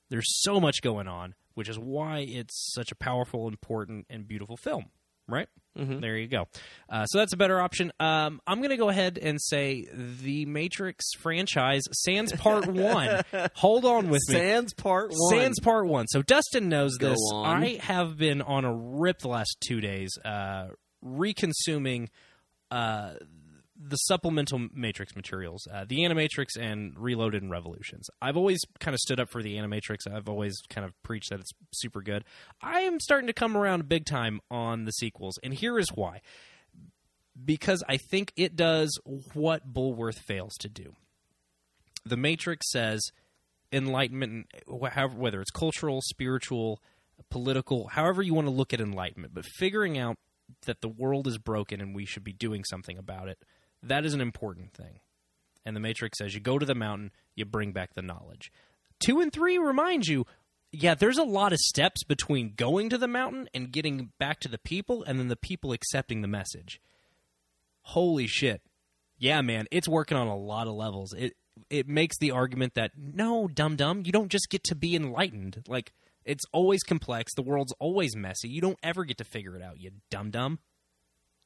There's 0.10 0.42
so 0.42 0.60
much 0.60 0.82
going 0.82 1.08
on, 1.08 1.36
which 1.54 1.70
is 1.70 1.78
why 1.78 2.20
it's 2.20 2.74
such 2.74 2.92
a 2.92 2.96
powerful, 2.96 3.48
important, 3.48 4.08
and 4.10 4.28
beautiful 4.28 4.58
film. 4.58 4.86
Right? 5.30 5.48
Mm-hmm. 5.78 6.00
There 6.02 6.18
you 6.18 6.28
go. 6.28 6.48
Uh, 6.90 7.06
so 7.06 7.20
that's 7.20 7.32
a 7.32 7.38
better 7.38 7.62
option. 7.62 7.94
Um, 8.00 8.42
I'm 8.46 8.58
going 8.58 8.72
to 8.72 8.78
go 8.78 8.90
ahead 8.90 9.18
and 9.22 9.40
say 9.42 9.88
the 9.94 10.46
Matrix 10.46 11.06
franchise, 11.20 11.84
Sans 11.92 12.34
Part 12.34 12.68
1. 12.68 13.24
Hold 13.56 13.86
on 13.86 14.10
with 14.10 14.22
me. 14.28 14.36
Sans 14.36 14.74
Part 14.74 15.12
One. 15.16 15.40
Sans 15.40 15.60
Part 15.62 15.86
One. 15.88 16.08
So 16.08 16.22
Dustin 16.22 16.68
knows 16.70 16.98
Go 16.98 17.10
this. 17.12 17.20
on. 17.32 17.64
I 17.64 17.78
have 17.78 18.18
been 18.18 18.42
on 18.42 18.66
a 18.66 18.74
rip 18.74 19.20
the 19.20 19.30
last 19.30 19.58
two 19.66 19.80
days, 19.80 20.18
uh, 20.26 20.70
reconsuming 21.06 22.08
uh, 22.72 23.14
the 23.82 23.96
supplemental 23.96 24.68
Matrix 24.74 25.16
materials, 25.16 25.66
uh, 25.74 25.86
the 25.88 26.00
Animatrix 26.00 26.58
and 26.60 26.94
Reloaded 26.98 27.42
and 27.42 27.50
Revolutions. 27.50 28.08
I've 28.22 28.36
always 28.36 28.60
kind 28.80 28.94
of 28.94 29.00
stood 29.00 29.22
up 29.22 29.30
for 29.30 29.42
the 29.42 29.56
Animatrix. 29.56 30.00
I've 30.12 30.28
always 30.28 30.60
kind 30.70 30.86
of 30.86 30.92
preached 31.02 31.30
that 31.30 31.40
it's 31.40 31.52
super 31.74 32.02
good. 32.02 32.26
I 32.62 32.82
am 32.82 33.00
starting 33.00 33.28
to 33.28 33.34
come 33.34 33.56
around 33.56 33.88
big 33.88 34.06
time 34.06 34.42
on 34.52 34.84
the 34.84 34.92
sequels, 34.92 35.40
and 35.44 35.54
here 35.54 35.80
is 35.80 35.88
why. 35.94 36.20
Because 37.44 37.82
I 37.88 37.96
think 37.96 38.34
it 38.36 38.58
does 38.58 39.00
what 39.34 39.74
Bulworth 39.74 40.20
fails 40.20 40.56
to 40.60 40.68
do. 40.68 40.96
The 42.04 42.18
Matrix 42.18 42.70
says 42.72 43.02
enlightenment, 43.72 44.48
whether 44.68 45.40
it's 45.40 45.52
cultural, 45.52 46.02
spiritual, 46.02 46.82
political, 47.30 47.88
however 47.88 48.22
you 48.22 48.34
want 48.34 48.48
to 48.48 48.54
look 48.54 48.74
at 48.74 48.82
enlightenment, 48.82 49.34
but 49.34 49.46
figuring 49.46 49.98
out 49.98 50.18
that 50.66 50.82
the 50.82 50.90
world 50.90 51.28
is 51.28 51.38
broken 51.38 51.80
and 51.80 51.96
we 51.96 52.06
should 52.06 52.24
be 52.24 52.34
doing 52.34 52.64
something 52.66 52.98
about 52.98 53.30
it, 53.30 53.38
that 53.84 54.06
is 54.06 54.14
an 54.14 54.22
important 54.22 54.74
thing. 54.74 55.00
And 55.66 55.76
the 55.76 55.80
Matrix 55.82 56.18
says 56.18 56.34
you 56.34 56.40
go 56.40 56.58
to 56.58 56.66
the 56.66 56.76
mountain, 56.76 57.12
you 57.36 57.46
bring 57.46 57.72
back 57.72 57.94
the 57.94 58.02
knowledge. 58.02 58.52
Two 59.00 59.20
and 59.20 59.32
three 59.32 59.58
remind 59.58 60.08
you, 60.08 60.26
yeah, 60.72 60.94
there's 60.94 61.18
a 61.18 61.24
lot 61.24 61.54
of 61.54 61.60
steps 61.60 62.04
between 62.04 62.54
going 62.56 62.90
to 62.90 62.98
the 62.98 63.08
mountain 63.08 63.50
and 63.54 63.72
getting 63.72 64.12
back 64.20 64.40
to 64.42 64.50
the 64.50 64.58
people, 64.58 65.04
and 65.04 65.20
then 65.20 65.28
the 65.28 65.36
people 65.36 65.72
accepting 65.72 66.22
the 66.22 66.28
message. 66.28 66.80
Holy 67.82 68.28
shit. 68.28 68.62
Yeah, 69.18 69.42
man, 69.42 69.66
it's 69.72 69.88
working 69.88 70.18
on 70.18 70.28
a 70.28 70.38
lot 70.38 70.68
of 70.68 70.74
levels. 70.74 71.14
It 71.14 71.34
it 71.70 71.88
makes 71.88 72.18
the 72.18 72.32
argument 72.32 72.76
that 72.76 72.92
no, 72.96 73.48
dum 73.48 73.76
dum, 73.76 74.04
you 74.06 74.12
don't 74.12 74.32
just 74.32 74.50
get 74.50 74.64
to 74.66 74.76
be 74.76 74.96
enlightened. 74.96 75.64
Like 75.68 75.92
it's 76.24 76.46
always 76.54 76.84
complex. 76.84 77.34
The 77.36 77.42
world's 77.42 77.74
always 77.80 78.16
messy. 78.16 78.50
You 78.50 78.62
don't 78.62 78.80
ever 78.84 79.04
get 79.04 79.18
to 79.18 79.24
figure 79.24 79.56
it 79.56 79.64
out. 79.64 79.80
You 79.80 79.92
dum 80.10 80.32
dum. 80.32 80.60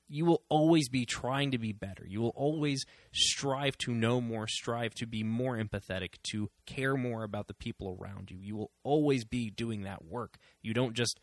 You 0.07 0.25
will 0.25 0.43
always 0.49 0.89
be 0.89 1.05
trying 1.05 1.51
to 1.51 1.57
be 1.57 1.71
better. 1.71 2.05
You 2.07 2.21
will 2.21 2.33
always 2.35 2.85
strive 3.13 3.77
to 3.79 3.93
know 3.93 4.21
more, 4.21 4.47
strive 4.47 4.93
to 4.95 5.05
be 5.05 5.23
more 5.23 5.57
empathetic, 5.57 6.15
to 6.31 6.49
care 6.65 6.95
more 6.95 7.23
about 7.23 7.47
the 7.47 7.53
people 7.53 7.97
around 7.99 8.29
you. 8.29 8.37
You 8.39 8.55
will 8.55 8.71
always 8.83 9.25
be 9.25 9.49
doing 9.49 9.83
that 9.83 10.05
work. 10.05 10.37
You 10.61 10.73
don't 10.73 10.93
just 10.93 11.19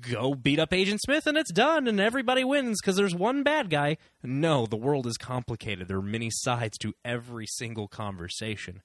go 0.00 0.34
beat 0.34 0.58
up 0.58 0.72
Agent 0.72 1.00
Smith 1.02 1.26
and 1.26 1.36
it's 1.36 1.52
done 1.52 1.86
and 1.86 2.00
everybody 2.00 2.44
wins 2.44 2.80
because 2.80 2.96
there's 2.96 3.14
one 3.14 3.42
bad 3.42 3.70
guy. 3.70 3.96
No, 4.22 4.66
the 4.66 4.76
world 4.76 5.06
is 5.06 5.16
complicated. 5.16 5.88
There 5.88 5.98
are 5.98 6.02
many 6.02 6.30
sides 6.30 6.78
to 6.78 6.94
every 7.04 7.46
single 7.46 7.88
conversation. 7.88 8.82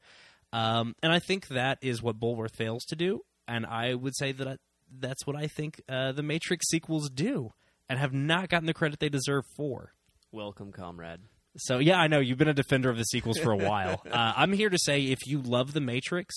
Um, 0.51 0.95
and 1.01 1.11
I 1.11 1.19
think 1.19 1.47
that 1.49 1.77
is 1.81 2.01
what 2.01 2.19
Bulworth 2.19 2.55
fails 2.55 2.83
to 2.85 2.95
do. 2.95 3.21
And 3.47 3.65
I 3.65 3.93
would 3.93 4.15
say 4.15 4.31
that 4.31 4.47
I, 4.47 4.57
that's 4.91 5.25
what 5.25 5.35
I 5.35 5.47
think 5.47 5.81
uh, 5.87 6.11
the 6.11 6.23
Matrix 6.23 6.67
sequels 6.69 7.09
do 7.09 7.53
and 7.89 7.99
have 7.99 8.13
not 8.13 8.49
gotten 8.49 8.65
the 8.67 8.73
credit 8.73 8.99
they 8.99 9.09
deserve 9.09 9.43
for. 9.57 9.93
Welcome, 10.31 10.71
comrade. 10.71 11.21
So 11.57 11.79
yeah, 11.79 11.99
I 11.99 12.07
know 12.07 12.19
you've 12.19 12.37
been 12.37 12.47
a 12.47 12.53
defender 12.53 12.89
of 12.89 12.97
the 12.97 13.03
sequels 13.03 13.37
for 13.39 13.51
a 13.51 13.57
while. 13.57 14.01
uh, 14.11 14.33
I'm 14.37 14.53
here 14.53 14.69
to 14.69 14.77
say 14.77 15.01
if 15.05 15.25
you 15.25 15.41
love 15.41 15.73
the 15.73 15.81
Matrix, 15.81 16.35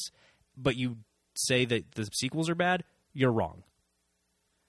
but 0.57 0.77
you 0.77 0.97
say 1.37 1.65
that 1.67 1.93
the 1.93 2.05
sequels 2.15 2.49
are 2.49 2.55
bad, 2.55 2.85
you're 3.13 3.33
wrong. 3.33 3.63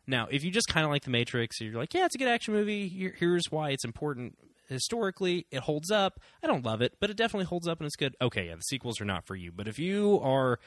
Now, 0.06 0.28
if 0.30 0.44
you 0.44 0.52
just 0.52 0.68
kind 0.68 0.86
of 0.86 0.92
like 0.92 1.04
the 1.04 1.12
Matrix, 1.12 1.62
you're 1.62 1.74
like, 1.80 1.94
yeah, 1.94 2.06
it's 2.06 2.16
a 2.16 2.18
good 2.18 2.28
action 2.28 2.54
movie. 2.54 2.90
Here- 2.90 3.16
Here's 3.18 3.46
why 3.50 3.70
it's 3.70 3.86
important 3.86 4.38
historically. 4.68 5.46
It 5.52 5.60
holds 5.62 5.92
up. 5.92 6.20
I 6.44 6.48
don't 6.48 6.66
love 6.66 6.82
it, 6.82 6.94
but 7.00 7.10
it 7.10 7.18
definitely 7.18 7.46
holds 7.46 7.68
up 7.68 7.80
and 7.80 7.86
it's 7.86 7.96
good. 7.96 8.16
Okay, 8.22 8.48
yeah, 8.48 8.56
the 8.56 8.62
sequels 8.62 9.00
are 9.00 9.06
not 9.06 9.26
for 9.26 9.36
you. 9.36 9.52
But 9.52 9.68
if 9.68 9.80
you 9.80 10.20
are, 10.22 10.60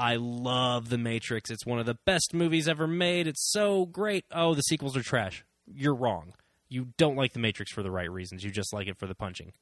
I 0.00 0.16
love 0.16 0.88
the 0.88 0.96
Matrix. 0.96 1.50
It's 1.50 1.66
one 1.66 1.78
of 1.78 1.84
the 1.84 1.98
best 2.06 2.32
movies 2.32 2.66
ever 2.68 2.86
made. 2.86 3.26
It's 3.26 3.52
so 3.52 3.84
great. 3.84 4.24
Oh, 4.32 4.54
the 4.54 4.62
sequels 4.62 4.96
are 4.96 5.02
trash. 5.02 5.44
You're 5.66 5.94
wrong. 5.94 6.32
You 6.70 6.88
don't 6.96 7.16
like 7.16 7.34
the 7.34 7.38
Matrix 7.38 7.70
for 7.70 7.82
the 7.82 7.90
right 7.90 8.10
reasons. 8.10 8.42
You 8.42 8.50
just 8.50 8.72
like 8.72 8.88
it 8.88 8.98
for 8.98 9.06
the 9.06 9.14
punching. 9.14 9.52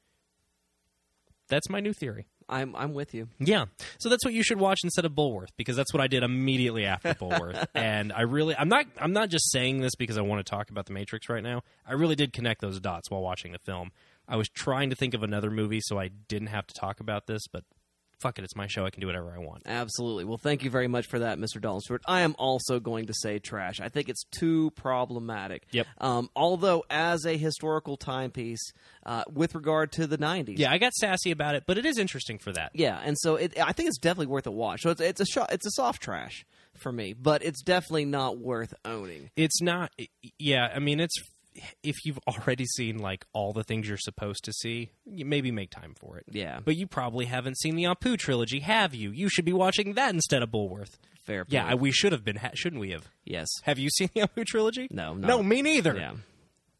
That's 1.49 1.69
my 1.69 1.81
new 1.81 1.91
theory. 1.91 2.27
I'm 2.47 2.73
I'm 2.75 2.93
with 2.93 3.13
you. 3.13 3.27
Yeah. 3.39 3.65
So 3.99 4.07
that's 4.07 4.23
what 4.23 4.33
you 4.33 4.41
should 4.41 4.59
watch 4.59 4.79
instead 4.83 5.03
of 5.03 5.11
Bulworth 5.11 5.49
because 5.57 5.75
that's 5.75 5.93
what 5.93 6.01
I 6.01 6.07
did 6.07 6.23
immediately 6.23 6.85
after 6.85 7.13
Bulworth. 7.13 7.67
and 7.75 8.13
I 8.13 8.21
really 8.21 8.55
I'm 8.55 8.69
not 8.69 8.85
I'm 8.97 9.11
not 9.11 9.29
just 9.29 9.51
saying 9.51 9.81
this 9.81 9.95
because 9.95 10.17
I 10.17 10.21
want 10.21 10.45
to 10.45 10.49
talk 10.49 10.69
about 10.69 10.85
the 10.85 10.93
Matrix 10.93 11.27
right 11.27 11.43
now. 11.43 11.63
I 11.85 11.93
really 11.93 12.15
did 12.15 12.31
connect 12.31 12.61
those 12.61 12.79
dots 12.79 13.11
while 13.11 13.21
watching 13.21 13.51
the 13.51 13.59
film. 13.59 13.91
I 14.27 14.37
was 14.37 14.47
trying 14.47 14.89
to 14.91 14.95
think 14.95 15.13
of 15.13 15.21
another 15.21 15.51
movie 15.51 15.81
so 15.81 15.99
I 15.99 16.07
didn't 16.07 16.47
have 16.47 16.65
to 16.67 16.73
talk 16.73 17.01
about 17.01 17.27
this, 17.27 17.41
but 17.51 17.63
fuck 18.19 18.37
it, 18.39 18.43
it's 18.43 18.55
my 18.55 18.67
show. 18.67 18.85
I 18.85 18.89
can 18.89 19.01
do 19.01 19.07
whatever 19.07 19.31
I 19.33 19.39
want. 19.39 19.63
Absolutely. 19.65 20.25
Well, 20.25 20.37
thank 20.37 20.63
you 20.63 20.69
very 20.69 20.87
much 20.87 21.07
for 21.07 21.19
that, 21.19 21.37
Mr. 21.39 21.61
Dalton 21.61 21.81
Stewart. 21.81 22.01
I 22.07 22.21
am 22.21 22.35
also 22.37 22.79
going 22.79 23.05
to 23.07 23.13
say 23.13 23.39
trash. 23.39 23.79
I 23.79 23.89
think 23.89 24.09
it's 24.09 24.23
too 24.31 24.71
problematic. 24.71 25.63
Yep. 25.71 25.87
Um, 25.99 26.29
although, 26.35 26.83
as 26.89 27.25
a 27.25 27.37
historical 27.37 27.97
timepiece, 27.97 28.61
uh, 29.05 29.23
with 29.31 29.55
regard 29.55 29.91
to 29.93 30.07
the 30.07 30.17
'90s, 30.17 30.57
Yeah, 30.57 30.71
I 30.71 30.77
got 30.77 30.93
sassy 30.93 31.31
about 31.31 31.55
it, 31.55 31.63
but 31.65 31.77
it 31.77 31.85
is 31.85 31.97
interesting 31.97 32.37
for 32.39 32.51
that. 32.53 32.71
yeah, 32.73 32.99
and 33.03 33.17
so 33.19 33.35
it, 33.35 33.59
I 33.59 33.71
think 33.73 33.89
it's 33.89 33.97
definitely 33.99 34.27
worth 34.27 34.47
a 34.47 34.51
watch. 34.51 34.81
So 34.81 34.89
it's 34.91 35.01
it's 35.01 35.21
a 35.21 35.25
sho- 35.25 35.47
it's 35.49 35.65
a 35.65 35.71
soft 35.71 36.01
trash 36.01 36.45
for 36.81 36.91
me, 36.91 37.13
but 37.13 37.43
it's 37.43 37.61
definitely 37.61 38.05
not 38.05 38.37
worth 38.37 38.73
owning. 38.85 39.29
It's 39.35 39.61
not 39.61 39.91
yeah, 40.37 40.69
I 40.73 40.79
mean 40.79 40.99
it's 40.99 41.15
if 41.83 42.05
you've 42.05 42.19
already 42.27 42.65
seen 42.65 42.97
like 42.99 43.25
all 43.33 43.53
the 43.53 43.63
things 43.63 43.87
you're 43.87 43.97
supposed 43.97 44.43
to 44.45 44.53
see, 44.53 44.91
you 45.05 45.25
maybe 45.25 45.51
make 45.51 45.69
time 45.71 45.93
for 45.97 46.17
it. 46.17 46.25
Yeah. 46.31 46.59
But 46.63 46.75
you 46.77 46.87
probably 46.87 47.25
haven't 47.25 47.57
seen 47.57 47.75
the 47.75 47.83
Apu 47.83 48.17
trilogy, 48.17 48.59
have 48.59 48.93
you? 48.95 49.11
You 49.11 49.29
should 49.29 49.45
be 49.45 49.53
watching 49.53 49.93
that 49.93 50.13
instead 50.13 50.41
of 50.43 50.49
Bulworth. 50.49 50.97
Fair. 51.25 51.45
Yeah, 51.49 51.75
we 51.75 51.91
should 51.91 52.11
have 52.11 52.23
been, 52.23 52.37
ha- 52.37 52.51
shouldn't 52.53 52.79
we 52.79 52.91
have? 52.91 53.07
yes. 53.23 53.47
Have 53.63 53.77
you 53.77 53.89
seen 53.89 54.09
the 54.15 54.21
Apu 54.21 54.45
trilogy? 54.45 54.87
No, 54.89 55.13
No, 55.13 55.27
no. 55.27 55.43
me 55.43 55.61
neither. 55.61 55.95
Yeah. 55.95 56.13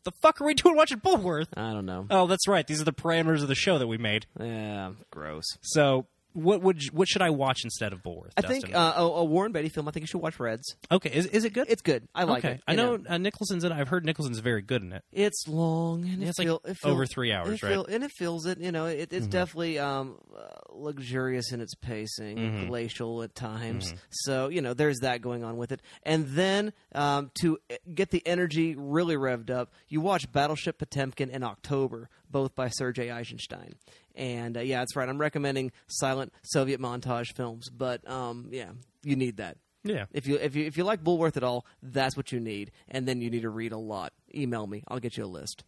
The 0.06 0.12
fuck 0.22 0.42
are 0.42 0.46
we 0.46 0.54
doing 0.54 0.76
watching 0.78 1.00
Bulworth? 1.00 1.50
I 1.58 1.74
don't 1.74 1.86
know. 1.86 2.08
Oh, 2.10 2.26
that's 2.26 2.48
right. 2.48 2.66
These 2.66 2.82
are 2.82 2.86
the 2.86 2.94
parameters 2.94 3.42
of 3.42 3.48
the 3.50 3.54
show 3.56 3.78
that 3.78 3.86
we 3.88 3.98
made. 3.98 4.26
Yeah. 4.40 4.94
Gross. 5.12 5.46
So, 5.62 6.08
what 6.34 6.62
would 6.62 6.84
you- 6.84 6.92
what 6.94 7.08
should 7.08 7.22
I 7.22 7.30
watch 7.32 7.62
instead 7.64 7.92
of 7.94 8.04
Bulworth? 8.04 8.32
I 8.38 8.42
Dustin? 8.42 8.62
think 8.62 8.76
uh, 8.76 8.94
a, 8.98 9.02
a 9.04 9.24
Warren 9.26 9.52
Beatty 9.52 9.70
film. 9.70 9.88
I 9.88 9.92
think 9.92 10.04
you 10.04 10.08
should 10.08 10.22
watch 10.22 10.40
Reds. 10.40 10.76
okay, 10.92 11.10
is 11.12 11.26
is 11.28 11.44
it 11.46 11.54
good? 11.54 11.66
It's 11.70 11.82
good. 11.82 12.08
I 12.14 12.24
like 12.26 12.46
okay. 12.46 12.56
it. 12.56 12.62
I 12.68 12.72
you 12.74 12.78
know, 12.78 13.00
Uh, 13.08 13.18
Nicholson's 13.18 13.64
in 13.64 13.72
it. 13.72 13.76
I've 13.76 13.88
heard 13.90 14.06
Nicholson's 14.06 14.40
very 14.40 14.62
good 14.62 14.82
in 14.84 14.94
it. 14.94 15.04
It's 15.12 15.48
long 15.48 16.04
and 16.04 16.20
Yeah, 16.22 16.28
it 16.28 16.30
it's 16.30 16.40
like 16.40 16.48
feel, 16.48 16.62
over 16.92 17.06
three 17.06 17.32
hours, 17.34 17.64
right? 17.64 17.72
feel- 17.72 17.86
and 17.86 18.04
it 18.04 18.12
feels 18.12 18.46
it. 18.46 18.60
You 18.60 18.72
know, 18.72 18.86
it, 18.86 19.10
Mm-hmm. 19.10 19.16
it's 19.18 19.28
definitely 19.28 19.80
um, 19.80 20.18
uh, 20.38 20.42
luxurious 20.72 21.52
in 21.52 21.62
its 21.62 21.74
pacing, 21.76 22.38
Mm-hmm. 22.38 22.68
glacial 22.68 23.24
at 23.24 23.34
times. 23.36 23.94
So 24.12 24.50
you 24.50 24.62
know, 24.62 24.74
there's 24.74 25.00
that 25.00 25.22
going 25.22 25.44
on 25.44 25.58
with 25.58 25.72
it. 25.72 25.82
And 26.04 26.28
then 26.30 26.74
um, 26.94 27.32
to 27.42 27.58
get 27.94 28.12
the 28.12 28.26
energy 28.26 28.76
really 28.78 29.16
revved 29.16 29.50
up, 29.50 29.72
you 29.88 30.02
watch 30.02 30.32
Battleship 30.32 30.78
Potemkin 30.80 31.30
in 31.30 31.44
October, 31.44 32.10
both 32.30 32.56
by 32.56 32.70
Sergei 32.70 33.12
Eisenstein. 33.12 33.76
And 34.16 34.58
uh, 34.58 34.62
yeah, 34.62 34.80
that's 34.80 34.96
right. 34.96 35.08
I'm 35.08 35.18
recommending 35.18 35.72
silent 35.88 36.34
Soviet 36.44 36.80
montage 36.80 37.34
films, 37.36 37.70
but 37.70 38.08
um, 38.10 38.48
yeah, 38.52 38.70
you 39.04 39.16
need 39.16 39.38
that. 39.38 39.58
Yeah. 39.84 40.06
If 40.12 40.28
you 40.28 40.36
if 40.36 40.56
you 40.56 40.66
if 40.66 40.78
you 40.78 40.84
like 40.84 41.04
Bulworth 41.04 41.38
at 41.38 41.44
all, 41.44 41.66
that's 41.82 42.18
what 42.18 42.32
you 42.32 42.40
need, 42.40 42.72
and 42.90 43.08
then 43.08 43.22
you 43.22 43.30
need 43.30 43.44
to 43.44 43.50
read 43.50 43.72
a 43.72 43.78
lot. 43.78 44.14
Email 44.36 44.68
me, 44.68 44.84
I'll 44.88 45.00
get 45.00 45.18
you 45.18 45.24
a 45.24 45.28
list. 45.28 45.64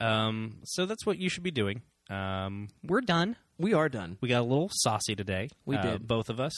Um, 0.00 0.58
so 0.64 0.86
that's 0.86 1.06
what 1.06 1.18
you 1.18 1.28
should 1.28 1.42
be 1.42 1.50
doing. 1.50 1.82
Um, 2.10 2.68
we're 2.84 3.00
done. 3.00 3.36
We 3.58 3.74
are 3.74 3.88
done. 3.88 4.18
We 4.20 4.28
got 4.28 4.40
a 4.40 4.44
little 4.44 4.70
saucy 4.72 5.16
today. 5.16 5.48
We 5.64 5.76
uh, 5.76 5.82
did. 5.82 6.06
both 6.06 6.28
of 6.28 6.40
us. 6.40 6.52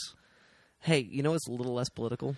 Hey, 0.79 0.99
you 0.99 1.23
know 1.23 1.33
it's 1.33 1.47
a 1.47 1.51
little 1.51 1.73
less 1.73 1.89
political. 1.89 2.35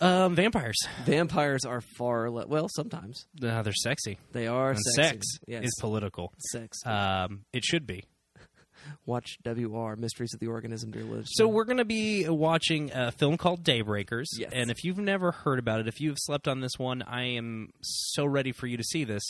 Um, 0.00 0.34
vampires. 0.34 0.76
Vampires 1.04 1.64
are 1.64 1.80
far 1.80 2.30
le- 2.30 2.46
well. 2.46 2.68
Sometimes 2.68 3.26
Uh, 3.42 3.62
they're 3.62 3.72
sexy. 3.72 4.18
they 4.32 4.46
are 4.46 4.70
And 4.70 4.78
sexy. 4.94 5.12
sex 5.16 5.26
Yes, 5.46 5.64
is 5.64 5.76
political. 5.80 6.32
sex. 6.50 6.78
Um, 6.84 7.44
it 7.52 7.64
should 7.64 7.86
be. 7.86 8.04
Watch 9.06 9.38
WR 9.44 9.94
Mysteries 9.96 10.32
of 10.34 10.40
the 10.40 10.46
Organism, 10.48 10.90
dear 10.90 11.02
listeners. 11.02 11.30
So 11.32 11.48
we're 11.48 11.64
going 11.64 11.78
to 11.78 11.84
be 11.84 12.28
watching 12.28 12.90
a 12.92 13.10
film 13.12 13.36
called 13.36 13.64
Daybreakers. 13.64 14.26
Yes. 14.38 14.50
And 14.52 14.70
if 14.70 14.84
you've 14.84 14.98
never 14.98 15.32
heard 15.32 15.58
about 15.58 15.80
it, 15.80 15.88
if 15.88 16.00
you've 16.00 16.18
slept 16.18 16.46
on 16.46 16.60
this 16.60 16.78
one, 16.78 17.02
I 17.02 17.24
am 17.36 17.70
so 17.80 18.24
ready 18.26 18.52
for 18.52 18.66
you 18.66 18.76
to 18.76 18.84
see 18.84 19.04
this. 19.04 19.22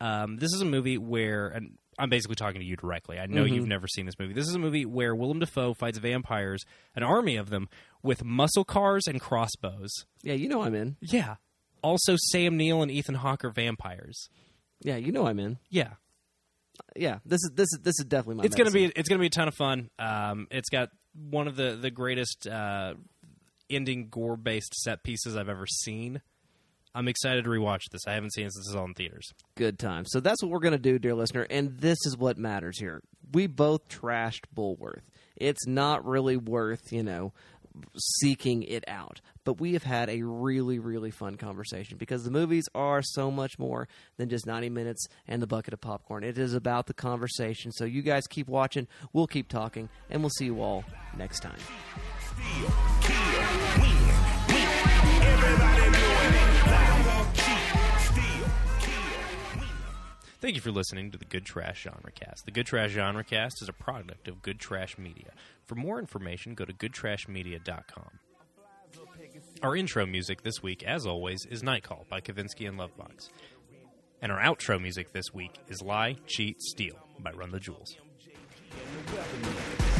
Um, 0.00 0.36
this 0.36 0.52
is 0.52 0.60
a 0.60 0.64
movie 0.66 0.98
where, 0.98 1.48
and 1.48 1.78
I'm 1.98 2.08
basically 2.10 2.34
talking 2.36 2.60
to 2.60 2.66
you 2.66 2.74
directly. 2.76 3.18
I 3.18 3.26
know 3.26 3.44
you've 3.44 3.68
never 3.68 3.86
seen 3.86 4.06
this 4.06 4.18
movie. 4.18 4.32
This 4.32 4.48
is 4.48 4.54
a 4.54 4.58
movie 4.58 4.84
where 4.86 5.14
Willem 5.14 5.38
Dafoe 5.38 5.74
fights 5.74 5.98
vampires, 5.98 6.64
an 6.96 7.02
army 7.02 7.36
of 7.36 7.50
them, 7.50 7.68
with 8.02 8.24
muscle 8.24 8.64
cars 8.64 9.06
and 9.06 9.20
crossbows. 9.20 9.90
yeah, 10.22 10.34
you 10.34 10.48
know 10.48 10.62
I'm 10.62 10.74
in. 10.74 10.96
Yeah. 11.00 11.36
Also, 11.82 12.16
Sam 12.16 12.56
Neill 12.56 12.82
and 12.82 12.90
Ethan 12.90 13.16
Hawke 13.16 13.44
are 13.44 13.50
vampires. 13.50 14.28
Yeah, 14.80 14.96
you 14.96 15.12
know 15.12 15.26
I'm 15.26 15.38
in. 15.38 15.58
Yeah. 15.70 15.94
Yeah, 16.96 17.18
this 17.24 17.40
is 17.42 17.50
this 17.54 17.68
is 17.72 17.80
this 17.82 17.94
is 17.98 18.06
definitely 18.06 18.36
my. 18.36 18.44
it's 18.44 18.54
gonna 18.56 18.70
be 18.70 18.86
it's 18.86 19.08
gonna 19.08 19.20
be 19.20 19.26
a 19.26 19.30
ton 19.30 19.48
of 19.48 19.54
fun. 19.54 19.90
Um, 19.98 20.46
it's 20.50 20.68
got 20.68 20.90
one 21.14 21.46
of 21.46 21.56
the 21.56 21.76
the 21.80 21.90
greatest 21.90 22.46
uh, 22.46 22.94
ending 23.70 24.08
gore 24.08 24.36
based 24.36 24.74
set 24.74 25.02
pieces 25.02 25.36
I've 25.36 25.48
ever 25.48 25.66
seen. 25.66 26.22
I'm 26.94 27.08
excited 27.08 27.44
to 27.44 27.50
rewatch 27.50 27.84
this. 27.90 28.02
I 28.06 28.12
haven't 28.12 28.34
seen 28.34 28.46
it 28.46 28.52
since 28.52 28.68
it's 28.68 28.76
all 28.76 28.84
in 28.84 28.94
theaters. 28.94 29.32
good 29.54 29.78
time. 29.78 30.04
So 30.06 30.20
that's 30.20 30.42
what 30.42 30.50
we're 30.50 30.58
going 30.58 30.72
to 30.72 30.78
do, 30.78 30.98
dear 30.98 31.14
listener, 31.14 31.46
and 31.48 31.78
this 31.78 31.98
is 32.04 32.18
what 32.18 32.36
matters 32.36 32.78
here. 32.78 33.00
We 33.32 33.46
both 33.46 33.88
trashed 33.88 34.44
Bulworth. 34.54 35.00
It's 35.36 35.66
not 35.66 36.04
really 36.04 36.36
worth, 36.36 36.92
you 36.92 37.02
know, 37.02 37.32
seeking 37.96 38.62
it 38.62 38.84
out. 38.88 39.20
But 39.44 39.60
we 39.60 39.72
have 39.72 39.82
had 39.82 40.08
a 40.08 40.22
really, 40.22 40.78
really 40.78 41.10
fun 41.10 41.36
conversation 41.36 41.98
because 41.98 42.24
the 42.24 42.30
movies 42.30 42.64
are 42.74 43.02
so 43.02 43.30
much 43.30 43.58
more 43.58 43.88
than 44.16 44.28
just 44.28 44.46
90 44.46 44.70
minutes 44.70 45.06
and 45.26 45.42
the 45.42 45.46
bucket 45.46 45.74
of 45.74 45.80
popcorn. 45.80 46.24
It 46.24 46.38
is 46.38 46.54
about 46.54 46.86
the 46.86 46.94
conversation. 46.94 47.72
So 47.72 47.84
you 47.84 48.02
guys 48.02 48.26
keep 48.26 48.48
watching, 48.48 48.86
we'll 49.12 49.26
keep 49.26 49.48
talking, 49.48 49.88
and 50.10 50.22
we'll 50.22 50.30
see 50.30 50.46
you 50.46 50.62
all 50.62 50.84
next 51.16 51.40
time. 51.40 51.58
Thank 60.42 60.56
you 60.56 60.60
for 60.60 60.72
listening 60.72 61.12
to 61.12 61.18
the 61.18 61.24
Good 61.24 61.44
Trash 61.44 61.82
Genre 61.82 62.10
Cast. 62.10 62.46
The 62.46 62.50
Good 62.50 62.66
Trash 62.66 62.90
Genre 62.90 63.22
Cast 63.22 63.62
is 63.62 63.68
a 63.68 63.72
product 63.72 64.26
of 64.26 64.42
Good 64.42 64.58
Trash 64.58 64.98
Media. 64.98 65.30
For 65.66 65.76
more 65.76 66.00
information, 66.00 66.54
go 66.54 66.64
to 66.64 66.72
goodtrashmedia.com. 66.72 68.10
Our 69.62 69.76
intro 69.76 70.04
music 70.04 70.42
this 70.42 70.60
week, 70.60 70.82
as 70.82 71.06
always, 71.06 71.46
is 71.48 71.62
Night 71.62 71.84
Call 71.84 72.06
by 72.10 72.20
Kavinsky 72.20 72.68
and 72.68 72.76
Lovefoxxx. 72.76 73.28
And 74.20 74.32
our 74.32 74.40
outro 74.40 74.82
music 74.82 75.12
this 75.12 75.32
week 75.32 75.60
is 75.68 75.80
Lie, 75.80 76.16
Cheat, 76.26 76.60
Steal 76.60 76.96
by 77.20 77.30
Run 77.30 77.52
the 77.52 77.60
Jewels. 77.60 77.96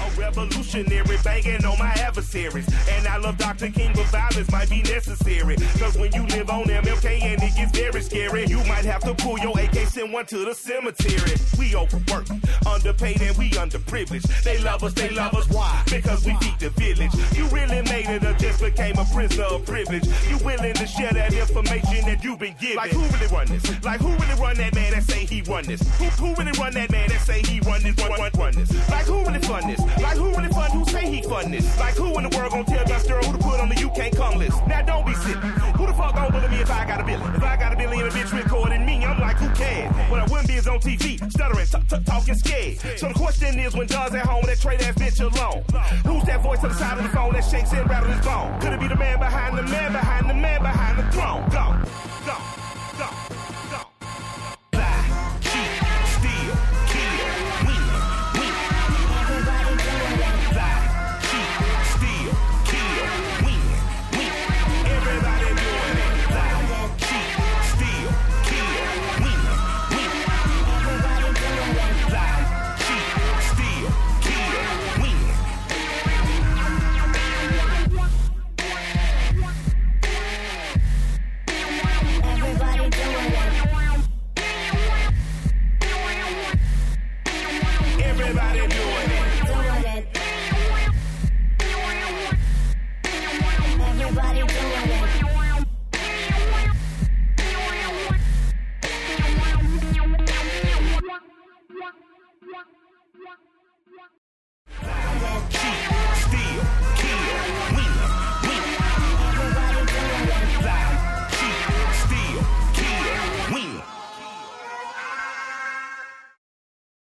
A 0.02 0.20
revolutionary 0.20 1.16
banging 1.22 1.64
on 1.64 1.78
my 1.78 1.92
adversaries. 2.00 2.68
And 2.90 3.06
I 3.06 3.16
love 3.18 3.38
Dr. 3.38 3.70
King, 3.70 3.92
but 3.94 4.06
violence 4.06 4.50
might 4.50 4.68
be 4.68 4.82
necessary. 4.82 5.56
Cause 5.78 5.96
when 5.96 6.12
you 6.12 6.26
live 6.26 6.50
on 6.50 6.64
MLK 6.64 7.22
and 7.22 7.42
it 7.42 7.54
gets 7.54 7.78
very 7.78 8.02
scary, 8.02 8.46
you 8.46 8.58
might 8.64 8.84
have 8.84 9.02
to 9.02 9.14
pull 9.14 9.38
your 9.38 9.58
AK, 9.58 9.74
send 9.86 10.12
one 10.12 10.26
to 10.26 10.44
the 10.44 10.54
cemetery. 10.54 11.32
We 11.58 11.76
overworked, 11.76 12.32
underpaid, 12.66 13.22
and 13.22 13.36
we 13.38 13.50
underprivileged. 13.50 14.42
They 14.42 14.58
love 14.58 14.82
us, 14.82 14.92
they 14.94 15.10
love 15.10 15.34
us. 15.34 15.48
Why? 15.48 15.82
Because 15.86 16.24
we 16.26 16.34
feed 16.36 16.58
the 16.58 16.70
village. 16.70 17.12
You 17.36 17.46
really 17.48 17.82
made 17.82 18.06
it 18.08 18.24
or 18.24 18.34
just 18.34 18.60
became 18.60 18.98
a 18.98 19.04
prisoner 19.12 19.44
of 19.44 19.64
privilege. 19.64 20.06
You 20.28 20.38
willing 20.38 20.74
to 20.74 20.86
share 20.86 21.12
that 21.12 21.32
information 21.32 22.06
that 22.06 22.24
you've 22.24 22.38
been 22.38 22.56
given. 22.58 22.76
Like 22.76 22.90
who 22.90 23.02
really 23.02 23.26
run 23.28 23.46
this? 23.46 23.84
Like 23.84 24.00
who 24.00 24.08
really 24.08 24.40
run 24.40 24.56
that 24.56 24.74
man 24.74 24.92
that 24.92 25.04
say 25.04 25.24
he 25.24 25.42
run 25.42 25.64
this? 25.64 25.80
Who, 25.98 26.04
who 26.04 26.34
really 26.34 26.58
run 26.58 26.72
that 26.74 26.90
man 26.90 27.08
that 27.08 27.20
say 27.20 27.42
he 27.42 27.60
run 27.60 27.82
this, 27.82 27.96
run, 27.98 28.18
run, 28.18 28.30
run 28.36 28.54
this? 28.54 28.90
Like 28.90 29.06
who 29.06 29.24
really 29.24 29.38
fund 29.40 29.70
this? 29.70 29.80
Like 30.00 30.16
who 30.16 30.30
really 30.30 30.48
fund 30.48 30.72
who 30.72 30.84
say 30.84 31.10
he 31.10 31.22
fund 31.22 31.52
this? 31.52 31.78
Like 31.78 31.94
who 31.94 32.16
in 32.18 32.28
the 32.28 32.36
world 32.36 32.52
gonna 32.52 32.64
tell 32.64 32.84
Dusty 32.84 33.12
who 33.12 33.32
to 33.32 33.38
put 33.38 33.60
on 33.60 33.68
the 33.68 33.76
you 33.76 33.90
can't 33.90 34.14
come 34.16 34.38
list? 34.38 34.56
Now 34.66 34.82
don't 34.82 35.04
be 35.04 35.14
silly. 35.14 35.40
Who 35.76 35.86
the 35.86 35.94
fuck 35.94 36.14
gonna 36.14 36.30
bully 36.30 36.48
me 36.48 36.60
if 36.60 36.70
I 36.70 36.86
got 36.86 37.00
a 37.00 37.04
billion? 37.04 37.34
If 37.34 37.42
I 37.42 37.56
got 37.56 37.72
a 37.72 37.76
billion 37.76 38.06
a 38.06 38.10
bitch 38.10 38.32
recording 38.32 38.84
me, 38.86 39.04
I'm 39.04 39.20
like, 39.20 39.36
who 39.36 39.48
cares? 39.54 39.92
What 40.10 40.20
I 40.20 40.24
wouldn't 40.24 40.48
be 40.48 40.54
is 40.54 40.66
on 40.66 40.80
TV, 40.80 41.18
stuttering, 41.30 41.66
t- 41.66 42.04
talking 42.04 42.34
scared. 42.34 42.78
So 42.98 43.08
the 43.08 43.14
question 43.14 43.58
is, 43.58 43.74
when 43.74 43.86
Doug's 43.86 44.14
at 44.14 44.26
home, 44.26 44.44
that 44.46 44.60
trade 44.60 44.80
ass 44.82 44.94
bitch 44.94 45.20
alone. 45.20 45.64
Who's 46.04 46.24
that 46.24 46.42
voice 46.42 46.62
on 46.62 46.70
the 46.70 46.74
side 46.74 46.98
of 46.98 47.04
the 47.04 47.10
phone 47.10 47.32
that 47.32 47.44
shakes 47.44 47.72
and 47.72 47.88
rattles 47.88 48.14
his 48.14 48.24
bone? 48.24 48.58
Could 48.60 48.72
it 48.72 48.80
be 48.80 48.88
the 48.88 48.96
man 48.96 49.18
behind 49.18 49.58
the 49.58 49.62
man 49.62 49.92
behind 49.92 50.30
the 50.30 50.34
man 50.34 50.62
behind 50.62 50.98
the 50.98 51.12
throne? 51.12 51.48
Go, 51.50 51.78
go, 52.26 52.51